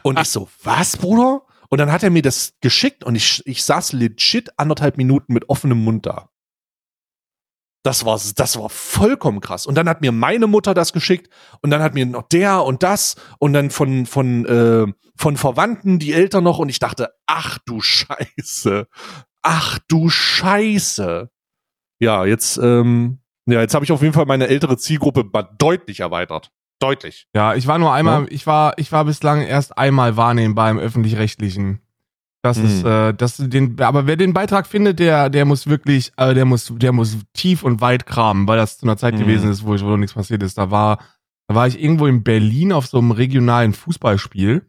und 0.04 0.18
ich 0.18 0.30
so, 0.30 0.48
was, 0.64 0.96
Bruder? 0.96 1.42
Und 1.68 1.80
dann 1.80 1.92
hat 1.92 2.04
er 2.04 2.10
mir 2.10 2.22
das 2.22 2.54
geschickt 2.62 3.04
und 3.04 3.16
ich, 3.16 3.46
ich 3.46 3.62
saß 3.66 3.92
legit 3.92 4.58
anderthalb 4.58 4.96
Minuten 4.96 5.34
mit 5.34 5.50
offenem 5.50 5.84
Mund 5.84 6.06
da. 6.06 6.30
Das 7.84 8.06
war, 8.06 8.20
das 8.36 8.58
war 8.58 8.70
vollkommen 8.70 9.42
krass. 9.42 9.66
Und 9.66 9.76
dann 9.76 9.90
hat 9.90 10.00
mir 10.00 10.14
meine 10.14 10.48
Mutter 10.48 10.74
das 10.74 10.94
geschickt 10.94 11.30
und 11.62 11.70
dann 11.70 11.82
hat 11.82 11.94
mir 11.94 12.06
noch 12.06 12.24
der 12.24 12.64
und 12.64 12.82
das 12.82 13.16
und 13.40 13.52
dann 13.52 13.70
von, 13.72 14.06
von, 14.06 14.46
äh, 14.46 14.92
von 15.18 15.38
Verwandten 15.38 16.00
die 16.00 16.14
Eltern 16.14 16.46
noch 16.46 16.60
und 16.60 16.70
ich 16.70 16.80
dachte, 16.80 17.10
ach 17.28 17.60
du 17.66 17.82
Scheiße. 17.82 18.88
Ach 19.42 19.80
du 19.90 20.10
Scheiße. 20.10 21.30
Ja, 22.00 22.26
jetzt, 22.26 22.58
ähm, 22.58 23.20
ja, 23.46 23.60
jetzt 23.60 23.76
habe 23.76 23.84
ich 23.84 23.92
auf 23.92 24.02
jeden 24.02 24.14
Fall 24.14 24.26
meine 24.26 24.48
ältere 24.48 24.78
Zielgruppe 24.78 25.30
deutlich 25.58 26.00
erweitert. 26.00 26.52
Deutlich. 26.80 27.28
Ja, 27.36 27.54
ich 27.54 27.68
war 27.68 27.80
nur 27.80 27.94
einmal, 27.94 28.28
ich 28.30 28.48
war, 28.48 28.78
ich 28.78 28.92
war 28.92 29.06
bislang 29.06 29.42
erst 29.42 29.78
einmal 29.78 30.18
wahrnehmbar 30.18 30.72
im 30.72 30.80
öffentlich-rechtlichen. 30.80 31.83
Das 32.44 32.58
Mhm. 32.58 32.66
ist, 32.66 32.84
äh, 32.84 33.14
das 33.14 33.38
den, 33.38 33.80
aber 33.80 34.06
wer 34.06 34.18
den 34.18 34.34
Beitrag 34.34 34.68
findet, 34.68 35.00
der, 35.00 35.30
der 35.30 35.46
muss 35.46 35.66
wirklich, 35.68 36.12
äh, 36.18 36.34
der 36.34 36.44
muss, 36.46 36.72
der 36.76 36.92
muss 36.92 37.18
tief 37.34 37.64
und 37.64 37.80
weit 37.80 38.06
kramen, 38.06 38.48
weil 38.48 38.58
das 38.58 38.78
zu 38.78 38.86
einer 38.86 38.98
Zeit 38.98 39.14
Mhm. 39.16 39.20
gewesen 39.20 39.50
ist, 39.50 39.66
wo, 39.66 39.74
ich, 39.76 39.84
wo 39.84 39.88
noch 39.90 39.98
nichts 39.98 40.14
passiert 40.14 40.44
ist. 40.44 40.58
Da 40.58 40.70
war, 40.70 41.00
da 41.48 41.56
war 41.56 41.68
ich 41.68 41.82
irgendwo 41.82 42.06
in 42.06 42.22
Berlin 42.24 42.74
auf 42.74 42.86
so 42.88 42.98
einem 43.00 43.12
regionalen 43.12 43.74
Fußballspiel 43.74 44.62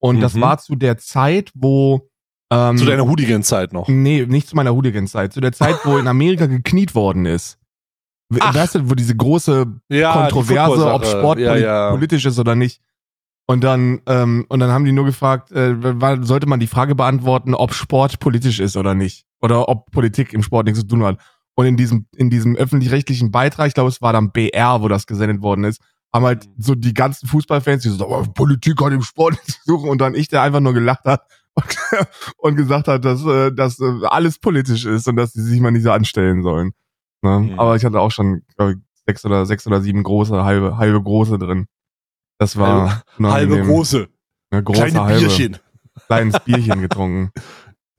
und 0.00 0.20
das 0.22 0.34
Mhm. 0.34 0.40
war 0.40 0.58
zu 0.58 0.74
der 0.74 0.96
Zeit, 0.98 1.50
wo 1.54 2.08
ähm, 2.50 2.78
Zu 2.78 2.86
deiner 2.86 3.04
Hooligan-Zeit 3.06 3.74
noch. 3.74 3.88
Nee, 3.88 4.24
nicht 4.26 4.48
zu 4.48 4.56
meiner 4.56 4.72
Hooligan-Zeit. 4.72 5.34
Zu 5.34 5.42
der 5.42 5.52
Zeit, 5.52 5.76
wo 5.84 5.98
in 5.98 6.08
Amerika 6.08 6.46
gekniet 6.46 6.94
worden 6.94 7.26
ist. 7.26 7.58
Ach. 8.40 8.54
Weißt 8.54 8.76
du, 8.76 8.88
wo 8.88 8.94
diese 8.94 9.14
große 9.14 9.66
Ja, 9.90 10.12
die 10.12 10.32
Kontroverse, 10.32 10.72
ob 10.86 11.04
Football-Sache. 11.04 11.18
Sport 11.20 11.38
ja, 11.40 11.56
ja. 11.56 11.90
politisch 11.90 12.24
ist 12.24 12.38
oder 12.38 12.54
nicht. 12.54 12.80
Und 13.50 13.64
dann, 13.64 14.02
ähm, 14.06 14.44
und 14.50 14.60
dann 14.60 14.70
haben 14.70 14.84
die 14.84 14.92
nur 14.92 15.06
gefragt, 15.06 15.50
äh, 15.52 15.74
sollte 16.20 16.46
man 16.46 16.60
die 16.60 16.66
Frage 16.66 16.94
beantworten, 16.94 17.54
ob 17.54 17.72
Sport 17.72 18.20
politisch 18.20 18.60
ist 18.60 18.76
oder 18.76 18.94
nicht. 18.94 19.24
Oder 19.40 19.70
ob 19.70 19.90
Politik 19.90 20.34
im 20.34 20.42
Sport 20.42 20.66
nichts 20.66 20.80
zu 20.80 20.86
tun 20.86 21.02
hat. 21.02 21.18
Und 21.54 21.64
in 21.64 21.78
diesem, 21.78 22.06
in 22.14 22.28
diesem 22.28 22.56
öffentlich-rechtlichen 22.56 23.30
Beitrag, 23.30 23.68
ich 23.68 23.74
glaube, 23.74 23.88
es 23.88 24.02
war 24.02 24.12
dann 24.12 24.32
BR, 24.32 24.82
wo 24.82 24.88
das 24.88 25.06
gesendet 25.06 25.40
worden 25.40 25.64
ist, 25.64 25.80
haben 26.12 26.26
halt 26.26 26.46
Mhm. 26.46 26.52
so 26.58 26.74
die 26.74 26.92
ganzen 26.92 27.26
Fußballfans, 27.26 27.82
die 27.82 27.88
so, 27.88 28.06
oh, 28.06 28.22
Politik 28.34 28.80
hat 28.82 28.92
im 28.92 29.02
Sport 29.02 29.32
nichts 29.32 29.62
zu 29.62 29.72
suchen. 29.76 29.88
Und 29.88 30.00
dann 30.00 30.14
ich, 30.14 30.28
der 30.28 30.42
einfach 30.42 30.60
nur 30.60 30.74
gelacht 30.74 31.04
hat 31.06 31.22
und, 31.54 31.64
und 32.36 32.56
gesagt 32.56 32.86
hat, 32.86 33.02
dass, 33.06 33.24
äh, 33.24 33.50
dass 33.50 33.80
äh, 33.80 34.06
alles 34.08 34.38
politisch 34.38 34.84
ist 34.84 35.08
und 35.08 35.16
dass 35.16 35.32
sie 35.32 35.42
sich 35.42 35.60
mal 35.60 35.70
nicht 35.70 35.84
so 35.84 35.90
anstellen 35.90 36.42
sollen. 36.42 36.72
Ne? 37.22 37.38
Mhm. 37.38 37.58
Aber 37.58 37.76
ich 37.76 37.84
hatte 37.86 37.98
auch 37.98 38.10
schon, 38.10 38.42
glaub 38.56 38.72
ich, 38.72 38.76
sechs 39.06 39.24
oder 39.24 39.46
sechs 39.46 39.66
oder 39.66 39.80
sieben 39.80 40.02
große, 40.02 40.44
halbe, 40.44 40.76
halbe 40.76 41.02
große 41.02 41.38
drin. 41.38 41.66
Das 42.38 42.56
war 42.56 43.02
Halbe 43.18 43.54
unangenehm. 43.54 43.66
große. 43.66 44.08
Eine 44.50 44.62
große 44.62 44.80
Kleine 44.80 45.04
halbe. 45.04 45.20
Bierchen. 45.20 45.56
Kleines 46.06 46.40
Bierchen 46.40 46.80
getrunken. 46.80 47.30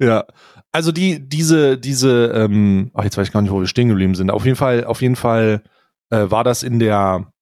Ja. 0.02 0.24
Also 0.72 0.94
die, 0.94 1.28
diese, 1.28 1.78
diese, 1.78 2.28
ähm, 2.28 2.90
ach, 2.94 3.04
jetzt 3.04 3.18
weiß 3.18 3.28
ich 3.28 3.34
gar 3.34 3.42
nicht, 3.42 3.52
wo 3.52 3.60
wir 3.60 3.68
stehen 3.68 3.90
geblieben 3.90 4.16
sind. 4.16 4.32
Auf 4.32 4.46
jeden 4.46 4.56
Fall, 4.56 4.86
auf 4.86 5.02
jeden 5.02 5.18
Fall 5.18 5.62
äh, 6.10 6.32
war 6.32 6.46
das 6.46 6.64
in 6.64 6.80
der 6.80 7.34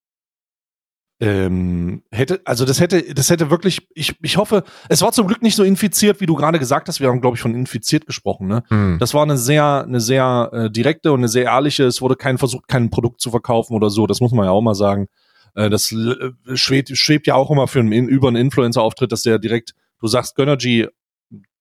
ähm, 1.20 2.04
hätte, 2.12 2.42
also 2.46 2.64
das 2.64 2.80
hätte, 2.80 3.14
das 3.16 3.30
hätte 3.32 3.50
wirklich, 3.50 3.88
ich, 3.96 4.16
ich 4.22 4.38
hoffe, 4.38 4.64
es 4.88 5.02
war 5.02 5.12
zum 5.12 5.26
Glück 5.26 5.42
nicht 5.42 5.56
so 5.56 5.64
infiziert, 5.64 6.22
wie 6.22 6.28
du 6.28 6.36
gerade 6.36 6.60
gesagt 6.60 6.88
hast. 6.88 7.00
Wir 7.00 7.10
haben, 7.10 7.22
glaube 7.22 7.36
ich, 7.36 7.42
von 7.42 7.56
infiziert 7.56 8.06
gesprochen, 8.06 8.48
ne? 8.48 8.64
Hm. 8.68 8.98
Das 9.00 9.16
war 9.16 9.24
eine 9.24 9.38
sehr, 9.38 9.84
eine 9.88 10.00
sehr 10.00 10.50
äh, 10.54 10.70
direkte 10.70 11.12
und 11.12 11.22
eine 11.22 11.28
sehr 11.28 11.46
ehrliche. 11.46 11.86
Es 11.86 12.02
wurde 12.02 12.16
kein 12.16 12.38
Versuch, 12.38 12.62
kein 12.68 12.92
Produkt 12.92 13.20
zu 13.20 13.32
verkaufen 13.32 13.74
oder 13.76 13.90
so. 13.90 14.06
Das 14.06 14.22
muss 14.22 14.32
man 14.32 14.46
ja 14.46 14.52
auch 14.52 14.62
mal 14.62 14.76
sagen. 14.76 15.08
Äh, 15.58 15.70
das 15.70 15.92
äh, 15.92 16.32
schwebt, 16.56 16.96
schwebt 16.96 17.28
ja 17.28 17.36
auch 17.36 17.50
immer 17.50 17.68
für 17.68 17.80
einen, 17.80 17.92
in- 17.92 18.08
über 18.08 18.28
einen 18.28 18.38
Influencer-Auftritt, 18.38 19.12
dass 19.12 19.24
der 19.24 19.40
direkt, 19.40 19.74
du 20.00 20.08
sagst 20.08 20.36
Gönnergy, 20.36 20.88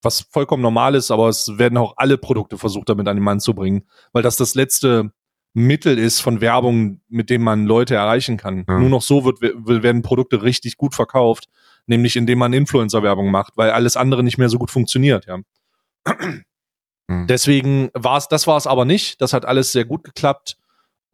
was 0.03 0.21
vollkommen 0.31 0.63
normal 0.63 0.95
ist, 0.95 1.11
aber 1.11 1.29
es 1.29 1.51
werden 1.59 1.79
auch 1.79 1.95
alle 1.97 2.19
Produkte 2.19 2.59
versucht, 2.59 2.91
damit 2.91 3.09
an 3.09 3.17
den 3.17 3.25
Mann 3.25 3.41
zu 3.41 3.55
bringen, 3.55 3.85
weil 4.13 4.23
das 4.23 4.37
das 4.37 4.55
letzte 4.55 5.13
Mittel 5.55 5.99
ist 5.99 6.21
von 6.21 6.43
Werbung, 6.43 7.01
mit 7.09 7.31
dem 7.31 7.43
man 7.43 7.65
Leute 7.65 7.95
erreichen 7.95 8.37
kann. 8.37 8.67
Ja. 8.69 8.79
Nur 8.79 8.91
noch 8.91 9.01
so 9.01 9.25
wird, 9.25 9.41
wird, 9.41 9.83
werden 9.83 10.03
Produkte 10.03 10.43
richtig 10.43 10.77
gut 10.77 10.95
verkauft, 10.95 11.49
nämlich 11.87 12.17
indem 12.17 12.39
man 12.39 12.53
Influencer-Werbung 12.53 13.31
macht, 13.31 13.55
weil 13.57 13.71
alles 13.71 13.97
andere 13.97 14.23
nicht 14.23 14.37
mehr 14.37 14.51
so 14.51 14.59
gut 14.59 14.71
funktioniert, 14.71 15.25
ja. 15.27 15.39
Hm. 17.09 17.27
Deswegen 17.27 17.91
war 17.95 18.19
es, 18.19 18.29
das 18.29 18.47
war 18.47 18.59
es 18.59 18.67
aber 18.67 18.85
nicht. 18.85 19.23
Das 19.23 19.33
hat 19.33 19.47
alles 19.47 19.73
sehr 19.73 19.85
gut 19.87 20.05
geklappt 20.05 20.59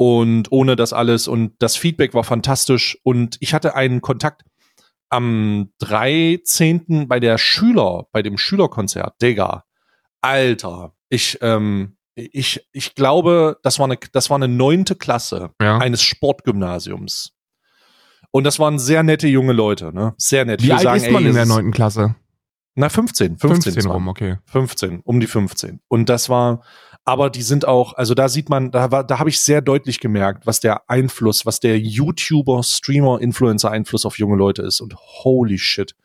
und 0.03 0.51
ohne 0.51 0.75
das 0.75 0.93
alles 0.93 1.29
und 1.29 1.53
das 1.61 1.77
Feedback 1.77 2.13
war 2.13 2.25
fantastisch 2.25 2.99
und 3.05 3.37
ich 3.39 3.55
hatte 3.55 3.77
einen 3.77 4.01
Kontakt 4.01 4.43
am 5.11 5.71
13. 5.79 7.07
bei 7.07 7.21
der 7.21 7.39
Schüler, 7.39 8.07
bei 8.11 8.23
dem 8.23 8.37
Schülerkonzert, 8.37 9.15
Digga. 9.23 9.63
Alter, 10.21 10.95
ich, 11.09 11.39
ähm, 11.41 11.97
ich, 12.17 12.67
ich 12.73 12.95
glaube, 12.97 13.59
das 13.63 13.79
war 13.79 13.85
eine, 13.87 13.97
das 14.13 14.29
war 14.29 14.37
eine 14.37 14.49
neunte 14.49 14.97
Klasse 14.97 15.51
Ja. 15.61 15.79
eines 15.79 16.03
Sportgymnasiums. 16.03 17.33
Und 18.33 18.45
das 18.45 18.59
waren 18.59 18.79
sehr 18.81 19.03
nette 19.05 19.29
junge 19.29 19.53
Leute, 19.53 19.93
ne? 19.95 20.15
Sehr 20.17 20.45
nett. 20.45 20.63
Wie 20.63 20.69
Wir 20.69 20.75
alt 20.79 20.83
sagen, 20.83 20.97
ist 21.05 21.11
man 21.13 21.23
ey, 21.23 21.29
in 21.29 21.35
der 21.37 21.47
neunten 21.47 21.71
Klasse? 21.71 22.17
Na, 22.75 22.89
15. 22.89 23.37
15, 23.37 23.73
15 23.75 23.85
war- 23.85 23.95
rum, 23.97 24.09
okay. 24.09 24.39
15, 24.47 25.01
um 25.05 25.21
die 25.21 25.27
15. 25.27 25.81
Und 25.89 26.09
das 26.09 26.29
war, 26.31 26.63
aber 27.05 27.31
die 27.31 27.43
sind 27.43 27.67
auch, 27.67 27.95
also 27.95 28.15
da 28.15 28.29
sieht 28.29 28.49
man, 28.49 28.71
da 28.71 28.91
war, 28.91 29.05
da 29.05 29.19
habe 29.19 29.29
ich 29.29 29.41
sehr 29.41 29.61
deutlich 29.61 29.99
gemerkt, 29.99 30.47
was 30.47 30.61
der 30.61 30.89
Einfluss, 30.89 31.45
was 31.45 31.59
der 31.59 31.79
YouTuber, 31.79 32.63
Streamer, 32.63 33.21
Influencer 33.21 33.71
Einfluss 33.71 34.07
auf 34.07 34.19
junge 34.19 34.37
Leute 34.37 34.63
ist. 34.63 34.81
Und 34.81 34.95
holy 34.97 35.59
shit. 35.59 35.97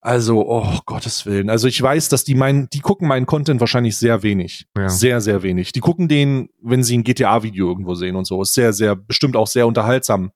Also, 0.00 0.46
oh 0.46 0.78
Gottes 0.86 1.26
Willen. 1.26 1.50
Also 1.50 1.66
ich 1.66 1.80
weiß, 1.80 2.08
dass 2.08 2.22
die 2.22 2.34
meinen, 2.34 2.68
die 2.70 2.80
gucken 2.80 3.08
meinen 3.08 3.26
Content 3.26 3.60
wahrscheinlich 3.60 3.96
sehr 3.96 4.22
wenig. 4.22 4.66
Ja. 4.76 4.88
Sehr, 4.88 5.20
sehr 5.20 5.42
wenig. 5.42 5.72
Die 5.72 5.80
gucken 5.80 6.06
den, 6.06 6.50
wenn 6.62 6.84
sie 6.84 6.96
ein 6.96 7.02
GTA-Video 7.02 7.68
irgendwo 7.68 7.94
sehen 7.94 8.14
und 8.14 8.26
so. 8.26 8.40
Ist 8.42 8.54
sehr, 8.54 8.72
sehr, 8.72 8.94
bestimmt 8.94 9.36
auch 9.36 9.48
sehr 9.48 9.66
unterhaltsam. 9.66 10.32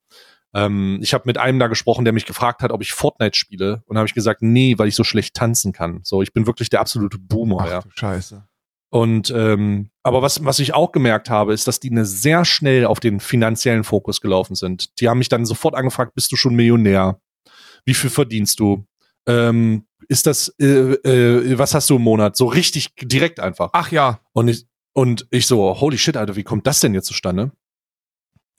Ähm, 0.55 0.98
ich 1.03 1.14
habe 1.14 1.24
mit 1.26 1.38
einem 1.38 1.59
da 1.59 1.68
gesprochen, 1.68 2.05
der 2.05 2.12
mich 2.12 2.26
gefragt 2.26 2.62
hat, 2.62 2.72
ob 2.72 2.82
ich 2.82 2.92
Fortnite 2.92 3.36
spiele. 3.36 3.82
Und 3.86 3.98
habe 3.98 4.07
ich 4.07 4.14
gesagt, 4.14 4.42
nee, 4.42 4.78
weil 4.78 4.88
ich 4.88 4.96
so 4.96 5.05
schlecht 5.05 5.34
tanzen 5.34 5.72
kann. 5.72 6.00
So, 6.03 6.22
ich 6.22 6.32
bin 6.32 6.46
wirklich 6.46 6.70
der 6.70 6.80
absolute 6.80 7.18
Boomer, 7.18 7.59
Ach 7.61 7.70
ja. 7.70 7.80
du 7.82 7.88
Scheiße. 7.94 8.44
Und 8.93 9.32
ähm, 9.34 9.88
aber 10.03 10.20
was, 10.20 10.45
was 10.45 10.59
ich 10.59 10.74
auch 10.74 10.93
gemerkt 10.93 11.30
habe, 11.30 11.55
ist, 11.55 11.66
dass 11.66 11.80
die 11.80 11.90
eine 11.90 12.05
sehr 12.05 12.45
schnell 12.45 12.84
auf 12.84 13.01
den 13.01 13.20
finanziellen 13.20 13.84
Fokus 13.84 14.20
gelaufen 14.20 14.55
sind. 14.55 15.01
Die 15.01 15.09
haben 15.09 15.16
mich 15.16 15.30
dann 15.30 15.47
sofort 15.47 15.74
angefragt, 15.74 16.14
bist 16.14 16.30
du 16.30 16.36
schon 16.36 16.55
Millionär? 16.55 17.18
Wie 17.86 17.95
viel 17.95 18.11
verdienst 18.11 18.61
du? 18.61 18.84
Ähm, 19.26 19.86
ist 20.09 20.26
das, 20.26 20.55
äh, 20.61 20.66
äh, 20.66 21.59
was 21.59 21.72
hast 21.72 21.88
du 21.88 21.97
im 21.97 22.03
Monat? 22.03 22.36
So 22.36 22.47
richtig 22.47 22.95
direkt 23.01 23.40
einfach. 23.40 23.70
Ach 23.72 23.90
ja. 23.90 24.20
Und 24.34 24.49
ich, 24.49 24.66
und 24.93 25.26
ich 25.30 25.47
so, 25.47 25.80
holy 25.80 25.97
shit, 25.97 26.18
Alter, 26.18 26.36
wie 26.36 26.45
kommt 26.45 26.66
das 26.66 26.80
denn 26.80 26.93
jetzt 26.93 27.07
zustande? 27.07 27.51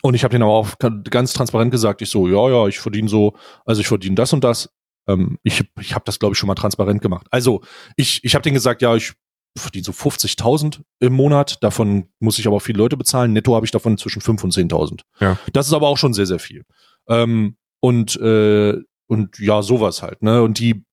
Und 0.01 0.15
ich 0.15 0.23
habe 0.23 0.31
denen 0.31 0.43
aber 0.43 0.53
auch 0.53 0.71
ganz 1.11 1.33
transparent 1.33 1.69
gesagt, 1.69 2.01
ich 2.01 2.09
so, 2.09 2.27
ja, 2.27 2.49
ja, 2.49 2.67
ich 2.67 2.79
verdiene 2.79 3.07
so, 3.07 3.35
also 3.65 3.81
ich 3.81 3.87
verdiene 3.87 4.15
das 4.15 4.33
und 4.33 4.43
das. 4.43 4.73
Ähm, 5.07 5.37
ich 5.43 5.63
ich 5.79 5.93
habe 5.93 6.05
das, 6.05 6.17
glaube 6.17 6.33
ich, 6.33 6.39
schon 6.39 6.47
mal 6.47 6.55
transparent 6.55 7.03
gemacht. 7.03 7.27
Also 7.29 7.61
ich, 7.97 8.23
ich 8.23 8.33
habe 8.33 8.41
denen 8.41 8.55
gesagt, 8.55 8.81
ja, 8.81 8.95
ich 8.95 9.13
verdiene 9.57 9.83
so 9.85 9.91
50.000 9.91 10.81
im 10.99 11.13
Monat. 11.13 11.63
Davon 11.63 12.09
muss 12.19 12.39
ich 12.39 12.47
aber 12.47 12.59
viele 12.59 12.77
Leute 12.79 12.97
bezahlen. 12.97 13.33
Netto 13.33 13.55
habe 13.55 13.65
ich 13.65 13.71
davon 13.71 13.97
zwischen 13.97 14.21
5.000 14.21 14.43
und 14.43 14.53
10.000. 14.53 15.01
Ja. 15.19 15.37
Das 15.53 15.67
ist 15.67 15.73
aber 15.73 15.87
auch 15.87 15.97
schon 15.97 16.13
sehr, 16.13 16.25
sehr 16.25 16.39
viel. 16.39 16.63
Ähm, 17.07 17.57
und, 17.79 18.15
äh, 18.15 18.77
und 19.07 19.39
ja, 19.39 19.61
sowas 19.61 20.01
halt. 20.01 20.21
Ne? 20.23 20.41
Und 20.41 20.59
die 20.59 20.83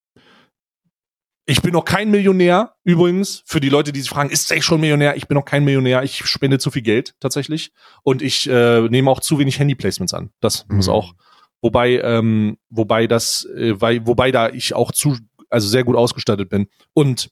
ich 1.46 1.62
bin 1.62 1.72
noch 1.72 1.84
kein 1.84 2.12
Millionär, 2.12 2.74
übrigens. 2.84 3.42
Für 3.44 3.58
die 3.60 3.70
Leute, 3.70 3.90
die 3.90 4.00
sich 4.00 4.10
fragen, 4.10 4.30
ist 4.30 4.46
Zach 4.46 4.62
schon 4.62 4.80
Millionär? 4.80 5.16
Ich 5.16 5.26
bin 5.26 5.34
noch 5.34 5.44
kein 5.44 5.64
Millionär. 5.64 6.04
Ich 6.04 6.24
spende 6.26 6.60
zu 6.60 6.70
viel 6.70 6.82
Geld, 6.82 7.16
tatsächlich. 7.18 7.72
Und 8.04 8.22
ich 8.22 8.48
äh, 8.48 8.82
nehme 8.88 9.10
auch 9.10 9.18
zu 9.18 9.38
wenig 9.40 9.58
Handy-Placements 9.58 10.14
an. 10.14 10.30
Das 10.40 10.66
muss 10.68 10.86
Mhm. 10.86 10.92
auch. 10.92 11.14
Wobei, 11.60 12.00
ähm, 12.02 12.56
wobei 12.68 13.08
das, 13.08 13.46
äh, 13.56 13.80
weil, 13.80 14.06
wobei 14.06 14.30
da 14.30 14.48
ich 14.48 14.74
auch 14.74 14.92
zu, 14.92 15.16
also 15.48 15.66
sehr 15.66 15.82
gut 15.82 15.96
ausgestattet 15.96 16.50
bin. 16.50 16.68
Und 16.92 17.30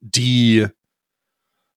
die, 0.00 0.66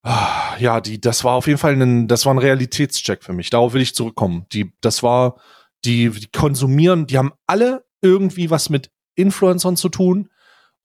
ah, 0.03 0.55
ja, 0.59 0.81
die, 0.81 0.99
das 0.99 1.23
war 1.23 1.33
auf 1.33 1.47
jeden 1.47 1.59
Fall 1.59 1.73
ein, 1.73 2.07
das 2.07 2.25
war 2.25 2.33
ein 2.33 2.39
Realitätscheck 2.39 3.23
für 3.23 3.33
mich. 3.33 3.49
Darauf 3.49 3.73
will 3.73 3.81
ich 3.81 3.95
zurückkommen. 3.95 4.45
Die, 4.51 4.71
das 4.81 5.03
war, 5.03 5.39
die, 5.85 6.09
die 6.09 6.27
konsumieren, 6.27 7.07
die 7.07 7.17
haben 7.17 7.33
alle 7.47 7.85
irgendwie 8.01 8.49
was 8.49 8.69
mit 8.69 8.91
Influencern 9.15 9.75
zu 9.75 9.89
tun 9.89 10.29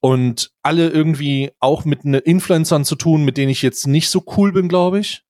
und 0.01 0.53
alle 0.63 0.91
irgendwie 0.91 1.53
auch 1.61 1.85
mit 1.85 2.05
ne 2.05 2.19
Influencern 2.19 2.85
zu 2.85 2.97
tun, 2.97 3.25
mit 3.25 3.37
denen 3.37 3.51
ich 3.51 3.63
jetzt 3.63 3.87
nicht 3.87 4.11
so 4.11 4.23
cool 4.37 4.53
bin, 4.53 4.69
glaube 4.69 4.99
ich. 4.99 5.25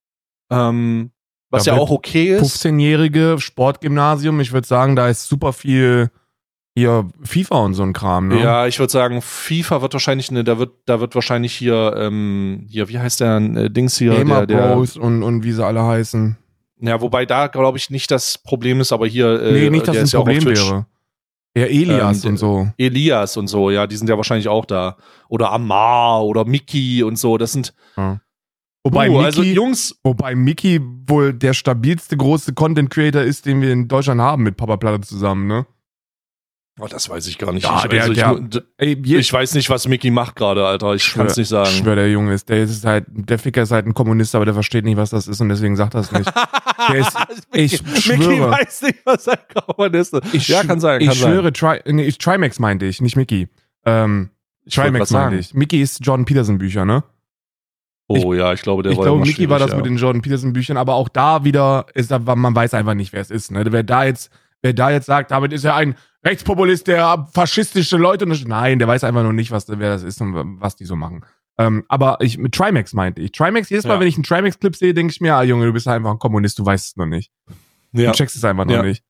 Ähm, 0.50 1.12
was 1.50 1.64
Da 1.64 1.74
ja 1.74 1.80
auch 1.80 1.90
okay 1.90 2.36
ist. 2.36 2.64
15-jährige 2.64 3.36
Sportgymnasium, 3.38 4.40
ich 4.40 4.52
würde 4.52 4.66
sagen, 4.66 4.96
da 4.96 5.08
ist 5.08 5.26
super 5.26 5.52
viel 5.52 6.10
hier 6.76 7.08
FIFA 7.22 7.56
und 7.58 7.74
so 7.74 7.84
ein 7.84 7.92
Kram, 7.92 8.28
ne? 8.28 8.42
Ja, 8.42 8.66
ich 8.66 8.78
würde 8.78 8.90
sagen, 8.90 9.22
FIFA 9.22 9.80
wird 9.82 9.92
wahrscheinlich 9.92 10.30
eine, 10.30 10.42
da 10.42 10.58
wird, 10.58 10.72
da 10.86 11.00
wird 11.00 11.14
wahrscheinlich 11.14 11.54
hier, 11.54 11.94
ähm, 11.96 12.66
hier, 12.68 12.88
wie 12.88 12.98
heißt 12.98 13.20
der 13.20 13.36
äh, 13.36 13.70
Dings 13.70 13.96
hier, 13.96 14.14
Gamer 14.14 14.46
der, 14.46 14.58
der, 14.58 14.74
Bros 14.74 14.96
und, 14.96 15.22
und 15.22 15.44
wie 15.44 15.52
sie 15.52 15.64
alle 15.64 15.84
heißen. 15.84 16.36
ja, 16.80 17.00
wobei 17.00 17.26
da 17.26 17.46
glaube 17.46 17.78
ich 17.78 17.90
nicht 17.90 18.10
das 18.10 18.38
Problem 18.38 18.80
ist, 18.80 18.92
aber 18.92 19.06
hier, 19.06 19.40
äh, 19.40 19.52
nee, 19.52 19.70
nicht, 19.70 19.86
dass 19.86 19.96
ist 19.96 20.14
ein 20.14 20.18
ja 20.18 20.18
Problem 20.18 20.44
wäre. 20.44 20.86
Ja, 21.56 21.66
Elias 21.66 22.24
Ähm, 22.24 22.30
und 22.30 22.36
so. 22.38 22.68
Elias 22.76 23.36
und 23.36 23.46
so, 23.46 23.70
ja, 23.70 23.86
die 23.86 23.94
sind 23.94 24.10
ja 24.10 24.16
wahrscheinlich 24.16 24.48
auch 24.48 24.64
da. 24.64 24.96
Oder 25.28 25.52
Amar 25.52 26.24
oder 26.24 26.44
Mickey 26.44 27.04
und 27.04 27.16
so, 27.16 27.38
das 27.38 27.52
sind, 27.52 27.72
Wobei, 28.82 29.08
uh, 29.08 29.12
Mickey, 29.12 29.24
also 29.24 29.42
Jungs, 29.42 29.98
wobei 30.02 30.34
Mickey 30.34 30.80
wohl 31.06 31.32
der 31.32 31.54
stabilste 31.54 32.16
große 32.16 32.52
Content 32.52 32.90
Creator 32.90 33.22
ist, 33.22 33.46
den 33.46 33.62
wir 33.62 33.72
in 33.72 33.88
Deutschland 33.88 34.20
haben 34.20 34.42
mit 34.42 34.56
Papa 34.56 34.76
Platte 34.76 35.00
zusammen, 35.00 35.46
ne? 35.46 35.66
Oh, 36.80 36.86
das 36.88 37.08
weiß 37.08 37.26
ich 37.28 37.38
gar 37.38 37.52
nicht. 37.52 37.64
Ja, 37.64 37.82
ich, 37.84 37.88
der- 37.90 38.00
also 38.02 38.12
ich, 38.12 38.18
der- 38.18 38.34
d- 38.40 38.60
Ey, 38.78 38.92
ich 39.18 39.32
weiß 39.32 39.54
nicht, 39.54 39.70
was 39.70 39.86
Mickey 39.88 40.10
macht 40.10 40.36
gerade, 40.36 40.66
Alter, 40.66 40.94
ich 40.94 41.12
kann 41.14 41.26
es 41.26 41.36
nicht 41.36 41.48
sagen. 41.48 41.68
Ich 41.70 41.78
schwör, 41.78 41.94
der 41.96 42.10
Junge 42.10 42.34
ist, 42.34 42.48
der 42.48 42.62
ist 42.64 42.84
halt, 42.84 43.04
der 43.08 43.38
Ficker 43.38 43.62
ist 43.62 43.70
halt 43.70 43.86
ein 43.86 43.94
Kommunist, 43.94 44.34
aber 44.34 44.44
der 44.44 44.54
versteht 44.54 44.84
nicht, 44.84 44.96
was 44.96 45.10
das 45.10 45.28
ist 45.28 45.40
und 45.40 45.48
deswegen 45.48 45.76
sagt 45.76 45.94
er 45.94 46.00
es 46.00 46.12
nicht. 46.12 46.30
Der 46.90 46.96
ist- 46.98 47.16
ich 47.52 47.82
Mickey 48.08 48.22
schwöre. 48.24 48.50
weiß 48.50 48.82
nicht, 48.82 48.98
was 49.04 49.26
ein 49.28 49.38
Kommunist 49.54 50.12
ist. 50.14 50.34
Ich 50.34 50.48
ja, 50.48 50.64
kann 50.64 50.80
sein, 50.80 51.00
Ich 51.00 51.06
kann 51.08 51.16
sein. 51.16 51.32
schwöre, 51.32 51.52
Tri 51.52 51.80
nee, 51.86 52.02
ich- 52.04 52.18
Trimax 52.18 52.58
meinte 52.58 52.84
ich, 52.86 53.00
nicht 53.00 53.16
Mickey. 53.16 53.48
Ähm, 53.86 54.30
Ich 54.64 54.74
Trimax 54.74 55.10
meinte 55.12 55.36
ich. 55.38 55.54
Mickey 55.54 55.80
ist 55.80 56.04
Jordan 56.04 56.24
Peterson 56.26 56.58
Bücher, 56.58 56.84
ne? 56.84 57.04
Oh 58.06 58.34
ja, 58.34 58.52
ich 58.52 58.60
glaube, 58.60 58.82
der 58.82 58.92
ich 58.92 58.98
war 58.98 59.04
glaube, 59.04 59.18
immer 59.18 59.26
Mickey 59.26 59.48
war 59.48 59.58
das 59.58 59.68
schwierig, 59.70 59.84
mit 59.84 59.86
ja. 59.86 59.92
den 59.92 59.98
Jordan 59.98 60.22
Peterson 60.22 60.52
Büchern, 60.52 60.76
aber 60.76 60.94
auch 60.94 61.08
da 61.08 61.44
wieder 61.44 61.86
ist, 61.94 62.10
da- 62.10 62.18
man 62.18 62.54
weiß 62.54 62.74
einfach 62.74 62.94
nicht, 62.94 63.12
wer 63.14 63.20
es 63.22 63.30
ist. 63.30 63.50
Ne? 63.50 63.64
Wer 63.70 63.82
da 63.82 64.04
jetzt, 64.04 64.30
wer 64.60 64.74
da 64.74 64.90
jetzt 64.90 65.06
sagt, 65.06 65.30
damit 65.30 65.52
ist 65.54 65.64
er 65.64 65.74
ein 65.76 65.94
Rechtspopulist, 66.24 66.86
der 66.86 67.28
faschistische 67.32 67.96
Leute 67.96 68.24
und 68.24 68.48
nein, 68.48 68.78
der 68.78 68.88
weiß 68.88 69.04
einfach 69.04 69.22
noch 69.22 69.32
nicht, 69.32 69.50
was, 69.50 69.66
wer 69.68 69.90
das 69.90 70.02
ist 70.02 70.20
und 70.20 70.60
was 70.60 70.76
die 70.76 70.84
so 70.84 70.96
machen. 70.96 71.24
Ähm, 71.58 71.84
aber 71.88 72.16
ich 72.20 72.38
mit 72.38 72.54
Trimax 72.54 72.94
meinte 72.94 73.20
ich. 73.20 73.32
Trimax, 73.32 73.70
jedes 73.70 73.84
Mal, 73.84 73.94
Ja. 73.94 74.00
wenn 74.00 74.08
ich 74.08 74.16
einen 74.16 74.24
Trimax-Clip 74.24 74.74
sehe, 74.74 74.94
denke 74.94 75.12
ich 75.12 75.20
mir, 75.20 75.34
ah 75.36 75.42
Junge, 75.42 75.66
du 75.66 75.72
bist 75.72 75.86
einfach 75.86 76.10
ein 76.10 76.18
Kommunist, 76.18 76.58
du 76.58 76.66
weißt 76.66 76.86
es 76.90 76.96
noch 76.96 77.06
nicht. 77.06 77.30
Ja. 77.92 78.10
Du 78.10 78.16
checkst 78.16 78.34
es 78.36 78.44
einfach 78.44 78.64
noch 78.64 78.74
Ja. 78.74 78.82
nicht. 78.82 79.04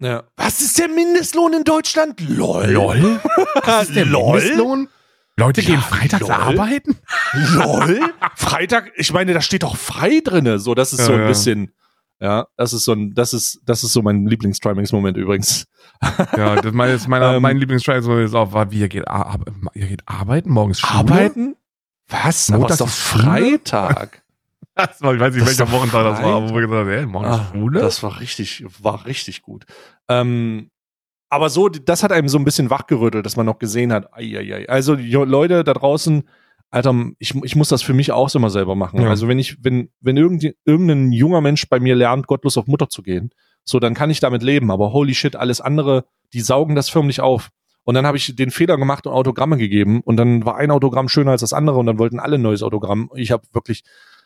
Ja. 0.00 0.22
Was 0.36 0.60
ist 0.60 0.78
der 0.78 0.88
Mindestlohn 0.88 1.52
in 1.54 1.64
Deutschland? 1.64 2.20
LOL. 2.26 2.70
LOL? 2.70 3.20
Was 3.64 3.88
ist 3.88 3.96
der 3.96 4.06
LOL? 4.06 4.38
Mindestlohn? 4.38 4.88
Leute 5.36 5.62
gehen 5.62 5.80
freitags 5.80 6.22
lol. 6.22 6.30
arbeiten? 6.32 6.96
LOL? 7.32 8.00
Freitag, 8.34 8.90
ich 8.96 9.12
meine, 9.12 9.34
da 9.34 9.40
steht 9.40 9.62
doch 9.64 9.76
frei 9.76 10.20
drinne. 10.24 10.58
So, 10.58 10.74
das 10.74 10.92
ist 10.92 11.04
so 11.04 11.12
ein 11.12 11.26
bisschen. 11.26 11.72
Ja, 12.20 12.46
das 12.56 12.72
ist 12.72 12.84
so 12.84 12.92
ein, 12.92 13.14
das 13.14 13.32
ist, 13.32 13.60
das 13.64 13.84
ist 13.84 13.92
so 13.92 14.02
mein 14.02 14.26
Lieblings-Trimax-Moment 14.26 15.16
übrigens. 15.16 15.66
Ja, 16.36 16.56
das 16.56 16.72
mein, 16.72 16.90
das 16.90 17.02
ist 17.02 17.08
meiner, 17.08 17.34
Ähm. 17.36 17.42
mein 17.42 17.56
Lieblingsscheiß 17.58 18.04
ist 18.06 18.34
auch, 18.34 18.52
wie 18.70 18.80
ihr 18.80 18.88
geht, 18.88 19.06
ar 19.06 19.38
ihr 19.74 19.86
geht 19.86 20.02
arbeiten, 20.06 20.50
morgens 20.50 20.80
Schule? 20.80 20.94
Arbeiten? 20.98 21.56
Was? 22.08 22.48
Aber 22.50 22.60
Montags 22.60 22.80
ist 22.80 22.80
doch? 22.80 22.88
Freitag. 22.88 24.22
Das 24.74 25.02
war, 25.02 25.12
ich 25.12 25.18
weiß 25.18 25.34
nicht, 25.34 25.44
Das 25.44 25.58
welcher 25.58 25.72
Wochentag 25.72 26.04
das 26.04 26.22
war, 26.22 26.40
wo 26.48 26.54
wir 26.54 26.60
gesagt 26.60 26.80
haben, 26.82 26.88
ey, 26.90 27.04
morgen 27.04 27.26
Ah, 27.26 27.48
Schule? 27.52 27.80
Das 27.80 28.00
war 28.04 28.20
richtig, 28.20 28.64
war 28.80 29.06
richtig 29.06 29.42
gut. 29.42 29.66
Ähm, 30.08 30.70
aber 31.28 31.50
so, 31.50 31.68
das 31.68 32.04
hat 32.04 32.12
einem 32.12 32.28
so 32.28 32.38
ein 32.38 32.44
bisschen 32.44 32.70
wachgerüttelt, 32.70 33.26
dass 33.26 33.34
man 33.34 33.44
noch 33.44 33.58
gesehen 33.58 33.92
hat, 33.92 34.12
ai, 34.14 34.38
ai, 34.38 34.54
ai. 34.54 34.68
also 34.68 34.94
Leute 34.94 35.64
da 35.64 35.74
draußen, 35.74 36.28
Alter, 36.70 36.94
ich, 37.18 37.34
ich 37.34 37.56
muss 37.56 37.68
das 37.68 37.82
für 37.82 37.94
mich 37.94 38.12
auch 38.12 38.34
immer 38.34 38.50
selber 38.50 38.74
machen. 38.74 39.00
Ja. 39.00 39.08
Also 39.08 39.26
wenn 39.26 39.38
ich, 39.38 39.56
wenn, 39.64 39.90
wenn 40.00 40.16
irgend, 40.16 40.44
irgendein 40.64 41.12
junger 41.12 41.40
Mensch 41.40 41.68
bei 41.68 41.80
mir 41.80 41.94
lernt, 41.94 42.26
gottlos 42.26 42.58
auf 42.58 42.66
Mutter 42.66 42.88
zu 42.88 43.02
gehen, 43.02 43.30
so, 43.64 43.80
dann 43.80 43.94
kann 43.94 44.10
ich 44.10 44.20
damit 44.20 44.42
leben. 44.42 44.70
Aber 44.70 44.92
holy 44.92 45.14
shit, 45.14 45.36
alles 45.36 45.60
andere, 45.60 46.04
die 46.32 46.40
saugen 46.40 46.74
das 46.74 46.88
förmlich 46.88 47.20
auf. 47.20 47.50
Und 47.84 47.94
dann 47.94 48.06
habe 48.06 48.18
ich 48.18 48.36
den 48.36 48.50
Fehler 48.50 48.76
gemacht 48.76 49.06
und 49.06 49.14
Autogramme 49.14 49.56
gegeben. 49.56 50.02
Und 50.02 50.18
dann 50.18 50.44
war 50.44 50.56
ein 50.56 50.70
Autogramm 50.70 51.08
schöner 51.08 51.30
als 51.30 51.40
das 51.40 51.54
andere 51.54 51.78
und 51.78 51.86
dann 51.86 51.98
wollten 51.98 52.20
alle 52.20 52.36
ein 52.36 52.42
neues 52.42 52.62
Autogramm. 52.62 53.10
Ich 53.14 53.30
habe 53.30 53.44
wirklich, 53.52 53.82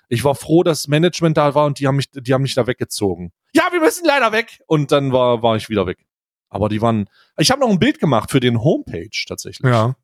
ich 0.09 0.25
war 0.25 0.35
froh, 0.35 0.65
dass 0.65 0.89
Management 0.89 1.37
da 1.37 1.55
war 1.55 1.67
und 1.67 1.79
die 1.79 1.87
haben 1.87 1.97
mich, 1.97 2.11
die 2.11 2.35
haben 2.35 2.43
mich 2.43 2.55
da 2.55 2.67
weggezogen. 2.67 3.31
Ja, 3.55 3.63
wir 3.71 3.81
müssen 3.81 4.05
leider 4.05 4.33
weg. 4.33 4.59
Und 4.67 4.91
dann 4.91 5.13
war, 5.13 5.45
war 5.45 5.55
ich 5.57 5.69
wieder 5.69 5.87
weg. 5.87 5.99
Aber 6.49 6.69
die 6.69 6.83
waren, 6.83 7.09
ich 7.39 7.51
habe 7.53 7.61
noch 7.61 7.71
ein 7.71 7.79
Bild 7.79 8.01
gemacht 8.01 8.31
für 8.33 8.41
den 8.41 8.63
Homepage 8.63 9.11
tatsächlich. 9.29 9.71
ja. 9.71 9.95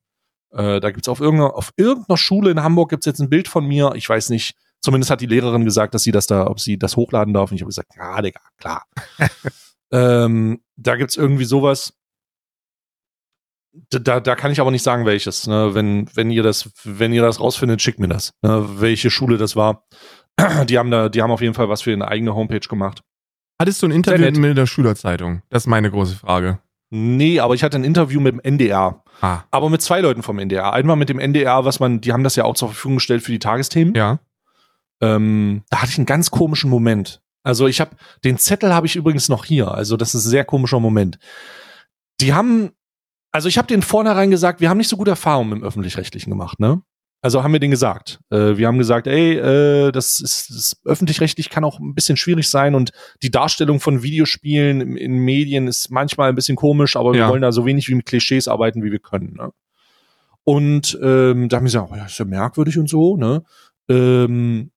Äh, 0.52 0.80
da 0.80 0.90
gibt's 0.90 1.08
auf 1.08 1.20
irgendeiner, 1.20 1.54
auf 1.54 1.72
irgendeiner 1.76 2.16
Schule 2.16 2.50
in 2.50 2.62
Hamburg 2.62 2.90
gibt's 2.90 3.06
jetzt 3.06 3.20
ein 3.20 3.30
Bild 3.30 3.48
von 3.48 3.66
mir. 3.66 3.92
Ich 3.94 4.08
weiß 4.08 4.30
nicht. 4.30 4.56
Zumindest 4.80 5.10
hat 5.10 5.20
die 5.20 5.26
Lehrerin 5.26 5.64
gesagt, 5.64 5.94
dass 5.94 6.04
sie 6.04 6.12
das 6.12 6.26
da, 6.26 6.46
ob 6.46 6.60
sie 6.60 6.78
das 6.78 6.96
hochladen 6.96 7.34
darf. 7.34 7.50
Und 7.50 7.56
ich 7.56 7.62
habe 7.62 7.68
gesagt, 7.68 7.92
ja, 7.96 8.22
Digga, 8.22 8.40
klar. 8.58 8.84
ähm, 9.92 10.60
da 10.76 10.96
gibt's 10.96 11.16
irgendwie 11.16 11.44
sowas. 11.44 11.92
da, 13.90 14.20
da 14.20 14.34
kann 14.36 14.52
ich 14.52 14.60
aber 14.60 14.70
nicht 14.70 14.84
sagen, 14.84 15.04
welches. 15.04 15.46
Ne? 15.46 15.74
Wenn, 15.74 16.08
wenn 16.14 16.30
ihr 16.30 16.44
das, 16.44 16.70
wenn 16.84 17.12
ihr 17.12 17.22
das 17.22 17.40
rausfindet, 17.40 17.82
schickt 17.82 17.98
mir 17.98 18.08
das. 18.08 18.32
Ne? 18.42 18.64
Welche 18.80 19.10
Schule 19.10 19.36
das 19.36 19.56
war. 19.56 19.84
Die 20.68 20.78
haben 20.78 20.92
da, 20.92 21.08
die 21.08 21.20
haben 21.20 21.32
auf 21.32 21.40
jeden 21.40 21.54
Fall 21.54 21.68
was 21.68 21.82
für 21.82 21.92
eine 21.92 22.06
eigene 22.06 22.32
Homepage 22.32 22.60
gemacht. 22.60 23.02
Hattest 23.60 23.82
du 23.82 23.88
ein 23.88 23.90
Interview 23.90 24.30
mit 24.40 24.56
der 24.56 24.66
Schülerzeitung? 24.66 25.42
Das 25.50 25.64
ist 25.64 25.66
meine 25.66 25.90
große 25.90 26.14
Frage. 26.14 26.60
Nee, 26.90 27.40
aber 27.40 27.54
ich 27.54 27.62
hatte 27.62 27.76
ein 27.76 27.84
Interview 27.84 28.20
mit 28.20 28.32
dem 28.32 28.40
NDR. 28.40 29.02
Ah. 29.20 29.42
Aber 29.50 29.68
mit 29.68 29.82
zwei 29.82 30.00
Leuten 30.00 30.22
vom 30.22 30.38
NDR. 30.38 30.72
Einmal 30.72 30.96
mit 30.96 31.08
dem 31.08 31.18
NDR, 31.18 31.64
was 31.64 31.80
man, 31.80 32.00
die 32.00 32.12
haben 32.12 32.24
das 32.24 32.36
ja 32.36 32.44
auch 32.44 32.54
zur 32.54 32.68
Verfügung 32.68 32.96
gestellt 32.96 33.22
für 33.22 33.32
die 33.32 33.38
Tagesthemen. 33.38 33.94
Ja. 33.94 34.20
Ähm, 35.00 35.62
da 35.70 35.82
hatte 35.82 35.90
ich 35.90 35.98
einen 35.98 36.06
ganz 36.06 36.30
komischen 36.30 36.70
Moment. 36.70 37.20
Also 37.42 37.66
ich 37.66 37.80
habe 37.80 37.92
den 38.24 38.38
Zettel 38.38 38.74
habe 38.74 38.86
ich 38.86 38.96
übrigens 38.96 39.28
noch 39.28 39.44
hier. 39.44 39.70
Also 39.70 39.96
das 39.96 40.14
ist 40.14 40.24
ein 40.24 40.30
sehr 40.30 40.44
komischer 40.44 40.80
Moment. 40.80 41.18
Die 42.20 42.32
haben, 42.32 42.70
also 43.32 43.48
ich 43.48 43.58
habe 43.58 43.68
den 43.68 43.82
vornherein 43.82 44.30
gesagt, 44.30 44.60
wir 44.60 44.68
haben 44.68 44.78
nicht 44.78 44.88
so 44.88 44.96
gute 44.96 45.10
Erfahrungen 45.10 45.52
im 45.52 45.62
öffentlich-rechtlichen 45.62 46.30
gemacht, 46.30 46.58
ne? 46.58 46.82
Also 47.20 47.42
haben 47.42 47.52
wir 47.52 47.60
den 47.60 47.72
gesagt. 47.72 48.20
Äh, 48.30 48.56
wir 48.56 48.68
haben 48.68 48.78
gesagt, 48.78 49.08
ey, 49.08 49.36
äh, 49.36 49.90
das 49.90 50.20
ist, 50.20 50.50
das 50.50 50.80
öffentlich-rechtlich 50.84 51.50
kann 51.50 51.64
auch 51.64 51.80
ein 51.80 51.94
bisschen 51.94 52.16
schwierig 52.16 52.48
sein 52.48 52.74
und 52.74 52.92
die 53.22 53.30
Darstellung 53.30 53.80
von 53.80 54.02
Videospielen 54.02 54.80
in, 54.80 54.96
in 54.96 55.18
Medien 55.18 55.66
ist 55.66 55.90
manchmal 55.90 56.28
ein 56.28 56.36
bisschen 56.36 56.56
komisch, 56.56 56.96
aber 56.96 57.14
ja. 57.14 57.26
wir 57.26 57.32
wollen 57.32 57.42
da 57.42 57.50
so 57.50 57.66
wenig 57.66 57.88
wie 57.88 57.96
mit 57.96 58.06
Klischees 58.06 58.46
arbeiten, 58.46 58.84
wie 58.84 58.92
wir 58.92 59.00
können. 59.00 59.34
Ne? 59.34 59.50
Und 60.44 60.96
ähm, 61.02 61.48
da 61.48 61.56
haben 61.56 61.64
wir 61.64 61.72
gesagt, 61.72 61.90
oh, 61.92 61.96
ja, 61.96 62.06
ist 62.06 62.18
ja 62.18 62.24
merkwürdig 62.24 62.78
und 62.78 62.88
so, 62.88 63.16
ne? 63.16 63.42
Ähm, 63.90 64.70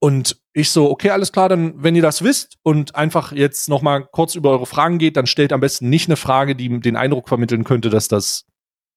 und 0.00 0.40
ich 0.52 0.70
so, 0.70 0.90
okay, 0.90 1.10
alles 1.10 1.32
klar, 1.32 1.48
dann, 1.48 1.82
wenn 1.82 1.96
ihr 1.96 2.02
das 2.02 2.22
wisst 2.22 2.58
und 2.62 2.94
einfach 2.94 3.32
jetzt 3.32 3.68
noch 3.68 3.82
mal 3.82 4.04
kurz 4.04 4.34
über 4.34 4.50
eure 4.50 4.66
Fragen 4.66 4.98
geht, 4.98 5.16
dann 5.16 5.26
stellt 5.26 5.52
am 5.52 5.60
besten 5.60 5.88
nicht 5.88 6.08
eine 6.08 6.16
Frage, 6.16 6.54
die 6.54 6.80
den 6.80 6.96
Eindruck 6.96 7.28
vermitteln 7.28 7.64
könnte, 7.64 7.90
dass 7.90 8.08
das 8.08 8.46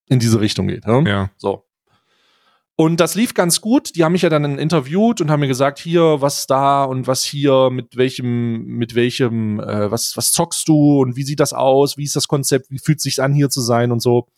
in 0.07 0.19
diese 0.19 0.39
Richtung 0.39 0.67
geht. 0.67 0.85
Ne? 0.85 1.03
Ja. 1.07 1.31
So. 1.37 1.65
Und 2.81 2.99
das 2.99 3.13
lief 3.13 3.35
ganz 3.35 3.61
gut. 3.61 3.95
Die 3.95 4.03
haben 4.03 4.13
mich 4.13 4.23
ja 4.23 4.29
dann 4.29 4.57
interviewt 4.57 5.21
und 5.21 5.29
haben 5.29 5.41
mir 5.41 5.47
gesagt, 5.47 5.77
hier, 5.77 6.19
was 6.19 6.47
da 6.47 6.83
und 6.83 7.05
was 7.05 7.23
hier, 7.23 7.69
mit 7.69 7.95
welchem, 7.95 8.63
mit 8.65 8.95
welchem, 8.95 9.59
äh, 9.59 9.91
was, 9.91 10.17
was 10.17 10.31
zockst 10.31 10.67
du 10.67 10.99
und 10.99 11.15
wie 11.15 11.21
sieht 11.21 11.39
das 11.39 11.53
aus, 11.53 11.95
wie 11.97 12.05
ist 12.05 12.15
das 12.15 12.27
Konzept, 12.27 12.71
wie 12.71 12.79
fühlt 12.79 12.97
es 12.97 13.03
sich 13.03 13.21
an, 13.21 13.35
hier 13.35 13.51
zu 13.51 13.61
sein 13.61 13.91
und 13.91 14.01
so. 14.01 14.29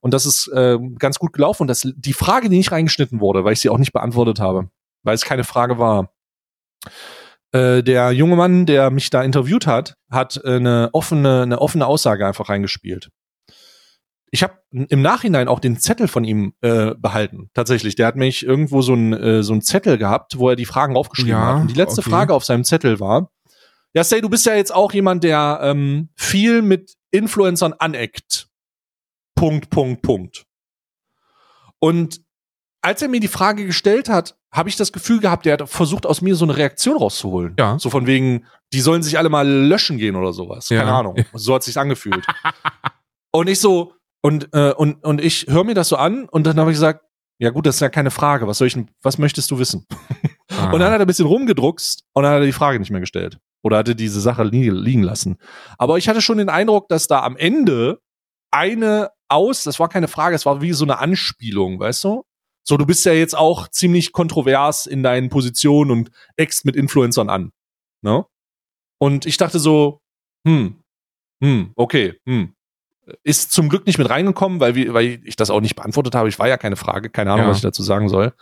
Und 0.00 0.14
das 0.14 0.26
ist 0.26 0.48
äh, 0.48 0.78
ganz 0.98 1.20
gut 1.20 1.32
gelaufen. 1.32 1.62
Und 1.62 1.68
das, 1.68 1.86
die 1.94 2.12
Frage, 2.12 2.48
die 2.48 2.56
nicht 2.56 2.72
reingeschnitten 2.72 3.20
wurde, 3.20 3.44
weil 3.44 3.52
ich 3.52 3.60
sie 3.60 3.70
auch 3.70 3.78
nicht 3.78 3.92
beantwortet 3.92 4.40
habe, 4.40 4.68
weil 5.04 5.14
es 5.14 5.24
keine 5.24 5.44
Frage 5.44 5.78
war. 5.78 6.10
Äh, 7.52 7.84
der 7.84 8.10
junge 8.10 8.34
Mann, 8.34 8.66
der 8.66 8.90
mich 8.90 9.10
da 9.10 9.22
interviewt 9.22 9.68
hat, 9.68 9.94
hat 10.10 10.44
eine 10.44 10.90
offene, 10.92 11.42
eine 11.42 11.60
offene 11.60 11.86
Aussage 11.86 12.26
einfach 12.26 12.48
reingespielt 12.48 13.10
ich 14.34 14.42
habe 14.42 14.54
im 14.72 15.02
Nachhinein 15.02 15.46
auch 15.46 15.60
den 15.60 15.78
Zettel 15.78 16.08
von 16.08 16.24
ihm 16.24 16.54
äh, 16.62 16.94
behalten. 16.96 17.50
Tatsächlich, 17.52 17.96
der 17.96 18.06
hat 18.06 18.16
mich 18.16 18.44
irgendwo 18.44 18.80
so 18.80 18.94
ein 18.94 19.12
äh, 19.12 19.42
so 19.42 19.52
ein 19.52 19.60
Zettel 19.60 19.98
gehabt, 19.98 20.38
wo 20.38 20.48
er 20.48 20.56
die 20.56 20.64
Fragen 20.64 20.96
aufgeschrieben 20.96 21.32
ja, 21.32 21.46
hat. 21.46 21.60
Und 21.60 21.70
die 21.70 21.74
letzte 21.74 22.00
okay. 22.00 22.10
Frage 22.10 22.34
auf 22.34 22.42
seinem 22.42 22.64
Zettel 22.64 22.98
war: 22.98 23.30
Ja, 23.92 24.02
Say, 24.02 24.22
du 24.22 24.30
bist 24.30 24.46
ja 24.46 24.54
jetzt 24.54 24.74
auch 24.74 24.92
jemand, 24.92 25.22
der 25.22 25.60
ähm, 25.62 26.08
viel 26.16 26.62
mit 26.62 26.94
Influencern 27.10 27.74
aneckt. 27.78 28.48
Punkt, 29.34 29.68
Punkt, 29.68 30.00
Punkt. 30.00 30.46
Und 31.78 32.22
als 32.80 33.02
er 33.02 33.08
mir 33.08 33.20
die 33.20 33.28
Frage 33.28 33.66
gestellt 33.66 34.08
hat, 34.08 34.38
habe 34.50 34.70
ich 34.70 34.76
das 34.76 34.92
Gefühl 34.92 35.20
gehabt, 35.20 35.44
der 35.44 35.54
hat 35.54 35.68
versucht, 35.68 36.06
aus 36.06 36.22
mir 36.22 36.36
so 36.36 36.46
eine 36.46 36.56
Reaktion 36.56 36.96
rauszuholen. 36.96 37.54
Ja. 37.58 37.78
So 37.78 37.90
von 37.90 38.06
wegen, 38.06 38.46
die 38.72 38.80
sollen 38.80 39.02
sich 39.02 39.18
alle 39.18 39.28
mal 39.28 39.46
löschen 39.46 39.98
gehen 39.98 40.16
oder 40.16 40.32
sowas. 40.32 40.68
Keine 40.68 40.84
ja. 40.84 40.98
Ahnung. 40.98 41.16
So 41.34 41.54
hat 41.54 41.62
sich's 41.62 41.76
angefühlt. 41.76 42.24
Und 43.30 43.48
ich 43.48 43.60
so, 43.60 43.94
und, 44.22 44.48
äh, 44.52 44.72
und, 44.72 45.04
und 45.04 45.20
ich 45.20 45.46
höre 45.48 45.64
mir 45.64 45.74
das 45.74 45.88
so 45.88 45.96
an 45.96 46.28
und 46.28 46.46
dann 46.46 46.58
habe 46.58 46.70
ich 46.70 46.76
gesagt, 46.76 47.04
ja 47.38 47.50
gut, 47.50 47.66
das 47.66 47.76
ist 47.76 47.80
ja 47.80 47.88
keine 47.88 48.12
Frage. 48.12 48.46
Was 48.46 48.58
soll 48.58 48.68
ich 48.68 48.74
denn, 48.74 48.88
was 49.02 49.18
möchtest 49.18 49.50
du 49.50 49.58
wissen? 49.58 49.86
und 50.48 50.78
dann 50.78 50.84
hat 50.84 50.92
er 50.92 51.00
ein 51.00 51.06
bisschen 51.06 51.26
rumgedruckst 51.26 52.04
und 52.12 52.22
dann 52.22 52.32
hat 52.32 52.40
er 52.40 52.46
die 52.46 52.52
Frage 52.52 52.78
nicht 52.78 52.90
mehr 52.90 53.00
gestellt. 53.00 53.38
Oder 53.64 53.78
hatte 53.78 53.96
diese 53.96 54.20
Sache 54.20 54.44
li 54.44 54.70
liegen 54.70 55.02
lassen. 55.02 55.38
Aber 55.76 55.98
ich 55.98 56.08
hatte 56.08 56.22
schon 56.22 56.38
den 56.38 56.48
Eindruck, 56.48 56.88
dass 56.88 57.08
da 57.08 57.22
am 57.22 57.36
Ende 57.36 58.00
eine 58.52 59.10
aus, 59.28 59.64
das 59.64 59.80
war 59.80 59.88
keine 59.88 60.08
Frage, 60.08 60.36
es 60.36 60.46
war 60.46 60.60
wie 60.62 60.72
so 60.72 60.84
eine 60.84 60.98
Anspielung, 60.98 61.80
weißt 61.80 62.04
du? 62.04 62.24
So, 62.64 62.76
du 62.76 62.86
bist 62.86 63.04
ja 63.04 63.12
jetzt 63.12 63.36
auch 63.36 63.66
ziemlich 63.68 64.12
kontrovers 64.12 64.86
in 64.86 65.02
deinen 65.02 65.30
Positionen 65.30 65.90
und 65.90 66.10
eckst 66.36 66.64
mit 66.64 66.76
Influencern 66.76 67.28
an. 67.28 67.50
Ne? 68.02 68.24
Und 69.00 69.26
ich 69.26 69.36
dachte 69.36 69.58
so, 69.58 70.00
hm, 70.46 70.80
hm, 71.42 71.72
okay, 71.74 72.20
hm, 72.24 72.54
ist 73.22 73.52
zum 73.52 73.68
Glück 73.68 73.86
nicht 73.86 73.98
mit 73.98 74.08
reingekommen, 74.08 74.60
weil, 74.60 74.74
wir, 74.74 74.94
weil 74.94 75.20
ich 75.24 75.36
das 75.36 75.50
auch 75.50 75.60
nicht 75.60 75.76
beantwortet 75.76 76.14
habe. 76.14 76.28
Ich 76.28 76.38
war 76.38 76.48
ja 76.48 76.56
keine 76.56 76.76
Frage, 76.76 77.10
keine 77.10 77.32
Ahnung, 77.32 77.46
ja. 77.46 77.50
was 77.50 77.58
ich 77.58 77.62
dazu 77.62 77.82
sagen 77.82 78.08
soll. 78.08 78.32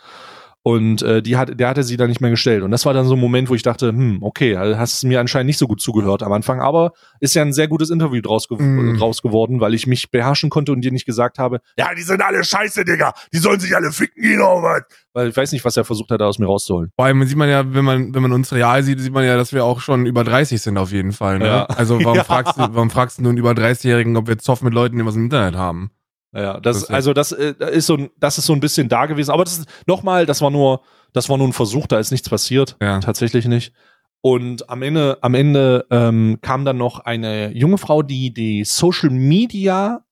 Und 0.63 1.01
äh, 1.01 1.23
die 1.23 1.37
hat, 1.37 1.59
der 1.59 1.69
hatte 1.69 1.83
sie 1.83 1.97
dann 1.97 2.09
nicht 2.09 2.21
mehr 2.21 2.29
gestellt. 2.29 2.61
Und 2.61 2.69
das 2.69 2.85
war 2.85 2.93
dann 2.93 3.07
so 3.07 3.15
ein 3.15 3.19
Moment, 3.19 3.49
wo 3.49 3.55
ich 3.55 3.63
dachte, 3.63 3.89
hm, 3.89 4.19
okay, 4.21 4.55
also 4.55 4.77
hast 4.77 5.03
mir 5.03 5.19
anscheinend 5.19 5.47
nicht 5.47 5.57
so 5.57 5.67
gut 5.67 5.81
zugehört 5.81 6.21
am 6.21 6.31
Anfang, 6.33 6.61
aber 6.61 6.91
ist 7.19 7.33
ja 7.33 7.41
ein 7.41 7.53
sehr 7.53 7.67
gutes 7.67 7.89
Interview 7.89 8.21
draus, 8.21 8.47
ge 8.47 8.61
mm. 8.61 8.97
draus 8.99 9.23
geworden, 9.23 9.59
weil 9.59 9.73
ich 9.73 9.87
mich 9.87 10.11
beherrschen 10.11 10.51
konnte 10.51 10.71
und 10.71 10.81
dir 10.81 10.91
nicht 10.91 11.05
gesagt 11.05 11.39
habe, 11.39 11.61
ja, 11.77 11.95
die 11.95 12.03
sind 12.03 12.21
alle 12.21 12.43
scheiße, 12.43 12.85
Digga, 12.85 13.13
die 13.33 13.39
sollen 13.39 13.59
sich 13.59 13.75
alle 13.75 13.91
ficken 13.91 14.21
gehen, 14.21 14.41
oh 14.41 14.61
was. 14.61 14.83
Weil 15.13 15.29
ich 15.29 15.35
weiß 15.35 15.51
nicht, 15.51 15.65
was 15.65 15.75
er 15.75 15.83
versucht 15.83 16.11
hat, 16.11 16.21
aus 16.21 16.37
mir 16.37 16.45
rauszuholen. 16.45 16.91
Vor 16.95 17.05
allem 17.05 17.25
sieht 17.25 17.37
man 17.37 17.49
ja, 17.49 17.73
wenn 17.73 17.83
man, 17.83 18.13
wenn 18.13 18.21
man 18.21 18.31
uns 18.31 18.53
real 18.53 18.83
sieht, 18.83 18.99
sieht 18.99 19.13
man 19.13 19.25
ja, 19.25 19.35
dass 19.35 19.53
wir 19.53 19.65
auch 19.65 19.81
schon 19.81 20.05
über 20.05 20.23
30 20.23 20.61
sind 20.61 20.77
auf 20.77 20.91
jeden 20.91 21.11
Fall. 21.11 21.39
Ne? 21.39 21.47
Ja. 21.47 21.65
Also 21.65 21.99
warum 22.03 22.17
ja. 22.17 22.23
fragst 22.23 22.57
du, 22.57 22.61
warum 22.61 22.91
fragst 22.91 23.17
du 23.17 23.23
einen 23.23 23.37
über 23.37 23.51
30-Jährigen, 23.51 24.15
ob 24.15 24.27
wir 24.27 24.37
Zoff 24.37 24.61
mit 24.61 24.73
Leuten, 24.73 24.97
die 24.97 25.05
was 25.05 25.15
im 25.15 25.23
Internet 25.23 25.55
haben? 25.55 25.91
Ja, 26.33 26.59
das, 26.59 26.89
also 26.89 27.13
das 27.13 27.33
äh, 27.33 27.53
ist 27.73 27.87
so, 27.87 28.09
das 28.19 28.37
ist 28.37 28.45
so 28.45 28.53
ein 28.53 28.61
bisschen 28.61 28.87
da 28.87 29.05
gewesen. 29.05 29.31
Aber 29.31 29.43
das 29.43 29.59
ist 29.59 29.69
nochmal, 29.85 30.25
das 30.25 30.41
war 30.41 30.49
nur, 30.49 30.81
das 31.13 31.27
war 31.29 31.37
nur 31.37 31.47
ein 31.47 31.53
Versuch, 31.53 31.87
da 31.87 31.99
ist 31.99 32.11
nichts 32.11 32.29
passiert. 32.29 32.77
Ja. 32.81 32.99
Tatsächlich 32.99 33.45
nicht. 33.45 33.73
Und 34.21 34.69
am 34.69 34.81
Ende, 34.81 35.17
am 35.21 35.33
Ende 35.33 35.87
ähm, 35.89 36.37
kam 36.41 36.63
dann 36.63 36.77
noch 36.77 36.99
eine 36.99 37.51
junge 37.55 37.77
Frau, 37.77 38.03
die 38.03 38.33
die 38.33 38.63
Social 38.63 39.09
Media 39.09 40.05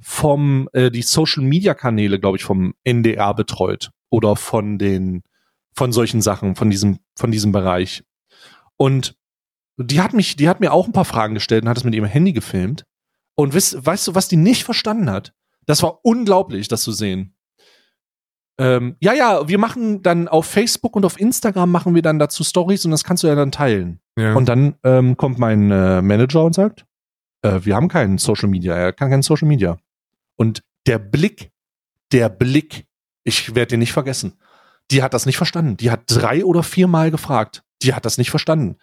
vom, 0.00 0.68
äh, 0.72 0.90
die 0.90 1.02
Social 1.02 1.42
Media 1.42 1.74
Kanäle, 1.74 2.18
glaube 2.20 2.38
ich, 2.38 2.44
vom 2.44 2.74
NDR 2.84 3.34
betreut 3.34 3.90
oder 4.08 4.36
von 4.36 4.78
den, 4.78 5.22
von 5.74 5.92
solchen 5.92 6.22
Sachen, 6.22 6.54
von 6.54 6.70
diesem, 6.70 7.00
von 7.16 7.32
diesem 7.32 7.52
Bereich. 7.52 8.04
Und 8.76 9.16
die 9.76 10.00
hat 10.00 10.14
mich, 10.14 10.36
die 10.36 10.48
hat 10.48 10.60
mir 10.60 10.72
auch 10.72 10.86
ein 10.86 10.92
paar 10.92 11.04
Fragen 11.04 11.34
gestellt 11.34 11.64
und 11.64 11.68
hat 11.68 11.76
es 11.76 11.84
mit 11.84 11.94
ihrem 11.94 12.06
Handy 12.06 12.32
gefilmt. 12.32 12.84
Und 13.34 13.54
weißt, 13.54 13.84
weißt 13.84 14.08
du, 14.08 14.14
was 14.14 14.28
die 14.28 14.36
nicht 14.36 14.64
verstanden 14.64 15.10
hat? 15.10 15.32
Das 15.66 15.82
war 15.82 16.00
unglaublich, 16.02 16.68
das 16.68 16.82
zu 16.82 16.92
sehen. 16.92 17.34
Ähm, 18.58 18.96
ja, 19.00 19.14
ja, 19.14 19.48
wir 19.48 19.58
machen 19.58 20.02
dann 20.02 20.28
auf 20.28 20.44
Facebook 20.44 20.94
und 20.94 21.06
auf 21.06 21.18
Instagram 21.18 21.70
machen 21.70 21.94
wir 21.94 22.02
dann 22.02 22.18
dazu 22.18 22.44
Stories 22.44 22.84
und 22.84 22.90
das 22.90 23.04
kannst 23.04 23.22
du 23.22 23.26
ja 23.26 23.34
dann 23.34 23.52
teilen. 23.52 24.00
Ja. 24.18 24.34
Und 24.34 24.50
dann 24.50 24.74
ähm, 24.84 25.16
kommt 25.16 25.38
mein 25.38 25.70
äh, 25.70 26.02
Manager 26.02 26.44
und 26.44 26.54
sagt, 26.54 26.84
äh, 27.42 27.60
wir 27.62 27.74
haben 27.74 27.88
keinen 27.88 28.18
Social 28.18 28.50
Media, 28.50 28.74
er 28.74 28.92
kann 28.92 29.10
kein 29.10 29.22
Social 29.22 29.48
Media. 29.48 29.78
Und 30.36 30.62
der 30.86 30.98
Blick, 30.98 31.52
der 32.12 32.28
Blick, 32.28 32.86
ich 33.24 33.54
werde 33.54 33.70
den 33.70 33.80
nicht 33.80 33.92
vergessen. 33.92 34.38
Die 34.90 35.02
hat 35.02 35.14
das 35.14 35.24
nicht 35.24 35.36
verstanden. 35.36 35.76
Die 35.76 35.90
hat 35.90 36.02
drei 36.06 36.44
oder 36.44 36.62
viermal 36.62 37.10
gefragt. 37.10 37.62
Die 37.82 37.94
hat 37.94 38.04
das 38.04 38.18
nicht 38.18 38.30
verstanden. 38.30 38.76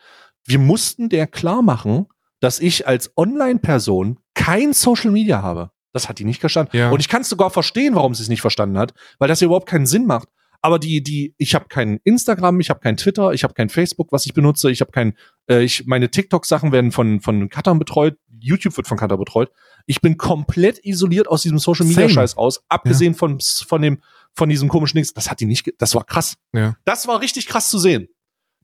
Wir 0.45 0.57
mussten 0.57 1.09
der 1.09 1.27
klar 1.27 1.61
machen, 1.61 2.07
dass 2.39 2.59
ich 2.59 2.87
als 2.87 3.11
Online-Person 3.15 4.19
kein 4.33 4.73
Social 4.73 5.11
Media 5.11 5.41
habe. 5.41 5.71
Das 5.97 6.09
hat 6.09 6.19
die 6.19 6.25
nicht 6.25 6.39
verstanden. 6.39 6.77
Ja. 6.77 6.91
Und 6.91 6.99
ich 6.99 7.09
kann 7.09 7.23
es 7.23 7.29
sogar 7.29 7.49
verstehen, 7.49 7.95
warum 7.95 8.13
sie 8.13 8.21
es 8.21 8.29
nicht 8.29 8.41
verstanden 8.41 8.77
hat, 8.77 8.93
weil 9.17 9.27
das 9.27 9.39
ja 9.39 9.45
überhaupt 9.45 9.67
keinen 9.67 9.87
Sinn 9.87 10.05
macht. 10.05 10.29
Aber 10.61 10.77
die, 10.79 11.01
die, 11.01 11.33
ich 11.37 11.55
habe 11.55 11.65
kein 11.69 11.99
Instagram, 12.03 12.59
ich 12.59 12.69
habe 12.69 12.79
kein 12.79 12.97
Twitter, 12.97 13.31
ich 13.31 13.43
habe 13.43 13.53
kein 13.53 13.69
Facebook, 13.69 14.11
was 14.11 14.25
ich 14.25 14.33
benutze, 14.33 14.69
ich 14.69 14.81
habe 14.81 14.91
kein, 14.91 15.15
äh, 15.49 15.63
ich, 15.63 15.85
meine 15.87 16.09
TikTok-Sachen 16.09 16.71
werden 16.71 16.91
von 16.91 17.19
von 17.21 17.49
Cuttern 17.49 17.79
betreut, 17.79 18.17
YouTube 18.39 18.77
wird 18.77 18.87
von 18.87 18.97
Cutter 18.97 19.17
betreut. 19.17 19.51
Ich 19.85 20.01
bin 20.01 20.17
komplett 20.17 20.83
isoliert 20.83 21.27
aus 21.27 21.41
diesem 21.41 21.59
Social 21.59 21.85
Media 21.85 22.09
Scheiß 22.09 22.37
raus, 22.37 22.63
abgesehen 22.69 23.13
ja. 23.13 23.17
von 23.17 23.39
von 23.39 23.81
dem 23.81 23.99
von 24.33 24.49
diesem 24.49 24.69
komischen 24.69 24.97
Dings. 24.97 25.13
Das 25.13 25.31
hat 25.31 25.39
die 25.39 25.45
nicht, 25.45 25.73
das 25.79 25.95
war 25.95 26.03
krass. 26.03 26.35
Ja. 26.53 26.75
Das 26.85 27.07
war 27.07 27.21
richtig 27.21 27.47
krass 27.47 27.69
zu 27.69 27.79
sehen. 27.79 28.07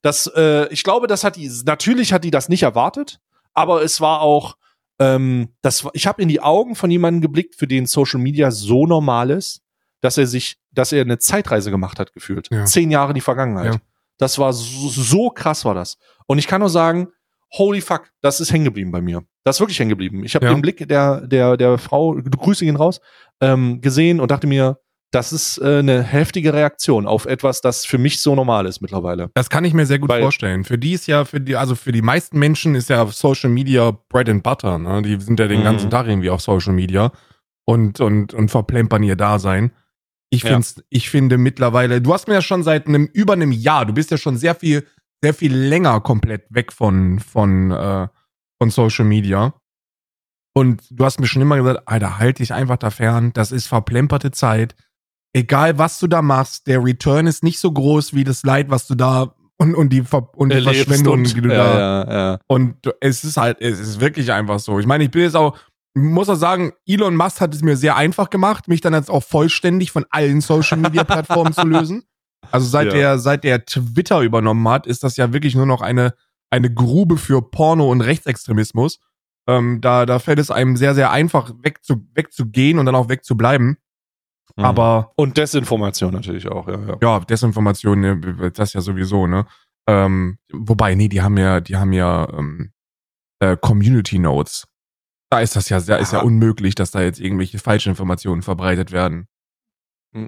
Das, 0.03 0.27
äh, 0.35 0.67
ich 0.71 0.83
glaube, 0.83 1.07
das 1.07 1.23
hat 1.23 1.37
die, 1.37 1.49
natürlich 1.65 2.11
hat 2.11 2.23
die 2.23 2.31
das 2.31 2.49
nicht 2.49 2.63
erwartet, 2.63 3.21
aber 3.53 3.81
es 3.81 4.01
war 4.01 4.21
auch, 4.21 4.57
ähm, 4.99 5.49
das, 5.61 5.87
ich 5.93 6.07
habe 6.07 6.21
in 6.21 6.27
die 6.27 6.41
Augen 6.41 6.75
von 6.75 6.91
jemandem 6.91 7.21
geblickt, 7.21 7.55
für 7.55 7.67
den 7.67 7.85
Social 7.85 8.19
Media 8.19 8.51
so 8.51 8.85
normal 8.85 9.31
ist, 9.31 9.61
dass 10.01 10.17
er 10.17 10.27
sich, 10.27 10.57
dass 10.71 10.91
er 10.91 11.01
eine 11.01 11.17
Zeitreise 11.17 11.71
gemacht 11.71 11.99
hat, 11.99 12.13
gefühlt. 12.13 12.49
Ja. 12.51 12.65
Zehn 12.65 12.91
Jahre 12.91 13.11
in 13.11 13.15
die 13.15 13.21
Vergangenheit. 13.21 13.75
Ja. 13.75 13.81
Das 14.17 14.37
war 14.37 14.53
so, 14.53 14.89
so 14.89 15.29
krass, 15.29 15.65
war 15.65 15.73
das. 15.73 15.97
Und 16.27 16.37
ich 16.37 16.47
kann 16.47 16.61
nur 16.61 16.69
sagen, 16.69 17.07
holy 17.53 17.81
fuck, 17.81 18.11
das 18.21 18.39
ist 18.39 18.51
hängen 18.51 18.65
geblieben 18.65 18.91
bei 18.91 19.01
mir. 19.01 19.23
Das 19.43 19.57
ist 19.57 19.59
wirklich 19.59 19.79
hängen 19.79 19.89
geblieben. 19.89 20.23
Ich 20.23 20.35
habe 20.35 20.45
ja. 20.45 20.53
den 20.53 20.61
Blick 20.61 20.87
der, 20.87 21.21
der, 21.21 21.57
der 21.57 21.77
Frau, 21.77 22.15
du 22.15 22.37
grüße 22.37 22.65
ihn 22.65 22.75
raus, 22.75 23.01
ähm, 23.41 23.81
gesehen 23.81 24.19
und 24.19 24.31
dachte 24.31 24.47
mir, 24.47 24.79
das 25.13 25.31
ist 25.31 25.59
äh, 25.59 25.79
eine 25.79 26.03
heftige 26.03 26.53
Reaktion 26.53 27.05
auf 27.07 27.25
etwas, 27.25 27.61
das 27.61 27.85
für 27.85 27.97
mich 27.97 28.19
so 28.19 28.35
normal 28.35 28.65
ist 28.65 28.81
mittlerweile. 28.81 29.29
Das 29.35 29.49
kann 29.49 29.63
ich 29.63 29.73
mir 29.73 29.85
sehr 29.85 29.99
gut 29.99 30.09
Weil, 30.09 30.21
vorstellen. 30.21 30.63
Für 30.63 30.77
die 30.77 30.93
ist 30.93 31.07
ja, 31.07 31.23
für 31.23 31.39
die, 31.39 31.55
also 31.55 31.75
für 31.75 31.91
die 31.91 32.01
meisten 32.01 32.39
Menschen 32.39 32.75
ist 32.75 32.89
ja 32.89 33.05
Social 33.07 33.49
Media 33.49 33.91
Bread 34.09 34.27
and 34.29 34.43
Butter. 34.43 34.79
Ne? 34.79 35.01
Die 35.03 35.19
sind 35.21 35.39
ja 35.39 35.47
den 35.47 35.59
mhm. 35.59 35.65
ganzen 35.65 35.89
Tag 35.89 36.07
irgendwie 36.07 36.29
auf 36.29 36.41
Social 36.41 36.73
Media. 36.73 37.11
und, 37.65 38.01
und, 38.01 38.33
und 38.33 38.49
verplempern 38.49 39.03
ihr 39.03 39.15
Dasein. 39.15 39.71
Ich, 40.29 40.43
Ja. 40.43 40.49
find's, 40.51 40.83
ich 40.89 41.09
finde 41.09 41.37
mittlerweile, 41.37 42.01
du 42.01 42.13
hast 42.13 42.27
mir 42.27 42.33
ja 42.33 42.41
schon 42.41 42.63
seit 42.63 42.87
einem, 42.87 43.05
über 43.13 43.33
einem 43.33 43.51
Jahr, 43.53 43.85
du 43.85 43.93
bist 43.93 44.11
ja 44.11 44.17
schon 44.17 44.35
sehr 44.35 44.55
viel, 44.55 44.85
sehr 45.21 45.33
viel 45.33 45.55
länger 45.55 46.01
komplett 46.01 46.43
weg 46.49 46.73
von, 46.73 47.19
von, 47.19 47.71
äh, 47.71 48.07
von 48.59 48.69
Social 48.69 49.05
Media. 49.05 49.53
Und 50.55 50.83
du 50.91 51.05
hast 51.05 51.19
mir 51.19 51.27
schon 51.27 51.41
immer 51.41 51.55
gesagt, 51.57 51.83
Alter, 51.87 52.19
halt 52.19 52.39
dich 52.39 52.53
einfach 52.53 52.77
da 52.77 52.89
fern, 52.89 53.31
das 53.33 53.51
ist 53.51 53.67
verplemperte 53.67 54.31
Zeit. 54.31 54.75
Egal 55.33 55.77
was 55.79 55.99
du 55.99 56.07
da 56.07 56.21
machst, 56.21 56.67
der 56.67 56.83
Return 56.83 57.27
ist 57.27 57.43
nicht 57.43 57.59
so 57.59 57.71
groß 57.71 58.13
wie 58.13 58.23
das 58.23 58.43
Leid, 58.43 58.69
was 58.69 58.87
du 58.87 58.95
da 58.95 59.35
und, 59.57 59.75
und 59.75 59.89
die, 59.89 60.03
Ver 60.03 60.29
und 60.35 60.49
die 60.49 60.55
Erlebst 60.55 60.85
Verschwendung, 60.85 61.19
und- 61.19 61.35
die 61.35 61.41
du 61.41 61.49
ja, 61.49 61.55
da 61.55 61.79
ja, 61.79 62.13
ja. 62.13 62.39
und 62.47 62.75
es 63.01 63.23
ist 63.23 63.37
halt, 63.37 63.59
es 63.61 63.79
ist 63.79 63.99
wirklich 63.99 64.31
einfach 64.31 64.59
so. 64.59 64.79
Ich 64.79 64.85
meine, 64.85 65.03
ich 65.03 65.11
bin 65.11 65.21
jetzt 65.23 65.35
auch, 65.35 65.57
ich 65.95 66.01
muss 66.01 66.29
auch 66.29 66.35
sagen, 66.35 66.73
Elon 66.87 67.15
Musk 67.15 67.39
hat 67.41 67.53
es 67.53 67.61
mir 67.61 67.77
sehr 67.77 67.95
einfach 67.95 68.29
gemacht, 68.29 68.67
mich 68.67 68.81
dann 68.81 68.93
jetzt 68.93 69.09
auch 69.09 69.23
vollständig 69.23 69.91
von 69.91 70.05
allen 70.09 70.41
Social 70.41 70.77
Media 70.77 71.03
Plattformen 71.03 71.53
zu 71.53 71.65
lösen. 71.67 72.03
Also 72.51 72.67
seit 72.67 72.91
der, 72.91 73.19
seit 73.19 73.43
der 73.43 73.65
Twitter 73.65 74.21
übernommen 74.21 74.67
hat, 74.67 74.85
ist 74.85 75.03
das 75.03 75.17
ja 75.17 75.33
wirklich 75.33 75.55
nur 75.55 75.65
noch 75.65 75.81
eine, 75.81 76.13
eine 76.49 76.71
Grube 76.71 77.17
für 77.17 77.41
Porno 77.41 77.89
und 77.89 78.01
Rechtsextremismus. 78.01 78.99
Ähm, 79.47 79.81
da, 79.81 80.05
da 80.05 80.19
fällt 80.19 80.39
es 80.39 80.51
einem 80.51 80.75
sehr, 80.77 80.93
sehr 80.93 81.11
einfach 81.11 81.53
wegzu, 81.61 82.07
wegzugehen 82.13 82.79
und 82.79 82.85
dann 82.85 82.95
auch 82.95 83.09
wegzubleiben. 83.09 83.77
Mhm. 84.55 84.65
Aber 84.65 85.11
Und 85.15 85.37
Desinformation 85.37 86.13
natürlich 86.13 86.47
auch, 86.47 86.67
ja, 86.67 86.79
ja. 86.79 86.97
ja, 87.01 87.19
Desinformation, 87.21 87.99
ne, 87.99 88.51
das 88.53 88.73
ja 88.73 88.81
sowieso, 88.81 89.25
ne? 89.27 89.45
Ähm, 89.87 90.37
wobei, 90.51 90.95
nee, 90.95 91.07
die 91.09 91.21
haben 91.21 91.37
ja, 91.37 91.59
die 91.59 91.75
haben 91.75 91.91
ja 91.93 92.27
ähm, 92.37 92.71
äh, 93.39 93.57
Community 93.57 94.19
Notes. 94.19 94.67
Da 95.29 95.39
ist 95.39 95.55
das 95.55 95.69
ja, 95.69 95.79
sehr, 95.79 95.97
ist 95.99 96.13
ja 96.13 96.19
Aha. 96.19 96.25
unmöglich, 96.25 96.75
dass 96.75 96.91
da 96.91 97.01
jetzt 97.01 97.19
irgendwelche 97.19 97.57
Falschinformationen 97.57 98.43
verbreitet 98.43 98.91
werden. 98.91 99.27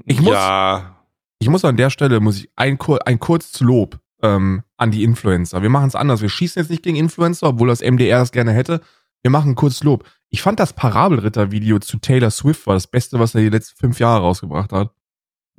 Ich 0.06 0.20
muss- 0.20 0.34
ja, 0.34 0.98
Ich 1.40 1.48
muss 1.48 1.64
an 1.64 1.78
der 1.78 1.92
Stelle, 1.92 2.20
muss 2.20 2.40
ich 2.40 2.50
ein, 2.56 2.80
ein 3.06 3.20
kurzes 3.20 3.60
Lob 3.60 4.00
ähm, 4.24 4.64
an 4.78 4.90
die 4.90 5.04
Influencer. 5.04 5.62
Wir 5.62 5.70
machen 5.70 5.88
es 5.88 5.96
anders. 5.96 6.22
Wir 6.22 6.30
schießen 6.30 6.60
jetzt 6.62 6.70
nicht 6.70 6.82
gegen 6.82 6.96
Influencer, 6.98 7.50
obwohl 7.50 7.68
das 7.68 7.82
MDR 7.82 8.20
das 8.20 8.32
gerne 8.32 8.52
hätte. 8.52 8.82
Wir 9.22 9.30
machen 9.30 9.54
kurzes 9.56 9.84
Lob. 9.84 10.04
Ich 10.30 10.42
fand 10.42 10.60
das 10.60 10.74
Parabelritter-Video 10.74 11.80
zu 11.80 11.98
Taylor 11.98 12.32
Swift 12.32 12.66
war 12.68 12.74
das 12.74 12.88
Beste, 12.88 13.20
was 13.20 13.36
er 13.36 13.42
die 13.42 13.50
letzten 13.50 13.78
fünf 13.78 14.00
Jahre 14.00 14.22
rausgebracht 14.22 14.72
hat. 14.74 14.92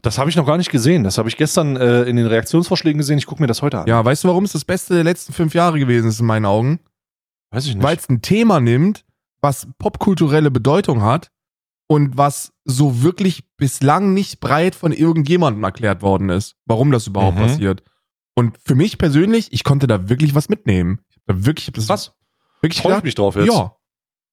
das 0.03 0.19
habe 0.19 0.29
ich 0.31 0.37
noch 0.37 0.47
gar 0.47 0.59
nicht 0.59 0.71
gesehen. 0.71 1.03
Das 1.05 1.19
habe 1.19 1.29
ich 1.29 1.37
gestern 1.37 1.77
äh, 1.77 2.03
in 2.03 2.17
den 2.17 2.27
Reaktionsvorschlägen 2.27 2.99
gesehen. 2.99 3.19
Ich 3.19 3.27
gucke 3.27 3.43
mir 3.43 3.47
das 3.47 3.62
heute 3.62 3.81
an. 3.81 3.87
Ja, 3.87 4.05
weißt 4.05 4.25
du, 4.25 4.29
warum 4.29 4.45
es 4.45 4.53
das 4.53 4.64
Beste 4.64 4.95
der 4.95 5.05
letzten 5.05 5.33
fünf 5.33 5.55
Jahre 5.55 5.79
gewesen 5.79 6.09
ist 6.09 6.21
in 6.21 6.27
meinen 6.27 6.45
Augen? 6.45 6.81
Weiß 7.51 7.67
ich 7.67 7.75
nicht. 7.75 7.83
weil 7.85 7.97
es 7.97 8.09
ein 8.09 8.23
Thema 8.23 8.61
nimmt, 8.61 9.05
was 9.41 9.69
popkulturelle 9.79 10.51
Bedeutung 10.51 11.03
hat 11.03 11.31
und 11.89 12.17
was 12.19 12.53
so 12.64 13.03
wirklich 13.03 13.45
bislang 13.57 14.12
nicht 14.12 14.41
breit 14.41 14.75
von 14.75 14.93
irgendjemandem 14.93 15.62
erklärt 15.64 16.03
worden 16.03 16.29
ist, 16.29 16.57
warum 16.67 16.91
das 16.91 17.07
überhaupt 17.07 17.37
Mhm. 17.39 17.43
passiert. 17.43 17.83
Und 18.35 18.59
für 18.62 18.75
mich 18.75 18.99
persönlich, 18.99 19.53
ich 19.53 19.64
konnte 19.64 19.87
da 19.87 20.09
wirklich 20.09 20.35
was 20.35 20.49
mitnehmen. 20.49 21.01
Ich 21.09 21.17
hab 21.17 21.27
da 21.37 21.47
wirklich, 21.47 21.64
ich 21.64 21.69
hab 21.69 21.75
das 21.77 21.89
Was? 21.89 22.12
wirklich 22.61 22.83
Freue 22.83 22.93
ich 22.93 22.95
gedacht, 22.97 23.05
mich 23.05 23.14
drauf 23.14 23.37
jetzt. 23.37 23.47
ja, 23.47 23.76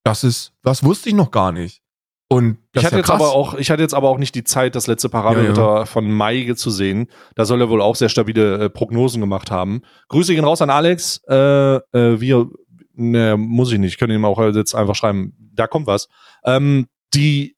das 0.04 0.24
ist, 0.24 0.54
das 0.64 0.84
wusste 0.84 1.10
ich 1.10 1.16
noch 1.16 1.32
gar 1.32 1.52
nicht. 1.52 1.82
Und 2.30 2.58
das 2.72 2.82
Ich 2.82 2.86
hatte, 2.86 2.96
ja 2.96 3.00
jetzt 3.00 3.08
krass. 3.08 3.22
aber 3.22 3.32
auch, 3.34 3.54
ich 3.54 3.70
hatte 3.70 3.84
jetzt 3.84 3.94
aber 3.94 4.10
auch 4.10 4.18
nicht 4.18 4.34
die 4.34 4.44
Zeit, 4.44 4.76
das 4.76 4.88
letzte 4.88 5.08
Parabelritter 5.10 5.86
von 5.86 6.12
Mai 6.12 6.54
zu 6.56 6.72
sehen. 6.72 7.08
Da 7.36 7.46
soll 7.46 7.62
er 7.62 7.70
wohl 7.70 7.82
auch 7.82 7.96
sehr 7.96 8.10
stabile 8.10 8.58
äh, 8.66 8.70
Prognosen 8.70 9.22
gemacht 9.22 9.52
haben. 9.52 9.82
Grüße 10.10 10.34
gehen 10.34 10.44
raus 10.44 10.62
an 10.62 10.70
Alex. 10.72 11.22
Äh, 11.28 11.36
äh, 11.36 12.20
wir, 12.20 12.50
ne, 12.96 13.38
muss 13.38 13.72
ich 13.72 13.78
nicht, 13.78 13.92
ich 13.94 13.98
könnte 14.00 14.16
ihm 14.16 14.26
auch 14.26 14.40
jetzt 14.54 14.74
einfach 14.74 14.96
schreiben, 14.96 15.34
da 15.54 15.68
kommt 15.68 15.86
was. 15.86 16.08
Ähm, 16.44 16.88
die, 17.14 17.56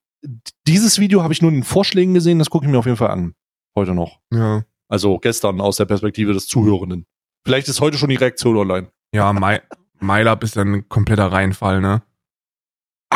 dieses 0.68 1.00
Video 1.00 1.24
habe 1.24 1.32
ich 1.32 1.42
nur 1.42 1.52
in 1.52 1.64
Vorschlägen 1.64 2.14
gesehen, 2.14 2.40
das 2.40 2.50
gucke 2.50 2.66
ich 2.66 2.72
mir 2.72 2.80
auf 2.80 2.86
jeden 2.86 2.98
Fall 2.98 3.12
an. 3.12 3.34
Heute 3.76 3.94
noch. 3.94 4.20
ja, 4.34 4.64
Also 4.90 5.20
gestern 5.20 5.62
aus 5.62 5.78
der 5.78 5.86
Perspektive 5.86 6.34
des 6.34 6.48
Zuhörenden. 6.48 7.06
Vielleicht 7.46 7.68
ist 7.70 7.80
heute 7.80 7.98
schon 7.98 8.10
die 8.10 8.16
Reaktion 8.16 8.58
online. 8.58 8.90
ja, 9.14 9.32
My, 9.32 9.60
MyLab 10.02 10.44
ist 10.44 10.58
ein 10.58 10.90
kompletter 10.90 11.32
Reinfall, 11.32 11.80
ne? 11.80 12.02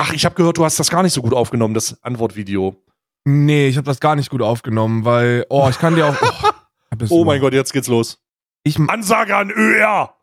Ach, 0.01 0.13
ich 0.13 0.23
habe 0.23 0.35
gehört, 0.35 0.57
du 0.57 0.63
hast 0.63 0.79
das 0.79 0.89
gar 0.89 1.03
nicht 1.03 1.11
so 1.11 1.21
gut 1.21 1.33
aufgenommen, 1.33 1.73
das 1.73 2.01
Antwortvideo. 2.03 2.73
Nee, 3.25 3.67
ich 3.67 3.75
habe 3.75 3.85
das 3.85 3.99
gar 3.99 4.15
nicht 4.15 4.29
gut 4.29 4.41
aufgenommen, 4.41 5.03
weil, 5.03 5.45
oh, 5.49 5.67
ich 5.69 5.77
kann 5.77 5.95
dir 5.95 6.05
auch, 6.07 6.15
oh, 6.21 6.49
Oh 7.09 7.25
mein 7.25 7.41
Gott, 7.41 7.53
jetzt 7.53 7.73
geht's 7.73 7.89
los. 7.89 8.17
Ich, 8.63 8.79
Ansage 8.79 9.35
an 9.35 9.51
ÖR! 9.51 10.13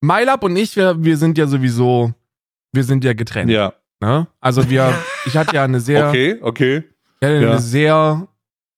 MyLab 0.00 0.44
und 0.44 0.56
ich, 0.56 0.76
wir, 0.76 1.02
wir 1.02 1.16
sind 1.16 1.38
ja 1.38 1.48
sowieso, 1.48 2.14
wir 2.72 2.84
sind 2.84 3.02
ja 3.02 3.14
getrennt. 3.14 3.50
Ja. 3.50 3.74
Ne? 4.00 4.28
Also 4.40 4.70
wir, 4.70 4.94
ich 5.26 5.36
hatte 5.36 5.56
ja 5.56 5.64
eine 5.64 5.80
sehr, 5.80 6.08
Okay, 6.08 6.38
okay. 6.40 6.84
ich 7.20 7.26
hatte 7.26 7.42
ja. 7.42 7.50
eine 7.50 7.58
sehr 7.58 8.28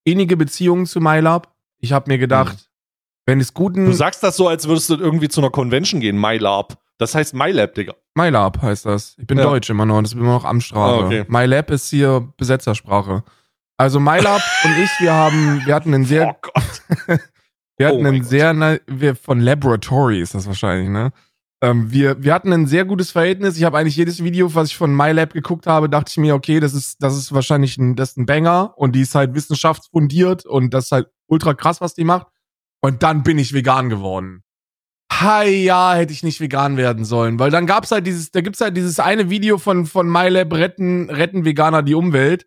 innige 0.05 0.38
Beziehung 0.38 0.86
zu 0.86 1.01
MyLab. 1.01 1.55
Ich 1.78 1.92
habe 1.92 2.11
mir 2.11 2.16
gedacht, 2.16 2.70
wenn 3.26 3.38
es 3.38 3.53
guten 3.53 3.84
Du 3.84 3.92
sagst 3.92 4.22
das 4.22 4.36
so, 4.36 4.48
als 4.48 4.66
würdest 4.66 4.88
du 4.88 4.96
irgendwie 4.96 5.28
zu 5.28 5.42
einer 5.42 5.51
Convention 5.51 6.01
gehen, 6.01 6.18
MyLab. 6.18 6.78
Das 7.01 7.14
heißt 7.14 7.32
MyLab, 7.34 7.74
Digga. 7.74 7.94
MyLab 8.14 8.61
heißt 8.61 8.84
das. 8.84 9.14
Ich 9.18 9.26
bin 9.26 9.38
Ja. 9.38 9.44
Deutsch 9.44 9.70
immer 9.70 9.86
noch, 9.86 10.03
das 10.03 10.12
ist 10.12 10.18
immer 10.18 10.32
noch 10.34 10.44
Amtssprache. 10.44 11.03
Ah, 11.03 11.07
okay. 11.07 11.24
MyLab 11.28 11.70
ist 11.70 11.88
hier 11.88 12.28
Besetzersprache. 12.36 13.24
Also 13.78 13.98
MyLab 14.01 14.42
und 14.64 14.78
ich, 14.78 14.90
wir 15.01 15.14
haben, 15.14 15.62
wir 15.64 15.74
hatten 15.74 15.94
einen 15.94 16.05
sehr, 16.05 16.28
oh 16.28 16.38
Gott. 16.42 17.18
Wir 17.78 17.86
Oh 17.86 17.92
hatten 17.92 18.03
mein 18.03 18.12
einen 18.12 18.20
Gott. 18.20 18.28
sehr, 18.30 18.80
wir, 18.88 19.16
von 19.16 19.40
Laboratory 19.40 20.20
ist 20.20 20.34
das 20.34 20.46
wahrscheinlich, 20.46 20.90
ne? 20.90 21.12
Ähm, 21.62 21.90
wir, 21.90 22.22
wir 22.22 22.34
hatten 22.34 22.53
ein 22.53 22.66
sehr 22.66 22.84
gutes 22.84 23.11
Verhältnis. 23.11 23.57
Ich 23.57 23.64
habe 23.64 23.78
eigentlich 23.78 23.96
jedes 23.96 24.22
Video, 24.22 24.55
was 24.55 24.68
ich 24.68 24.76
von 24.76 24.94
MyLab 24.94 25.32
geguckt 25.32 25.66
habe, 25.66 25.88
dachte 25.88 26.11
ich 26.11 26.18
mir, 26.18 26.34
okay, 26.34 26.61
das 26.61 26.74
ist, 26.74 27.03
das 27.03 27.16
ist 27.16 27.32
wahrscheinlich 27.32 27.78
ein, 27.78 27.96
das 27.96 28.11
ist 28.11 28.16
ein 28.18 28.26
Banger 28.26 28.74
und 28.76 28.92
die 28.94 29.01
ist 29.01 29.14
halt 29.14 29.34
wissenschaftsfundiert 29.34 30.44
und 30.44 30.74
das 30.74 30.84
ist 30.86 30.92
halt 30.92 31.09
ultra 31.26 31.55
krass, 31.55 31.80
was 31.80 31.94
die 31.94 32.05
macht. 32.05 32.26
Und 32.82 33.03
dann 33.03 33.22
bin 33.22 33.38
ich 33.38 33.55
vegan 33.55 33.88
geworden. 33.88 34.42
Hi, 35.21 35.51
ja, 35.51 35.93
hätte 35.93 36.14
ich 36.14 36.23
nicht 36.23 36.41
vegan 36.41 36.79
werden 36.79 37.05
sollen, 37.05 37.39
weil 37.39 37.51
dann 37.51 37.66
gab's 37.66 37.91
halt 37.91 38.07
dieses, 38.07 38.31
da 38.31 38.41
gibt's 38.41 38.62
halt 38.62 38.75
dieses 38.75 38.99
eine 38.99 39.29
Video 39.29 39.59
von, 39.59 39.85
von 39.85 40.09
MyLab 40.09 40.55
retten, 40.55 41.11
retten 41.11 41.45
Veganer 41.45 41.83
die 41.83 41.95
Umwelt. 41.95 42.47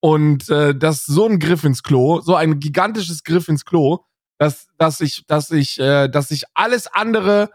Und 0.00 0.48
äh, 0.48 0.72
das 0.72 1.04
so 1.04 1.26
ein 1.26 1.40
Griff 1.40 1.64
ins 1.64 1.82
Klo, 1.82 2.20
so 2.20 2.36
ein 2.36 2.60
gigantisches 2.60 3.24
Griff 3.24 3.48
ins 3.48 3.64
Klo, 3.64 4.04
dass, 4.38 4.68
dass 4.78 5.00
ich, 5.00 5.26
dass 5.26 5.50
ich, 5.50 5.80
äh, 5.80 6.06
dass 6.06 6.30
ich 6.30 6.44
alles 6.54 6.86
andere, 6.86 7.50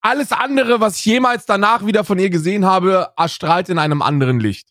alles 0.00 0.32
andere, 0.32 0.80
was 0.80 0.96
ich 0.96 1.04
jemals 1.04 1.44
danach 1.44 1.84
wieder 1.84 2.04
von 2.04 2.18
ihr 2.18 2.30
gesehen 2.30 2.64
habe, 2.64 3.12
erstrahlt 3.18 3.68
in 3.68 3.78
einem 3.78 4.00
anderen 4.00 4.40
Licht. 4.40 4.70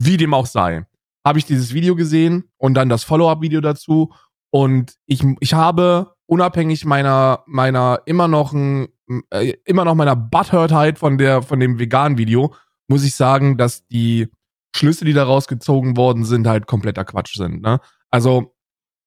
Wie 0.00 0.16
dem 0.16 0.34
auch 0.34 0.46
sei. 0.46 0.86
Habe 1.24 1.38
ich 1.38 1.44
dieses 1.44 1.72
Video 1.72 1.94
gesehen 1.94 2.50
und 2.56 2.74
dann 2.74 2.88
das 2.88 3.04
Follow-up-Video 3.04 3.60
dazu. 3.60 4.12
Und 4.50 4.96
ich, 5.06 5.24
ich 5.38 5.54
habe 5.54 6.17
unabhängig 6.28 6.84
meiner, 6.84 7.42
meiner 7.46 8.02
immer 8.04 8.28
noch, 8.28 8.52
ein, 8.52 8.88
äh, 9.30 9.54
immer 9.64 9.84
noch 9.84 9.94
meiner 9.94 10.14
Butthurtheit 10.14 10.98
von 10.98 11.18
der, 11.18 11.42
von 11.42 11.58
dem 11.58 11.78
veganen 11.78 12.18
Video, 12.18 12.54
muss 12.86 13.04
ich 13.04 13.14
sagen, 13.14 13.56
dass 13.56 13.86
die 13.88 14.28
Schlüsse, 14.76 15.04
die 15.04 15.14
daraus 15.14 15.48
gezogen 15.48 15.96
worden 15.96 16.24
sind, 16.24 16.46
halt 16.46 16.66
kompletter 16.66 17.04
Quatsch 17.04 17.36
sind. 17.36 17.62
Ne? 17.62 17.80
Also, 18.10 18.54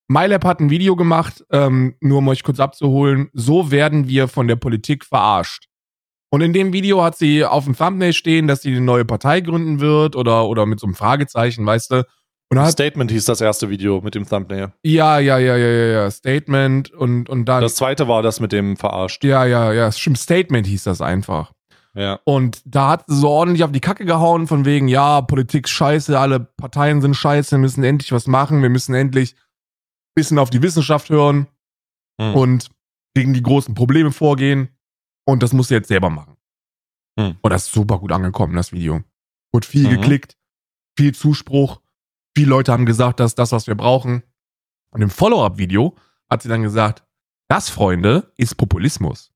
MyLab 0.08 0.44
hat 0.44 0.60
ein 0.60 0.70
Video 0.70 0.96
gemacht, 0.96 1.46
ähm, 1.52 1.96
nur 2.02 2.18
um 2.18 2.28
euch 2.28 2.44
kurz 2.44 2.60
abzuholen. 2.60 3.30
So 3.34 3.72
werden 3.72 4.10
wir 4.10 4.28
von 4.28 4.48
der 4.48 4.58
Politik 4.58 5.06
verarscht. 5.06 5.68
Und 6.32 6.42
in 6.42 6.54
dem 6.54 6.74
Video 6.74 7.04
hat 7.04 7.18
sie 7.18 7.46
auf 7.46 7.66
dem 7.66 7.78
Thumbnail 7.78 8.14
stehen, 8.14 8.48
dass 8.48 8.62
sie 8.62 8.72
eine 8.72 8.82
neue 8.82 9.06
Partei 9.06 9.42
gründen 9.42 9.80
wird 9.80 10.16
oder, 10.16 10.48
oder 10.48 10.66
mit 10.66 10.80
so 10.80 10.88
einem 10.88 10.96
Fragezeichen, 10.96 11.66
weißt 11.66 11.92
du. 11.92 12.06
Und 12.52 12.60
hat, 12.60 12.72
Statement 12.72 13.10
hieß 13.12 13.26
das 13.26 13.40
erste 13.42 13.70
Video 13.70 14.02
mit 14.02 14.14
dem 14.14 14.28
Thumbnail. 14.28 14.74
ja, 14.84 15.20
ja, 15.20 15.38
ja, 15.38 15.56
ja, 15.56 15.68
ja, 15.68 15.86
ja, 16.04 16.12
Statement 16.12 16.92
und, 16.92 17.30
und 17.30 17.46
dann. 17.46 17.62
Das 17.62 17.76
zweite 17.76 18.08
war 18.08 18.22
das 18.22 18.40
mit 18.40 18.52
dem 18.52 18.76
verarscht. 18.78 19.24
ja, 19.24 19.46
ja, 19.46 19.72
ja, 19.72 19.92
stimmt, 19.92 20.18
Statement 20.18 20.68
hieß 20.68 20.84
das 20.84 21.02
einfach. 21.02 21.54
Ja. 21.94 22.20
Und 22.24 22.62
da 22.66 22.90
hat 22.92 23.04
sie 23.08 23.16
so 23.16 23.30
ordentlich 23.30 23.64
auf 23.64 23.72
die 23.72 23.80
Kacke 23.82 24.06
gehauen, 24.06 24.48
von 24.48 24.66
wegen, 24.66 24.88
ja, 24.88 25.22
Politik 25.22 25.68
scheiße, 25.68 26.18
alle 26.20 26.40
Parteien 26.40 27.02
sind 27.02 27.16
scheiße, 27.16 27.52
wir 27.52 27.58
müssen 27.60 27.84
endlich 27.84 28.12
was 28.12 28.28
machen, 28.28 28.62
wir 28.62 28.70
müssen 28.70 28.96
endlich 28.96 29.34
ein 29.34 30.14
bisschen 30.16 30.40
auf 30.40 30.50
die 30.50 30.62
Wissenschaft 30.62 31.10
hören 31.10 31.48
Hm. 32.22 32.36
und 32.36 32.70
gegen 33.14 33.34
die 33.34 33.44
großen 33.44 33.76
Probleme 33.76 34.12
vorgehen. 34.12 34.70
Und 35.26 35.44
das 35.44 35.54
muss 35.54 35.68
sie 35.70 35.74
jetzt 35.76 35.88
selber 35.90 36.10
machen. 36.10 36.36
Hm. 37.20 37.36
Und 37.42 37.50
das 37.52 37.66
ist 37.66 37.74
super 37.74 38.00
gut 38.00 38.12
angekommen, 38.12 38.56
das 38.56 38.72
Video. 38.72 39.02
Wurde 39.54 39.68
viel 39.68 39.88
Mhm. 39.88 39.92
geklickt, 40.02 40.38
viel 40.98 41.14
Zuspruch. 41.14 41.81
Viele 42.36 42.50
Leute 42.50 42.72
haben 42.72 42.86
gesagt, 42.86 43.20
das 43.20 43.32
ist 43.32 43.40
das, 43.40 43.52
was 43.52 43.68
wir 43.68 43.76
brauchen. 43.76 44.24
Und 44.92 45.02
im 45.02 45.10
Follow-up-Video 45.10 45.96
hat 46.30 46.42
sie 46.42 46.50
dann 46.50 46.64
gesagt, 46.64 47.04
das, 47.50 47.70
Freunde, 47.70 48.32
ist 48.38 48.56
Populismus. 48.56 49.32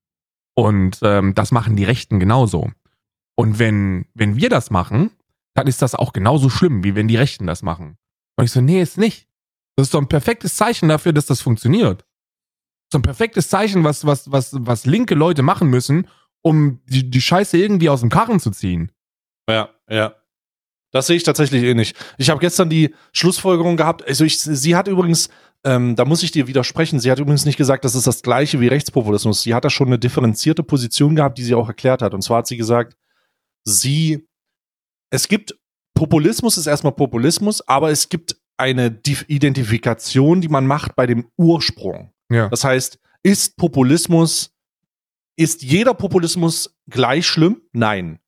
Und 0.54 1.00
ähm, 1.02 1.34
das 1.34 1.52
machen 1.52 1.76
die 1.76 1.84
Rechten 1.84 2.18
genauso. 2.18 2.70
Und 3.36 3.58
wenn, 3.58 4.06
wenn 4.14 4.36
wir 4.36 4.48
das 4.48 4.70
machen, 4.70 5.10
dann 5.54 5.66
ist 5.66 5.82
das 5.82 5.94
auch 5.94 6.12
genauso 6.12 6.48
schlimm, 6.48 6.84
wie 6.84 6.94
wenn 6.94 7.08
die 7.08 7.16
Rechten 7.16 7.46
das 7.46 7.62
machen. 7.62 7.98
Und 8.36 8.44
ich 8.44 8.52
so, 8.52 8.60
nee, 8.60 8.80
ist 8.80 8.98
nicht. 8.98 9.28
Das 9.76 9.88
ist 9.88 9.94
doch 9.94 10.00
ein 10.00 10.08
perfektes 10.08 10.56
Zeichen 10.56 10.88
dafür, 10.88 11.12
dass 11.12 11.26
das 11.26 11.42
funktioniert. 11.42 12.04
So 12.90 12.98
ein 12.98 13.02
perfektes 13.02 13.48
Zeichen, 13.48 13.84
was, 13.84 14.06
was, 14.06 14.30
was, 14.30 14.54
was 14.58 14.86
linke 14.86 15.14
Leute 15.14 15.42
machen 15.42 15.68
müssen, 15.68 16.08
um 16.42 16.80
die, 16.86 17.10
die 17.10 17.20
Scheiße 17.20 17.58
irgendwie 17.58 17.90
aus 17.90 18.00
dem 18.00 18.10
Karren 18.10 18.40
zu 18.40 18.50
ziehen. 18.50 18.92
Ja, 19.48 19.70
ja. 19.88 20.14
Das 20.96 21.06
sehe 21.06 21.16
ich 21.16 21.24
tatsächlich 21.24 21.62
eh 21.62 21.74
nicht. 21.74 21.94
Ich 22.16 22.30
habe 22.30 22.40
gestern 22.40 22.70
die 22.70 22.94
Schlussfolgerung 23.12 23.76
gehabt. 23.76 24.06
Also 24.08 24.24
ich, 24.24 24.40
sie 24.40 24.74
hat 24.74 24.88
übrigens, 24.88 25.28
ähm, 25.62 25.94
da 25.94 26.06
muss 26.06 26.22
ich 26.22 26.30
dir 26.30 26.46
widersprechen, 26.46 27.00
sie 27.00 27.10
hat 27.10 27.18
übrigens 27.18 27.44
nicht 27.44 27.58
gesagt, 27.58 27.84
das 27.84 27.94
ist 27.94 28.06
das 28.06 28.22
gleiche 28.22 28.60
wie 28.60 28.68
Rechtspopulismus. 28.68 29.42
Sie 29.42 29.54
hat 29.54 29.66
da 29.66 29.70
schon 29.70 29.88
eine 29.88 29.98
differenzierte 29.98 30.62
Position 30.62 31.14
gehabt, 31.14 31.36
die 31.36 31.44
sie 31.44 31.54
auch 31.54 31.68
erklärt 31.68 32.00
hat. 32.00 32.14
Und 32.14 32.22
zwar 32.22 32.38
hat 32.38 32.46
sie 32.46 32.56
gesagt, 32.56 32.96
sie, 33.64 34.26
es 35.10 35.28
gibt, 35.28 35.54
Populismus 35.94 36.56
ist 36.56 36.66
erstmal 36.66 36.92
Populismus, 36.92 37.60
aber 37.68 37.90
es 37.90 38.08
gibt 38.08 38.36
eine 38.56 38.98
Identifikation, 39.28 40.40
die 40.40 40.48
man 40.48 40.66
macht 40.66 40.96
bei 40.96 41.06
dem 41.06 41.26
Ursprung. 41.36 42.12
Ja. 42.30 42.48
Das 42.48 42.64
heißt, 42.64 42.98
ist 43.22 43.56
Populismus, 43.58 44.54
ist 45.36 45.62
jeder 45.62 45.92
Populismus 45.92 46.74
gleich 46.88 47.26
schlimm? 47.26 47.60
Nein. 47.72 48.18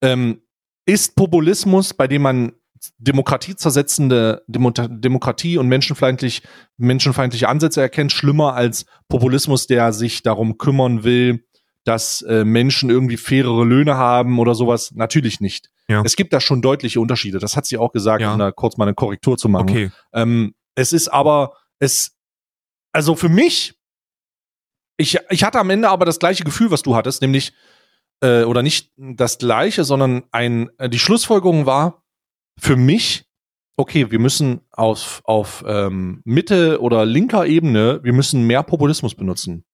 Ähm, 0.00 0.40
ist 0.86 1.16
Populismus, 1.16 1.94
bei 1.94 2.06
dem 2.08 2.22
man 2.22 2.52
demokratiezersetzende 2.98 4.42
Demo 4.46 4.70
Demokratie 4.70 5.58
und 5.58 5.68
menschenfeindlich, 5.68 6.42
menschenfeindliche 6.76 7.48
Ansätze 7.48 7.80
erkennt, 7.80 8.12
schlimmer 8.12 8.54
als 8.54 8.84
Populismus, 9.08 9.66
der 9.66 9.92
sich 9.92 10.22
darum 10.22 10.58
kümmern 10.58 11.04
will, 11.04 11.46
dass 11.84 12.22
äh, 12.22 12.44
Menschen 12.44 12.90
irgendwie 12.90 13.16
fairere 13.16 13.64
Löhne 13.64 13.96
haben 13.96 14.38
oder 14.38 14.54
sowas? 14.54 14.92
Natürlich 14.94 15.40
nicht. 15.40 15.70
Ja. 15.88 16.02
Es 16.04 16.16
gibt 16.16 16.32
da 16.32 16.40
schon 16.40 16.62
deutliche 16.62 17.00
Unterschiede. 17.00 17.38
Das 17.38 17.56
hat 17.56 17.66
sie 17.66 17.76
auch 17.78 17.92
gesagt, 17.92 18.22
Ja. 18.22 18.32
um 18.32 18.38
da 18.38 18.52
kurz 18.52 18.76
mal 18.76 18.84
eine 18.84 18.94
Korrektur 18.94 19.36
zu 19.36 19.48
machen. 19.48 19.68
Okay. 19.68 19.90
Ähm, 20.12 20.54
es 20.74 20.92
ist 20.92 21.08
aber, 21.08 21.52
es, 21.78 22.16
also 22.92 23.14
für 23.16 23.28
mich, 23.28 23.74
ich, 24.96 25.18
ich 25.30 25.44
hatte 25.44 25.58
am 25.58 25.70
Ende 25.70 25.88
aber 25.88 26.04
das 26.04 26.18
gleiche 26.18 26.44
Gefühl, 26.44 26.70
was 26.70 26.82
du 26.82 26.96
hattest, 26.96 27.20
nämlich, 27.20 27.52
äh, 28.22 28.44
oder 28.44 28.62
nicht 28.62 28.92
das 28.96 29.38
gleiche, 29.38 29.84
sondern 29.84 30.24
ein, 30.30 30.70
äh, 30.78 30.88
die 30.88 30.98
Schlussfolgerung 30.98 31.66
war 31.66 32.02
für 32.58 32.76
mich, 32.76 33.24
okay, 33.76 34.10
wir 34.10 34.18
müssen 34.20 34.60
auf, 34.70 35.20
auf 35.24 35.64
ähm, 35.66 36.22
Mitte 36.24 36.80
oder 36.80 37.04
linker 37.04 37.46
Ebene, 37.46 38.00
wir 38.02 38.12
müssen 38.12 38.46
mehr 38.46 38.62
Populismus 38.62 39.14
benutzen. 39.14 39.64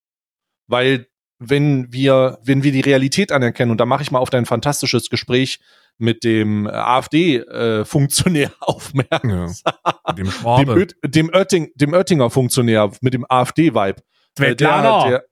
Weil 0.69 1.07
wenn 1.39 1.93
wir, 1.93 2.39
wenn 2.43 2.63
wir 2.63 2.73
die 2.73 2.81
Realität 2.81 3.33
anerkennen, 3.33 3.71
und 3.71 3.79
da 3.81 3.87
mache 3.87 4.03
ich 4.03 4.11
mal 4.11 4.19
auf 4.19 4.31
dein 4.31 4.47
fantastisches 4.47 5.09
Gespräch 5.11 5.59
mit 5.99 6.23
dem 6.25 6.67
AfD-Funktionär 6.67 8.53
aufmerksam, 8.61 9.31
Ja. 9.31 10.13
Dem 10.15 10.25
dem, 10.25 10.31
Schwabe. 10.31 10.73
Oet- 10.75 10.97
dem, 11.05 11.31
Oetting, 11.33 11.71
dem 11.75 11.93
Oettinger 11.93 12.31
Funktionär 12.31 12.91
mit 13.01 13.15
dem 13.15 13.25
AfD-Vibe. 13.29 14.01
Äh, 14.01 14.03
Svetlana. 14.39 15.09
der- 15.09 15.25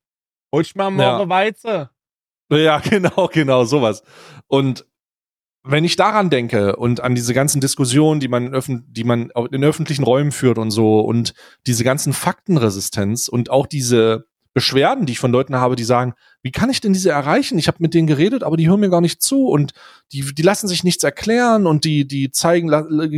Holst 0.54 0.76
mal 0.76 0.90
morgen 0.90 1.28
Weize. 1.28 1.90
Ja, 2.50 2.78
genau, 2.84 3.28
genau, 3.32 3.64
sowas. 3.64 4.02
Und 4.46 4.86
wenn 5.64 5.84
ich 5.84 5.96
daran 5.96 6.30
denke 6.30 6.76
und 6.76 7.00
an 7.00 7.14
diese 7.14 7.34
ganzen 7.34 7.60
Diskussionen, 7.60 8.20
die 8.20 8.28
man, 8.28 8.54
in 8.54 8.84
die 8.88 9.04
man 9.04 9.30
in 9.50 9.64
öffentlichen 9.64 10.04
Räumen 10.04 10.32
führt 10.32 10.56
und 10.56 10.70
so 10.70 11.00
und 11.00 11.34
diese 11.66 11.84
ganzen 11.84 12.12
Faktenresistenz 12.12 13.28
und 13.28 13.50
auch 13.50 13.66
diese 13.66 14.26
Beschwerden, 14.54 15.04
die 15.04 15.12
ich 15.12 15.18
von 15.18 15.30
Leuten 15.30 15.56
habe, 15.56 15.76
die 15.76 15.84
sagen, 15.84 16.14
wie 16.42 16.52
kann 16.52 16.70
ich 16.70 16.80
denn 16.80 16.92
diese 16.92 17.10
erreichen? 17.10 17.58
Ich 17.58 17.68
habe 17.68 17.78
mit 17.80 17.92
denen 17.92 18.06
geredet, 18.06 18.42
aber 18.42 18.56
die 18.56 18.68
hören 18.68 18.80
mir 18.80 18.88
gar 18.88 19.00
nicht 19.00 19.20
zu 19.20 19.46
und 19.46 19.72
die, 20.12 20.34
die 20.34 20.42
lassen 20.42 20.68
sich 20.68 20.84
nichts 20.84 21.04
erklären 21.04 21.66
und 21.66 21.84
die, 21.84 22.06
die 22.08 22.30
zeigen, 22.30 22.68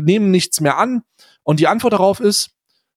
nehmen 0.04 0.30
nichts 0.30 0.60
mehr 0.60 0.76
an. 0.76 1.02
Und 1.42 1.60
die 1.60 1.68
Antwort 1.68 1.92
darauf 1.92 2.20
ist, 2.20 2.50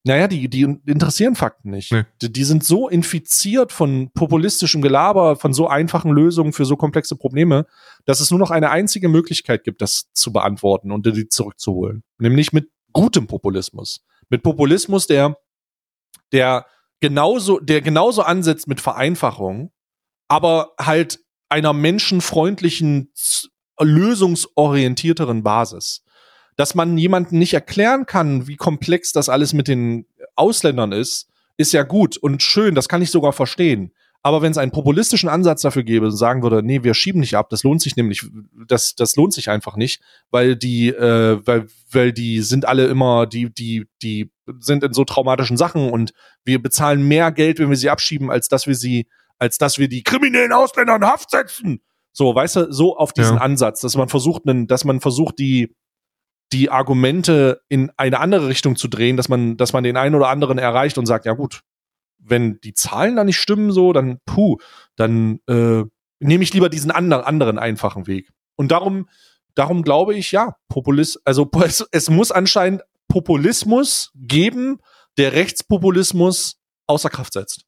naja, 0.06 0.28
die, 0.28 0.50
die 0.50 0.64
interessieren 0.86 1.36
Fakten 1.36 1.72
nicht. 1.72 1.92
Nee. 1.92 2.04
Die, 2.22 2.32
die 2.32 2.44
sind 2.44 2.66
so 2.66 2.90
infiziert 2.90 3.72
von 3.72 4.12
populistischem 4.14 4.82
Gelaber, 4.82 5.38
von 5.38 5.54
so 5.54 5.68
einfachen 5.68 6.12
Lösungen 6.12 6.52
für 6.52 6.66
so 6.66 6.76
komplexe 6.76 7.16
Probleme, 7.16 7.66
dass 8.06 8.20
es 8.20 8.30
nur 8.30 8.40
noch 8.40 8.52
eine 8.52 8.70
einzige 8.70 9.08
Möglichkeit 9.08 9.64
gibt, 9.64 9.82
das 9.82 10.12
zu 10.14 10.34
beantworten 10.34 10.92
und 10.92 11.06
die 11.06 11.30
zurückzuholen. 11.30 12.04
Nämlich 12.18 12.52
mit 12.52 12.70
gutem 12.92 13.28
Populismus. 13.28 14.04
Mit 14.30 14.44
Populismus, 14.44 15.08
der, 15.08 15.38
der 16.34 16.66
genauso, 17.00 17.60
der 17.60 17.82
genauso 17.82 18.24
ansetzt 18.24 18.68
mit 18.68 18.82
Vereinfachung, 18.82 19.72
aber 20.28 20.74
halt 20.80 21.20
einer 21.48 21.72
menschenfreundlichen, 21.72 23.14
lösungsorientierteren 23.80 25.44
Basis. 25.44 26.03
Dass 26.56 26.76
man 26.76 26.98
jemanden 26.98 27.40
nicht 27.40 27.54
erklären 27.54 28.06
kann, 28.06 28.48
wie 28.48 28.56
komplex 28.56 29.12
das 29.12 29.30
alles 29.30 29.54
mit 29.54 29.68
den 29.68 30.06
Ausländern 30.36 30.92
ist, 30.92 31.30
ist 31.58 31.74
ja 31.74 31.84
gut 31.84 32.18
und 32.18 32.42
schön, 32.42 32.76
das 32.76 32.90
kann 32.90 33.02
ich 33.02 33.12
sogar 33.12 33.34
verstehen. 33.34 33.92
Aber 34.26 34.42
wenn 34.42 34.52
es 34.52 34.58
einen 34.58 34.72
populistischen 34.72 35.28
Ansatz 35.28 35.64
dafür 35.64 35.84
gäbe 35.84 36.06
und 36.06 36.16
sagen 36.16 36.44
würde, 36.44 36.64
nee, 36.64 36.82
wir 36.84 36.94
schieben 36.94 37.20
nicht 37.20 37.36
ab, 37.36 37.50
das 37.50 37.64
lohnt 37.64 37.82
sich 37.82 37.98
nämlich, 37.98 38.26
das, 38.68 38.96
das 38.96 39.18
lohnt 39.18 39.34
sich 39.34 39.50
einfach 39.50 39.76
nicht, 39.76 40.02
weil 40.32 40.56
die, 40.56 40.88
äh, 40.88 41.46
weil, 41.46 41.68
weil 41.92 42.14
die 42.14 42.40
sind 42.42 42.66
alle 42.66 42.86
immer, 42.86 43.28
die, 43.28 43.54
die, 43.54 43.86
die 44.02 44.32
sind 44.60 44.82
in 44.84 44.94
so 44.94 45.04
traumatischen 45.04 45.58
Sachen 45.58 45.90
und 45.92 46.14
wir 46.46 46.62
bezahlen 46.62 47.06
mehr 47.06 47.34
Geld, 47.34 47.60
wenn 47.60 47.70
wir 47.70 47.76
sie 47.76 47.90
abschieben, 47.90 48.32
als 48.32 48.48
dass 48.48 48.66
wir 48.66 48.76
sie, 48.76 49.08
als 49.40 49.58
dass 49.58 49.78
wir 49.78 49.90
die 49.90 50.04
kriminellen 50.04 50.54
Ausländer 50.54 50.96
in 50.96 51.04
Haft 51.04 51.30
setzen. 51.30 51.82
So, 52.14 52.34
weißt 52.34 52.56
du, 52.56 52.72
so 52.72 52.96
auf 52.96 53.12
diesen 53.12 53.36
Ja. 53.36 53.42
Ansatz, 53.42 53.82
dass 53.82 53.98
man 53.98 54.08
versucht, 54.08 54.44
dass 54.46 54.86
man 54.86 55.02
versucht, 55.02 55.38
die, 55.38 55.76
die 56.54 56.70
Argumente 56.70 57.62
in 57.68 57.92
eine 57.98 58.20
andere 58.20 58.48
Richtung 58.48 58.76
zu 58.76 58.88
drehen, 58.88 59.18
dass 59.18 59.28
man, 59.28 59.58
dass 59.58 59.74
man 59.74 59.84
den 59.84 59.98
einen 59.98 60.16
oder 60.16 60.30
anderen 60.30 60.58
erreicht 60.58 60.98
und 60.98 61.06
sagt, 61.06 61.26
ja 61.26 61.34
gut, 61.34 61.62
wenn 62.20 62.60
die 62.62 62.74
Zahlen 62.74 63.16
da 63.16 63.24
nicht 63.24 63.38
stimmen, 63.38 63.72
so, 63.72 63.92
dann 63.92 64.20
puh, 64.26 64.58
dann 64.96 65.40
äh, 65.48 65.84
nehme 66.20 66.44
ich 66.44 66.54
lieber 66.54 66.70
diesen 66.70 66.92
anderen, 66.92 67.24
anderen 67.24 67.60
einfachen 67.60 68.08
Weg. 68.08 68.30
Und 68.56 68.72
darum, 68.72 69.10
darum 69.56 69.82
glaube 69.82 70.16
ich, 70.16 70.32
ja, 70.32 70.56
Populist, 70.70 71.20
also 71.26 71.50
es, 71.64 71.86
es 71.92 72.10
muss 72.10 72.32
anscheinend 72.32 72.84
Populismus 73.08 74.12
geben, 74.16 74.80
der 75.18 75.34
Rechtspopulismus 75.34 76.58
außer 76.88 77.10
Kraft 77.10 77.34
setzt. 77.34 77.66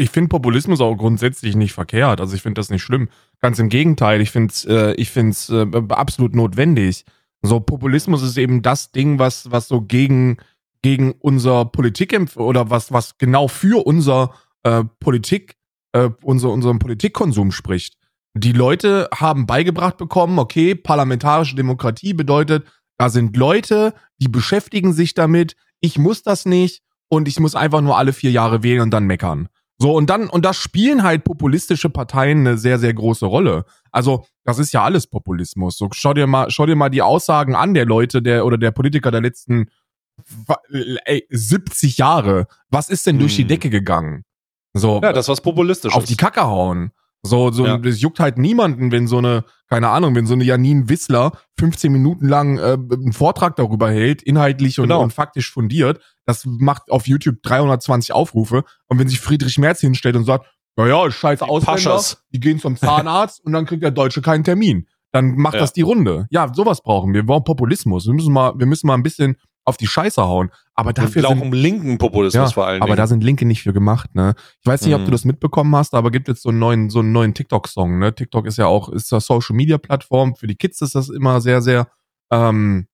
Ich 0.00 0.10
finde 0.10 0.28
Populismus 0.28 0.80
auch 0.80 0.94
grundsätzlich 0.94 1.56
nicht 1.56 1.72
verkehrt. 1.72 2.20
Also 2.20 2.36
ich 2.36 2.42
finde 2.42 2.60
das 2.60 2.70
nicht 2.70 2.82
schlimm. 2.82 3.08
Ganz 3.40 3.58
im 3.58 3.68
Gegenteil, 3.68 4.20
ich 4.20 4.30
finde 4.30 4.52
es 4.52 4.64
äh, 4.64 5.62
äh, 5.62 5.82
absolut 5.88 6.36
notwendig. 6.36 7.04
So, 7.42 7.60
Populismus 7.60 8.22
ist 8.22 8.36
eben 8.36 8.62
das 8.62 8.90
Ding, 8.90 9.18
was, 9.18 9.50
was 9.50 9.68
so 9.68 9.80
gegen, 9.80 10.38
gegen 10.82 11.12
unser 11.12 11.64
Politik 11.66 12.18
oder 12.36 12.70
was, 12.70 12.92
was 12.92 13.18
genau 13.18 13.48
für 13.48 13.86
unser 13.86 14.32
äh, 14.64 14.84
Politik, 15.00 15.56
äh, 15.92 16.10
unser, 16.22 16.50
unseren 16.50 16.78
Politikkonsum 16.78 17.52
spricht. 17.52 17.96
Die 18.34 18.52
Leute 18.52 19.08
haben 19.14 19.46
beigebracht 19.46 19.96
bekommen, 19.96 20.38
okay, 20.38 20.74
parlamentarische 20.74 21.56
Demokratie 21.56 22.12
bedeutet, 22.12 22.66
da 22.98 23.08
sind 23.08 23.36
Leute, 23.36 23.94
die 24.18 24.28
beschäftigen 24.28 24.92
sich 24.92 25.14
damit, 25.14 25.56
ich 25.80 25.98
muss 25.98 26.22
das 26.22 26.44
nicht 26.44 26.82
und 27.08 27.28
ich 27.28 27.38
muss 27.38 27.54
einfach 27.54 27.80
nur 27.80 27.96
alle 27.96 28.12
vier 28.12 28.32
Jahre 28.32 28.62
wählen 28.62 28.82
und 28.82 28.90
dann 28.90 29.06
meckern. 29.06 29.48
So, 29.80 29.94
und 29.94 30.10
dann, 30.10 30.28
und 30.28 30.44
da 30.44 30.52
spielen 30.52 31.04
halt 31.04 31.22
populistische 31.22 31.88
Parteien 31.88 32.40
eine 32.40 32.58
sehr, 32.58 32.80
sehr 32.80 32.92
große 32.92 33.26
Rolle. 33.26 33.64
Also, 33.92 34.26
das 34.48 34.58
ist 34.58 34.72
ja 34.72 34.82
alles 34.82 35.06
Populismus. 35.06 35.76
So, 35.76 35.88
schau 35.92 36.14
dir 36.14 36.26
mal, 36.26 36.50
schau 36.50 36.64
dir 36.64 36.74
mal 36.74 36.88
die 36.88 37.02
Aussagen 37.02 37.54
an 37.54 37.74
der 37.74 37.84
Leute, 37.84 38.22
der, 38.22 38.46
oder 38.46 38.56
der 38.56 38.70
Politiker 38.70 39.10
der 39.10 39.20
letzten, 39.20 39.68
wa- 40.46 40.60
ey, 41.04 41.26
70 41.28 41.98
Jahre. 41.98 42.46
Was 42.70 42.88
ist 42.88 43.06
denn 43.06 43.18
durch 43.18 43.36
die 43.36 43.42
Hm. 43.42 43.48
Decke 43.48 43.68
gegangen? 43.70 44.24
So, 44.72 45.00
Ja, 45.02 45.12
das 45.12 45.28
was 45.28 45.42
populistisch 45.42 45.94
auf 45.94 46.04
die 46.04 46.16
Kacke 46.16 46.42
hauen. 46.44 46.92
So, 47.22 47.50
so, 47.50 47.66
Ja. 47.66 47.76
das 47.78 48.00
juckt 48.00 48.20
halt 48.20 48.38
niemanden, 48.38 48.90
wenn 48.92 49.06
so 49.06 49.18
eine, 49.18 49.44
keine 49.68 49.88
Ahnung, 49.88 50.14
wenn 50.14 50.24
so 50.26 50.34
eine 50.34 50.44
Janine 50.44 50.88
Wissler 50.88 51.32
15 51.58 51.92
Minuten 51.92 52.26
lang 52.28 52.58
äh, 52.58 52.74
einen 52.74 53.12
Vortrag 53.12 53.56
darüber 53.56 53.90
hält, 53.90 54.22
inhaltlich 54.22 54.78
und, 54.78 54.84
Genau. 54.88 55.02
und 55.02 55.12
faktisch 55.12 55.50
fundiert. 55.52 56.00
Das 56.26 56.44
macht 56.46 56.90
auf 56.90 57.06
YouTube 57.08 57.42
320 57.42 58.12
Aufrufe. 58.14 58.62
Und 58.86 58.98
wenn 58.98 59.08
sich 59.08 59.20
Friedrich 59.20 59.58
Merz 59.58 59.80
hinstellt 59.80 60.16
und 60.16 60.24
sagt, 60.24 60.46
naja, 60.78 61.10
scheiß 61.10 61.42
Ausländer, 61.42 61.72
Paschas. 61.72 62.24
die 62.32 62.40
gehen 62.40 62.58
zum 62.58 62.76
Zahnarzt 62.76 63.44
und 63.44 63.52
dann 63.52 63.66
kriegt 63.66 63.82
der 63.82 63.90
Deutsche 63.90 64.22
keinen 64.22 64.44
Termin. 64.44 64.86
Dann 65.12 65.36
macht 65.36 65.54
Ja. 65.54 65.60
das 65.60 65.72
die 65.72 65.82
Runde. 65.82 66.26
Ja, 66.30 66.52
sowas 66.54 66.82
brauchen 66.82 67.12
wir. 67.12 67.20
Wir 67.22 67.26
brauchen 67.26 67.44
Populismus. 67.44 68.06
Wir 68.06 68.14
müssen 68.14 68.32
mal, 68.32 68.52
wir 68.58 68.66
müssen 68.66 68.86
mal 68.86 68.94
ein 68.94 69.02
bisschen 69.02 69.36
auf 69.64 69.76
die 69.76 69.86
Scheiße 69.86 70.22
hauen. 70.22 70.50
Aber 70.74 70.92
dafür 70.94 71.24
auch 71.26 71.30
sind, 71.30 71.42
um 71.42 71.52
linken 71.52 71.98
Populismus 71.98 72.50
Ja, 72.50 72.54
vor 72.54 72.66
allen 72.66 72.80
aber 72.80 72.96
da 72.96 73.06
sind 73.06 73.22
Linke 73.22 73.44
nicht 73.44 73.62
für 73.62 73.74
gemacht, 73.74 74.14
ne? 74.14 74.34
Ich 74.60 74.66
weiß 74.66 74.82
nicht, 74.86 74.94
ob 74.94 75.02
Mhm. 75.02 75.04
du 75.06 75.10
das 75.10 75.24
mitbekommen 75.26 75.74
hast, 75.76 75.92
aber 75.94 76.10
gibt 76.10 76.28
jetzt 76.28 76.42
so 76.42 76.48
einen 76.48 76.58
neuen, 76.58 76.88
so 76.88 77.00
einen 77.00 77.12
neuen 77.12 77.34
TikTok-Song, 77.34 77.98
ne? 77.98 78.14
TikTok 78.14 78.46
ist 78.46 78.56
ja 78.56 78.66
auch, 78.66 78.88
ist 78.88 79.12
eine 79.12 79.20
Social 79.20 79.54
Media 79.56 79.76
Plattform. 79.76 80.36
Für 80.36 80.46
die 80.46 80.56
Kids 80.56 80.80
ist 80.80 80.94
das 80.94 81.10
immer 81.10 81.42
sehr, 81.42 81.60
sehr, 81.60 81.88
ähm, 82.30 82.86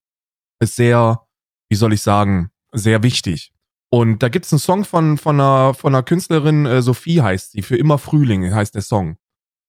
ist 0.58 0.74
sehr, 0.74 1.20
wie 1.68 1.76
soll 1.76 1.92
ich 1.92 2.02
sagen, 2.02 2.50
sehr 2.72 3.04
wichtig. 3.04 3.52
Und 3.94 4.22
da 4.24 4.28
gibt's 4.28 4.52
einen 4.52 4.58
Song 4.58 4.84
von, 4.84 5.18
von 5.18 5.38
einer, 5.40 5.72
von 5.74 5.94
einer 5.94 6.02
Künstlerin, 6.02 6.66
äh, 6.66 6.82
Sophie 6.82 7.22
heißt 7.22 7.52
sie, 7.52 7.62
für 7.62 7.76
immer 7.76 7.98
Frühling 7.98 8.52
heißt 8.52 8.74
der 8.74 8.82
Song. 8.82 9.16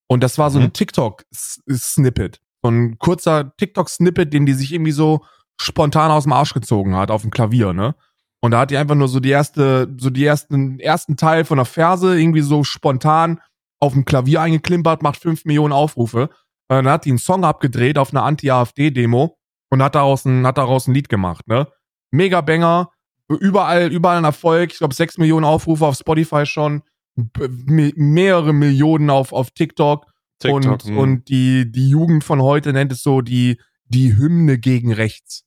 Und 0.08 0.22
das 0.24 0.36
war 0.36 0.50
so 0.50 0.58
Mhm. 0.58 0.64
ein 0.66 0.72
TikTok-Snippet. 0.72 2.40
So 2.62 2.70
ein 2.70 2.98
kurzer 2.98 3.54
TikTok-Snippet, 3.56 4.32
den 4.32 4.44
die 4.46 4.54
sich 4.54 4.72
irgendwie 4.72 4.90
so 4.92 5.24
spontan 5.60 6.10
aus 6.10 6.24
dem 6.24 6.32
Arsch 6.32 6.54
gezogen 6.54 6.96
hat, 6.96 7.10
auf 7.12 7.22
dem 7.22 7.30
Klavier, 7.30 7.72
ne? 7.72 7.94
Und 8.42 8.50
da 8.50 8.60
hat 8.60 8.70
die 8.70 8.76
einfach 8.76 8.94
nur 8.96 9.08
so 9.08 9.20
die 9.20 9.30
erste, 9.30 9.88
so 9.98 10.10
die 10.10 10.24
ersten, 10.24 10.78
ersten 10.80 11.16
Teil 11.16 11.44
von 11.44 11.56
der 11.56 11.64
Verse 11.64 12.18
irgendwie 12.18 12.42
so 12.42 12.64
spontan 12.64 13.40
auf 13.80 13.92
dem 13.92 14.04
Klavier 14.04 14.40
eingeklimpert, 14.42 15.02
macht 15.02 15.20
fünf 15.20 15.44
Millionen 15.44 15.72
Aufrufe. 15.72 16.30
Äh, 16.68 16.76
Dann 16.82 16.88
hat 16.88 17.04
die 17.04 17.10
einen 17.10 17.18
Song 17.18 17.44
abgedreht 17.44 17.96
auf 17.98 18.10
einer 18.12 18.24
Anti-AfD-Demo 18.24 19.36
und 19.70 19.82
hat 19.82 19.94
daraus 19.94 20.24
ein, 20.24 20.46
hat 20.46 20.58
daraus 20.58 20.86
ein 20.88 20.94
Lied 20.94 21.08
gemacht, 21.08 21.46
ne? 21.48 21.68
Mega 22.10 22.40
Banger, 22.40 22.90
überall, 23.28 23.92
überall 23.92 24.18
ein 24.18 24.24
Erfolg. 24.24 24.72
Ich 24.72 24.78
glaube, 24.78 24.94
sechs 24.94 25.18
Millionen 25.18 25.44
Aufrufe 25.44 25.86
auf 25.86 25.96
Spotify 25.96 26.46
schon, 26.46 26.82
mehrere 27.16 28.52
Millionen 28.52 29.10
auf, 29.10 29.32
auf 29.32 29.50
TikTok. 29.50 30.06
TikTok 30.38 30.64
und, 30.64 30.84
mh. 30.84 31.00
und 31.00 31.28
die, 31.28 31.70
die 31.70 31.88
Jugend 31.88 32.22
von 32.22 32.42
heute 32.42 32.72
nennt 32.72 32.92
es 32.92 33.02
so 33.02 33.22
die, 33.22 33.58
die 33.86 34.16
Hymne 34.16 34.58
gegen 34.58 34.92
rechts. 34.92 35.44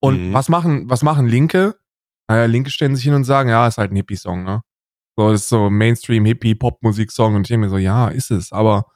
Und 0.00 0.28
mhm. 0.28 0.32
was 0.32 0.48
machen, 0.48 0.90
was 0.90 1.02
machen 1.02 1.26
Linke? 1.26 1.76
Naja, 2.28 2.46
Linke 2.46 2.70
stellen 2.70 2.96
sich 2.96 3.04
hin 3.04 3.14
und 3.14 3.24
sagen, 3.24 3.48
ja, 3.48 3.66
ist 3.66 3.78
halt 3.78 3.92
ein 3.92 3.96
Hippie-Song, 3.96 4.42
ne? 4.42 4.62
So, 5.16 5.30
ist 5.30 5.48
so 5.48 5.70
Mainstream, 5.70 6.24
Hippie, 6.24 6.54
Pop-Musik-Song. 6.54 7.34
Und 7.34 7.42
ich 7.42 7.48
denke 7.48 7.66
mir 7.66 7.70
so, 7.70 7.78
ja, 7.78 8.08
ist 8.08 8.30
es, 8.30 8.52
aber 8.52 8.86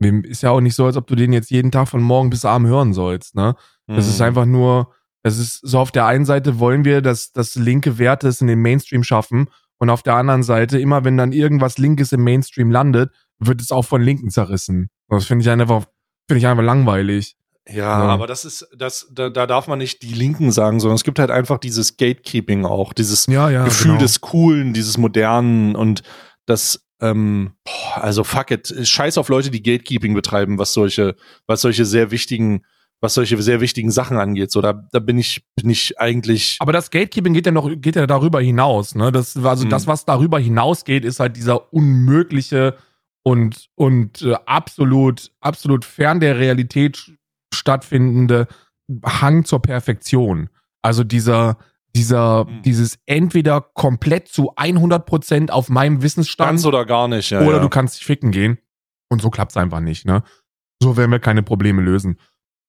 ist 0.00 0.42
ja 0.42 0.50
auch 0.50 0.60
nicht 0.60 0.74
so, 0.74 0.84
als 0.84 0.96
ob 0.96 1.06
du 1.06 1.14
den 1.14 1.32
jetzt 1.32 1.50
jeden 1.50 1.70
Tag 1.70 1.88
von 1.88 2.02
morgen 2.02 2.28
bis 2.28 2.44
abend 2.44 2.68
hören 2.68 2.92
sollst, 2.92 3.34
ne? 3.34 3.54
Das 3.86 4.04
mhm. 4.04 4.10
ist 4.10 4.20
einfach 4.20 4.44
nur, 4.44 4.92
es 5.24 5.38
ist 5.38 5.60
so 5.62 5.78
auf 5.78 5.90
der 5.90 6.06
einen 6.06 6.26
Seite 6.26 6.58
wollen 6.60 6.84
wir, 6.84 7.00
dass, 7.00 7.32
dass 7.32 7.56
linke 7.56 7.98
Werte 7.98 8.28
es 8.28 8.40
in 8.40 8.46
den 8.46 8.60
Mainstream 8.60 9.02
schaffen 9.02 9.48
und 9.78 9.90
auf 9.90 10.02
der 10.02 10.14
anderen 10.14 10.42
Seite, 10.42 10.78
immer 10.78 11.04
wenn 11.04 11.16
dann 11.16 11.32
irgendwas 11.32 11.78
Linkes 11.78 12.12
im 12.12 12.22
Mainstream 12.22 12.70
landet, 12.70 13.10
wird 13.38 13.60
es 13.60 13.72
auch 13.72 13.84
von 13.84 14.02
Linken 14.02 14.30
zerrissen. 14.30 14.90
Das 15.08 15.24
finde 15.24 15.42
ich 15.42 15.50
einfach, 15.50 15.86
finde 16.28 16.38
ich 16.38 16.46
einfach 16.46 16.62
langweilig. 16.62 17.36
Ja, 17.66 17.74
ja, 17.74 17.94
aber 18.08 18.26
das 18.26 18.44
ist, 18.44 18.68
das, 18.76 19.08
da, 19.10 19.30
da 19.30 19.46
darf 19.46 19.66
man 19.66 19.78
nicht 19.78 20.02
die 20.02 20.12
Linken 20.12 20.52
sagen, 20.52 20.80
sondern 20.80 20.96
es 20.96 21.04
gibt 21.04 21.18
halt 21.18 21.30
einfach 21.30 21.56
dieses 21.56 21.96
Gatekeeping 21.96 22.66
auch, 22.66 22.92
dieses 22.92 23.26
ja, 23.26 23.48
ja, 23.48 23.64
Gefühl 23.64 23.92
genau. 23.92 24.02
des 24.02 24.20
Coolen, 24.20 24.74
dieses 24.74 24.98
Modernen 24.98 25.74
und 25.74 26.02
das, 26.44 26.86
ähm, 27.00 27.54
also 27.94 28.22
fuck 28.22 28.50
it, 28.50 28.74
scheiß 28.86 29.16
auf 29.16 29.30
Leute, 29.30 29.50
die 29.50 29.62
Gatekeeping 29.62 30.12
betreiben, 30.12 30.58
was 30.58 30.74
solche, 30.74 31.16
was 31.46 31.62
solche 31.62 31.86
sehr 31.86 32.10
wichtigen 32.10 32.66
was 33.00 33.14
solche 33.14 33.40
sehr 33.42 33.60
wichtigen 33.60 33.90
Sachen 33.90 34.16
angeht. 34.16 34.50
So, 34.50 34.60
da, 34.60 34.72
da 34.72 34.98
bin 34.98 35.18
ich, 35.18 35.44
bin 35.56 35.70
ich 35.70 36.00
eigentlich. 36.00 36.56
Aber 36.60 36.72
das 36.72 36.90
Gatekeeping 36.90 37.34
geht 37.34 37.46
ja 37.46 37.52
noch, 37.52 37.70
geht 37.76 37.96
ja 37.96 38.06
darüber 38.06 38.40
hinaus, 38.40 38.94
ne? 38.94 39.12
Das, 39.12 39.36
also 39.36 39.66
mhm. 39.66 39.70
das, 39.70 39.86
was 39.86 40.04
darüber 40.04 40.38
hinausgeht, 40.38 41.04
ist 41.04 41.20
halt 41.20 41.36
dieser 41.36 41.72
unmögliche 41.72 42.76
und, 43.22 43.68
und 43.74 44.22
äh, 44.22 44.34
absolut, 44.46 45.32
absolut 45.40 45.84
fern 45.84 46.20
der 46.20 46.38
Realität 46.38 47.12
stattfindende 47.52 48.46
Hang 49.04 49.44
zur 49.44 49.62
Perfektion. 49.62 50.50
Also 50.82 51.04
dieser, 51.04 51.56
dieser, 51.96 52.44
mhm. 52.44 52.62
dieses 52.62 52.98
entweder 53.06 53.60
komplett 53.60 54.28
zu 54.28 54.54
100 54.56 55.06
Prozent 55.06 55.50
auf 55.50 55.68
meinem 55.68 56.02
Wissensstand. 56.02 56.50
Ganz 56.50 56.66
oder 56.66 56.84
gar 56.84 57.08
nicht, 57.08 57.30
ja. 57.30 57.40
Oder 57.40 57.56
ja. 57.56 57.62
du 57.62 57.68
kannst 57.68 57.96
dich 57.96 58.04
ficken 58.04 58.30
gehen. 58.30 58.58
Und 59.10 59.22
so 59.22 59.30
klappt's 59.30 59.56
einfach 59.56 59.80
nicht, 59.80 60.06
ne? 60.06 60.22
So 60.82 60.96
werden 60.96 61.10
wir 61.12 61.20
keine 61.20 61.42
Probleme 61.42 61.80
lösen. 61.80 62.18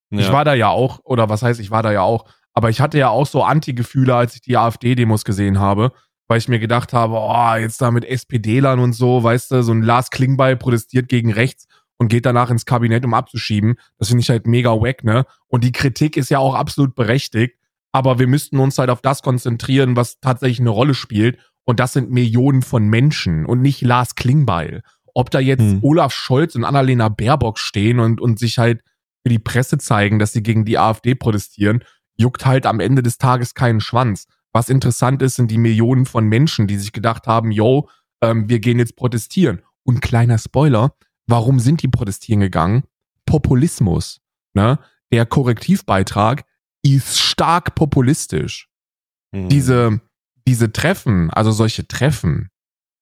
Ja. 0.09 0.19
Ich 0.19 0.31
war 0.31 0.45
da 0.45 0.53
ja 0.53 0.69
auch, 0.69 0.99
oder 1.03 1.29
was 1.29 1.41
heißt, 1.41 1.59
ich 1.59 1.71
war 1.71 1.83
da 1.83 1.91
ja 1.91 2.01
auch, 2.01 2.25
aber 2.53 2.69
ich 2.69 2.79
hatte 2.79 2.97
ja 2.97 3.09
auch 3.09 3.27
so 3.27 3.43
Anti-Gefühle, 3.43 4.15
als 4.15 4.35
ich 4.35 4.41
die 4.41 4.57
AfD-Demos 4.57 5.25
gesehen 5.25 5.59
habe, 5.59 5.91
weil 6.27 6.37
ich 6.37 6.47
mir 6.47 6.59
gedacht 6.59 6.93
habe, 6.93 7.15
oh, 7.15 7.55
jetzt 7.59 7.81
da 7.81 7.91
mit 7.91 8.05
SPD-Lern 8.05 8.79
und 8.79 8.93
so, 8.93 9.23
weißt 9.23 9.51
du, 9.51 9.63
so 9.63 9.73
ein 9.73 9.81
Lars 9.81 10.09
Klingbeil 10.09 10.55
protestiert 10.55 11.09
gegen 11.09 11.33
rechts 11.33 11.67
und 11.97 12.07
geht 12.07 12.25
danach 12.25 12.49
ins 12.49 12.65
Kabinett, 12.65 13.05
um 13.05 13.13
abzuschieben. 13.13 13.75
Das 13.97 14.07
finde 14.07 14.21
ich 14.21 14.29
halt 14.29 14.47
mega 14.47 14.71
wack, 14.71 15.03
ne? 15.03 15.25
Und 15.47 15.63
die 15.63 15.71
Kritik 15.71 16.17
ist 16.17 16.29
ja 16.29 16.39
auch 16.39 16.55
absolut 16.55 16.95
berechtigt, 16.95 17.57
aber 17.91 18.19
wir 18.19 18.27
müssten 18.27 18.59
uns 18.59 18.77
halt 18.77 18.89
auf 18.89 19.01
das 19.01 19.21
konzentrieren, 19.21 19.95
was 19.95 20.19
tatsächlich 20.19 20.59
eine 20.59 20.69
Rolle 20.69 20.93
spielt. 20.93 21.39
Und 21.65 21.79
das 21.79 21.93
sind 21.93 22.11
Millionen 22.11 22.61
von 22.61 22.87
Menschen 22.87 23.45
und 23.45 23.61
nicht 23.61 23.81
Lars 23.81 24.15
Klingbeil. 24.15 24.81
Ob 25.13 25.31
da 25.31 25.39
jetzt 25.39 25.61
hm. 25.61 25.79
Olaf 25.81 26.13
Scholz 26.13 26.55
und 26.55 26.63
Annalena 26.63 27.09
Baerbock 27.09 27.57
stehen 27.57 27.99
und, 27.99 28.21
und 28.21 28.37
sich 28.37 28.57
halt 28.57 28.81
für 29.26 29.30
die 29.30 29.39
Presse 29.39 29.80
zeigen, 29.80 30.19
dass 30.19 30.34
sie 30.34 30.43
gegen 30.43 30.65
die 30.65 30.78
AfD 30.78 31.15
protestieren, 31.15 31.84
juckt 32.15 32.45
halt 32.45 32.67
am 32.67 32.80
Ende 32.80 33.01
des 33.01 33.17
Tages 33.17 33.55
keinen 33.55 33.82
Schwanz. 33.82 34.28
Was 34.53 34.69
interessant 34.69 35.23
ist, 35.23 35.34
sind 35.34 35.49
die 35.49 35.57
Millionen 35.57 36.05
von 36.05 36.28
Menschen, 36.28 36.67
die 36.67 36.78
sich 36.78 36.91
gedacht 36.91 37.26
haben, 37.26 37.49
yo, 37.49 37.89
ähm, 38.21 38.47
wir 38.49 38.59
gehen 38.59 38.78
jetzt 38.78 38.95
protestieren. 38.95 39.63
Und 39.82 40.01
kleiner 40.01 40.38
Spoiler, 40.38 40.95
warum 41.26 41.57
sind 41.59 41.82
die 41.82 41.88
protestieren 41.88 42.39
gegangen? 42.39 42.84
Populismus. 43.26 44.21
Ne? 44.53 44.78
Der 45.11 45.26
Korrektivbeitrag 45.26 46.45
ist 46.84 47.19
stark 47.19 47.73
populistisch. 47.73 48.69
Mhm. 49.32 49.49
Diese, 49.49 50.01
diese 50.47 50.71
Treffen, 50.71 51.32
also 51.32 51.51
solche 51.51 51.88
Treffen, 51.88 52.51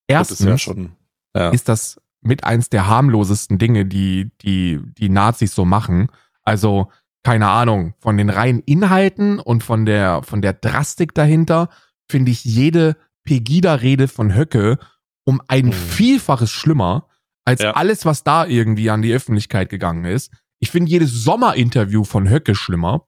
erstens 0.07 0.39
ja 0.39 0.57
schon, 0.57 0.93
ja. 1.35 1.49
ist 1.49 1.67
das 1.67 1.99
mit 2.25 2.43
eins 2.43 2.69
der 2.69 2.87
harmlosesten 2.87 3.57
Dinge, 3.57 3.85
die, 3.85 4.31
die, 4.41 4.79
die 4.97 5.09
Nazis 5.09 5.55
so 5.55 5.65
machen. 5.65 6.07
Also, 6.43 6.91
keine 7.23 7.49
Ahnung, 7.49 7.93
von 7.99 8.17
den 8.17 8.29
reinen 8.29 8.59
Inhalten 8.59 9.39
und 9.39 9.63
von 9.63 9.85
der, 9.85 10.23
von 10.23 10.41
der 10.41 10.53
Drastik 10.53 11.13
dahinter 11.13 11.69
finde 12.09 12.31
ich 12.31 12.43
jede 12.43 12.97
Pegida-Rede 13.23 14.07
von 14.07 14.35
Höcke 14.35 14.77
um 15.25 15.41
ein 15.47 15.67
hm. 15.67 15.71
Vielfaches 15.71 16.51
schlimmer 16.51 17.07
als 17.45 17.61
ja. 17.61 17.71
alles, 17.71 18.05
was 18.05 18.23
da 18.23 18.45
irgendwie 18.45 18.89
an 18.89 19.01
die 19.01 19.13
Öffentlichkeit 19.13 19.69
gegangen 19.69 20.05
ist. 20.05 20.31
Ich 20.59 20.71
finde 20.71 20.89
jedes 20.89 21.11
Sommerinterview 21.23 22.03
von 22.03 22.29
Höcke 22.29 22.55
schlimmer. 22.55 23.07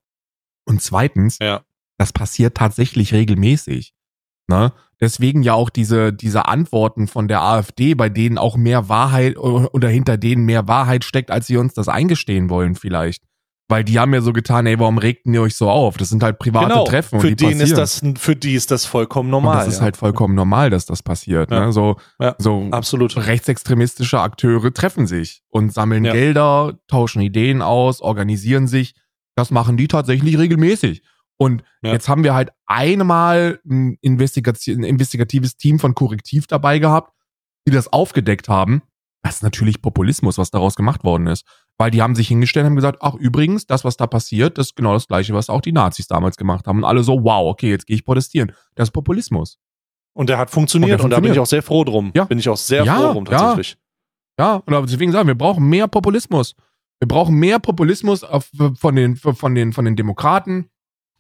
Und 0.66 0.82
zweitens, 0.82 1.38
ja. 1.39 1.63
das 1.97 2.11
passiert 2.11 2.57
tatsächlich 2.57 3.13
regelmäßig. 3.13 3.93
Ne? 4.47 4.74
Deswegen 5.01 5.43
ja 5.43 5.53
auch 5.53 5.69
diese, 5.69 6.13
diese 6.13 6.47
Antworten 6.47 7.07
von 7.07 7.27
der 7.27 7.41
AfD, 7.41 7.95
bei 7.95 8.09
denen 8.09 8.37
auch 8.37 8.55
mehr 8.55 8.87
Wahrheit 8.87 9.37
oder 9.37 9.89
hinter 9.89 10.17
denen 10.17 10.45
mehr 10.45 10.67
Wahrheit 10.67 11.03
steckt, 11.03 11.31
als 11.31 11.47
sie 11.47 11.57
uns 11.57 11.73
das 11.73 11.87
eingestehen 11.87 12.49
wollen 12.49 12.75
vielleicht. 12.75 13.23
Weil 13.67 13.83
die 13.83 13.97
haben 13.97 14.13
ja 14.13 14.21
so 14.21 14.31
getan, 14.31 14.67
ey, 14.67 14.77
warum 14.77 14.99
regten 14.99 15.33
ihr 15.33 15.41
euch 15.41 15.55
so 15.55 15.69
auf? 15.69 15.97
Das 15.97 16.09
sind 16.09 16.21
halt 16.21 16.37
private 16.37 16.67
genau, 16.67 16.83
Treffen. 16.83 17.19
Für 17.19 17.29
und 17.29 17.41
die 17.41 17.47
ist 17.47 17.75
das, 17.75 18.01
für 18.15 18.35
die 18.35 18.53
ist 18.53 18.69
das 18.69 18.85
vollkommen 18.85 19.31
normal. 19.31 19.57
Und 19.57 19.65
das 19.65 19.73
ist 19.73 19.81
halt 19.81 19.97
vollkommen 19.97 20.35
normal, 20.35 20.69
dass 20.69 20.85
das 20.85 21.01
passiert. 21.01 21.49
Ja. 21.49 21.65
Ne? 21.65 21.71
So, 21.73 21.95
ja, 22.19 22.35
so 22.37 22.67
absolut. 22.69 23.17
rechtsextremistische 23.17 24.19
Akteure 24.19 24.71
treffen 24.71 25.07
sich 25.07 25.41
und 25.49 25.73
sammeln 25.73 26.03
Gelder, 26.03 26.77
tauschen 26.87 27.23
Ideen 27.23 27.63
aus, 27.63 28.01
organisieren 28.01 28.67
sich. 28.67 28.93
Das 29.35 29.49
machen 29.49 29.77
die 29.77 29.87
tatsächlich 29.87 30.37
regelmäßig. 30.37 31.01
Und 31.38 31.63
ja. 31.81 31.91
jetzt 31.91 32.07
haben 32.07 32.23
wir 32.23 32.33
halt 32.33 32.51
einmal 32.65 33.59
ein, 33.65 33.97
Investigation, 34.01 34.79
ein 34.79 34.83
investigatives 34.83 35.57
Team 35.57 35.79
von 35.79 35.95
Korrektiv 35.95 36.47
dabei 36.47 36.79
gehabt, 36.79 37.13
die 37.67 37.71
das 37.71 37.91
aufgedeckt 37.91 38.47
haben. 38.47 38.81
Das 39.23 39.38
ist 39.38 39.43
natürlich 39.43 39.81
Populismus, 39.81 40.38
was 40.38 40.51
daraus 40.51 40.75
gemacht 40.75 41.03
worden 41.03 41.27
ist. 41.27 41.45
Weil 41.77 41.91
die 41.91 42.01
haben 42.01 42.15
sich 42.15 42.27
hingestellt 42.27 42.63
und 42.63 42.69
haben 42.69 42.75
gesagt, 42.75 42.99
ach 43.01 43.15
übrigens, 43.15 43.65
das, 43.65 43.83
was 43.83 43.97
da 43.97 44.07
passiert, 44.07 44.57
das 44.57 44.67
ist 44.67 44.75
genau 44.75 44.93
das 44.93 45.07
gleiche, 45.07 45.33
was 45.33 45.49
auch 45.49 45.61
die 45.61 45.73
Nazis 45.73 46.07
damals 46.07 46.38
gemacht 46.38 46.67
haben. 46.67 46.79
Und 46.79 46.83
alle 46.86 47.03
so, 47.03 47.23
wow, 47.23 47.49
okay, 47.49 47.69
jetzt 47.69 47.86
gehe 47.88 47.95
ich 47.95 48.05
protestieren. 48.05 48.53
Das 48.75 48.89
ist 48.89 48.91
Populismus. 48.91 49.57
Und 50.13 50.29
der 50.29 50.38
hat 50.38 50.49
funktioniert 50.49 51.01
und, 51.01 51.11
funktioniert. 51.11 51.17
und 51.17 51.23
da 51.23 51.27
bin 51.27 51.33
ich 51.33 51.39
auch 51.39 51.49
sehr 51.49 51.63
froh 51.63 51.83
drum. 51.83 52.11
Ja. 52.15 52.23
Bin 52.25 52.39
ich 52.39 52.47
auch 52.47 52.55
sehr 52.55 52.86
ja, 52.86 52.95
froh 52.95 53.13
drum 53.13 53.25
tatsächlich. 53.25 53.77
Ja, 54.39 54.63
ja. 54.67 54.77
und 54.77 54.89
deswegen 54.89 55.11
sagen 55.11 55.27
wir, 55.27 55.33
wir 55.33 55.38
brauchen 55.38 55.67
mehr 55.67 55.88
Populismus. 55.88 56.55
Wir 56.99 57.07
brauchen 57.07 57.36
mehr 57.36 57.59
Populismus 57.59 58.25
von, 58.75 58.95
den, 58.95 59.17
von, 59.17 59.55
den, 59.55 59.73
von 59.73 59.86
den 59.86 59.95
Demokraten, 59.97 60.69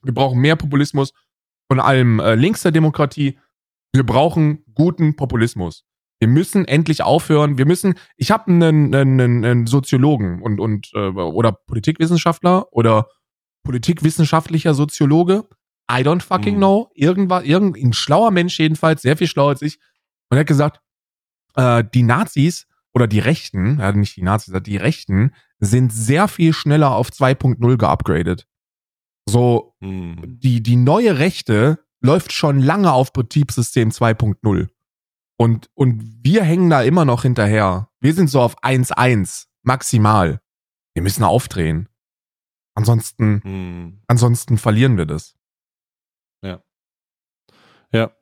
wir 0.05 0.13
brauchen 0.13 0.39
mehr 0.39 0.55
Populismus 0.55 1.13
von 1.67 1.79
allem 1.79 2.19
äh, 2.19 2.35
links 2.35 2.61
der 2.61 2.71
Demokratie. 2.71 3.37
Wir 3.91 4.05
brauchen 4.05 4.63
guten 4.73 5.15
Populismus. 5.15 5.85
Wir 6.19 6.27
müssen 6.27 6.65
endlich 6.65 7.03
aufhören. 7.03 7.57
Wir 7.57 7.65
müssen. 7.65 7.95
Ich 8.15 8.31
habe 8.31 8.47
einen, 8.47 8.93
einen, 8.95 9.43
einen 9.43 9.67
Soziologen 9.67 10.41
und 10.41 10.59
und 10.59 10.91
äh, 10.93 11.09
oder 11.09 11.51
Politikwissenschaftler 11.51 12.71
oder 12.71 13.07
politikwissenschaftlicher 13.63 14.73
Soziologe. 14.73 15.47
I 15.91 16.01
don't 16.01 16.21
fucking 16.21 16.55
mhm. 16.55 16.59
know. 16.59 16.91
Irgendwas, 16.93 17.43
irgendein 17.43 17.93
schlauer 17.93 18.31
Mensch 18.31 18.59
jedenfalls, 18.59 19.01
sehr 19.01 19.17
viel 19.17 19.27
schlauer 19.27 19.49
als 19.49 19.61
ich. 19.61 19.79
Und 20.29 20.37
er 20.37 20.41
hat 20.41 20.47
gesagt, 20.47 20.81
äh, 21.55 21.83
die 21.93 22.03
Nazis 22.03 22.67
oder 22.93 23.07
die 23.07 23.19
Rechten, 23.19 23.79
ja, 23.79 23.91
nicht 23.91 24.15
die 24.15 24.23
Nazis, 24.23 24.53
die 24.63 24.77
Rechten 24.77 25.31
sind 25.59 25.91
sehr 25.91 26.27
viel 26.27 26.53
schneller 26.53 26.95
auf 26.95 27.09
2.0 27.09 27.77
geupgradet. 27.77 28.47
So, 29.27 29.75
hm. 29.81 30.21
die, 30.39 30.61
die 30.61 30.75
neue 30.75 31.17
Rechte 31.17 31.83
läuft 32.01 32.31
schon 32.31 32.59
lange 32.59 32.93
auf 32.93 33.11
Betriebssystem 33.13 33.89
2.0. 33.89 34.69
Und, 35.37 35.69
und 35.73 36.23
wir 36.23 36.43
hängen 36.43 36.69
da 36.69 36.81
immer 36.81 37.05
noch 37.05 37.23
hinterher. 37.23 37.89
Wir 37.99 38.13
sind 38.13 38.29
so 38.29 38.41
auf 38.41 38.61
1.1 38.63 39.47
maximal. 39.63 40.39
Wir 40.93 41.03
müssen 41.03 41.23
aufdrehen. 41.23 41.89
Ansonsten, 42.75 43.41
hm. 43.43 44.01
ansonsten 44.07 44.57
verlieren 44.57 44.97
wir 44.97 45.05
das. 45.05 45.35
Ja. 46.43 46.63
Ja. 47.91 48.15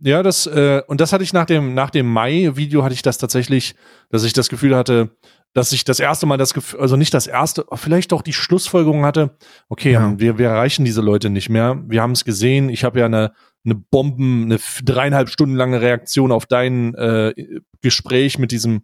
Ja, 0.00 0.22
das, 0.22 0.46
äh, 0.46 0.82
und 0.86 1.00
das 1.00 1.12
hatte 1.12 1.24
ich 1.24 1.32
nach 1.32 1.46
dem, 1.46 1.74
nach 1.74 1.90
dem 1.90 2.06
Mai-Video 2.06 2.84
hatte 2.84 2.94
ich 2.94 3.02
das 3.02 3.18
tatsächlich, 3.18 3.74
dass 4.10 4.24
ich 4.24 4.32
das 4.32 4.48
Gefühl 4.48 4.76
hatte, 4.76 5.16
dass 5.54 5.72
ich 5.72 5.84
das 5.84 5.98
erste 5.98 6.26
Mal 6.26 6.36
das 6.36 6.54
Gefühl, 6.54 6.80
also 6.80 6.96
nicht 6.96 7.14
das 7.14 7.26
erste, 7.26 7.64
vielleicht 7.74 8.12
doch 8.12 8.22
die 8.22 8.32
Schlussfolgerung 8.32 9.04
hatte, 9.04 9.36
okay, 9.68 9.92
ja. 9.92 10.18
wir, 10.18 10.38
wir 10.38 10.48
erreichen 10.48 10.84
diese 10.84 11.00
Leute 11.00 11.30
nicht 11.30 11.48
mehr. 11.48 11.82
Wir 11.86 12.02
haben 12.02 12.12
es 12.12 12.24
gesehen. 12.24 12.68
Ich 12.68 12.84
habe 12.84 13.00
ja 13.00 13.06
eine, 13.06 13.32
eine 13.64 13.74
Bomben, 13.74 14.44
eine 14.44 14.58
dreieinhalb 14.84 15.28
Stunden 15.28 15.56
lange 15.56 15.80
Reaktion 15.80 16.32
auf 16.32 16.46
dein 16.46 16.94
äh, 16.94 17.34
Gespräch 17.80 18.38
mit 18.38 18.52
diesem 18.52 18.82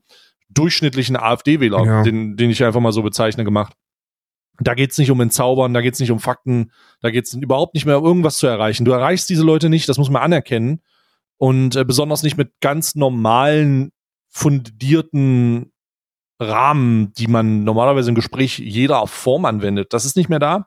durchschnittlichen 0.48 1.16
AfD-Wähler, 1.16 1.84
ja. 1.84 2.02
den, 2.02 2.36
den 2.36 2.50
ich 2.50 2.64
einfach 2.64 2.80
mal 2.80 2.92
so 2.92 3.02
bezeichne, 3.02 3.44
gemacht. 3.44 3.74
Da 4.60 4.74
geht's 4.74 4.98
nicht 4.98 5.10
um 5.10 5.20
Entzaubern, 5.20 5.74
da 5.74 5.80
geht's 5.80 5.98
nicht 5.98 6.12
um 6.12 6.20
Fakten, 6.20 6.70
da 7.00 7.10
geht's 7.10 7.34
überhaupt 7.34 7.74
nicht 7.74 7.86
mehr 7.86 7.98
um 7.98 8.04
irgendwas 8.04 8.38
zu 8.38 8.46
erreichen. 8.46 8.84
Du 8.84 8.92
erreichst 8.92 9.28
diese 9.28 9.42
Leute 9.42 9.68
nicht, 9.68 9.88
das 9.88 9.98
muss 9.98 10.10
man 10.10 10.22
anerkennen. 10.22 10.80
Und 11.38 11.76
äh, 11.76 11.84
besonders 11.84 12.22
nicht 12.22 12.36
mit 12.36 12.52
ganz 12.60 12.94
normalen, 12.94 13.90
fundierten 14.28 15.72
Rahmen, 16.40 17.12
die 17.14 17.28
man 17.28 17.64
normalerweise 17.64 18.08
im 18.08 18.14
Gespräch 18.14 18.58
jeder 18.58 19.06
Form 19.06 19.44
anwendet. 19.44 19.92
Das 19.92 20.04
ist 20.04 20.16
nicht 20.16 20.28
mehr 20.28 20.40
da. 20.40 20.66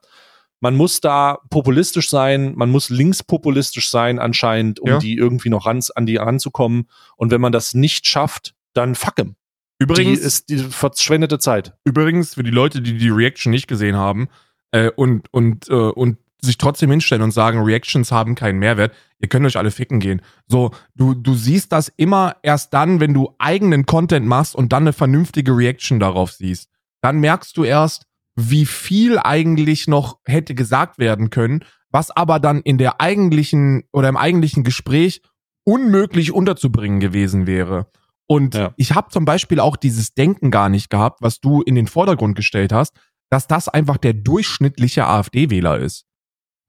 Man 0.59 0.75
muss 0.75 1.01
da 1.01 1.37
populistisch 1.49 2.09
sein, 2.09 2.53
man 2.55 2.71
muss 2.71 2.89
linkspopulistisch 2.89 3.89
sein 3.91 4.17
anscheinend, 4.19 4.79
um 4.79 4.89
Ja. 4.89 4.97
die 4.99 5.15
irgendwie 5.15 5.49
noch 5.49 5.65
ran, 5.67 5.81
an 5.95 6.05
die 6.05 6.15
ranzukommen. 6.15 6.87
Und 7.15 7.29
wenn 7.31 7.41
man 7.41 7.51
das 7.51 7.73
nicht 7.73 8.07
schafft, 8.07 8.55
dann 8.73 8.95
fuck 8.95 9.19
'em. 9.19 9.35
Übrigens, 9.79 10.19
die 10.19 10.25
ist 10.25 10.49
die 10.49 10.57
verschwendete 10.57 11.37
Zeit. 11.37 11.73
übrigens 11.85 12.33
für 12.33 12.43
die 12.43 12.49
Leute, 12.51 12.81
die 12.81 12.97
die 12.97 13.09
Reaction 13.09 13.51
nicht 13.51 13.67
gesehen 13.67 13.95
haben 13.95 14.29
äh, 14.71 14.89
und, 14.95 15.31
und, 15.31 15.69
äh, 15.69 15.73
und 15.73 16.17
sich 16.41 16.57
trotzdem 16.57 16.91
hinstellen 16.91 17.23
und 17.23 17.31
sagen, 17.31 17.59
Reactions 17.59 18.11
haben 18.11 18.35
keinen 18.35 18.59
Mehrwert, 18.59 18.93
ihr 19.19 19.27
könnt 19.27 19.45
euch 19.45 19.57
alle 19.57 19.71
ficken 19.71 19.99
gehen. 19.99 20.21
So, 20.47 20.71
du, 20.95 21.13
du 21.13 21.33
siehst 21.33 21.71
das 21.71 21.91
immer 21.97 22.35
erst 22.43 22.73
dann, 22.73 22.99
wenn 22.99 23.13
du 23.13 23.33
eigenen 23.39 23.85
Content 23.85 24.25
machst 24.27 24.55
und 24.55 24.71
dann 24.71 24.83
eine 24.83 24.93
vernünftige 24.93 25.51
Reaction 25.55 25.99
darauf 25.99 26.31
siehst. 26.31 26.69
Dann 27.01 27.19
merkst 27.19 27.57
du 27.57 27.63
erst, 27.63 28.03
wie 28.35 28.65
viel 28.65 29.17
eigentlich 29.17 29.87
noch 29.87 30.19
hätte 30.25 30.53
gesagt 30.53 30.99
werden 30.99 31.29
können, 31.31 31.65
was 31.89 32.11
aber 32.11 32.39
dann 32.39 32.61
in 32.61 32.77
der 32.77 33.01
eigentlichen 33.01 33.83
oder 33.91 34.09
im 34.09 34.17
eigentlichen 34.17 34.63
Gespräch 34.63 35.21
unmöglich 35.63 36.31
unterzubringen 36.31 36.99
gewesen 36.99 37.47
wäre. 37.47 37.87
Und 38.27 38.55
Ja. 38.55 38.73
ich 38.77 38.93
habe 38.93 39.09
zum 39.09 39.25
Beispiel 39.25 39.59
auch 39.59 39.75
dieses 39.75 40.13
Denken 40.13 40.51
gar 40.51 40.69
nicht 40.69 40.89
gehabt, 40.89 41.21
was 41.21 41.39
du 41.39 41.61
in 41.61 41.75
den 41.75 41.87
Vordergrund 41.87 42.35
gestellt 42.35 42.71
hast, 42.71 42.93
dass 43.29 43.47
das 43.47 43.67
einfach 43.67 43.97
der 43.97 44.13
durchschnittliche 44.13 45.05
AfD-Wähler 45.07 45.79
ist. 45.79 46.05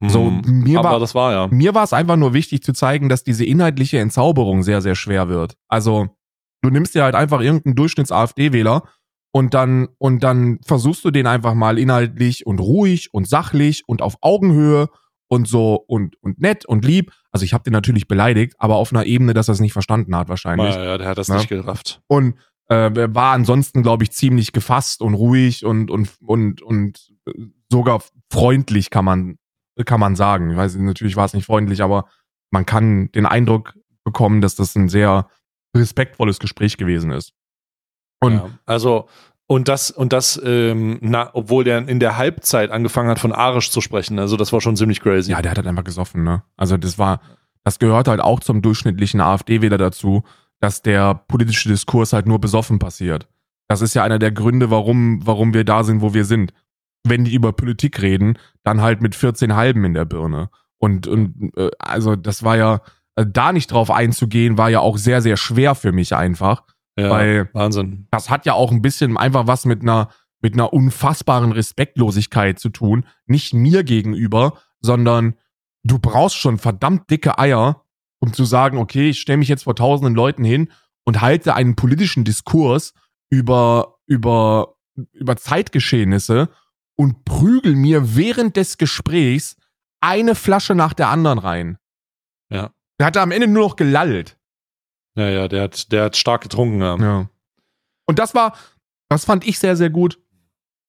So, 0.07 0.29
Mhm. 0.29 0.41
mir 0.63 0.79
Aber 0.79 0.91
war, 0.91 0.99
das 0.99 1.13
war 1.13 1.31
ja. 1.33 1.47
mir 1.49 1.75
war 1.75 1.83
es 1.83 1.91
einfach 1.91 2.15
nur 2.15 2.33
wichtig 2.33 2.63
zu 2.63 2.71
zeigen, 2.73 3.09
dass 3.09 3.23
diese 3.25 3.43
inhaltliche 3.43 3.99
Entzauberung 3.99 4.63
sehr, 4.63 4.81
sehr 4.81 4.95
schwer 4.95 5.27
wird. 5.27 5.55
Also, 5.67 6.07
du 6.61 6.69
nimmst 6.69 6.95
dir 6.95 7.03
halt 7.03 7.15
einfach 7.15 7.41
irgendeinen 7.41 7.75
Durchschnitts-AfD-Wähler 7.75 8.83
und 9.31 9.53
dann, 9.53 9.89
und 9.97 10.23
dann 10.23 10.59
versuchst 10.65 11.03
du 11.05 11.11
den 11.11 11.27
einfach 11.27 11.53
mal 11.53 11.77
inhaltlich 11.77 12.45
und 12.45 12.59
ruhig 12.59 13.13
und 13.13 13.27
sachlich 13.27 13.83
und 13.87 14.01
auf 14.01 14.15
Augenhöhe 14.21 14.87
und 15.27 15.47
so 15.47 15.75
und, 15.87 16.15
und 16.23 16.39
nett 16.39 16.65
und 16.65 16.85
lieb. 16.85 17.11
Also 17.31 17.43
ich 17.43 17.53
habe 17.53 17.63
den 17.63 17.73
natürlich 17.73 18.07
beleidigt, 18.07 18.55
aber 18.57 18.77
auf 18.77 18.91
einer 18.93 19.05
Ebene, 19.05 19.33
dass 19.33 19.49
er 19.49 19.53
es 19.53 19.59
nicht 19.59 19.73
verstanden 19.73 20.15
hat 20.15 20.29
wahrscheinlich. 20.29 20.75
Ja, 20.75 20.83
ja, 20.83 20.97
der 20.97 21.07
hat 21.09 21.17
das 21.17 21.27
Ja. 21.27 21.35
nicht 21.35 21.49
gerafft. 21.49 22.01
Und 22.07 22.35
äh, 22.69 22.91
war 23.13 23.33
ansonsten, 23.33 23.83
glaube 23.83 24.03
ich, 24.03 24.11
ziemlich 24.11 24.53
gefasst 24.53 25.01
und 25.01 25.13
ruhig 25.13 25.65
und, 25.65 25.91
und, 25.91 26.09
und, 26.25 26.61
und 26.61 27.11
sogar 27.71 28.01
freundlich, 28.31 28.89
kann 28.91 29.05
man, 29.05 29.37
kann 29.85 29.99
man 29.99 30.15
sagen. 30.15 30.51
Ich 30.51 30.57
weiß, 30.57 30.75
natürlich 30.77 31.15
war 31.15 31.25
es 31.25 31.33
nicht 31.33 31.45
freundlich, 31.45 31.81
aber 31.81 32.05
man 32.51 32.65
kann 32.65 33.11
den 33.11 33.25
Eindruck 33.25 33.73
bekommen, 34.03 34.41
dass 34.41 34.55
das 34.55 34.75
ein 34.75 34.89
sehr 34.89 35.27
respektvolles 35.75 36.39
Gespräch 36.39 36.77
gewesen 36.77 37.11
ist. 37.11 37.33
Und 38.19 38.33
ja. 38.33 38.49
Also, 38.65 39.07
und 39.47 39.67
das, 39.67 39.91
und 39.91 40.13
das, 40.13 40.39
ähm, 40.43 40.99
na, 41.01 41.29
obwohl 41.33 41.63
der 41.63 41.87
in 41.87 41.99
der 41.99 42.17
Halbzeit 42.17 42.71
angefangen 42.71 43.09
hat, 43.09 43.19
von 43.19 43.31
Arisch 43.31 43.71
zu 43.71 43.81
sprechen. 43.81 44.19
Also, 44.19 44.37
das 44.37 44.53
war 44.53 44.61
schon 44.61 44.75
ziemlich 44.75 45.01
crazy. 45.01 45.31
ja, 45.31 45.41
der 45.41 45.51
hat 45.51 45.57
halt 45.57 45.67
einfach 45.67 45.83
gesoffen, 45.83 46.23
ne? 46.23 46.43
Also 46.57 46.77
das 46.77 46.99
war, 46.99 47.21
das 47.63 47.79
gehört 47.79 48.07
halt 48.07 48.21
auch 48.21 48.39
zum 48.41 48.61
durchschnittlichen 48.61 49.21
AfD-Wähler 49.21 49.77
dazu, 49.77 50.23
dass 50.59 50.81
der 50.81 51.15
politische 51.15 51.69
Diskurs 51.69 52.13
halt 52.13 52.27
nur 52.27 52.39
besoffen 52.39 52.79
passiert. 52.79 53.27
Das 53.67 53.81
ist 53.81 53.93
ja 53.93 54.03
einer 54.03 54.19
der 54.19 54.31
Gründe, 54.31 54.71
warum, 54.71 55.25
warum 55.25 55.53
wir 55.53 55.63
da 55.63 55.83
sind, 55.83 56.01
wo 56.01 56.13
wir 56.13 56.25
sind. 56.25 56.53
Wenn 57.03 57.23
die 57.23 57.33
über 57.33 57.53
Politik 57.53 58.01
reden, 58.01 58.37
dann 58.63 58.81
halt 58.81 59.01
mit 59.01 59.15
14 59.15 59.55
Halben 59.55 59.85
in 59.85 59.93
der 59.93 60.05
Birne. 60.05 60.49
Und, 60.77 61.07
und 61.07 61.51
äh, 61.57 61.69
also 61.79 62.15
das 62.15 62.43
war 62.43 62.57
ja, 62.57 62.81
äh, 63.15 63.25
da 63.27 63.51
nicht 63.51 63.71
drauf 63.71 63.91
einzugehen, 63.91 64.57
war 64.57 64.69
ja 64.69 64.79
auch 64.79 64.97
sehr, 64.97 65.21
sehr 65.21 65.37
schwer 65.37 65.75
für 65.75 65.91
mich 65.91 66.15
einfach. 66.15 66.63
Ja, 66.97 67.09
weil- 67.09 67.49
Wahnsinn. 67.53 68.07
Das 68.11 68.29
hat 68.29 68.45
ja 68.45 68.53
auch 68.53 68.71
ein 68.71 68.81
bisschen 68.81 69.17
einfach 69.17 69.47
was 69.47 69.65
mit 69.65 69.81
einer, 69.81 70.09
mit 70.41 70.53
einer 70.53 70.71
unfassbaren 70.73 71.51
Respektlosigkeit 71.51 72.59
zu 72.59 72.69
tun. 72.69 73.05
Nicht 73.25 73.53
mir 73.53 73.83
gegenüber, 73.83 74.59
sondern 74.81 75.35
du 75.83 75.99
brauchst 75.99 76.37
schon 76.37 76.57
verdammt 76.57 77.09
dicke 77.09 77.37
Eier, 77.39 77.83
um 78.19 78.33
zu 78.33 78.43
sagen, 78.45 78.77
okay, 78.77 79.09
ich 79.09 79.19
stelle 79.21 79.37
mich 79.37 79.47
jetzt 79.47 79.63
vor 79.63 79.75
tausenden 79.75 80.15
Leuten 80.15 80.43
hin 80.43 80.69
und 81.05 81.21
halte 81.21 81.55
einen 81.55 81.75
politischen 81.75 82.23
Diskurs 82.25 82.93
über, 83.29 83.97
über, 84.05 84.75
über 85.13 85.35
Zeitgeschehnisse 85.37 86.49
und 86.99 87.23
prügel 87.23 87.75
mir 87.75 88.17
während 88.17 88.57
des 88.57 88.77
Gesprächs 88.77 89.55
eine 90.01 90.35
Flasche 90.35 90.75
nach 90.75 90.93
der 90.93 91.07
anderen 91.07 91.39
rein. 91.39 91.77
Ja. 92.51 92.71
Der 92.99 93.07
hat 93.07 93.15
am 93.15 93.31
Ende 93.31 93.47
nur 93.47 93.69
noch 93.69 93.77
gelallt. 93.77 94.37
Ja, 95.15 95.29
ja, 95.29 95.47
der 95.47 95.63
hat, 95.63 95.93
der 95.93 96.03
hat 96.03 96.17
stark 96.17 96.41
getrunken. 96.41 96.81
Ja. 96.81 96.97
Ja. 96.97 97.29
Und 98.05 98.19
das 98.19 98.35
war, 98.35 98.57
das 99.07 99.23
fand 99.23 99.47
ich 99.47 99.59
sehr, 99.59 99.77
sehr 99.77 99.89
gut, 99.89 100.19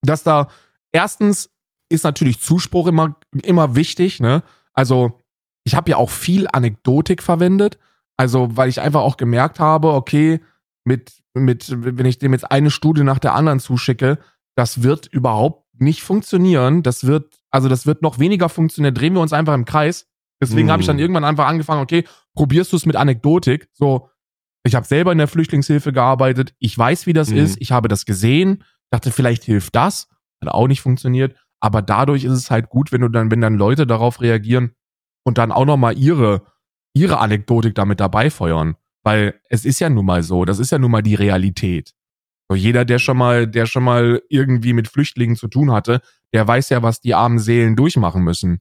dass 0.02 0.24
da 0.24 0.50
erstens 0.90 1.48
ist 1.88 2.02
natürlich 2.02 2.40
Zuspruch 2.40 2.88
immer, 2.88 3.16
immer 3.44 3.76
wichtig, 3.76 4.18
ne? 4.18 4.42
Also, 4.72 5.20
ich 5.62 5.76
habe 5.76 5.92
ja 5.92 5.96
auch 5.96 6.10
viel 6.10 6.48
Anekdotik 6.52 7.22
verwendet, 7.22 7.78
also, 8.16 8.56
weil 8.56 8.68
ich 8.68 8.80
einfach 8.80 9.02
auch 9.02 9.16
gemerkt 9.16 9.60
habe, 9.60 9.92
okay, 9.92 10.40
mit, 10.84 11.22
mit, 11.34 11.68
wenn 11.70 12.06
ich 12.06 12.18
dem 12.18 12.32
jetzt 12.32 12.50
eine 12.50 12.72
Studie 12.72 13.04
nach 13.04 13.20
der 13.20 13.34
anderen 13.34 13.60
zuschicke, 13.60 14.18
das 14.56 14.82
wird 14.82 15.06
überhaupt 15.06 15.59
nicht 15.80 16.02
funktionieren. 16.02 16.82
Das 16.82 17.06
wird, 17.06 17.38
also, 17.50 17.68
das 17.68 17.86
wird 17.86 18.02
noch 18.02 18.18
weniger 18.18 18.48
funktionieren. 18.48 18.94
Drehen 18.94 19.14
wir 19.14 19.20
uns 19.20 19.32
einfach 19.32 19.54
im 19.54 19.64
Kreis. 19.64 20.06
Deswegen 20.42 20.68
Hm. 20.68 20.72
habe 20.72 20.82
ich 20.82 20.86
dann 20.86 20.98
irgendwann 20.98 21.24
einfach 21.24 21.46
angefangen, 21.46 21.82
okay, 21.82 22.04
probierst 22.34 22.72
du 22.72 22.76
es 22.76 22.86
mit 22.86 22.96
Anekdotik? 22.96 23.68
So, 23.72 24.08
ich 24.64 24.74
habe 24.74 24.86
selber 24.86 25.12
in 25.12 25.18
der 25.18 25.28
Flüchtlingshilfe 25.28 25.92
gearbeitet. 25.92 26.54
Ich 26.58 26.76
weiß, 26.76 27.06
wie 27.06 27.12
das 27.12 27.30
Mhm. 27.30 27.36
ist. 27.38 27.56
Ich 27.60 27.72
habe 27.72 27.88
das 27.88 28.04
gesehen. 28.04 28.64
Dachte, 28.90 29.10
vielleicht 29.10 29.44
hilft 29.44 29.74
das. 29.76 30.08
Hat 30.42 30.52
auch 30.52 30.66
nicht 30.68 30.80
funktioniert. 30.80 31.36
Aber 31.60 31.82
dadurch 31.82 32.24
ist 32.24 32.32
es 32.32 32.50
halt 32.50 32.70
gut, 32.70 32.90
wenn 32.92 33.02
du 33.02 33.08
dann, 33.08 33.30
wenn 33.30 33.40
dann 33.42 33.54
Leute 33.54 33.86
darauf 33.86 34.20
reagieren 34.22 34.72
und 35.24 35.36
dann 35.38 35.52
auch 35.52 35.66
noch 35.66 35.76
mal 35.76 35.96
ihre, 35.98 36.42
ihre 36.94 37.18
Anekdotik 37.18 37.74
damit 37.74 38.00
dabei 38.00 38.30
feuern. 38.30 38.76
Weil 39.02 39.40
es 39.48 39.64
ist 39.64 39.78
ja 39.80 39.88
nun 39.90 40.04
mal 40.06 40.22
so. 40.22 40.44
Das 40.44 40.58
ist 40.58 40.72
ja 40.72 40.78
nun 40.78 40.90
mal 40.90 41.02
die 41.02 41.14
Realität. 41.14 41.94
So 42.50 42.56
jeder, 42.56 42.84
der 42.84 42.98
schon 42.98 43.16
mal, 43.16 43.46
der 43.46 43.66
schon 43.66 43.84
mal 43.84 44.22
irgendwie 44.28 44.72
mit 44.72 44.88
Flüchtlingen 44.88 45.36
zu 45.36 45.46
tun 45.46 45.70
hatte, 45.70 46.00
der 46.34 46.46
weiß 46.48 46.68
ja, 46.70 46.82
was 46.82 47.00
die 47.00 47.14
armen 47.14 47.38
Seelen 47.38 47.76
durchmachen 47.76 48.24
müssen. 48.24 48.58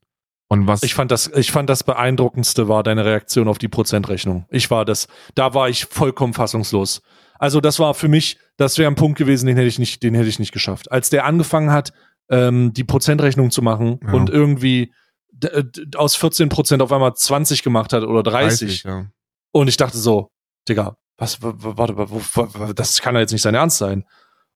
Und 0.48 0.68
was. 0.68 0.84
Ich 0.84 0.94
fand 0.94 1.10
das, 1.12 1.28
ich 1.36 1.52
fand 1.52 1.70
das 1.70 1.84
beeindruckendste 1.84 2.68
war 2.68 2.84
deine 2.84 3.04
Reaktion 3.04 3.48
auf 3.48 3.58
die 3.58 3.68
Prozentrechnung. 3.68 4.46
Ich 4.50 4.70
war 4.70 4.86
das, 4.86 5.08
da 5.34 5.54
war 5.56 5.70
ich 5.70 5.86
vollkommen 5.86 6.34
fassungslos. 6.34 7.02
Also 7.40 7.62
das 7.62 7.80
war 7.80 7.94
für 7.96 8.08
mich, 8.08 8.38
das 8.58 8.78
wäre 8.78 8.92
ein 8.92 8.96
Punkt 8.96 9.18
gewesen, 9.18 9.48
den 9.48 9.56
hätte 9.58 9.68
ich 9.68 9.80
nicht, 9.80 10.04
den 10.04 10.14
hätte 10.14 10.28
ich 10.30 10.38
nicht 10.40 10.52
geschafft. 10.52 10.92
Als 10.92 11.10
der 11.10 11.26
angefangen 11.26 11.72
hat, 11.72 11.92
ähm, 12.30 12.74
die 12.74 12.84
Prozentrechnung 12.84 13.50
zu 13.50 13.62
machen 13.64 14.00
Ja. 14.06 14.14
und 14.14 14.30
irgendwie 14.30 14.94
d- 15.32 15.64
aus 15.96 16.16
14 16.16 16.50
Prozent 16.50 16.82
auf 16.84 16.92
einmal 16.92 17.14
20 17.16 17.64
gemacht 17.64 17.92
hat 17.94 18.04
oder 18.04 18.22
30. 18.24 18.84
ja. 18.84 19.06
Und 19.52 19.68
ich 19.68 19.78
dachte 19.78 19.98
so, 19.98 20.30
Digga, 20.68 20.96
was, 21.20 21.38
warte, 21.42 21.98
w- 21.98 22.10
w- 22.10 22.74
das 22.74 23.02
kann 23.02 23.14
ja 23.16 23.22
jetzt 23.22 23.32
nicht 23.32 23.42
sein 23.42 23.56
Ernst 23.56 23.78
sein. 23.78 24.06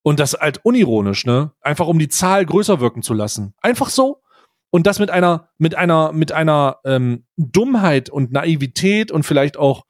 Und 0.02 0.20
das 0.20 0.34
halt 0.34 0.60
unironisch, 0.66 1.26
ne? 1.26 1.52
Einfach 1.62 1.88
um 1.88 1.98
die 2.00 2.10
Zahl 2.10 2.46
größer 2.46 2.80
wirken 2.80 3.04
zu 3.04 3.14
lassen. 3.14 3.54
Einfach 3.62 3.90
so. 3.90 4.22
Und 4.70 4.88
das 4.88 5.00
mit 5.00 5.12
einer, 5.12 5.50
mit 5.58 5.76
einer, 5.76 6.12
mit 6.12 6.32
einer 6.32 6.78
ähm, 6.84 7.26
Dummheit 7.38 8.10
und 8.10 8.32
Naivität 8.32 9.12
und 9.12 9.24
vielleicht 9.24 9.56
auch 9.56 9.86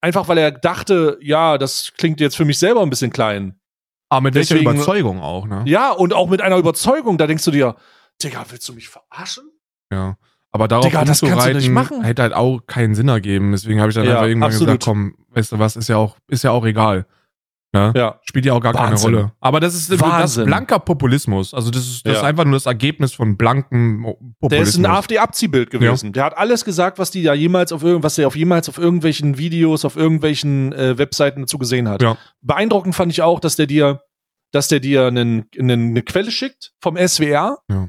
einfach, 0.00 0.28
weil 0.28 0.38
er 0.38 0.50
dachte, 0.50 1.18
ja, 1.22 1.56
das 1.58 1.92
klingt 1.96 2.20
jetzt 2.20 2.36
für 2.36 2.44
mich 2.44 2.58
selber 2.58 2.82
ein 2.82 2.90
bisschen 2.90 3.12
klein. 3.12 3.60
Aber 4.08 4.22
mit 4.22 4.34
welcher 4.34 4.56
Überzeugung 4.72 5.20
auch, 5.20 5.46
ne? 5.46 5.62
Ja, 5.66 5.92
und 5.92 6.12
auch 6.12 6.28
mit 6.28 6.40
einer 6.42 6.56
Überzeugung, 6.56 7.16
da 7.16 7.26
denkst 7.26 7.44
du 7.44 7.50
dir, 7.52 7.76
Digga, 8.22 8.44
willst 8.50 8.68
du 8.68 8.72
mich 8.74 8.88
verarschen? 8.88 9.44
Ja. 9.92 10.16
Aber 10.52 10.66
darauf 10.68 10.84
Digga, 10.86 11.04
das 11.04 11.20
kannst 11.20 11.46
du 11.46 11.54
nicht 11.54 11.70
machen. 11.70 12.02
hätte 12.02 12.22
halt 12.22 12.32
auch 12.34 12.60
keinen 12.66 12.94
Sinn 12.94 13.08
ergeben. 13.08 13.52
Deswegen 13.52 13.78
habe 13.80 13.90
ich 13.90 13.94
dann 13.94 14.04
Ja, 14.04 14.14
einfach 14.14 14.26
irgendwann 14.26 14.48
absolut. 14.48 14.66
gesagt, 14.80 14.84
komm, 14.84 15.14
weißt 15.30 15.52
du 15.52 15.58
was, 15.58 15.76
ist 15.76 15.88
ja 15.88 15.96
auch, 15.96 16.16
ist 16.28 16.42
ja 16.44 16.50
auch 16.50 16.66
egal. 16.66 17.06
Ne? 17.72 17.92
Ja. 17.94 18.18
Spielt 18.24 18.46
ja 18.46 18.52
auch 18.54 18.60
gar 18.60 18.74
Wahnsinn. 18.74 19.10
keine 19.12 19.16
Rolle. 19.22 19.32
Aber 19.38 19.60
das 19.60 19.74
ist, 19.76 19.88
das 19.90 19.96
ist 19.98 20.02
Wahnsinn. 20.02 20.46
blanker 20.46 20.80
Populismus. 20.80 21.54
Also 21.54 21.70
das 21.70 21.82
ist, 21.86 22.04
das 22.04 22.14
ist 22.16 22.22
Ja. 22.22 22.26
einfach 22.28 22.42
nur 22.44 22.54
das 22.54 22.66
Ergebnis 22.66 23.12
von 23.12 23.36
blankem 23.36 24.02
Populismus. 24.40 24.48
Der 24.50 24.60
ist 24.62 24.76
ein 24.76 24.86
AfD-Abziehbild 24.86 25.70
gewesen. 25.70 26.12
Der 26.12 26.24
hat 26.24 26.36
alles 26.36 26.64
gesagt, 26.64 26.98
was 26.98 27.12
die 27.12 27.22
ja 27.22 27.32
jemals 27.32 27.70
auf 27.70 27.84
irgend, 27.84 28.02
was 28.02 28.18
er 28.18 28.26
auf 28.26 28.34
jemals 28.34 28.68
auf 28.68 28.76
irgendwelchen 28.76 29.38
Videos, 29.38 29.84
auf 29.84 29.94
irgendwelchen 29.96 30.72
äh, 30.72 30.98
Webseiten 30.98 31.42
dazu 31.42 31.58
gesehen 31.58 31.88
hat. 31.88 32.02
Ja. 32.02 32.16
Beeindruckend 32.42 32.96
fand 32.96 33.12
ich 33.12 33.22
auch, 33.22 33.38
dass 33.38 33.54
der 33.54 33.68
dir, 33.68 34.00
dass 34.50 34.66
der 34.66 34.80
dir 34.80 35.06
einen, 35.06 35.44
einen, 35.56 35.90
eine 35.90 36.02
Quelle 36.02 36.32
schickt 36.32 36.72
vom 36.80 36.96
SWR, 36.96 37.58
Ja. 37.70 37.88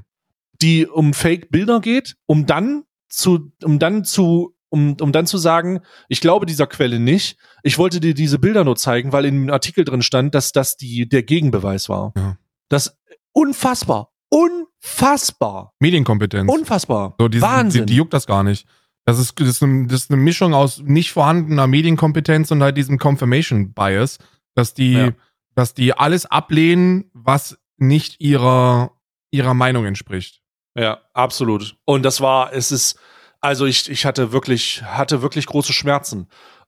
Die 0.62 0.86
um 0.88 1.14
Fake-Bilder 1.14 1.80
geht, 1.82 2.16
um 2.26 2.46
dann 2.46 2.84
zu, 3.10 3.52
um 3.64 3.80
dann 3.80 4.04
zu, 4.06 4.56
um, 4.70 4.96
um 5.02 5.12
dann 5.12 5.26
zu 5.28 5.38
sagen, 5.38 5.82
ich 6.08 6.22
glaube 6.22 6.46
dieser 6.46 6.68
Quelle 6.68 7.00
nicht. 7.00 7.38
Ich 7.64 7.78
wollte 7.78 8.00
dir 8.00 8.14
diese 8.14 8.40
Bilder 8.40 8.64
nur 8.64 8.76
zeigen, 8.76 9.12
weil 9.12 9.26
in 9.26 9.46
dem 9.46 9.50
Artikel 9.54 9.84
drin 9.84 10.02
stand, 10.02 10.34
dass 10.34 10.52
das 10.52 10.78
die, 10.78 11.08
der 11.10 11.24
Gegenbeweis 11.24 11.90
war. 11.90 12.14
Ja. 12.16 12.38
Das 12.70 12.98
unfassbar. 13.34 14.12
unfassbar. 14.30 15.74
Medienkompetenz. 15.80 16.52
Unfassbar. 16.52 17.16
So, 17.20 17.28
die, 17.28 17.42
Wahnsinn. 17.42 17.86
Die, 17.86 17.94
die 17.94 17.98
juckt 17.98 18.14
das 18.14 18.28
gar 18.28 18.44
nicht. 18.44 18.66
Das 19.06 19.20
ist, 19.20 19.40
das, 19.40 19.48
ist 19.48 19.64
eine, 19.64 19.88
das 19.88 20.04
ist 20.04 20.12
eine 20.12 20.22
Mischung 20.22 20.54
aus 20.54 20.80
nicht 20.84 21.12
vorhandener 21.12 21.68
Medienkompetenz 21.68 22.52
und 22.52 22.62
halt 22.62 22.78
diesem 22.78 22.98
Confirmation 22.98 23.74
Bias, 23.74 24.20
dass 24.56 24.74
die, 24.74 24.94
Ja. 24.94 25.12
dass 25.56 25.74
die 25.74 25.94
alles 25.94 26.26
ablehnen, 26.28 27.10
was 27.14 27.58
nicht 27.78 28.22
ihrer, 28.22 28.92
ihrer 29.32 29.54
Meinung 29.54 29.86
entspricht. 29.86 30.41
Ja, 30.76 31.00
absolut. 31.14 31.76
Und 31.86 32.04
das 32.04 32.22
war, 32.22 32.54
es 32.54 32.72
ist, 32.72 32.98
also 33.40 33.66
ich, 33.66 33.90
ich 33.90 34.06
hatte 34.06 34.32
wirklich, 34.32 34.82
hatte 34.84 35.22
wirklich 35.22 35.46
große 35.46 35.74
Schmerzen. 35.74 36.28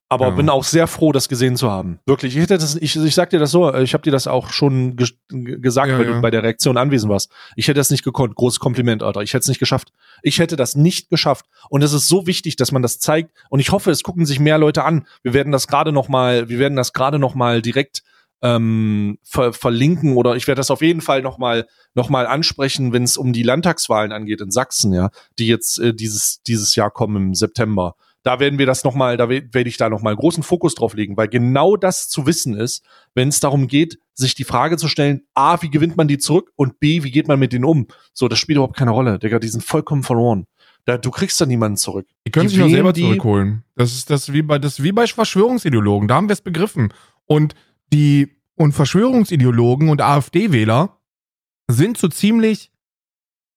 Aber 0.09 0.25
Ja. 0.27 0.31
bin 0.31 0.49
auch 0.49 0.63
sehr 0.63 0.85
froh, 0.85 1.11
das 1.11 1.27
gesehen 1.27 1.55
zu 1.55 1.71
haben. 1.71 1.99
Wirklich. 2.05 2.35
Ich 2.35 2.41
hätte 2.43 2.57
das, 2.57 2.75
ich, 2.75 2.95
ich 2.95 3.15
sag 3.15 3.31
dir 3.31 3.39
das 3.39 3.49
so, 3.49 3.73
ich 3.75 3.93
habe 3.93 4.03
dir 4.03 4.11
das 4.11 4.27
auch 4.27 4.51
schon 4.51 4.95
ge 4.95 5.07
gesagt, 5.29 5.87
Ja, 5.89 5.97
weil 5.97 6.05
ja. 6.05 6.13
du 6.13 6.21
bei 6.21 6.29
der 6.29 6.43
Reaktion 6.43 6.77
anwesend 6.77 7.11
warst. 7.11 7.31
Ich 7.55 7.67
hätte 7.67 7.79
das 7.79 7.89
nicht 7.89 8.03
gekonnt. 8.03 8.35
Großes 8.35 8.59
Kompliment, 8.59 9.01
Alter. 9.01 9.21
Ich 9.21 9.33
hätte 9.33 9.41
es 9.43 9.47
nicht 9.47 9.59
geschafft. 9.59 9.91
Ich 10.21 10.37
hätte 10.37 10.55
das 10.55 10.75
nicht 10.75 11.09
geschafft. 11.09 11.45
Und 11.69 11.81
es 11.83 11.93
ist 11.93 12.07
so 12.09 12.27
wichtig, 12.27 12.57
dass 12.57 12.71
man 12.71 12.83
das 12.83 12.99
zeigt. 12.99 13.31
Und 13.49 13.59
ich 13.59 13.71
hoffe, 13.71 13.89
es 13.89 14.03
gucken 14.03 14.25
sich 14.27 14.39
mehr 14.39 14.59
Leute 14.59 14.83
an. 14.83 15.07
Wir 15.23 15.33
werden 15.33 15.51
das 15.51 15.67
gerade 15.67 15.91
noch 15.91 16.09
mal, 16.09 16.47
wir 16.47 16.59
werden 16.59 16.75
das 16.75 16.93
gerade 16.93 17.17
noch 17.17 17.33
mal 17.33 17.63
direkt 17.63 18.03
ähm, 18.43 19.17
ver 19.23 19.53
verlinken 19.53 20.15
oder 20.15 20.35
ich 20.35 20.45
werde 20.47 20.59
das 20.59 20.69
auf 20.69 20.81
jeden 20.81 21.01
Fall 21.01 21.21
noch 21.23 21.37
mal 21.39 21.65
noch 21.95 22.09
mal 22.09 22.27
ansprechen, 22.27 22.93
wenn 22.93 23.03
es 23.03 23.17
um 23.17 23.33
die 23.33 23.41
Landtagswahlen 23.43 24.11
angeht 24.11 24.41
in 24.41 24.51
Sachsen, 24.51 24.93
ja, 24.93 25.09
die 25.39 25.47
jetzt 25.47 25.79
äh, 25.79 25.93
dieses 25.93 26.43
dieses 26.43 26.75
Jahr 26.75 26.91
kommen 26.91 27.15
im 27.29 27.33
September. 27.35 27.95
Da 28.25 28.39
werden 28.39 28.57
wir 28.57 28.65
das 28.65 28.85
noch 28.85 28.95
mal, 28.95 29.17
da 29.17 29.27
we- 29.27 29.43
werde 29.51 29.67
ich 29.67 29.75
da 29.75 29.89
noch 29.89 30.01
mal 30.01 30.15
großen 30.15 30.43
Fokus 30.43 30.75
drauf 30.75 30.93
legen, 30.93 31.17
weil 31.17 31.27
genau 31.27 31.75
das 31.75 32.07
zu 32.07 32.25
wissen 32.25 32.53
ist, 32.55 32.81
wenn 33.13 33.27
es 33.27 33.41
darum 33.41 33.67
geht, 33.67 33.97
sich 34.13 34.33
die 34.33 34.45
Frage 34.45 34.77
zu 34.77 34.87
stellen: 34.87 35.23
A, 35.33 35.61
wie 35.61 35.69
gewinnt 35.69 35.97
man 35.97 36.07
die 36.07 36.17
zurück 36.17 36.51
und 36.55 36.79
B, 36.79 37.03
wie 37.03 37.11
geht 37.11 37.27
man 37.27 37.37
mit 37.39 37.51
denen 37.51 37.65
um? 37.65 37.87
So, 38.13 38.27
das 38.29 38.39
spielt 38.39 38.55
überhaupt 38.57 38.77
keine 38.77 38.91
Rolle, 38.91 39.19
Digga. 39.19 39.39
Die 39.39 39.49
sind 39.49 39.63
vollkommen 39.63 40.03
verloren. 40.03 40.45
Da, 40.85 40.97
du 40.97 41.11
kriegst 41.11 41.39
da 41.41 41.45
niemanden 41.45 41.77
zurück. 41.77 42.07
Die 42.27 42.31
können 42.31 42.47
Die 42.47 42.55
sich 42.55 42.59
wählen 42.59 42.71
selber 42.71 42.93
die- 42.93 43.01
zurückholen. 43.01 43.63
Das 43.75 43.93
ist 43.93 44.09
das 44.09 44.31
wie 44.33 44.41
bei, 44.41 44.57
das 44.59 44.81
wie 44.83 44.91
bei 44.93 45.05
Verschwörungsideologen. 45.07 46.07
Da 46.07 46.15
haben 46.15 46.27
wir 46.29 46.33
es 46.33 46.41
begriffen. 46.41 46.93
Und 47.25 47.55
die, 47.93 48.35
und 48.55 48.73
Verschwörungsideologen 48.73 49.89
und 49.89 50.01
AfD-Wähler 50.01 50.99
sind 51.69 51.97
so 51.97 52.07
ziemlich, 52.07 52.71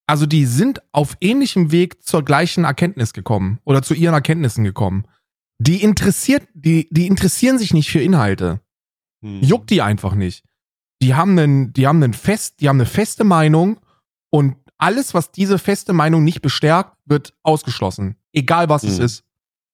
also 0.06 0.26
die 0.26 0.46
sind 0.46 0.80
auf 0.92 1.16
ähnlichem 1.20 1.72
Weg 1.72 2.02
zur 2.02 2.24
gleichen 2.24 2.64
Erkenntnis 2.64 3.12
gekommen 3.12 3.58
oder 3.64 3.82
zu 3.82 3.94
ihren 3.94 4.14
Erkenntnissen 4.14 4.64
gekommen. 4.64 5.06
Die 5.58 5.82
interessiert, 5.82 6.46
die, 6.54 6.86
die 6.90 7.06
interessieren 7.06 7.58
sich 7.58 7.72
nicht 7.74 7.90
für 7.90 8.00
Inhalte. 8.00 8.60
Hm. 9.22 9.42
Juckt 9.42 9.70
die 9.70 9.82
einfach 9.82 10.14
nicht. 10.14 10.44
Die 11.02 11.14
haben 11.14 11.38
einen, 11.38 11.72
die 11.72 11.86
haben 11.86 12.02
einen 12.02 12.14
fest, 12.14 12.60
die 12.60 12.68
haben 12.68 12.76
eine 12.76 12.86
feste 12.86 13.24
Meinung 13.24 13.80
und 14.30 14.56
alles, 14.78 15.14
was 15.14 15.32
diese 15.32 15.58
feste 15.58 15.92
Meinung 15.94 16.24
nicht 16.24 16.42
bestärkt, 16.42 16.96
wird 17.06 17.34
ausgeschlossen. 17.42 18.16
Egal 18.32 18.68
was 18.68 18.84
es 18.84 18.98
Mhm. 18.98 19.04
ist. 19.04 19.24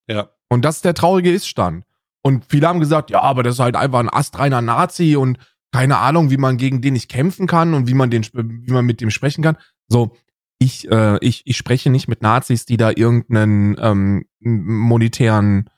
Ja. 0.08 0.30
Und 0.48 0.64
das 0.64 0.76
ist 0.76 0.84
der 0.84 0.94
traurige 0.94 1.32
Iststand. 1.32 1.84
Und 2.22 2.44
viele 2.48 2.68
haben 2.68 2.80
gesagt, 2.80 3.10
ja, 3.10 3.20
aber 3.20 3.42
das 3.42 3.54
ist 3.54 3.60
halt 3.60 3.76
einfach 3.76 3.98
ein 4.00 4.12
astreiner 4.12 4.62
Nazi 4.62 5.16
und 5.16 5.38
keine 5.72 5.98
Ahnung, 5.98 6.30
wie 6.30 6.36
man 6.36 6.56
gegen 6.56 6.80
den 6.82 6.92
nicht 6.92 7.10
kämpfen 7.10 7.46
kann 7.46 7.74
und 7.74 7.88
wie 7.88 7.94
man 7.94 8.10
den, 8.10 8.24
wie 8.32 8.72
man 8.72 8.84
mit 8.84 9.00
dem 9.00 9.10
sprechen 9.10 9.42
kann. 9.42 9.56
So, 9.88 10.14
ich, 10.58 10.88
äh, 10.90 11.18
ich, 11.20 11.42
ich 11.46 11.56
spreche 11.56 11.90
nicht 11.90 12.08
mit 12.08 12.22
Nazis, 12.22 12.66
die 12.66 12.76
da 12.76 12.90
irgendeinen 12.94 13.76
ähm, 13.80 14.24
monetären 14.40 15.68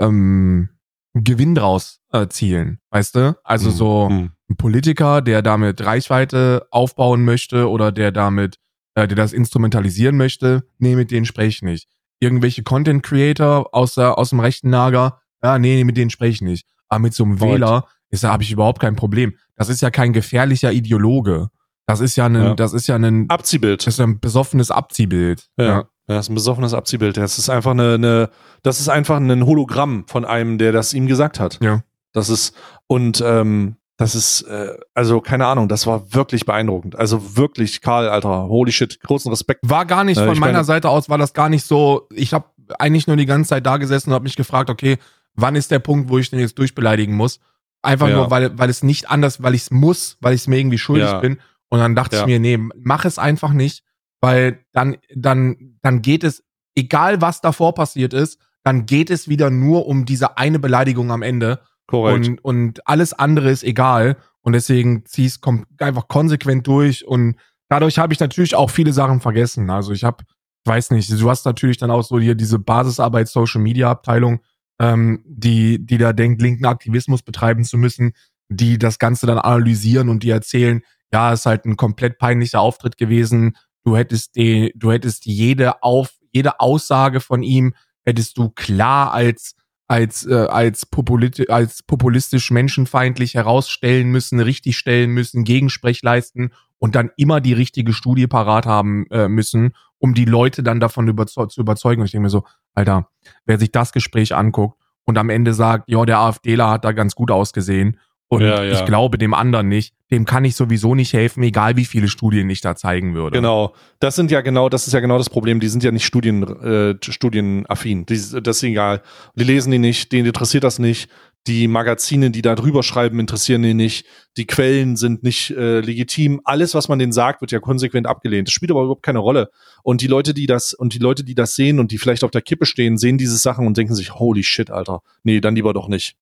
ähm, 0.00 0.70
Gewinn 1.14 1.54
draus 1.54 2.00
äh, 2.12 2.26
zielen, 2.28 2.80
weißt 2.90 3.14
du? 3.14 3.38
Also 3.44 3.70
Hm. 3.70 3.76
so 3.76 4.08
Hm. 4.10 4.30
ein 4.50 4.56
Politiker, 4.56 5.22
der 5.22 5.42
damit 5.42 5.84
Reichweite 5.84 6.66
aufbauen 6.70 7.24
möchte 7.24 7.70
oder 7.70 7.92
der 7.92 8.12
damit, 8.12 8.56
äh, 8.94 9.06
der 9.06 9.16
das 9.16 9.32
instrumentalisieren 9.32 10.16
möchte, 10.16 10.66
nee, 10.78 10.96
mit 10.96 11.10
denen 11.10 11.26
spreche 11.26 11.48
ich 11.48 11.62
nicht. 11.62 11.88
Irgendwelche 12.20 12.62
Content 12.62 13.02
Creator 13.02 13.74
aus, 13.74 13.94
der, 13.94 14.18
aus 14.18 14.30
dem 14.30 14.40
rechten 14.40 14.70
Lager, 14.70 15.20
ja, 15.46 15.58
nee, 15.58 15.76
nee, 15.76 15.84
mit 15.84 15.96
denen 15.96 16.10
spreche 16.10 16.32
ich 16.32 16.42
nicht. 16.42 16.66
Aber 16.88 17.00
mit 17.00 17.14
so 17.14 17.24
einem 17.24 17.38
Korrekt. 17.38 17.54
Wähler 17.54 17.86
ist 18.10 18.22
da 18.24 18.30
habe 18.32 18.42
ich 18.42 18.52
überhaupt 18.52 18.80
kein 18.80 18.96
Problem. 18.96 19.34
Das 19.56 19.68
ist 19.68 19.80
ja 19.82 19.90
kein 19.90 20.12
gefährlicher 20.12 20.72
Ideologe. 20.72 21.48
Das 21.86 22.00
ist 22.00 22.16
ja 22.16 22.26
ein, 22.26 22.34
Ja. 22.34 22.54
das 22.54 22.72
ist 22.72 22.86
ja 22.86 22.96
ein, 22.96 23.28
Abziehbild. 23.30 23.86
das 23.86 23.94
ist 23.94 24.00
ein 24.00 24.20
besoffenes 24.20 24.70
Abziehbild. 24.70 25.48
Ja. 25.56 25.64
ja. 25.64 25.84
Das 26.08 26.26
ist 26.26 26.30
ein 26.30 26.34
besoffenes 26.36 26.72
Abziehbild. 26.74 27.16
Das 27.16 27.38
ist 27.38 27.48
einfach 27.48 27.72
eine, 27.72 27.94
eine, 27.94 28.30
das 28.62 28.78
ist 28.80 28.88
einfach 28.88 29.16
ein 29.16 29.44
Hologramm 29.46 30.04
von 30.06 30.24
einem, 30.24 30.58
der 30.58 30.70
das 30.72 30.94
ihm 30.94 31.06
gesagt 31.08 31.40
hat. 31.40 31.58
Ja. 31.62 31.82
Das 32.12 32.28
ist, 32.28 32.54
und 32.86 33.20
ähm, 33.26 33.76
das 33.96 34.14
ist, 34.14 34.42
äh, 34.42 34.76
also 34.94 35.20
keine 35.20 35.46
Ahnung, 35.46 35.68
das 35.68 35.86
war 35.86 36.12
wirklich 36.14 36.44
beeindruckend. 36.46 36.94
Also 36.96 37.36
wirklich, 37.36 37.80
Karl, 37.80 38.08
Alter, 38.08 38.44
holy 38.48 38.70
shit, 38.72 39.00
großen 39.00 39.30
Respekt. 39.30 39.60
War 39.64 39.84
gar 39.86 40.04
nicht 40.04 40.18
Äh, 40.18 40.26
von 40.26 40.38
meiner 40.38 40.52
meine- 40.52 40.64
Seite 40.64 40.88
aus, 40.90 41.08
war 41.08 41.18
das 41.18 41.32
gar 41.32 41.48
nicht 41.48 41.64
so. 41.66 42.06
Ich 42.14 42.32
habe 42.34 42.46
eigentlich 42.78 43.06
nur 43.06 43.16
die 43.16 43.26
ganze 43.26 43.48
Zeit 43.50 43.64
da 43.66 43.76
gesessen 43.76 44.10
und 44.10 44.14
habe 44.14 44.24
mich 44.24 44.36
gefragt, 44.36 44.70
okay, 44.70 44.98
wann 45.36 45.56
ist 45.56 45.70
der 45.70 45.78
Punkt, 45.78 46.08
wo 46.10 46.18
ich 46.18 46.30
den 46.30 46.38
jetzt 46.40 46.58
durchbeleidigen 46.58 47.14
muss? 47.14 47.40
Einfach 47.82 48.08
Ja. 48.08 48.16
nur, 48.16 48.30
weil, 48.30 48.58
weil 48.58 48.70
es 48.70 48.82
nicht 48.82 49.08
anders, 49.10 49.42
weil 49.42 49.54
ich 49.54 49.62
es 49.62 49.70
muss, 49.70 50.16
weil 50.20 50.34
ich 50.34 50.42
es 50.42 50.46
mir 50.48 50.58
irgendwie 50.58 50.78
schuldig 50.78 51.08
Ja. 51.08 51.20
bin. 51.20 51.38
Und 51.68 51.78
dann 51.80 51.94
dachte 51.94 52.16
Ja. 52.16 52.22
ich 52.22 52.26
mir, 52.26 52.40
nee, 52.40 52.58
mach 52.76 53.04
es 53.04 53.18
einfach 53.18 53.52
nicht, 53.52 53.84
weil 54.20 54.64
dann, 54.72 54.96
dann, 55.14 55.78
dann 55.82 56.02
geht 56.02 56.24
es, 56.24 56.42
egal 56.74 57.20
was 57.20 57.40
davor 57.40 57.74
passiert 57.74 58.12
ist, 58.12 58.38
dann 58.64 58.86
geht 58.86 59.10
es 59.10 59.28
wieder 59.28 59.50
nur 59.50 59.86
um 59.86 60.04
diese 60.06 60.36
eine 60.38 60.58
Beleidigung 60.58 61.12
am 61.12 61.22
Ende. 61.22 61.60
Korrekt. 61.86 62.26
Und, 62.26 62.44
und 62.44 62.86
alles 62.88 63.12
andere 63.12 63.50
ist 63.50 63.62
egal. 63.62 64.16
Und 64.40 64.54
deswegen 64.54 65.04
zieh 65.06 65.26
es 65.26 65.40
einfach 65.78 66.08
konsequent 66.08 66.66
durch. 66.66 67.06
Und 67.06 67.36
dadurch 67.68 67.98
habe 67.98 68.12
ich 68.12 68.20
natürlich 68.20 68.54
auch 68.56 68.70
viele 68.70 68.92
Sachen 68.92 69.20
vergessen. 69.20 69.70
Also 69.70 69.92
ich 69.92 70.02
habe, 70.02 70.24
ich 70.64 70.68
weiß 70.68 70.90
nicht, 70.90 71.10
du 71.10 71.30
hast 71.30 71.44
natürlich 71.46 71.76
dann 71.78 71.90
auch 71.92 72.02
so 72.02 72.18
hier 72.18 72.34
diese 72.34 72.58
Basisarbeit 72.58 73.28
Social 73.28 73.60
Media 73.60 73.88
Abteilung, 73.90 74.40
ähm, 74.78 75.22
die, 75.26 75.84
die 75.84 75.98
da 75.98 76.12
denkt, 76.12 76.42
linken 76.42 76.66
Aktivismus 76.66 77.22
betreiben 77.22 77.64
zu 77.64 77.78
müssen, 77.78 78.12
die 78.48 78.78
das 78.78 78.98
Ganze 78.98 79.26
dann 79.26 79.38
analysieren 79.38 80.08
und 80.08 80.22
die 80.22 80.30
erzählen, 80.30 80.82
ja, 81.12 81.32
ist 81.32 81.46
halt 81.46 81.64
ein 81.64 81.76
komplett 81.76 82.18
peinlicher 82.18 82.60
Auftritt 82.60 82.96
gewesen. 82.96 83.56
Du 83.84 83.96
hättest 83.96 84.36
die, 84.36 84.72
du 84.76 84.92
hättest 84.92 85.26
jede 85.26 85.82
auf, 85.82 86.10
jede 86.32 86.60
Aussage 86.60 87.20
von 87.20 87.42
ihm 87.42 87.74
hättest 88.04 88.38
du 88.38 88.50
klar 88.50 89.12
als 89.12 89.54
als, 89.88 90.26
äh, 90.26 90.34
als, 90.34 90.86
populit 90.86 91.48
als 91.48 91.82
populistisch 91.82 92.50
menschenfeindlich 92.50 93.34
herausstellen 93.34 94.08
müssen, 94.08 94.40
richtig 94.40 94.76
stellen 94.76 95.12
müssen, 95.12 95.44
Gegensprech 95.44 96.02
leisten 96.02 96.50
und 96.78 96.94
dann 96.94 97.10
immer 97.16 97.40
die 97.40 97.52
richtige 97.52 97.92
Studie 97.92 98.26
parat 98.26 98.66
haben 98.66 99.06
äh, 99.10 99.28
müssen, 99.28 99.74
um 99.98 100.14
die 100.14 100.24
Leute 100.24 100.62
dann 100.62 100.80
davon 100.80 101.08
überzeu 101.08 101.46
zu 101.46 101.60
überzeugen. 101.60 102.00
Und 102.00 102.06
ich 102.06 102.12
denke 102.12 102.24
mir 102.24 102.30
so, 102.30 102.44
Alter, 102.76 103.08
wer 103.44 103.58
sich 103.58 103.72
das 103.72 103.92
Gespräch 103.92 104.34
anguckt 104.34 104.80
und 105.04 105.18
am 105.18 105.30
Ende 105.30 105.54
sagt, 105.54 105.88
ja, 105.88 106.04
der 106.04 106.18
AfDler 106.18 106.70
hat 106.70 106.84
da 106.84 106.92
ganz 106.92 107.14
gut 107.14 107.30
ausgesehen 107.30 107.98
und 108.28 108.42
Ja, 108.42 108.62
ja. 108.62 108.72
ich 108.72 108.84
glaube 108.84 109.18
dem 109.18 109.34
anderen 109.34 109.68
nicht, 109.68 109.94
dem 110.10 110.24
kann 110.24 110.44
ich 110.44 110.56
sowieso 110.56 110.94
nicht 110.94 111.12
helfen, 111.12 111.42
egal 111.42 111.76
wie 111.76 111.84
viele 111.84 112.08
Studien 112.08 112.50
ich 112.50 112.60
da 112.60 112.74
zeigen 112.74 113.14
würde. 113.14 113.36
Genau. 113.36 113.74
Das 114.00 114.16
sind 114.16 114.30
ja 114.30 114.40
genau, 114.40 114.68
das 114.68 114.86
ist 114.86 114.92
ja 114.92 115.00
genau 115.00 115.16
das 115.16 115.30
Problem. 115.30 115.60
Die 115.60 115.68
sind 115.68 115.84
ja 115.84 115.92
nicht 115.92 116.04
Studien, 116.04 116.42
äh, 116.42 116.96
studienaffin. 117.00 118.04
Die, 118.06 118.14
das 118.14 118.56
ist 118.56 118.62
egal. 118.64 119.02
Die 119.36 119.44
lesen 119.44 119.70
die 119.70 119.78
nicht, 119.78 120.10
denen 120.10 120.26
interessiert 120.26 120.64
das 120.64 120.78
nicht. 120.80 121.08
Die 121.46 121.68
Magazine, 121.68 122.30
die 122.30 122.42
da 122.42 122.56
drüber 122.56 122.82
schreiben, 122.82 123.20
interessieren 123.20 123.62
die 123.62 123.74
nicht. 123.74 124.06
Die 124.36 124.46
Quellen 124.46 124.96
sind 124.96 125.22
nicht 125.22 125.50
äh, 125.50 125.80
legitim. 125.80 126.40
Alles, 126.44 126.74
was 126.74 126.88
man 126.88 126.98
denen 126.98 127.12
sagt, 127.12 127.40
wird 127.40 127.52
ja 127.52 127.60
konsequent 127.60 128.06
abgelehnt. 128.06 128.48
Das 128.48 128.52
spielt 128.52 128.72
aber 128.72 128.82
überhaupt 128.82 129.04
keine 129.04 129.20
Rolle. 129.20 129.50
Und 129.84 130.00
die 130.00 130.08
Leute, 130.08 130.34
die 130.34 130.46
das, 130.46 130.74
und 130.74 130.92
die 130.92 130.98
Leute, 130.98 131.22
die 131.22 131.36
das 131.36 131.54
sehen 131.54 131.78
und 131.78 131.92
die 131.92 131.98
vielleicht 131.98 132.24
auf 132.24 132.32
der 132.32 132.42
Kippe 132.42 132.66
stehen, 132.66 132.98
sehen 132.98 133.16
diese 133.16 133.36
Sachen 133.36 133.66
und 133.66 133.76
denken 133.76 133.94
sich, 133.94 134.14
holy 134.14 134.42
shit, 134.42 134.70
Alter. 134.70 135.02
Nee, 135.22 135.40
dann 135.40 135.54
lieber 135.54 135.72
doch 135.72 135.86
nicht. 135.86 136.16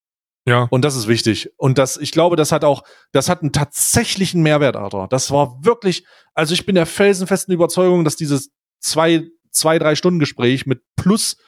Ja. 0.46 0.66
Und 0.70 0.84
das 0.84 0.94
ist 0.94 1.08
wichtig. 1.08 1.50
Und 1.56 1.78
das, 1.78 1.96
ich 1.96 2.12
glaube, 2.12 2.36
das 2.36 2.52
hat 2.52 2.64
auch, 2.64 2.82
das 3.12 3.30
hat 3.30 3.40
einen 3.40 3.52
tatsächlichen 3.52 4.42
Mehrwert, 4.42 4.76
Alter. 4.76 5.06
Das 5.08 5.30
war 5.30 5.64
wirklich, 5.64 6.04
also 6.34 6.52
ich 6.52 6.66
bin 6.66 6.74
der 6.74 6.86
felsenfesten 6.86 7.54
Überzeugung, 7.54 8.04
dass 8.04 8.16
dieses 8.16 8.50
zwei, 8.78 9.26
zwei, 9.50 9.78
drei 9.78 9.94
Stunden 9.94 10.20
Gespräch 10.20 10.66
mit 10.66 10.82
plus 10.96 11.38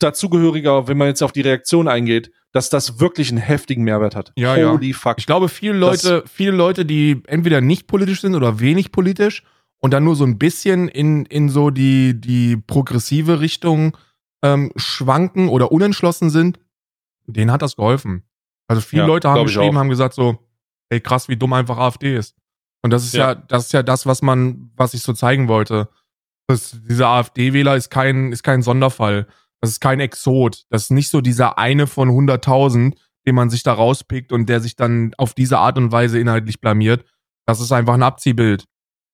dazugehöriger, 0.00 0.88
wenn 0.88 0.98
man 0.98 1.08
jetzt 1.08 1.22
auf 1.22 1.30
die 1.30 1.42
Reaktion 1.42 1.86
eingeht, 1.86 2.32
dass 2.54 2.70
das 2.70 3.00
wirklich 3.00 3.30
einen 3.30 3.38
heftigen 3.38 3.82
Mehrwert 3.84 4.14
hat. 4.16 4.32
Ja, 4.36 4.56
ja. 4.56 4.70
Holy 4.70 4.92
fuck. 4.92 5.16
Ich 5.18 5.26
glaube, 5.26 5.48
viele 5.48 5.74
Leute, 5.74 6.22
viele 6.26 6.52
Leute, 6.52 6.86
die 6.86 7.20
entweder 7.26 7.60
nicht 7.60 7.86
politisch 7.88 8.20
sind 8.20 8.34
oder 8.36 8.60
wenig 8.60 8.92
politisch 8.92 9.42
und 9.80 9.90
dann 9.92 10.04
nur 10.04 10.14
so 10.16 10.24
ein 10.24 10.38
bisschen 10.38 10.88
in, 10.88 11.26
in 11.26 11.48
so 11.48 11.70
die, 11.70 12.18
die 12.18 12.56
progressive 12.56 13.40
Richtung 13.40 13.96
ähm, 14.42 14.72
schwanken 14.76 15.48
oder 15.48 15.72
unentschlossen 15.72 16.30
sind, 16.30 16.60
denen 17.26 17.50
hat 17.50 17.60
das 17.60 17.74
geholfen. 17.76 18.22
Also 18.68 18.80
viele 18.80 19.02
Ja, 19.02 19.06
Leute 19.08 19.28
haben 19.28 19.44
geschrieben, 19.44 19.76
haben 19.76 19.88
gesagt 19.88 20.14
so, 20.14 20.38
ey 20.90 21.00
krass, 21.00 21.28
wie 21.28 21.36
dumm 21.36 21.52
einfach 21.54 21.76
AfD 21.76 22.16
ist. 22.16 22.36
Und 22.82 22.92
das 22.92 23.04
ist 23.04 23.14
ja, 23.14 23.30
Ja. 23.30 23.34
das 23.34 23.66
ist 23.66 23.72
ja 23.72 23.82
das, 23.82 24.06
was 24.06 24.22
man, 24.22 24.70
was 24.76 24.94
ich 24.94 25.02
so 25.02 25.12
zeigen 25.12 25.48
wollte. 25.48 25.88
Das, 26.46 26.78
dieser 26.88 27.08
AfD-Wähler 27.08 27.74
ist 27.74 27.90
kein, 27.90 28.30
ist 28.30 28.42
kein 28.44 28.62
Sonderfall. 28.62 29.26
Das 29.64 29.70
ist 29.70 29.80
kein 29.80 29.98
Exot. 30.00 30.64
Das 30.68 30.82
ist 30.84 30.90
nicht 30.90 31.08
so 31.08 31.22
dieser 31.22 31.56
eine 31.58 31.86
von 31.86 32.10
100.000, 32.10 32.94
den 33.26 33.34
man 33.34 33.48
sich 33.48 33.62
da 33.62 33.72
rauspickt 33.72 34.30
und 34.30 34.46
der 34.50 34.60
sich 34.60 34.76
dann 34.76 35.14
auf 35.16 35.32
diese 35.32 35.56
Art 35.58 35.78
und 35.78 35.90
Weise 35.90 36.18
inhaltlich 36.18 36.60
blamiert. 36.60 37.04
Das 37.46 37.60
ist 37.60 37.72
einfach 37.72 37.94
ein 37.94 38.02
Abziehbild. 38.02 38.66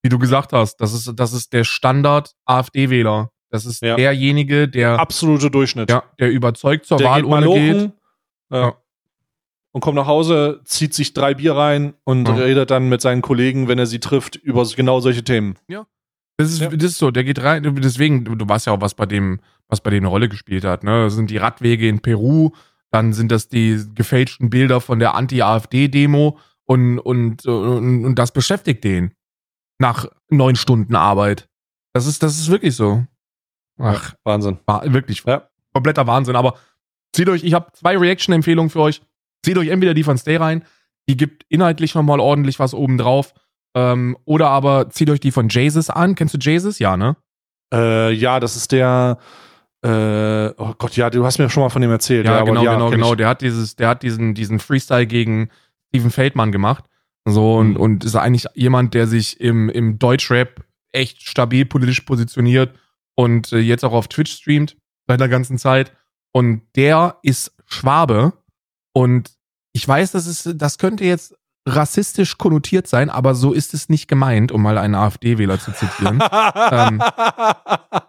wie 0.02 0.08
du 0.08 0.18
gesagt 0.18 0.52
hast, 0.54 0.76
das 0.78 0.92
ist, 0.94 1.12
das 1.14 1.32
ist 1.34 1.52
der 1.52 1.62
Standard 1.62 2.32
AfD-Wähler. 2.46 3.30
Das 3.50 3.66
ist 3.66 3.82
Ja. 3.82 3.96
derjenige, 3.96 4.66
der, 4.66 4.98
Absolute 4.98 5.50
Durchschnitt. 5.50 5.90
ja, 5.90 6.02
der 6.18 6.30
überzeugt 6.32 6.86
zur 6.86 6.96
der 6.98 7.14
geht 7.16 7.26
mal 7.26 7.42
Wahlurne 7.42 7.60
geht. 7.82 7.92
ja. 8.50 8.58
Ja. 8.60 8.74
und 9.72 9.82
kommt 9.82 9.96
nach 9.96 10.06
Hause, 10.06 10.62
zieht 10.64 10.94
sich 10.94 11.12
drei 11.12 11.34
Bier 11.34 11.54
rein 11.54 11.94
und 12.04 12.26
Ja. 12.26 12.34
redet 12.34 12.70
dann 12.70 12.88
mit 12.88 13.00
seinen 13.02 13.20
Kollegen, 13.22 13.68
wenn 13.68 13.78
er 13.78 13.86
sie 13.86 14.00
trifft, 14.00 14.34
über 14.36 14.64
genau 14.74 14.98
solche 15.00 15.22
Themen. 15.22 15.56
Das 16.38 16.50
ist, 16.50 16.60
Ja. 16.60 16.68
das 16.70 16.92
ist 16.92 16.98
so, 16.98 17.10
der 17.10 17.22
geht 17.24 17.40
rein, 17.42 17.62
deswegen, 17.82 18.24
du, 18.24 18.48
weißt 18.48 18.66
ja 18.68 18.72
auch, 18.72 18.80
was 18.80 18.94
bei 18.94 19.04
dem, 19.06 19.40
was 19.70 19.80
bei 19.80 19.90
dem 19.90 20.00
eine 20.04 20.08
Rolle 20.08 20.28
gespielt 20.28 20.64
hat, 20.64 20.84
ne? 20.84 21.04
Das 21.04 21.14
sind 21.14 21.30
die 21.30 21.36
Radwege 21.38 21.88
in 21.88 22.00
Peru, 22.00 22.50
dann 22.90 23.12
sind 23.12 23.30
das 23.32 23.48
die 23.48 23.82
gefälschten 23.94 24.50
Bilder 24.50 24.80
von 24.80 24.98
der 24.98 25.14
Anti-AfD-Demo 25.14 26.38
und, 26.64 26.98
und, 26.98 27.46
und, 27.46 28.04
und 28.04 28.14
das 28.16 28.32
beschäftigt 28.32 28.84
den. 28.84 29.14
Nach 29.78 30.06
neun 30.28 30.56
Stunden 30.56 30.94
Arbeit. 30.94 31.48
Das 31.92 32.06
ist, 32.06 32.22
das 32.22 32.38
ist 32.38 32.50
wirklich 32.50 32.76
so. 32.76 33.04
Ach, 33.78 34.14
Wahnsinn. 34.24 34.58
war 34.66 34.92
wirklich 34.92 35.24
Ja. 35.26 35.48
kompletter 35.72 36.06
Wahnsinn. 36.06 36.36
Aber 36.36 36.56
zieht 37.14 37.28
euch, 37.28 37.44
ich 37.44 37.54
habe 37.54 37.72
zwei 37.72 37.96
Reaction-Empfehlungen 37.96 38.70
für 38.70 38.80
euch. 38.80 39.00
Zieht 39.44 39.56
euch 39.56 39.68
entweder 39.68 39.94
die 39.94 40.04
von 40.04 40.18
Stay 40.18 40.36
rein, 40.36 40.64
die 41.08 41.16
gibt 41.16 41.44
inhaltlich 41.48 41.94
nochmal 41.94 42.20
ordentlich 42.20 42.58
was 42.58 42.74
oben 42.74 42.98
drauf. 42.98 43.32
Ähm, 43.74 44.16
oder 44.24 44.50
aber 44.50 44.90
zieht 44.90 45.08
euch 45.10 45.20
die 45.20 45.30
von 45.32 45.48
Jesus 45.48 45.88
an. 45.90 46.14
Kennst 46.14 46.34
du 46.34 46.38
Jesus? 46.38 46.78
Ja, 46.78 46.96
ne? 46.96 47.16
Äh, 47.72 48.12
ja, 48.12 48.38
das 48.40 48.56
ist 48.56 48.72
der. 48.72 49.18
Äh, 49.82 50.48
oh 50.58 50.74
Gott, 50.76 50.96
ja, 50.96 51.08
du 51.08 51.24
hast 51.24 51.38
mir 51.38 51.48
schon 51.48 51.62
mal 51.62 51.70
von 51.70 51.80
dem 51.82 51.90
erzählt. 51.90 52.26
Ja, 52.26 52.36
aber 52.38 52.46
genau, 52.46 52.60
genau, 52.60 52.90
kenn 52.90 52.98
genau. 52.98 53.12
ich. 53.12 53.16
Der 53.16 53.28
hat 53.28 53.40
dieses, 53.40 53.76
der 53.76 53.88
hat 53.88 54.02
diesen, 54.02 54.34
diesen 54.34 54.58
Freestyle 54.58 55.06
gegen 55.06 55.48
Steven 55.88 56.10
Feldmann 56.10 56.52
gemacht. 56.52 56.84
So, 57.24 57.56
und, 57.56 57.70
Mhm. 57.72 57.76
und 57.76 58.04
ist 58.04 58.16
eigentlich 58.16 58.46
jemand, 58.54 58.94
der 58.94 59.06
sich 59.06 59.40
im, 59.40 59.68
im 59.68 59.98
Deutschrap 59.98 60.64
echt 60.92 61.22
stabil 61.22 61.64
politisch 61.64 62.00
positioniert 62.00 62.74
und 63.14 63.52
äh, 63.52 63.58
jetzt 63.58 63.84
auch 63.84 63.92
auf 63.92 64.08
Twitch 64.08 64.32
streamt 64.32 64.76
seit 65.06 65.20
der 65.20 65.28
ganzen 65.28 65.58
Zeit. 65.58 65.92
Und 66.32 66.62
der 66.76 67.16
ist 67.22 67.54
Schwabe. 67.66 68.32
Und 68.92 69.30
ich 69.72 69.86
weiß, 69.86 70.12
das 70.12 70.26
ist, 70.26 70.54
das 70.56 70.78
könnte 70.78 71.04
jetzt 71.04 71.36
rassistisch 71.66 72.38
konnotiert 72.38 72.86
sein, 72.86 73.10
aber 73.10 73.34
so 73.34 73.52
ist 73.52 73.74
es 73.74 73.88
nicht 73.88 74.08
gemeint, 74.08 74.52
um 74.52 74.62
mal 74.62 74.78
einen 74.78 74.94
AfD-Wähler 74.94 75.60
zu 75.60 75.72
zitieren. 75.72 76.22
ähm, 76.70 77.02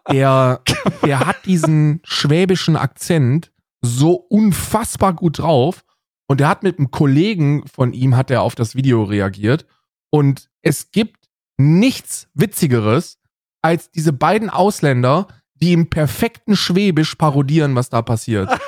der, 0.10 0.62
der 1.04 1.20
hat 1.20 1.46
diesen 1.46 2.02
schwäbischen 2.04 2.76
Akzent 2.76 3.52
so 3.82 4.14
unfassbar 4.14 5.14
gut 5.14 5.40
drauf. 5.40 5.84
Und 6.28 6.40
der 6.40 6.48
hat 6.48 6.64
mit 6.64 6.78
einem 6.78 6.92
Kollegen 6.92 7.68
von 7.68 7.92
ihm 7.92 8.16
hat 8.16 8.32
er 8.32 8.42
auf 8.42 8.56
das 8.56 8.76
Video 8.76 9.04
reagiert. 9.04 9.66
Und 10.12 10.50
es 10.62 10.92
gibt 10.92 11.28
nichts 11.58 12.30
Witzigeres 12.34 13.18
als 13.62 13.92
diese 13.92 14.14
beiden 14.14 14.50
Ausländer, 14.50 15.28
die 15.56 15.74
im 15.74 15.90
perfekten 15.90 16.56
Schwäbisch 16.56 17.16
parodieren, 17.16 17.76
was 17.76 17.90
da 17.90 18.02
passiert. 18.02 18.50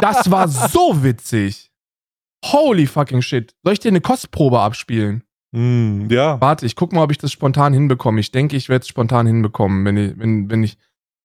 Das 0.00 0.30
war 0.30 0.46
so 0.46 1.02
witzig. 1.02 1.65
Holy 2.52 2.86
fucking 2.86 3.22
shit. 3.22 3.54
Soll 3.62 3.72
ich 3.72 3.80
dir 3.80 3.88
eine 3.88 4.00
Kostprobe 4.00 4.60
abspielen? 4.60 5.22
Hm, 5.52 6.08
ja. 6.10 6.40
Warte, 6.40 6.66
ich 6.66 6.76
guck 6.76 6.92
mal, 6.92 7.02
ob 7.02 7.10
ich 7.10 7.18
das 7.18 7.32
spontan 7.32 7.72
hinbekomme. 7.72 8.20
Ich 8.20 8.30
denke, 8.32 8.56
ich 8.56 8.68
werde 8.68 8.82
es 8.82 8.88
spontan 8.88 9.26
hinbekommen, 9.26 9.84
wenn 9.84 9.96
ich, 9.96 10.18
wenn, 10.18 10.50
wenn 10.50 10.62
ich 10.62 10.76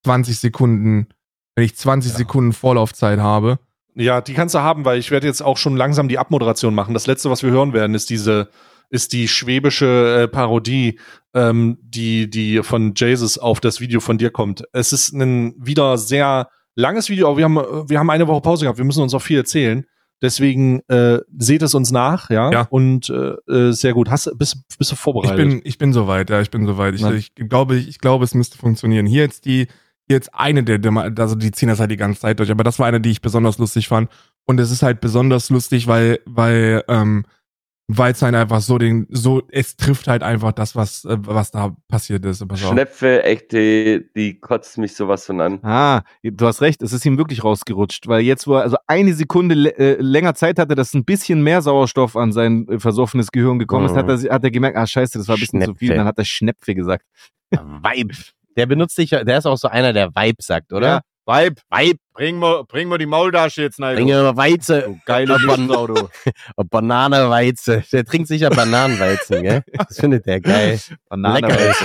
20 0.05 0.37
Sekunden, 0.39 1.07
wenn 1.55 1.65
ich 1.65 1.75
20 1.75 2.11
Ja. 2.11 2.17
Sekunden 2.17 2.53
Vorlaufzeit 2.53 3.19
habe. 3.19 3.59
Ja, 3.93 4.21
die 4.21 4.33
kannst 4.33 4.55
du 4.55 4.59
haben, 4.59 4.85
weil 4.85 4.99
ich 4.99 5.11
werde 5.11 5.27
jetzt 5.27 5.41
auch 5.41 5.57
schon 5.57 5.75
langsam 5.75 6.07
die 6.07 6.17
Abmoderation 6.17 6.73
machen. 6.73 6.93
Das 6.93 7.07
letzte, 7.07 7.29
was 7.29 7.43
wir 7.43 7.51
hören 7.51 7.73
werden, 7.73 7.93
ist 7.93 8.09
diese, 8.09 8.49
ist 8.89 9.11
die 9.11 9.27
schwäbische 9.27 10.23
äh, 10.23 10.27
Parodie, 10.27 10.97
ähm, 11.33 11.77
die, 11.81 12.29
die 12.29 12.63
von 12.63 12.93
Jesus 12.95 13.37
auf 13.37 13.59
das 13.59 13.81
Video 13.81 13.99
von 13.99 14.17
dir 14.17 14.31
kommt. 14.31 14.63
Es 14.71 14.93
ist 14.93 15.11
ein 15.11 15.55
wieder 15.57 15.97
sehr 15.97 16.47
langes 16.75 17.09
Video, 17.09 17.27
aber 17.27 17.37
wir 17.37 17.45
haben, 17.45 17.57
äh, 17.57 17.89
wir 17.89 17.99
haben 17.99 18.09
eine 18.09 18.27
Woche 18.27 18.41
Pause 18.41 18.63
gehabt. 18.65 18.77
Wir 18.77 18.85
müssen 18.85 19.03
uns 19.03 19.13
auch 19.13 19.21
viel 19.21 19.37
erzählen. 19.37 19.85
Deswegen 20.21 20.81
äh, 20.87 21.19
seht 21.37 21.63
es 21.63 21.73
uns 21.73 21.91
nach, 21.91 22.29
ja. 22.29 22.51
Ja. 22.51 22.67
Und 22.69 23.09
äh, 23.09 23.33
äh, 23.51 23.71
sehr 23.71 23.93
gut. 23.93 24.09
Hast, 24.09 24.31
bist, 24.37 24.57
bist 24.77 24.91
du 24.91 24.93
Ich 24.95 24.99
vorbereitet? 24.99 25.37
bin, 25.37 25.61
ich 25.63 25.77
bin 25.77 25.93
soweit, 25.93 26.29
ja, 26.29 26.41
ich 26.41 26.51
bin 26.51 26.65
soweit. 26.65 26.93
Ich, 26.93 27.01
Na. 27.01 27.13
ich 27.13 27.33
glaube, 27.35 27.75
ich, 27.75 27.87
ich 27.87 27.99
glaube, 27.99 28.23
es 28.23 28.35
müsste 28.35 28.57
funktionieren. 28.57 29.07
Hier 29.07 29.23
jetzt 29.23 29.45
die, 29.45 29.67
hier 30.07 30.15
jetzt 30.17 30.33
eine 30.35 30.63
der, 30.63 30.77
der, 30.77 30.91
also 31.17 31.35
die 31.35 31.51
ziehen 31.51 31.69
das 31.69 31.79
halt 31.79 31.89
die 31.91 31.97
ganze 31.97 32.21
Zeit 32.21 32.39
durch, 32.39 32.51
aber 32.51 32.63
das 32.63 32.77
war 32.77 32.87
eine, 32.87 33.01
die 33.01 33.09
ich 33.09 33.21
besonders 33.21 33.57
lustig 33.57 33.87
fand. 33.87 34.09
Und 34.45 34.59
es 34.59 34.69
ist 34.71 34.83
halt 34.83 35.01
besonders 35.01 35.49
lustig, 35.49 35.87
weil, 35.87 36.19
weil, 36.25 36.83
ähm, 36.87 37.25
weil 37.87 38.13
es 38.13 38.21
halt 38.21 38.35
einfach 38.35 38.61
so 38.61 38.77
den, 38.77 39.05
so, 39.09 39.41
es 39.51 39.75
trifft 39.75 40.07
halt 40.07 40.23
einfach 40.23 40.53
das, 40.53 40.75
was, 40.75 41.03
äh, 41.05 41.17
was 41.19 41.51
da 41.51 41.75
passiert 41.89 42.23
ist. 42.25 42.45
Schnepfe, 42.57 43.23
echte, 43.23 44.01
die 44.15 44.39
kotzt 44.39 44.77
mich 44.77 44.95
sowas 44.95 45.25
von 45.25 45.41
an. 45.41 45.59
Ah, 45.63 46.01
du 46.23 46.47
hast 46.47 46.61
recht, 46.61 46.81
es 46.81 46.93
ist 46.93 47.05
ihm 47.05 47.17
wirklich 47.17 47.43
rausgerutscht, 47.43 48.07
weil 48.07 48.21
jetzt, 48.21 48.47
wo 48.47 48.55
er 48.55 48.61
also 48.63 48.77
eine 48.87 49.13
Sekunde 49.13 49.77
äh, 49.77 50.01
länger 50.01 50.35
Zeit 50.35 50.57
hatte, 50.57 50.75
dass 50.75 50.93
ein 50.93 51.03
bisschen 51.03 51.43
mehr 51.43 51.61
Sauerstoff 51.61 52.15
an 52.15 52.31
sein 52.31 52.67
äh, 52.69 52.79
versoffenes 52.79 53.31
Gehirn 53.31 53.59
gekommen 53.59 53.85
ist, 53.87 53.91
Mhm. 53.93 53.97
hat 53.97 54.09
er, 54.09 54.33
hat 54.35 54.43
er 54.43 54.51
gemerkt, 54.51 54.77
ah 54.77 54.87
scheiße, 54.87 55.17
das 55.17 55.27
war 55.27 55.35
ein 55.35 55.41
bisschen 55.41 55.61
zu 55.61 55.73
viel, 55.75 55.87
Schnepfe. 55.87 55.97
dann 55.97 56.07
hat 56.07 56.17
er 56.17 56.25
Schnepfe 56.25 56.73
gesagt. 56.75 57.05
Vibe. 57.51 58.13
Der 58.57 58.65
benutzt 58.65 58.95
sich, 58.95 59.11
ja- 59.11 59.23
der 59.23 59.37
ist 59.37 59.45
auch 59.45 59.57
so 59.57 59.67
einer, 59.67 59.91
der 59.93 60.09
Vibe 60.15 60.41
sagt, 60.41 60.71
oder? 60.73 60.87
Ja, 60.87 61.01
Weib, 61.25 61.59
Weib, 61.69 61.97
bring 62.13 62.39
mal, 62.39 62.63
bring 62.65 62.89
mal 62.89 62.97
die 62.97 63.05
Maultasche 63.05 63.61
jetzt 63.61 63.79
rein. 63.79 63.95
Bring 63.95 64.07
mir 64.07 64.23
mal 64.23 64.35
Weizen, 64.35 64.81
du 64.81 64.99
geile 65.05 65.37
Mischsau, 65.37 65.87
du. 65.87 66.09
Bananenweizen. 66.69 67.83
Der 67.93 68.05
trinkt 68.05 68.27
sicher 68.27 68.49
Bananenweizen, 68.49 69.43
gell? 69.43 69.63
Das 69.87 69.99
findet 69.99 70.25
der 70.25 70.41
geil. 70.41 70.79
Banane, 71.09 71.41
Leckeres 71.41 71.79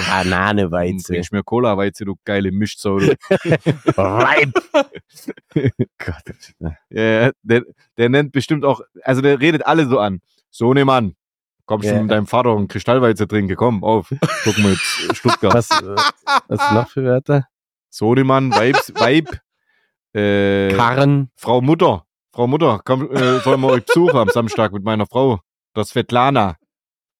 Bring 1.14 1.32
mir 1.32 1.42
Cola, 1.44 1.76
Weize, 1.76 2.06
du 2.06 2.14
geile 2.24 2.50
Mischsau, 2.50 2.98
du. 2.98 3.08
Vibe. 3.08 4.52
Gott. 5.98 6.74
Ja, 6.90 7.30
der, 7.42 7.62
der 7.98 8.08
nennt 8.08 8.32
bestimmt 8.32 8.64
auch, 8.64 8.80
also 9.02 9.20
der 9.20 9.38
redet 9.38 9.66
alle 9.66 9.86
so 9.86 9.98
an. 9.98 10.20
So 10.50 10.72
ne 10.72 10.86
Mann, 10.86 11.14
komm 11.66 11.82
schon 11.82 11.92
Ja. 11.94 12.02
mit 12.02 12.10
deinem 12.10 12.26
Vater 12.26 12.54
und 12.54 12.68
Kristallweize 12.68 13.28
trinken, 13.28 13.54
komm 13.54 13.84
auf. 13.84 14.08
Guck 14.44 14.58
mal 14.58 14.72
jetzt, 14.72 15.10
äh, 15.10 15.14
Stuttgart. 15.14 15.52
Was, 15.52 15.70
äh, 15.70 15.94
was 16.48 16.72
noch 16.72 16.88
für 16.88 17.04
Wörter? 17.04 17.46
Sohnemann, 17.90 18.52
Weibs, 18.52 18.92
Weib, 18.98 19.38
äh, 20.14 20.72
Karren. 20.74 21.30
Frau 21.36 21.60
Mutter, 21.60 22.04
Frau 22.32 22.46
Mutter, 22.46 22.80
komm, 22.84 23.10
äh, 23.10 23.40
sollen 23.40 23.60
wir 23.60 23.68
euch 23.68 23.84
besuchen 23.86 24.16
am 24.18 24.28
Samstag 24.28 24.72
mit 24.72 24.84
meiner 24.84 25.06
Frau, 25.06 25.40
der 25.74 25.84
Svetlana. 25.84 26.56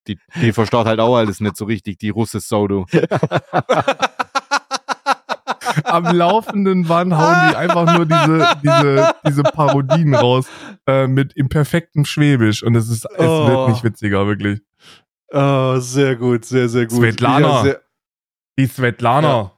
Die, 0.07 0.19
die 0.37 0.53
versteht 0.53 0.87
halt 0.87 1.01
auch 1.01 1.17
alles 1.17 1.41
nicht 1.41 1.57
so 1.57 1.65
richtig, 1.65 1.99
die 1.99 2.11
Russes 2.11 2.47
Sau, 2.49 2.69
du. 2.69 2.85
Am 5.85 6.05
laufenden 6.17 6.85
Band 6.87 7.15
hauen 7.15 7.51
die 7.51 7.57
einfach 7.57 7.97
nur 7.97 8.07
diese, 8.07 8.49
diese, 8.63 9.15
diese 9.27 9.43
Parodien 9.43 10.15
raus 10.15 10.47
äh, 10.87 11.07
mit 11.07 11.35
im 11.35 11.49
perfekten 11.49 12.05
Schwäbisch 12.05 12.63
und 12.63 12.75
es 12.77 12.89
ist, 12.89 13.05
es 13.05 13.19
Oh. 13.19 13.47
wird 13.49 13.69
nicht 13.71 13.85
witziger, 13.85 14.27
wirklich. 14.27 14.61
Oh, 15.33 15.77
sehr 15.79 16.17
gut, 16.17 16.45
sehr, 16.45 16.69
sehr 16.69 16.87
gut. 16.87 16.99
Svetlana. 16.99 17.49
Ja, 17.49 17.63
sehr, 17.63 17.81
Die 18.59 18.67
Svetlana. 18.67 19.29
Ja. 19.29 19.53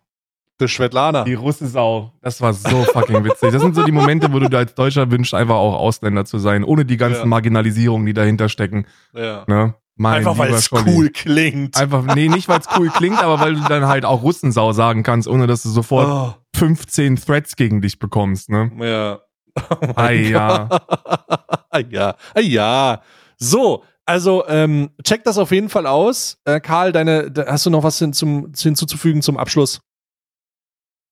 Der 0.61 0.69
Svetlana. 0.69 1.25
Die 1.25 1.35
Russesau. 1.35 2.13
Das 2.23 2.41
war 2.41 2.53
so 2.53 2.85
fucking 2.85 3.25
witzig. 3.25 3.53
Das 3.53 3.63
sind 3.63 3.75
so 3.75 3.83
die 3.85 3.93
Momente, 3.93 4.33
wo 4.33 4.39
du 4.39 4.49
dir 4.49 4.59
als 4.59 4.75
Deutscher 4.75 5.11
wünschst, 5.11 5.35
einfach 5.35 5.55
auch 5.57 5.75
Ausländer 5.75 6.25
zu 6.25 6.39
sein, 6.39 6.65
ohne 6.65 6.85
die 6.85 6.97
ganzen 6.97 7.21
Ja. 7.21 7.27
Marginalisierungen, 7.27 8.07
die 8.07 8.15
dahinter 8.15 8.49
stecken. 8.49 8.87
Ja. 9.15 9.45
Ne? 9.47 9.75
Mein 9.97 10.15
Einfach 10.19 10.39
weil 10.39 10.53
es 10.55 10.71
cool 10.71 11.11
klingt. 11.11 11.77
Einfach, 11.77 12.15
nee, 12.15 12.29
nicht 12.29 12.49
weil 12.49 12.61
es 12.61 12.69
cool 12.79 12.89
klingt, 12.89 13.19
aber 13.21 13.41
weil 13.41 13.55
du 13.55 13.63
dann 13.69 13.87
halt 13.89 14.05
auch 14.05 14.23
Russensau 14.23 14.73
sagen 14.73 15.03
kannst, 15.03 15.27
ohne 15.27 15.47
dass 15.49 15.65
du 15.65 15.71
sofort 15.71 16.09
Oh, 16.09 16.35
15 16.57 17.17
Threads 17.17 17.57
gegen 17.57 17.81
dich 17.81 17.99
bekommst, 17.99 18.49
ne? 18.51 18.71
ja. 18.81 19.19
Oh 19.71 19.87
Ah, 19.97 20.11
ja. 20.11 20.69
ah, 21.71 21.81
ja. 21.91 22.15
Ah, 22.33 22.41
ja. 22.41 23.01
So, 23.39 23.83
also 24.07 24.45
ähm, 24.47 24.91
check 25.03 25.25
das 25.25 25.37
auf 25.37 25.51
jeden 25.51 25.69
Fall 25.69 25.87
aus. 25.87 26.39
Äh, 26.45 26.61
Karl, 26.61 26.93
deine, 26.93 27.33
hast 27.49 27.67
du 27.67 27.71
noch 27.71 27.83
was 27.83 27.99
hin 27.99 28.13
zum, 28.13 28.53
hinzuzufügen 28.57 29.21
zum 29.21 29.37
Abschluss? 29.37 29.81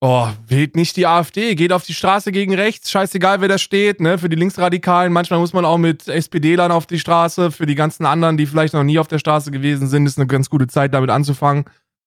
Oh, 0.00 0.28
wählt 0.46 0.76
nicht 0.76 0.96
die 0.96 1.06
AfD, 1.06 1.54
geht 1.54 1.72
auf 1.72 1.84
die 1.84 1.94
Straße 1.94 2.30
gegen 2.30 2.54
rechts, 2.54 2.90
scheißegal 2.90 3.40
wer 3.40 3.48
da 3.48 3.56
steht, 3.56 4.00
ne? 4.00 4.18
Für 4.18 4.28
die 4.28 4.36
Linksradikalen, 4.36 5.10
manchmal 5.10 5.38
muss 5.38 5.54
man 5.54 5.64
auch 5.64 5.78
mit 5.78 6.06
SPD-Lern 6.06 6.70
auf 6.70 6.86
die 6.86 6.98
Straße, 6.98 7.50
für 7.50 7.64
die 7.64 7.74
ganzen 7.74 8.04
anderen, 8.04 8.36
die 8.36 8.44
vielleicht 8.44 8.74
noch 8.74 8.84
nie 8.84 8.98
auf 8.98 9.08
der 9.08 9.18
Straße 9.18 9.50
gewesen 9.50 9.88
sind, 9.88 10.04
ist 10.04 10.18
eine 10.18 10.26
ganz 10.26 10.50
gute 10.50 10.66
Zeit, 10.66 10.92
damit 10.92 11.08
anzufangen. 11.08 11.64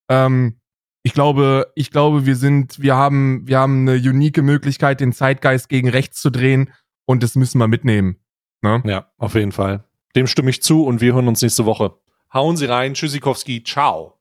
Ähm, 0.08 0.60
ich 1.02 1.14
glaube, 1.14 1.72
ich 1.74 1.90
glaube, 1.90 2.28
wir 2.28 2.36
sind, 2.36 2.80
wir 2.80 2.96
haben, 2.96 3.48
wir 3.48 3.58
haben 3.58 3.88
eine 3.88 3.98
unique 3.98 4.44
Möglichkeit, 4.44 5.00
den 5.00 5.12
Zeitgeist 5.12 5.68
gegen 5.68 5.90
rechts 5.90 6.22
zu 6.22 6.30
drehen 6.30 6.72
und 7.06 7.24
das 7.24 7.34
müssen 7.36 7.58
wir 7.58 7.68
mitnehmen. 7.68 8.18
Ne? 8.62 8.84
Ja, 8.86 9.08
auf 9.18 9.34
jeden 9.34 9.52
Fall. 9.52 9.84
Dem 10.16 10.28
stimme 10.28 10.52
ich 10.52 10.62
zu 10.62 10.86
und 10.86 11.02
wir 11.02 11.14
hören 11.14 11.28
uns 11.28 11.42
nächste 11.42 11.66
Woche. 11.66 11.96
Hauen 12.32 12.58
Sie 12.58 12.66
rein. 12.66 12.94
Tschüssikowski. 12.94 13.64
Ciao. 13.64 14.19